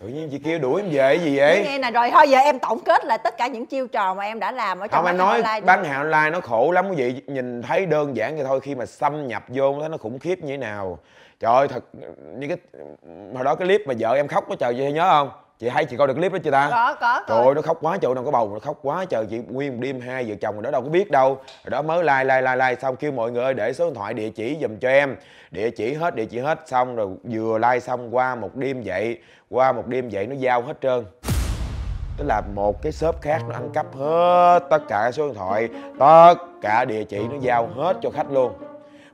Tự 0.00 0.08
nhiên 0.08 0.28
chị 0.30 0.38
kêu 0.44 0.58
đuổi 0.58 0.82
em 0.82 0.90
về 0.92 1.14
gì 1.24 1.36
vậy? 1.38 1.62
Nghe 1.64 1.78
nè 1.78 1.90
rồi 1.90 2.10
thôi 2.10 2.28
giờ 2.28 2.38
em 2.38 2.58
tổng 2.58 2.80
kết 2.80 3.04
lại 3.04 3.18
tất 3.24 3.36
cả 3.38 3.46
những 3.46 3.66
chiêu 3.66 3.86
trò 3.86 4.14
mà 4.14 4.24
em 4.24 4.38
đã 4.38 4.52
làm 4.52 4.78
ở 4.78 4.86
trong 4.86 4.98
không 5.04 5.06
em 5.06 5.16
nói 5.18 5.42
online 5.42 5.60
bán 5.60 5.84
hàng 5.84 5.98
online 6.10 6.30
nó 6.30 6.40
khổ 6.40 6.70
lắm 6.72 6.88
quý 6.90 6.96
vị 6.96 7.22
nhìn 7.26 7.62
thấy 7.62 7.86
đơn 7.86 8.16
giản 8.16 8.36
vậy 8.36 8.44
thôi 8.44 8.60
khi 8.60 8.74
mà 8.74 8.86
xâm 8.86 9.26
nhập 9.26 9.44
vô 9.48 9.76
thấy 9.80 9.88
nó 9.88 9.96
khủng 9.96 10.18
khiếp 10.18 10.38
như 10.38 10.48
thế 10.52 10.56
nào. 10.56 10.98
Trời 11.40 11.54
ơi 11.54 11.68
thật 11.68 11.84
như 12.38 12.48
cái 12.48 12.56
hồi 13.34 13.44
đó 13.44 13.54
cái 13.54 13.66
clip 13.68 13.82
mà 13.86 13.94
vợ 13.98 14.14
em 14.14 14.28
khóc 14.28 14.44
có 14.48 14.56
trời 14.58 14.74
chị 14.74 14.92
nhớ 14.92 15.08
không 15.10 15.30
chị 15.58 15.68
hay 15.68 15.84
chị 15.84 15.96
coi 15.96 16.06
được 16.06 16.14
clip 16.14 16.32
đó 16.32 16.38
chưa 16.44 16.50
ta? 16.50 16.68
Có 16.70 16.94
có 17.00 17.20
Trời 17.28 17.44
ơi 17.44 17.54
nó 17.54 17.62
khóc 17.62 17.78
quá 17.80 17.96
trời 17.96 18.14
đâu 18.14 18.24
có 18.24 18.30
bầu 18.30 18.50
nó 18.52 18.58
khóc 18.58 18.78
quá 18.82 19.04
trời. 19.04 19.26
Chị 19.30 19.38
nguyên 19.38 19.72
một 19.72 19.78
đêm 19.80 20.00
hai 20.00 20.24
vợ 20.24 20.34
chồng 20.40 20.54
rồi 20.54 20.62
đó 20.62 20.70
đâu 20.70 20.82
có 20.82 20.88
biết 20.88 21.10
đâu. 21.10 21.34
Rồi 21.64 21.70
đó 21.70 21.82
mới 21.82 22.02
like 22.02 22.24
like 22.24 22.40
like 22.40 22.56
like 22.56 22.80
xong 22.80 22.96
kêu 22.96 23.12
mọi 23.12 23.30
người 23.30 23.44
ơi 23.44 23.54
để 23.54 23.72
số 23.72 23.84
điện 23.84 23.94
thoại 23.94 24.14
địa 24.14 24.30
chỉ 24.30 24.58
giùm 24.60 24.78
cho 24.78 24.88
em. 24.88 25.16
Địa 25.50 25.70
chỉ 25.70 25.94
hết 25.94 26.14
địa 26.14 26.24
chỉ 26.24 26.38
hết 26.38 26.60
xong 26.66 26.96
rồi 26.96 27.08
vừa 27.24 27.58
like 27.58 27.80
xong 27.80 28.16
qua 28.16 28.34
một 28.34 28.56
đêm 28.56 28.82
vậy 28.84 29.18
qua 29.50 29.72
một 29.72 29.86
đêm 29.86 30.08
vậy 30.12 30.26
nó 30.26 30.34
giao 30.34 30.62
hết 30.62 30.80
trơn. 30.80 31.04
Tức 32.16 32.24
là 32.28 32.42
một 32.54 32.82
cái 32.82 32.92
shop 32.92 33.20
khác 33.20 33.38
nó 33.48 33.54
ăn 33.54 33.70
cắp 33.74 33.96
hết 33.96 34.60
tất 34.70 34.82
cả 34.88 35.10
số 35.12 35.26
điện 35.26 35.34
thoại 35.34 35.68
tất 35.98 36.34
cả 36.62 36.84
địa 36.84 37.04
chỉ 37.04 37.18
nó 37.18 37.36
giao 37.40 37.68
hết 37.76 37.96
cho 38.02 38.10
khách 38.10 38.30
luôn. 38.32 38.52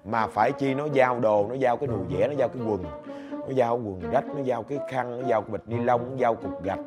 Mà 0.05 0.27
phải 0.27 0.53
chi 0.53 0.75
nó 0.75 0.87
giao 0.93 1.21
đồ 1.21 1.47
nó 1.49 1.55
giao 1.55 1.77
cái 1.77 1.87
đồ 1.87 1.97
vẽ 2.11 2.29
nó 2.29 2.35
giao 2.39 2.49
cái 2.49 2.63
quần 2.67 2.85
nó 3.47 3.55
giao 3.55 3.77
quần 3.77 4.11
rách 4.13 4.25
nó 4.37 4.43
giao 4.43 4.63
cái 4.63 4.79
khăn 4.91 5.21
nó 5.21 5.29
giao 5.29 5.41
bịch 5.41 5.63
ni 5.67 5.77
lông 5.85 6.01
nó 6.11 6.17
giao 6.17 6.35
cục 6.35 6.63
gạch. 6.63 6.81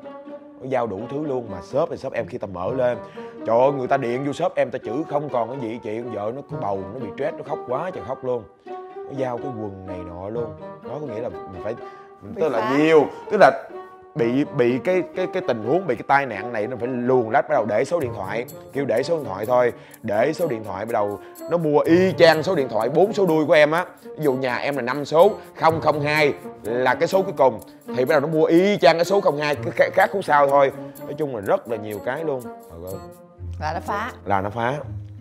Nó 0.61 0.67
giao 0.67 0.87
đủ 0.87 0.99
thứ 1.09 1.25
luôn 1.25 1.47
mà 1.51 1.61
shop 1.61 1.89
thì 1.89 1.97
shop 1.97 2.13
em 2.13 2.27
khi 2.27 2.37
ta 2.37 2.47
mở 2.47 2.73
lên. 2.73 2.97
Trời 3.45 3.59
ơi 3.59 3.71
người 3.71 3.87
ta 3.87 3.97
điện 3.97 4.25
vô 4.25 4.33
shop 4.33 4.55
em 4.55 4.71
ta 4.71 4.79
chữ 4.79 5.03
không 5.09 5.29
còn 5.29 5.49
cái 5.49 5.59
gì 5.59 5.79
chị 5.83 6.01
con 6.01 6.13
vợ 6.13 6.31
nó 6.35 6.41
có 6.51 6.57
bầu 6.61 6.79
nó 6.93 6.99
bị 6.99 7.07
stress 7.15 7.37
nó 7.37 7.43
khóc 7.43 7.59
quá 7.67 7.91
trời 7.93 8.03
khóc 8.07 8.25
luôn. 8.25 8.43
Nó 8.95 9.11
giao 9.17 9.37
cái 9.37 9.47
quần 9.47 9.87
này 9.87 9.99
nọ 10.09 10.29
luôn. 10.29 10.45
Đó 10.61 10.97
có 11.01 11.07
nghĩa 11.07 11.21
là 11.21 11.29
mình 11.29 11.61
phải 11.63 11.75
Bị 12.21 12.41
tức 12.41 12.49
là 12.49 12.77
nhiều 12.77 13.05
tức 13.31 13.37
là 13.39 13.69
bị 14.17 14.45
bị 14.57 14.79
cái 14.83 15.03
cái 15.15 15.27
cái 15.33 15.41
tình 15.47 15.63
huống 15.63 15.87
bị 15.87 15.95
cái 15.95 16.03
tai 16.07 16.25
nạn 16.25 16.53
này 16.53 16.67
nó 16.67 16.77
phải 16.77 16.87
luồn 16.87 17.31
lách 17.31 17.49
bắt 17.49 17.55
đầu 17.55 17.65
để 17.65 17.85
số 17.85 17.99
điện 17.99 18.11
thoại 18.15 18.45
kêu 18.73 18.85
để 18.85 19.03
số 19.03 19.17
điện 19.17 19.25
thoại 19.25 19.45
thôi 19.45 19.73
để 20.03 20.33
số 20.33 20.47
điện 20.47 20.63
thoại 20.63 20.85
bắt 20.85 20.91
đầu 20.93 21.19
nó 21.51 21.57
mua 21.57 21.79
y 21.79 22.11
chang 22.17 22.43
số 22.43 22.55
điện 22.55 22.67
thoại 22.69 22.89
bốn 22.89 23.13
số 23.13 23.25
đuôi 23.25 23.45
của 23.45 23.53
em 23.53 23.71
á. 23.71 23.85
Ví 24.03 24.23
dụ 24.23 24.33
nhà 24.33 24.55
em 24.55 24.75
là 24.75 24.81
năm 24.81 25.05
số 25.05 25.31
002 25.91 26.33
là 26.63 26.95
cái 26.95 27.07
số 27.07 27.21
cuối 27.21 27.33
cùng 27.37 27.59
thì 27.87 28.05
bắt 28.05 28.13
đầu 28.13 28.19
nó 28.19 28.27
mua 28.27 28.45
y 28.45 28.77
chang 28.77 28.95
cái 28.97 29.05
số 29.05 29.21
02 29.37 29.55
cái 29.55 29.89
khác 29.93 30.09
không 30.11 30.21
sao 30.21 30.47
thôi. 30.47 30.71
Nói 31.01 31.13
chung 31.13 31.35
là 31.35 31.41
rất 31.41 31.69
là 31.69 31.77
nhiều 31.77 31.99
cái 32.05 32.23
luôn. 32.23 32.41
Là 33.59 33.73
nó 33.73 33.79
phá. 33.79 34.11
Là 34.25 34.41
nó 34.41 34.49
phá. 34.49 34.77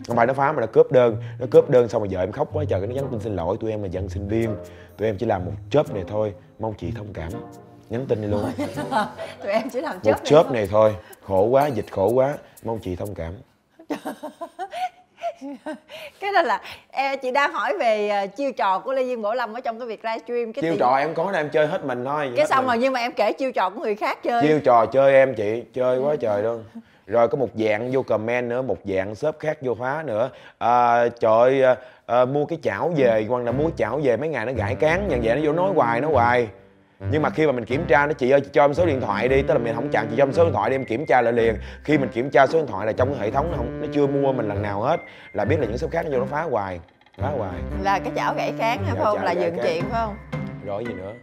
Không 0.07 0.15
phải 0.17 0.27
nó 0.27 0.33
phá 0.33 0.51
mà 0.51 0.61
nó 0.61 0.67
cướp 0.67 0.91
đơn 0.91 1.17
nó 1.39 1.45
cướp 1.51 1.69
đơn 1.69 1.87
xong 1.87 2.01
rồi 2.01 2.09
vợ 2.11 2.19
em 2.19 2.31
khóc 2.31 2.49
quá 2.53 2.63
trời 2.69 2.79
cái 2.79 2.87
nó 2.87 2.95
nhắn 2.95 3.07
tin 3.11 3.19
xin 3.19 3.35
lỗi 3.35 3.57
tụi 3.59 3.71
em 3.71 3.83
là 3.83 3.87
dân 3.87 4.09
sinh 4.09 4.27
viên 4.27 4.55
tụi 4.97 5.07
em 5.07 5.17
chỉ 5.17 5.25
làm 5.25 5.45
một 5.45 5.51
chớp 5.69 5.93
này 5.93 6.03
thôi 6.07 6.33
mong 6.59 6.73
chị 6.77 6.91
thông 6.95 7.13
cảm 7.13 7.31
nhắn 7.89 8.05
tin 8.07 8.21
này 8.21 8.29
luôn. 8.29 8.51
Tụi 9.43 9.51
em 9.51 9.69
chỉ 9.69 9.81
làm 9.81 9.93
một 9.95 9.99
chớp 10.03 10.15
chớp 10.23 10.43
thôi. 10.43 10.53
này 10.53 10.67
thôi. 10.71 10.95
Khổ 11.27 11.41
quá 11.43 11.67
dịch 11.67 11.85
khổ 11.91 12.07
quá. 12.09 12.33
Mong 12.63 12.79
chị 12.79 12.95
thông 12.95 13.15
cảm. 13.15 13.33
Cái 16.19 16.31
đó 16.33 16.41
là 16.41 16.61
em 16.91 17.19
chị 17.21 17.31
đang 17.31 17.53
hỏi 17.53 17.73
về 17.79 18.09
ờ, 18.09 18.27
chiêu 18.27 18.51
trò 18.51 18.79
của 18.79 18.93
lê 18.93 19.01
duyên 19.03 19.21
bổ 19.21 19.33
lâm 19.33 19.53
ở 19.53 19.59
trong 19.61 19.79
cái 19.79 19.87
việc 19.87 20.05
livestream 20.05 20.53
cái 20.53 20.61
chiêu 20.61 20.71
tiền- 20.71 20.79
trò 20.79 20.95
em 20.97 21.13
có 21.13 21.31
đó 21.31 21.37
em 21.39 21.49
chơi 21.49 21.67
hết 21.67 21.85
mình 21.85 22.05
thôi 22.05 22.31
cái 22.35 22.47
xong 22.47 22.57
mình. 22.65 22.67
rồi 22.67 22.77
nhưng 22.77 22.93
mà 22.93 22.99
em 22.99 23.11
kể 23.11 23.33
chiêu 23.33 23.51
trò 23.51 23.69
của 23.69 23.79
người 23.79 23.95
khác 23.95 24.23
chơi. 24.23 24.43
Chiêu 24.47 24.59
trò 24.59 24.85
chơi 24.85 25.13
em 25.13 25.35
chị 25.35 25.63
chơi 25.73 25.99
quá 25.99 26.15
trời 26.19 26.43
luôn. 26.43 26.63
Rồi 27.07 27.27
có 27.27 27.37
một 27.37 27.49
dạng 27.55 27.89
vô 27.91 28.01
comment 28.01 28.49
nữa 28.49 28.61
một 28.61 28.77
dạng 28.85 29.15
shop 29.15 29.35
khác 29.39 29.57
vô 29.61 29.75
phá 29.79 30.03
nữa. 30.05 30.29
À, 30.57 31.07
trời 31.19 31.63
à, 31.63 31.75
à, 32.05 32.25
mua 32.25 32.45
cái 32.45 32.59
chảo 32.63 32.91
về 32.95 33.25
hoặc 33.29 33.39
là 33.43 33.51
mua 33.51 33.69
chảo 33.77 33.99
về 34.03 34.17
mấy 34.17 34.29
ngày 34.29 34.45
nó 34.45 34.51
gãi 34.53 34.75
cán 34.75 35.07
nhận 35.07 35.21
vậy 35.23 35.35
nó 35.35 35.41
vô 35.45 35.53
nói 35.53 35.71
hoài 35.75 36.01
nói 36.01 36.11
hoài 36.11 36.47
nhưng 36.99 37.21
mà 37.21 37.29
khi 37.29 37.45
mà 37.45 37.51
mình 37.51 37.65
kiểm 37.65 37.85
tra 37.87 38.05
nó 38.05 38.13
chị 38.13 38.29
ơi 38.31 38.41
chị 38.41 38.49
cho 38.53 38.63
em 38.63 38.73
số 38.73 38.85
điện 38.85 39.01
thoại 39.01 39.27
đi. 39.27 39.41
Tức 39.41 39.53
là 39.53 39.59
mình 39.59 39.75
không 39.75 39.89
chặn 39.89 40.07
chị 40.09 40.15
cho 40.17 40.23
em 40.23 40.33
số 40.33 40.43
điện 40.43 40.53
thoại 40.53 40.69
đi 40.69 40.75
em 40.75 40.85
kiểm 40.85 41.05
tra 41.05 41.21
lại 41.21 41.33
liền. 41.33 41.55
Khi 41.83 41.97
mình 41.97 42.09
kiểm 42.09 42.29
tra 42.29 42.47
số 42.47 42.59
điện 42.59 42.67
thoại 42.67 42.85
là 42.85 42.91
trong 42.91 43.13
cái 43.13 43.21
hệ 43.21 43.31
thống 43.31 43.51
nó 43.51 43.57
không 43.57 43.81
nó 43.81 43.87
chưa 43.93 44.07
mua 44.07 44.33
mình 44.33 44.47
lần 44.47 44.61
nào 44.61 44.81
hết 44.81 45.01
là 45.33 45.45
biết 45.45 45.59
là 45.59 45.65
những 45.65 45.77
shop 45.77 45.91
khác 45.91 46.05
nó 46.05 46.11
vô 46.11 46.19
nó 46.19 46.25
phá 46.25 46.41
hoài 46.41 46.79
phá 47.17 47.29
hoài. 47.37 47.59
Là 47.83 47.99
cái 47.99 48.11
chảo 48.15 48.33
gãy 48.33 48.53
cán 48.59 48.79
Dạ, 48.87 48.93
không? 49.03 49.15
chảo 49.15 49.25
là 49.25 49.31
dựng 49.31 49.57
chuyện 49.63 49.83
phải 49.89 50.01
không? 50.05 50.15
Rồi 50.65 50.85
gì 50.85 50.93
nữa? 50.93 51.13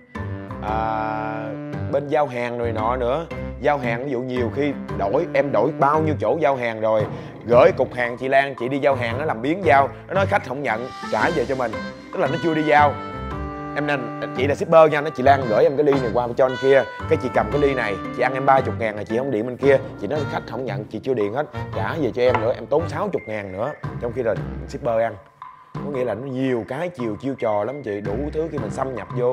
À, 0.63 1.47
bên 1.93 2.09
giao 2.09 2.27
hàng 2.27 2.59
rồi 2.59 2.73
nọ 2.73 2.97
nữa. 2.97 3.27
Giao 3.61 3.79
hàng 3.79 4.05
ví 4.05 4.11
dụ 4.11 4.21
nhiều 4.21 4.51
khi 4.57 4.73
đổi 4.99 5.27
em 5.35 5.53
đổi 5.53 5.71
bao 5.79 6.01
nhiêu 6.03 6.15
chỗ 6.21 6.39
giao 6.41 6.57
hàng 6.57 6.81
rồi. 6.81 7.03
Gửi 7.47 7.73
cục 7.77 7.95
hàng 7.95 8.17
chị 8.17 8.29
Lan 8.29 8.55
chị 8.55 8.69
đi 8.69 8.79
giao 8.79 8.95
hàng 8.95 9.19
nó 9.19 9.25
làm 9.25 9.43
biến 9.43 9.65
giao. 9.65 9.89
Nó 10.09 10.15
nói 10.15 10.27
khách 10.27 10.49
không 10.49 10.63
nhận 10.63 10.89
trả 11.13 11.31
về 11.31 11.45
cho 11.45 11.55
mình. 11.55 11.73
Tức 12.13 12.21
là 12.21 12.27
nó 12.27 12.39
chưa 12.43 12.55
đi 12.55 12.63
giao 12.63 12.95
em 13.75 13.87
nên 13.87 14.21
chị 14.37 14.47
là 14.47 14.55
shipper 14.55 14.93
nha 14.93 15.01
nó 15.01 15.11
chị 15.11 15.23
Lan 15.23 15.43
gửi 15.49 15.63
em 15.63 15.77
cái 15.77 15.85
ly 15.85 15.93
này 15.93 16.11
qua 16.15 16.29
cho 16.37 16.47
anh 16.47 16.57
kia. 16.63 16.83
Cái 17.09 17.19
chị 17.23 17.29
cầm 17.35 17.47
cái 17.53 17.61
ly 17.61 17.75
này 17.75 17.95
chị 18.17 18.23
ăn 18.23 18.35
em 18.35 18.47
ba 18.47 18.61
chục 18.61 18.75
ngàn 18.79 18.97
là 18.97 19.05
chị 19.05 19.19
không 19.19 19.31
điện 19.31 19.47
bên 19.47 19.57
kia. 19.57 19.79
Chị 20.01 20.07
nói 20.07 20.21
khách 20.31 20.43
không 20.51 20.65
nhận 20.65 20.85
chị 20.85 20.99
chưa 20.99 21.15
điện 21.15 21.33
hết. 21.33 21.47
Trả 21.75 21.95
về 21.95 22.11
cho 22.15 22.23
em 22.23 22.41
nữa 22.41 22.53
em 22.55 22.67
tốn 22.67 22.89
sáu 22.89 23.09
chục 23.09 23.23
ngàn 23.27 23.53
nữa. 23.53 23.73
Trong 24.01 24.13
khi 24.13 24.23
là 24.23 24.35
shipper 24.69 25.01
ăn. 25.01 25.17
Có 25.75 25.91
nghĩa 25.91 26.05
là 26.05 26.15
nó 26.15 26.27
nhiều 26.27 26.65
cái 26.69 26.89
chiều 26.89 27.17
chiêu 27.21 27.35
trò 27.35 27.65
lắm 27.65 27.83
chị 27.83 28.01
đủ 28.01 28.17
thứ 28.33 28.49
khi 28.53 28.59
mình 28.59 28.71
xâm 28.71 28.95
nhập 28.95 29.09
vô. 29.17 29.33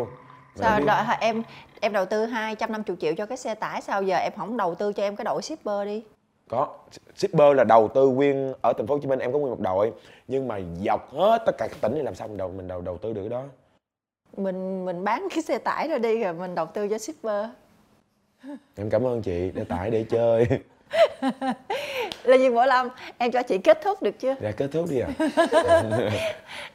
Mình 0.55 0.63
sao 0.63 0.79
đợi, 0.85 1.05
em 1.19 1.43
em 1.79 1.93
đầu 1.93 2.05
tư 2.05 2.25
250 2.25 2.97
triệu 2.99 3.13
cho 3.17 3.25
cái 3.25 3.37
xe 3.37 3.55
tải 3.55 3.81
sao 3.81 4.03
giờ 4.03 4.17
em 4.17 4.31
không 4.37 4.57
đầu 4.57 4.75
tư 4.75 4.93
cho 4.93 5.03
em 5.03 5.15
cái 5.15 5.25
đội 5.25 5.41
shipper 5.41 5.85
đi? 5.85 6.03
Có. 6.49 6.67
Shipper 7.15 7.55
là 7.55 7.63
đầu 7.63 7.87
tư 7.87 8.07
nguyên 8.07 8.53
ở 8.61 8.73
thành 8.73 8.87
phố 8.87 8.93
Hồ 8.93 8.99
Chí 9.01 9.07
Minh 9.07 9.19
em 9.19 9.33
có 9.33 9.39
nguyên 9.39 9.51
một 9.51 9.59
đội. 9.59 9.91
Nhưng 10.27 10.47
mà 10.47 10.59
dọc 10.85 11.13
hết 11.13 11.43
tất 11.45 11.57
cả 11.57 11.67
các 11.67 11.77
tỉnh 11.81 11.93
thì 11.95 12.01
làm 12.01 12.15
sao 12.15 12.27
mình 12.27 12.37
đầu 12.37 12.51
mình 12.57 12.67
đầu 12.67 12.81
đầu 12.81 12.97
tư 12.97 13.13
được 13.13 13.21
cái 13.21 13.29
đó 13.29 13.43
mình 14.37 14.85
mình 14.85 15.03
bán 15.03 15.27
cái 15.29 15.43
xe 15.43 15.57
tải 15.57 15.87
ra 15.87 15.97
đi 15.97 16.23
rồi 16.23 16.33
mình 16.33 16.55
đầu 16.55 16.65
tư 16.65 16.87
cho 16.87 16.97
shipper. 16.97 17.45
Em 18.75 18.89
cảm 18.89 19.05
ơn 19.05 19.21
chị 19.21 19.51
đã 19.51 19.63
tải 19.63 19.91
để 19.91 20.05
chơi 20.09 20.47
Lê 22.23 22.37
Duyên 22.37 22.53
Võ 22.53 22.65
Lâm 22.65 22.89
em 23.17 23.31
cho 23.31 23.43
chị 23.43 23.57
kết 23.57 23.81
thúc 23.83 24.01
được 24.01 24.19
chưa? 24.19 24.35
Dạ 24.41 24.51
kết 24.51 24.67
thúc 24.71 24.85
đi 24.89 24.99
à 24.99 25.07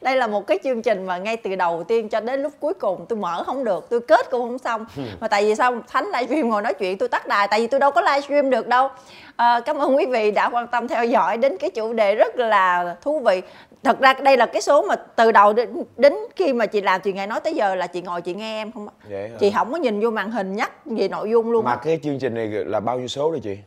đây 0.01 0.15
là 0.15 0.27
một 0.27 0.47
cái 0.47 0.59
chương 0.63 0.81
trình 0.81 1.05
mà 1.05 1.17
ngay 1.17 1.37
từ 1.37 1.55
đầu 1.55 1.83
tiên 1.83 2.09
cho 2.09 2.19
đến 2.19 2.41
lúc 2.41 2.53
cuối 2.59 2.73
cùng 2.73 3.05
tôi 3.09 3.19
mở 3.19 3.43
không 3.43 3.63
được 3.63 3.87
tôi 3.89 3.99
kết 3.99 4.31
cũng 4.31 4.41
không 4.41 4.59
xong. 4.59 4.85
Mà 5.19 5.27
tại 5.27 5.45
vì 5.45 5.55
sao? 5.55 5.81
Thánh 5.87 6.05
livestream 6.05 6.49
ngồi 6.49 6.61
nói 6.61 6.73
chuyện 6.73 6.97
tôi 6.97 7.09
tắt 7.09 7.27
đài 7.27 7.47
tại 7.47 7.59
vì 7.59 7.67
tôi 7.67 7.79
đâu 7.79 7.91
có 7.91 8.01
livestream 8.01 8.49
được 8.49 8.67
đâu. 8.67 8.89
À, 9.35 9.59
cảm 9.65 9.77
ơn 9.77 9.95
quý 9.95 10.05
vị 10.05 10.31
đã 10.31 10.49
quan 10.49 10.67
tâm 10.67 10.87
theo 10.87 11.05
dõi 11.05 11.37
đến 11.37 11.57
cái 11.57 11.69
chủ 11.69 11.93
đề 11.93 12.15
rất 12.15 12.35
là 12.35 12.95
thú 13.01 13.19
vị. 13.19 13.41
Thật 13.83 13.99
ra 13.99 14.13
đây 14.13 14.37
là 14.37 14.45
cái 14.45 14.61
số 14.61 14.81
mà 14.81 14.95
từ 14.95 15.31
đầu 15.31 15.53
đến, 15.53 15.83
đến 15.97 16.13
khi 16.35 16.53
mà 16.53 16.65
chị 16.65 16.81
làm 16.81 17.01
chị 17.01 17.13
ngày 17.13 17.27
nói 17.27 17.39
tới 17.39 17.53
giờ 17.55 17.75
là 17.75 17.87
chị 17.87 18.01
ngồi 18.01 18.21
chị 18.21 18.33
nghe 18.33 18.61
em 18.61 18.71
không 18.71 18.87
vậy 19.09 19.29
hả? 19.29 19.35
chị 19.39 19.51
không 19.55 19.71
có 19.71 19.77
nhìn 19.77 19.99
vô 19.99 20.09
màn 20.09 20.31
hình 20.31 20.55
nhắc 20.55 20.71
về 20.85 21.07
nội 21.07 21.29
dung 21.29 21.51
luôn 21.51 21.65
mà 21.65 21.75
cái 21.75 21.99
chương 22.03 22.19
trình 22.19 22.33
này 22.33 22.47
là 22.47 22.79
bao 22.79 22.99
nhiêu 22.99 23.07
số 23.07 23.31
rồi 23.31 23.39
chị 23.43 23.57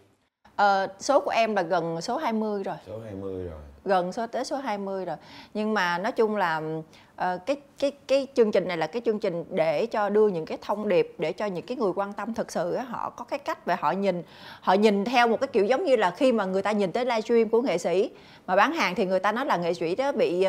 Ờ, 0.60 0.88
số 0.98 1.20
của 1.20 1.30
em 1.30 1.54
là 1.56 1.62
gần 1.62 2.00
số 2.00 2.16
20 2.16 2.62
rồi. 2.62 2.76
Số 2.86 2.98
20 3.04 3.44
rồi. 3.44 3.58
Gần 3.84 4.12
số 4.12 4.26
tới 4.26 4.44
số 4.44 4.56
20 4.56 5.04
rồi. 5.04 5.16
Nhưng 5.54 5.74
mà 5.74 5.98
nói 5.98 6.12
chung 6.12 6.36
là 6.36 6.62
ờ, 7.16 7.38
cái 7.46 7.56
cái 7.78 7.92
cái 8.08 8.26
chương 8.34 8.52
trình 8.52 8.68
này 8.68 8.76
là 8.76 8.86
cái 8.86 9.02
chương 9.04 9.18
trình 9.18 9.44
để 9.50 9.86
cho 9.86 10.08
đưa 10.08 10.28
những 10.28 10.46
cái 10.46 10.58
thông 10.62 10.88
điệp 10.88 11.14
để 11.18 11.32
cho 11.32 11.46
những 11.46 11.66
cái 11.66 11.76
người 11.76 11.92
quan 11.96 12.12
tâm 12.12 12.34
thực 12.34 12.52
sự 12.52 12.72
á, 12.72 12.82
họ 12.82 13.10
có 13.10 13.24
cái 13.24 13.38
cách 13.38 13.66
và 13.66 13.76
họ 13.80 13.92
nhìn 13.92 14.22
họ 14.60 14.72
nhìn 14.72 15.04
theo 15.04 15.28
một 15.28 15.40
cái 15.40 15.48
kiểu 15.48 15.64
giống 15.64 15.84
như 15.84 15.96
là 15.96 16.10
khi 16.10 16.32
mà 16.32 16.44
người 16.44 16.62
ta 16.62 16.72
nhìn 16.72 16.92
tới 16.92 17.04
livestream 17.04 17.48
của 17.48 17.62
nghệ 17.62 17.78
sĩ 17.78 18.10
mà 18.46 18.56
bán 18.56 18.72
hàng 18.72 18.94
thì 18.94 19.06
người 19.06 19.20
ta 19.20 19.32
nói 19.32 19.46
là 19.46 19.56
nghệ 19.56 19.74
sĩ 19.74 19.94
đó 19.94 20.12
bị 20.12 20.46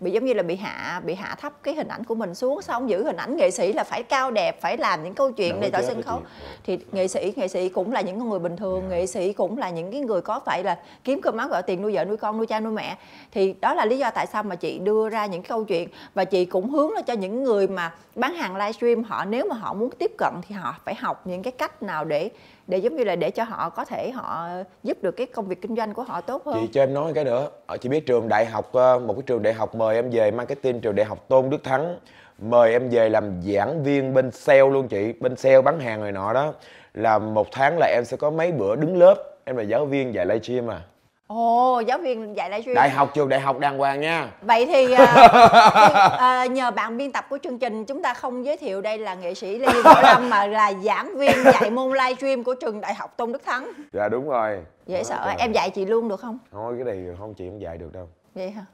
bị 0.00 0.10
giống 0.10 0.24
như 0.24 0.34
là 0.34 0.42
bị 0.42 0.56
hạ 0.56 1.00
bị 1.04 1.14
hạ 1.14 1.34
thấp 1.40 1.52
cái 1.62 1.74
hình 1.74 1.88
ảnh 1.88 2.04
của 2.04 2.14
mình 2.14 2.34
xuống 2.34 2.60
không 2.66 2.90
giữ 2.90 3.04
hình 3.04 3.16
ảnh 3.16 3.36
nghệ 3.36 3.50
sĩ 3.50 3.72
là 3.72 3.84
phải 3.84 4.02
cao 4.02 4.30
đẹp 4.30 4.60
phải 4.60 4.76
làm 4.76 5.04
những 5.04 5.14
câu 5.14 5.32
chuyện 5.32 5.58
tại 5.60 5.70
chết 5.70 5.84
sân 5.86 6.02
khấu 6.02 6.20
chị. 6.66 6.76
thì 6.76 6.84
nghệ 6.92 7.08
sĩ 7.08 7.32
nghệ 7.36 7.48
sĩ 7.48 7.68
cũng 7.68 7.92
là 7.92 8.00
những 8.00 8.28
người 8.28 8.38
bình 8.38 8.56
thường 8.56 8.88
nghệ 8.88 9.06
sĩ 9.06 9.32
cũng 9.32 9.58
là 9.58 9.70
những 9.70 9.92
cái 9.92 10.00
người 10.00 10.20
có 10.20 10.40
phải 10.46 10.62
là 10.64 10.78
kiếm 11.04 11.20
cơm 11.22 11.36
áo 11.36 11.48
gạo 11.48 11.62
tiền 11.62 11.82
nuôi 11.82 11.92
vợ 11.94 12.04
nuôi 12.04 12.16
con 12.16 12.36
nuôi 12.36 12.46
cha 12.46 12.60
nuôi 12.60 12.72
mẹ. 12.72 12.96
Thì 13.32 13.54
đó 13.60 13.74
là 13.74 13.84
lý 13.84 13.98
do 13.98 14.10
tại 14.10 14.26
sao 14.26 14.42
mà 14.42 14.54
chị 14.56 14.78
đưa 14.78 15.08
ra 15.08 15.26
những 15.26 15.42
câu 15.42 15.64
chuyện 15.64 15.88
và 16.14 16.24
chị 16.24 16.44
cũng 16.44 16.70
hướng 16.70 16.92
là 16.92 17.02
cho 17.02 17.12
những 17.12 17.44
người 17.44 17.68
mà 17.68 17.94
bán 18.14 18.34
hàng 18.34 18.56
livestream 18.56 19.04
họ 19.04 19.24
nếu 19.24 19.46
mà 19.50 19.56
họ 19.56 19.74
muốn 19.74 19.90
tiếp 19.90 20.12
cận 20.18 20.32
thì 20.48 20.54
họ 20.54 20.74
phải 20.84 20.94
học 20.94 21.26
những 21.26 21.42
cái 21.42 21.52
cách 21.52 21.82
nào 21.82 22.04
để 22.04 22.30
để 22.66 22.78
giống 22.78 22.96
như 22.96 23.04
là 23.04 23.16
để 23.16 23.30
cho 23.30 23.44
họ 23.44 23.70
có 23.70 23.84
thể 23.84 24.10
họ 24.10 24.48
giúp 24.82 24.98
được 25.02 25.10
cái 25.10 25.26
công 25.26 25.48
việc 25.48 25.62
kinh 25.62 25.76
doanh 25.76 25.94
của 25.94 26.02
họ 26.02 26.20
tốt 26.20 26.46
hơn. 26.46 26.56
chị 26.60 26.68
cho 26.72 26.82
em 26.82 26.94
nói 26.94 27.12
cái 27.14 27.24
nữa. 27.24 27.50
Ờ, 27.66 27.76
chị 27.76 27.88
biết 27.88 28.06
trường 28.06 28.28
đại 28.28 28.46
học 28.46 28.72
ờ, 28.72 28.98
một 28.98 29.14
cái 29.14 29.22
trường 29.26 29.42
đại 29.42 29.54
học 29.54 29.74
mời 29.86 29.96
em 29.96 30.10
về 30.10 30.30
marketing 30.30 30.80
trường 30.80 30.94
đại 30.94 31.06
học 31.06 31.24
tôn 31.28 31.50
đức 31.50 31.64
thắng. 31.64 31.96
Mời 32.38 32.72
em 32.72 32.88
về 32.90 33.08
làm 33.08 33.42
giảng 33.42 33.82
viên 33.84 34.14
bên 34.14 34.30
sale 34.30 34.60
luôn 34.70 34.88
chị 34.88 35.12
bên 35.20 35.36
sale 35.36 35.60
bán 35.62 35.80
hàng 35.80 36.02
này 36.02 36.12
nọ 36.12 36.32
đó. 36.32 36.52
Là 36.94 37.18
một 37.18 37.46
tháng 37.52 37.78
là 37.78 37.86
em 37.86 38.04
sẽ 38.04 38.16
có 38.16 38.30
mấy 38.30 38.52
bữa 38.52 38.76
đứng 38.76 38.96
lớp. 38.96 39.14
Em 39.44 39.56
là 39.56 39.62
giáo 39.62 39.84
viên 39.86 40.14
dạy 40.14 40.26
livestream 40.26 40.70
à. 40.70 40.80
Ồ 41.26 41.82
giáo 41.86 41.98
viên 41.98 42.36
dạy 42.36 42.50
livestream 42.50 42.74
đại 42.74 42.90
học 42.90 43.10
trường 43.14 43.28
đại 43.28 43.40
học 43.40 43.58
đàng 43.58 43.78
hoàng 43.78 44.00
nha. 44.00 44.28
Vậy 44.42 44.66
thì 44.66 44.92
à, 44.92 45.04
à, 46.18 46.46
nhờ 46.46 46.70
bạn 46.70 46.96
biên 46.96 47.12
tập 47.12 47.24
của 47.30 47.38
chương 47.42 47.58
trình 47.58 47.84
chúng 47.84 48.02
ta 48.02 48.14
không 48.14 48.44
giới 48.44 48.56
thiệu 48.56 48.80
đây 48.80 48.98
là 48.98 49.14
nghệ 49.14 49.34
sĩ 49.34 49.58
Lê 49.58 49.82
Võ 49.84 50.00
Lâm 50.02 50.30
mà 50.30 50.46
là 50.46 50.72
giảng 50.84 51.16
viên 51.18 51.44
dạy 51.44 51.70
môn 51.70 51.92
livestream 51.92 52.44
của 52.44 52.54
trường 52.54 52.80
Đại 52.80 52.94
học 52.94 53.16
Tôn 53.16 53.32
Đức 53.32 53.44
Thắng. 53.44 53.72
dạ 53.92 54.08
đúng 54.08 54.28
rồi. 54.28 54.58
Dễ 54.86 54.96
Đó, 54.98 55.02
sợ 55.02 55.22
trời. 55.24 55.34
em 55.38 55.52
dạy 55.52 55.70
chị 55.70 55.84
luôn 55.84 56.08
được 56.08 56.20
không? 56.20 56.38
thôi 56.52 56.74
cái 56.76 56.94
này 56.94 57.14
không 57.18 57.34
chị 57.34 57.44
không 57.48 57.60
dạy 57.60 57.78
được 57.78 57.92
đâu. 57.92 58.08
Vậy 58.34 58.50
hả? 58.50 58.64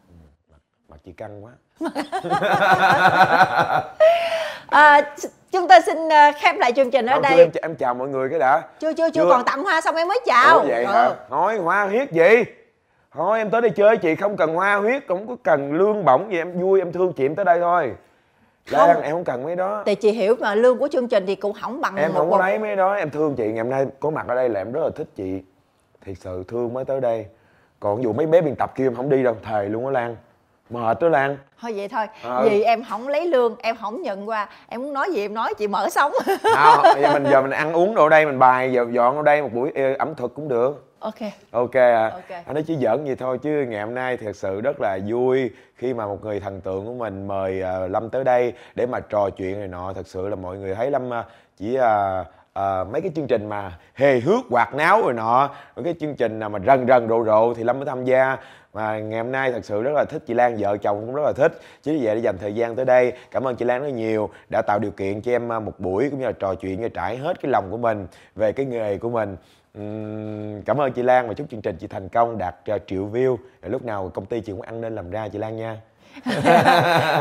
Mặt 0.92 0.98
chị 1.04 1.12
căng 1.12 1.44
quá. 1.44 1.52
À, 4.70 5.14
chúng 5.50 5.68
ta 5.68 5.80
xin 5.80 6.08
à, 6.12 6.32
khép 6.32 6.56
lại 6.58 6.72
chương 6.76 6.90
trình 6.90 7.06
ở 7.06 7.14
chưa 7.16 7.22
đây. 7.22 7.38
em, 7.38 7.50
em 7.62 7.74
chào 7.76 7.94
mọi 7.94 8.08
người 8.08 8.28
cái 8.30 8.38
đã. 8.38 8.62
Chưa 8.80 8.92
chưa 8.92 9.10
chưa 9.10 9.22
chưa. 9.24 9.30
còn 9.30 9.44
tặng 9.44 9.62
hoa 9.64 9.80
xong 9.80 9.96
em 9.96 10.08
mới 10.08 10.20
chào. 10.26 10.58
Ủa 10.58 10.64
vậy 10.66 10.84
Ừ. 10.84 10.92
hả 10.92 11.10
nói 11.30 11.56
hoa 11.58 11.84
huyết 11.84 12.12
gì? 12.12 12.44
Thôi 13.14 13.38
em 13.38 13.50
tới 13.50 13.60
đây 13.60 13.70
chơi 13.70 13.96
chị 13.96 14.14
không 14.14 14.36
cần 14.36 14.54
hoa 14.54 14.74
huyết 14.76 15.06
cũng 15.06 15.26
có 15.28 15.36
cần 15.42 15.72
lương 15.72 16.04
bổng 16.04 16.32
gì 16.32 16.38
em 16.38 16.60
vui 16.60 16.80
em 16.80 16.92
thương 16.92 17.12
chị 17.12 17.24
em 17.26 17.34
tới 17.34 17.44
đây 17.44 17.60
thôi. 17.60 17.92
Không. 18.70 18.88
Lan 18.88 19.02
em 19.02 19.12
không 19.12 19.24
cần 19.24 19.44
mấy 19.44 19.56
đó. 19.56 19.82
Thì 19.86 19.94
chị 19.94 20.10
hiểu 20.10 20.36
mà 20.40 20.54
lương 20.54 20.78
của 20.78 20.88
chương 20.92 21.08
trình 21.08 21.26
thì 21.26 21.34
cũng 21.34 21.52
không 21.62 21.80
bằng 21.80 21.96
em 21.96 22.12
một 22.12 22.18
không 22.18 22.30
có 22.30 22.36
một- 22.36 22.42
lấy 22.42 22.58
mấy 22.58 22.76
đó 22.76 22.94
em 22.94 23.10
thương 23.10 23.34
chị. 23.36 23.44
Ngày 23.46 23.62
hôm 23.62 23.70
nay 23.70 23.86
có 24.00 24.10
mặt 24.10 24.24
ở 24.28 24.34
đây 24.34 24.48
là 24.48 24.60
em 24.60 24.72
rất 24.72 24.80
là 24.84 24.90
thích 24.96 25.08
chị. 25.16 25.42
Thiệt 26.06 26.16
sự 26.20 26.44
thương 26.48 26.74
mới 26.74 26.84
tới 26.84 27.00
đây. 27.00 27.26
Còn 27.80 28.02
dụ 28.02 28.12
mấy 28.12 28.26
bé 28.26 28.40
biên 28.40 28.56
tập 28.56 28.72
kia 28.74 28.86
em 28.86 28.94
không 28.94 29.08
đi 29.08 29.22
đâu 29.22 29.36
thề 29.42 29.64
luôn 29.64 29.86
á 29.86 29.90
lan 29.92 30.16
mệt 30.72 31.00
đó 31.00 31.08
lan. 31.08 31.36
Thôi 31.60 31.72
vậy 31.76 31.88
thôi, 31.88 32.06
Ờ. 32.22 32.42
vì 32.48 32.62
em 32.62 32.84
không 32.90 33.08
lấy 33.08 33.26
lương, 33.26 33.56
em 33.62 33.76
không 33.76 34.02
nhận 34.02 34.28
qua 34.28 34.48
Em 34.68 34.82
muốn 34.82 34.92
nói 34.92 35.08
gì 35.12 35.20
em 35.20 35.34
nói, 35.34 35.54
chị 35.58 35.68
mở 35.68 35.88
sống 35.90 36.12
à, 36.56 36.76
giờ 37.02 37.12
mình 37.12 37.24
giờ 37.30 37.42
mình 37.42 37.50
ăn 37.50 37.72
uống 37.72 37.94
đồ 37.94 38.08
đây 38.08 38.26
mình 38.26 38.38
bài 38.38 38.72
giờ 38.72 38.86
dọn 38.90 39.16
ở 39.16 39.22
đây 39.22 39.42
một 39.42 39.48
buổi 39.52 39.70
ờ, 39.74 39.94
ẩm 39.98 40.14
thực 40.14 40.34
cũng 40.34 40.48
được. 40.48 40.88
Ok. 40.98 41.14
Ok 41.50 41.74
à. 41.76 42.10
Ok. 42.12 42.28
anh 42.46 42.54
nói 42.54 42.64
chỉ 42.66 42.76
giỡn 42.76 43.04
gì 43.04 43.14
thôi 43.14 43.38
chứ 43.42 43.64
ngày 43.68 43.82
hôm 43.82 43.94
nay 43.94 44.16
thật 44.16 44.36
sự 44.36 44.60
rất 44.60 44.80
là 44.80 44.98
vui 45.08 45.50
khi 45.76 45.94
mà 45.94 46.06
một 46.06 46.24
người 46.24 46.40
thần 46.40 46.60
tượng 46.60 46.86
của 46.86 46.92
mình 46.92 47.28
mời 47.28 47.62
à, 47.62 47.78
lâm 47.78 48.10
tới 48.10 48.24
đây 48.24 48.52
để 48.74 48.86
mà 48.86 49.00
trò 49.00 49.30
chuyện 49.36 49.58
này 49.58 49.68
nọ. 49.68 49.92
Thật 49.92 50.06
sự 50.06 50.28
là 50.28 50.36
mọi 50.36 50.56
người 50.56 50.74
thấy 50.74 50.90
lâm 50.90 51.12
à, 51.12 51.24
chỉ 51.56 51.74
à, 51.76 52.24
ờ, 52.52 52.86
mấy 52.92 53.00
cái 53.00 53.10
chương 53.16 53.26
trình 53.26 53.48
mà 53.48 53.72
hề 53.94 54.20
hước 54.20 54.40
hoạt 54.50 54.74
náo 54.74 55.02
rồi 55.02 55.12
nọ 55.12 55.50
mấy 55.76 55.84
cái 55.84 55.94
chương 56.00 56.14
trình 56.16 56.38
nào 56.38 56.48
mà 56.48 56.58
rần 56.66 56.86
rần 56.88 57.08
rộ 57.08 57.24
rộ 57.24 57.54
thì 57.54 57.64
lâm 57.64 57.76
mới 57.78 57.86
tham 57.86 58.04
gia 58.04 58.36
mà 58.72 58.98
ngày 58.98 59.20
hôm 59.20 59.32
nay 59.32 59.52
thật 59.52 59.64
sự 59.64 59.82
rất 59.82 59.90
là 59.94 60.04
thích 60.04 60.22
chị 60.26 60.34
Lan, 60.34 60.56
vợ 60.58 60.76
chồng 60.76 61.06
cũng 61.06 61.14
rất 61.14 61.22
là 61.24 61.32
thích. 61.36 61.52
Chính 61.82 61.98
vì 61.98 62.06
vậy 62.06 62.14
để 62.14 62.20
dành 62.20 62.36
thời 62.40 62.54
gian 62.54 62.76
tới 62.76 62.84
đây. 62.84 63.12
Cảm 63.30 63.46
ơn 63.46 63.56
chị 63.56 63.64
Lan 63.64 63.82
rất 63.82 63.88
nhiều, 63.88 64.30
đã 64.50 64.62
tạo 64.66 64.78
điều 64.78 64.90
kiện 64.90 65.20
cho 65.20 65.32
em 65.32 65.52
à, 65.52 65.60
một 65.60 65.80
buổi 65.80 66.10
cũng 66.10 66.18
như 66.18 66.26
là 66.26 66.32
trò 66.32 66.54
chuyện 66.54 66.82
và 66.82 66.88
trải 66.88 67.16
hết 67.16 67.40
cái 67.42 67.50
lòng 67.52 67.70
của 67.70 67.76
mình, 67.76 68.06
về 68.36 68.52
cái 68.52 68.66
nghề 68.66 68.98
của 68.98 69.10
mình. 69.10 69.36
Cảm 70.64 70.80
ơn 70.80 70.92
chị 70.92 71.02
Lan 71.02 71.28
và 71.28 71.34
chúc 71.34 71.50
chương 71.50 71.62
trình 71.62 71.76
chị 71.76 71.86
thành 71.86 72.08
công, 72.08 72.38
đạt 72.38 72.54
à, 72.64 72.78
triệu 72.86 73.08
view. 73.12 73.36
Lúc 73.62 73.84
nào 73.84 74.10
công 74.14 74.26
ty 74.26 74.40
chị 74.40 74.52
cũng 74.52 74.62
ăn 74.62 74.80
nên 74.80 74.94
làm 74.94 75.10
ra, 75.10 75.28
chị 75.28 75.38
Lan 75.38 75.56
nha 75.56 75.76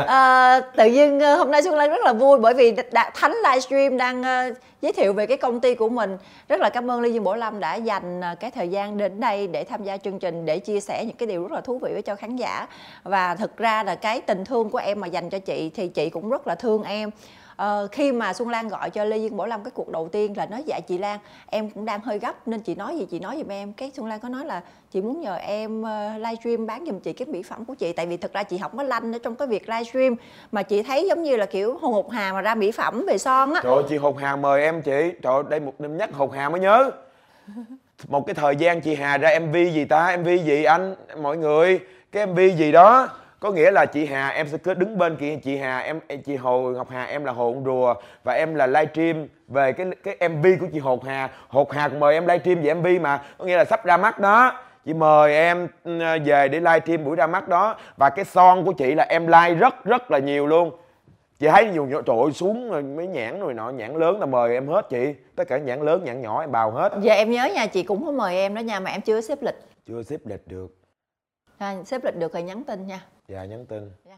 à, 0.06 0.60
tự 0.76 0.86
nhiên 0.86 1.20
ờ, 1.20 1.36
hôm 1.36 1.50
nay 1.50 1.62
xuân 1.62 1.74
lan 1.74 1.90
rất 1.90 2.04
là 2.04 2.12
vui 2.12 2.38
bởi 2.38 2.54
vì 2.54 2.74
đã, 2.92 3.10
thánh 3.14 3.34
livestream 3.44 3.96
đang 3.96 4.20
uh, 4.20 4.56
giới 4.82 4.92
thiệu 4.92 5.12
về 5.12 5.26
cái 5.26 5.36
công 5.36 5.60
ty 5.60 5.74
của 5.74 5.88
mình. 5.88 6.16
Rất 6.48 6.60
là 6.60 6.70
cảm 6.70 6.90
ơn 6.90 7.00
lê 7.00 7.08
dương 7.08 7.24
bổ 7.24 7.34
lâm 7.34 7.60
đã 7.60 7.74
dành 7.74 8.20
cái 8.40 8.50
thời 8.50 8.68
gian 8.68 8.98
đến 8.98 9.20
đây 9.20 9.46
để 9.46 9.64
tham 9.64 9.84
gia 9.84 9.96
chương 9.96 10.18
trình 10.18 10.46
để 10.46 10.58
chia 10.58 10.80
sẻ 10.80 11.04
những 11.04 11.16
cái 11.16 11.26
điều 11.26 11.42
rất 11.42 11.52
là 11.52 11.60
thú 11.60 11.78
vị 11.78 11.92
với 11.92 12.02
cho 12.02 12.16
khán 12.16 12.36
giả. 12.36 12.66
Và 13.02 13.34
thực 13.34 13.56
ra 13.56 13.82
là 13.82 13.94
cái 13.94 14.20
tình 14.20 14.44
thương 14.44 14.70
của 14.70 14.78
em 14.78 15.00
mà 15.00 15.06
dành 15.06 15.30
cho 15.30 15.38
chị 15.38 15.70
thì 15.74 15.88
chị 15.88 16.10
cũng 16.10 16.30
rất 16.30 16.46
là 16.46 16.54
thương 16.54 16.82
em. 16.82 17.10
Ờ, 17.56 17.88
khi 17.92 18.12
mà 18.12 18.32
Xuân 18.32 18.48
Lan 18.48 18.68
gọi 18.68 18.90
cho 18.90 19.04
Lê 19.04 19.16
Dương 19.16 19.36
Bảo 19.36 19.46
Lâm 19.46 19.64
cái 19.64 19.70
cuộc 19.70 19.88
đầu 19.88 20.08
tiên 20.08 20.36
là 20.36 20.46
nói 20.46 20.62
dạ 20.66 20.80
chị 20.80 20.98
Lan 20.98 21.18
em 21.46 21.70
cũng 21.70 21.84
đang 21.84 22.00
hơi 22.00 22.18
gấp 22.18 22.48
nên 22.48 22.60
chị 22.60 22.74
nói 22.74 22.98
gì 22.98 23.06
chị 23.10 23.18
nói 23.18 23.36
giùm 23.38 23.48
em. 23.48 23.72
Cái 23.72 23.90
Xuân 23.96 24.06
Lan 24.06 24.20
có 24.20 24.28
nói 24.28 24.44
là 24.44 24.62
chị 24.90 25.00
muốn 25.00 25.20
nhờ 25.20 25.34
em 25.34 25.82
uh, 25.82 25.88
livestream 26.16 26.66
bán 26.66 26.84
giùm 26.86 27.00
chị 27.00 27.12
cái 27.12 27.26
mỹ 27.26 27.42
phẩm 27.42 27.64
của 27.64 27.74
chị. 27.74 27.92
Tại 27.92 28.06
vì 28.06 28.16
thực 28.16 28.32
ra 28.32 28.42
chị 28.42 28.58
không 28.62 28.76
có 28.76 28.82
lanh 28.82 29.12
ở 29.12 29.18
trong 29.22 29.36
cái 29.36 29.48
việc 29.48 29.68
livestream 29.68 30.16
mà 30.52 30.62
chị 30.62 30.82
thấy 30.82 31.08
giống 31.08 31.22
như 31.22 31.36
là 31.36 31.46
kiểu 31.46 31.78
hồn 31.78 31.92
hột 31.92 32.10
hà 32.10 32.32
mà 32.32 32.40
ra 32.40 32.54
mỹ 32.54 32.72
phẩm 32.72 33.04
về 33.08 33.18
son 33.18 33.54
á. 33.54 33.60
Trời 33.64 33.74
ơi, 33.74 33.82
chị 33.88 33.96
hột 33.96 34.18
hà 34.18 34.36
mời 34.36 34.62
em 34.62 34.82
chị. 34.82 35.12
Trời 35.22 35.32
ơi, 35.32 35.42
đây 35.48 35.60
một 35.60 35.72
đêm 35.78 35.96
nhắc 35.96 36.10
hột 36.12 36.32
hà 36.32 36.48
mới 36.48 36.60
nhớ. 36.60 36.90
Một 38.08 38.26
cái 38.26 38.34
thời 38.34 38.56
gian 38.56 38.80
chị 38.80 38.94
hà 38.94 39.18
ra 39.18 39.38
mv 39.38 39.54
gì 39.54 39.84
ta? 39.84 40.16
Mv 40.16 40.26
gì 40.26 40.64
anh? 40.64 40.94
Mọi 41.22 41.36
người 41.36 41.80
cái 42.12 42.26
mv 42.26 42.38
gì 42.56 42.72
đó? 42.72 43.08
Có 43.42 43.50
nghĩa 43.50 43.70
là 43.70 43.86
chị 43.86 44.06
Hà 44.06 44.28
em 44.28 44.48
sẽ 44.48 44.58
cứ 44.58 44.74
đứng 44.74 44.98
bên 44.98 45.16
kia 45.16 45.36
chị 45.42 45.56
Hà 45.56 45.78
em 45.78 46.00
chị 46.24 46.36
Hồ 46.36 46.60
Ngọc 46.60 46.90
Hà 46.90 47.04
em 47.04 47.24
là 47.24 47.32
Hồ 47.32 47.54
Rùa 47.64 47.94
và 48.24 48.32
em 48.32 48.54
là 48.54 48.66
livestream 48.66 49.28
về 49.48 49.72
cái 49.72 49.86
cái 50.02 50.28
MV 50.28 50.46
của 50.60 50.66
chị 50.72 50.78
Hồ 50.78 51.00
Hà. 51.06 51.30
Hồ 51.48 51.66
Hà 51.70 51.88
cũng 51.88 52.00
mời 52.00 52.14
em 52.14 52.26
livestream 52.26 52.62
về 52.62 52.74
MV 52.74 53.02
mà. 53.02 53.22
Có 53.38 53.44
nghĩa 53.44 53.56
là 53.56 53.64
sắp 53.64 53.84
ra 53.84 53.96
mắt 53.96 54.20
đó. 54.20 54.52
Chị 54.84 54.94
mời 54.94 55.34
em 55.34 55.68
ừ, 55.84 55.98
về 56.24 56.48
để 56.48 56.60
livestream 56.60 57.04
buổi 57.04 57.16
ra 57.16 57.26
mắt 57.26 57.48
đó. 57.48 57.76
Và 57.96 58.10
cái 58.10 58.24
son 58.24 58.64
của 58.64 58.72
chị 58.72 58.94
là 58.94 59.06
em 59.08 59.26
like 59.26 59.54
rất 59.54 59.84
rất 59.84 60.10
là 60.10 60.18
nhiều 60.18 60.46
luôn. 60.46 60.70
Chị 61.38 61.48
thấy 61.48 61.70
nhiều 61.72 61.86
nhỏ 61.86 62.00
trời 62.06 62.16
ơi 62.22 62.32
xuống 62.32 62.70
rồi 62.70 62.82
mấy 62.82 63.06
nhãn 63.06 63.40
rồi 63.40 63.54
nọ 63.54 63.70
nhãn 63.70 63.94
lớn 63.94 64.20
là 64.20 64.26
mời 64.26 64.54
em 64.54 64.68
hết 64.68 64.88
chị. 64.88 65.14
Tất 65.36 65.44
cả 65.48 65.58
nhãn 65.58 65.80
lớn 65.80 66.04
nhãn 66.04 66.22
nhỏ 66.22 66.40
em 66.40 66.52
bào 66.52 66.70
hết. 66.70 66.92
Giờ 67.00 67.12
em 67.12 67.30
nhớ 67.30 67.48
nha 67.54 67.66
chị 67.66 67.82
cũng 67.82 68.06
có 68.06 68.12
mời 68.12 68.36
em 68.36 68.54
đó 68.54 68.60
nha 68.60 68.80
mà 68.80 68.90
em 68.90 69.00
chưa 69.00 69.20
xếp 69.20 69.38
lịch. 69.42 69.58
Chưa 69.86 70.02
xếp 70.02 70.20
lịch 70.24 70.48
được. 70.48 70.76
À, 71.58 71.76
xếp 71.84 72.04
lịch 72.04 72.16
được 72.16 72.32
thì 72.32 72.42
nhắn 72.42 72.64
tin 72.64 72.86
nha 72.86 73.00
dạ 73.32 73.44
nhắn 73.44 73.66
tin. 73.66 73.90
Dạ. 74.04 74.12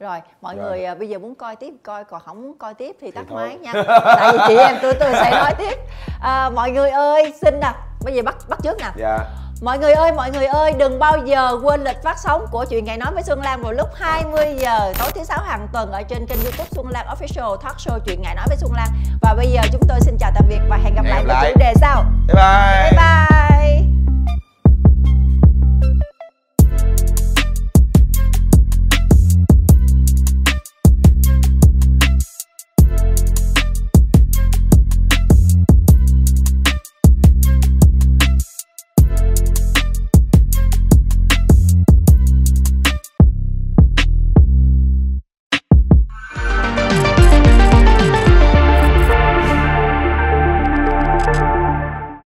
rồi 0.00 0.18
mọi 0.40 0.56
Rồi. 0.56 0.64
người 0.70 0.84
à, 0.84 0.94
bây 0.94 1.08
giờ 1.08 1.18
muốn 1.18 1.34
coi 1.34 1.56
tiếp 1.56 1.74
coi 1.82 2.04
còn 2.04 2.20
không 2.24 2.42
muốn 2.42 2.58
coi 2.58 2.74
tiếp 2.74 2.96
thì 3.00 3.10
tắt 3.10 3.24
thôi. 3.30 3.46
máy 3.48 3.58
nha. 3.58 3.72
Tại 4.16 4.32
vì 4.32 4.38
chị 4.48 4.56
em 4.56 4.76
tôi 4.82 4.94
tôi 5.00 5.12
sẽ 5.12 5.30
nói 5.30 5.54
tiếp. 5.58 5.78
À, 6.22 6.50
mọi 6.50 6.70
người 6.70 6.90
ơi 6.90 7.34
xin 7.42 7.60
nè. 7.60 7.72
Bây 8.04 8.14
giờ 8.14 8.22
bắt 8.24 8.36
bắt 8.48 8.58
trước 8.62 8.78
nè. 8.78 8.90
Dạ. 8.96 9.18
Mọi 9.62 9.78
người 9.78 9.92
ơi, 9.92 10.12
mọi 10.12 10.30
người 10.30 10.46
ơi, 10.46 10.72
đừng 10.78 10.98
bao 10.98 11.18
giờ 11.24 11.58
quên 11.62 11.84
lịch 11.84 12.02
phát 12.02 12.18
sóng 12.18 12.46
của 12.50 12.64
Chuyện 12.70 12.84
Ngày 12.84 12.96
Nói 12.96 13.12
với 13.14 13.22
Xuân 13.22 13.40
Lan 13.42 13.62
vào 13.62 13.72
lúc 13.72 13.88
20 13.94 14.56
giờ 14.58 14.92
tối 14.98 15.10
thứ 15.14 15.24
sáu 15.24 15.38
hàng 15.42 15.68
tuần 15.72 15.92
ở 15.92 16.02
trên 16.02 16.26
kênh 16.26 16.38
youtube 16.42 16.68
Xuân 16.70 16.86
Lan 16.90 17.06
Official 17.06 17.56
Talk 17.56 17.76
Show 17.76 17.98
Chuyện 18.06 18.22
Ngày 18.22 18.34
Nói 18.34 18.44
với 18.48 18.56
Xuân 18.56 18.72
Lan. 18.76 18.88
Và 19.22 19.34
bây 19.34 19.46
giờ 19.46 19.60
chúng 19.72 19.82
tôi 19.88 20.00
xin 20.00 20.16
chào 20.20 20.30
tạm 20.34 20.44
biệt 20.48 20.60
và 20.68 20.76
hẹn 20.76 20.94
gặp 20.94 21.02
Hẹn 21.04 21.12
lại 21.14 21.24
lại. 21.24 21.52
chủ 21.54 21.60
đề 21.60 21.72
sau. 21.80 22.04
Bye 22.26 22.34
bye. 22.34 22.90
Bye 22.92 23.00
bye 23.00 23.85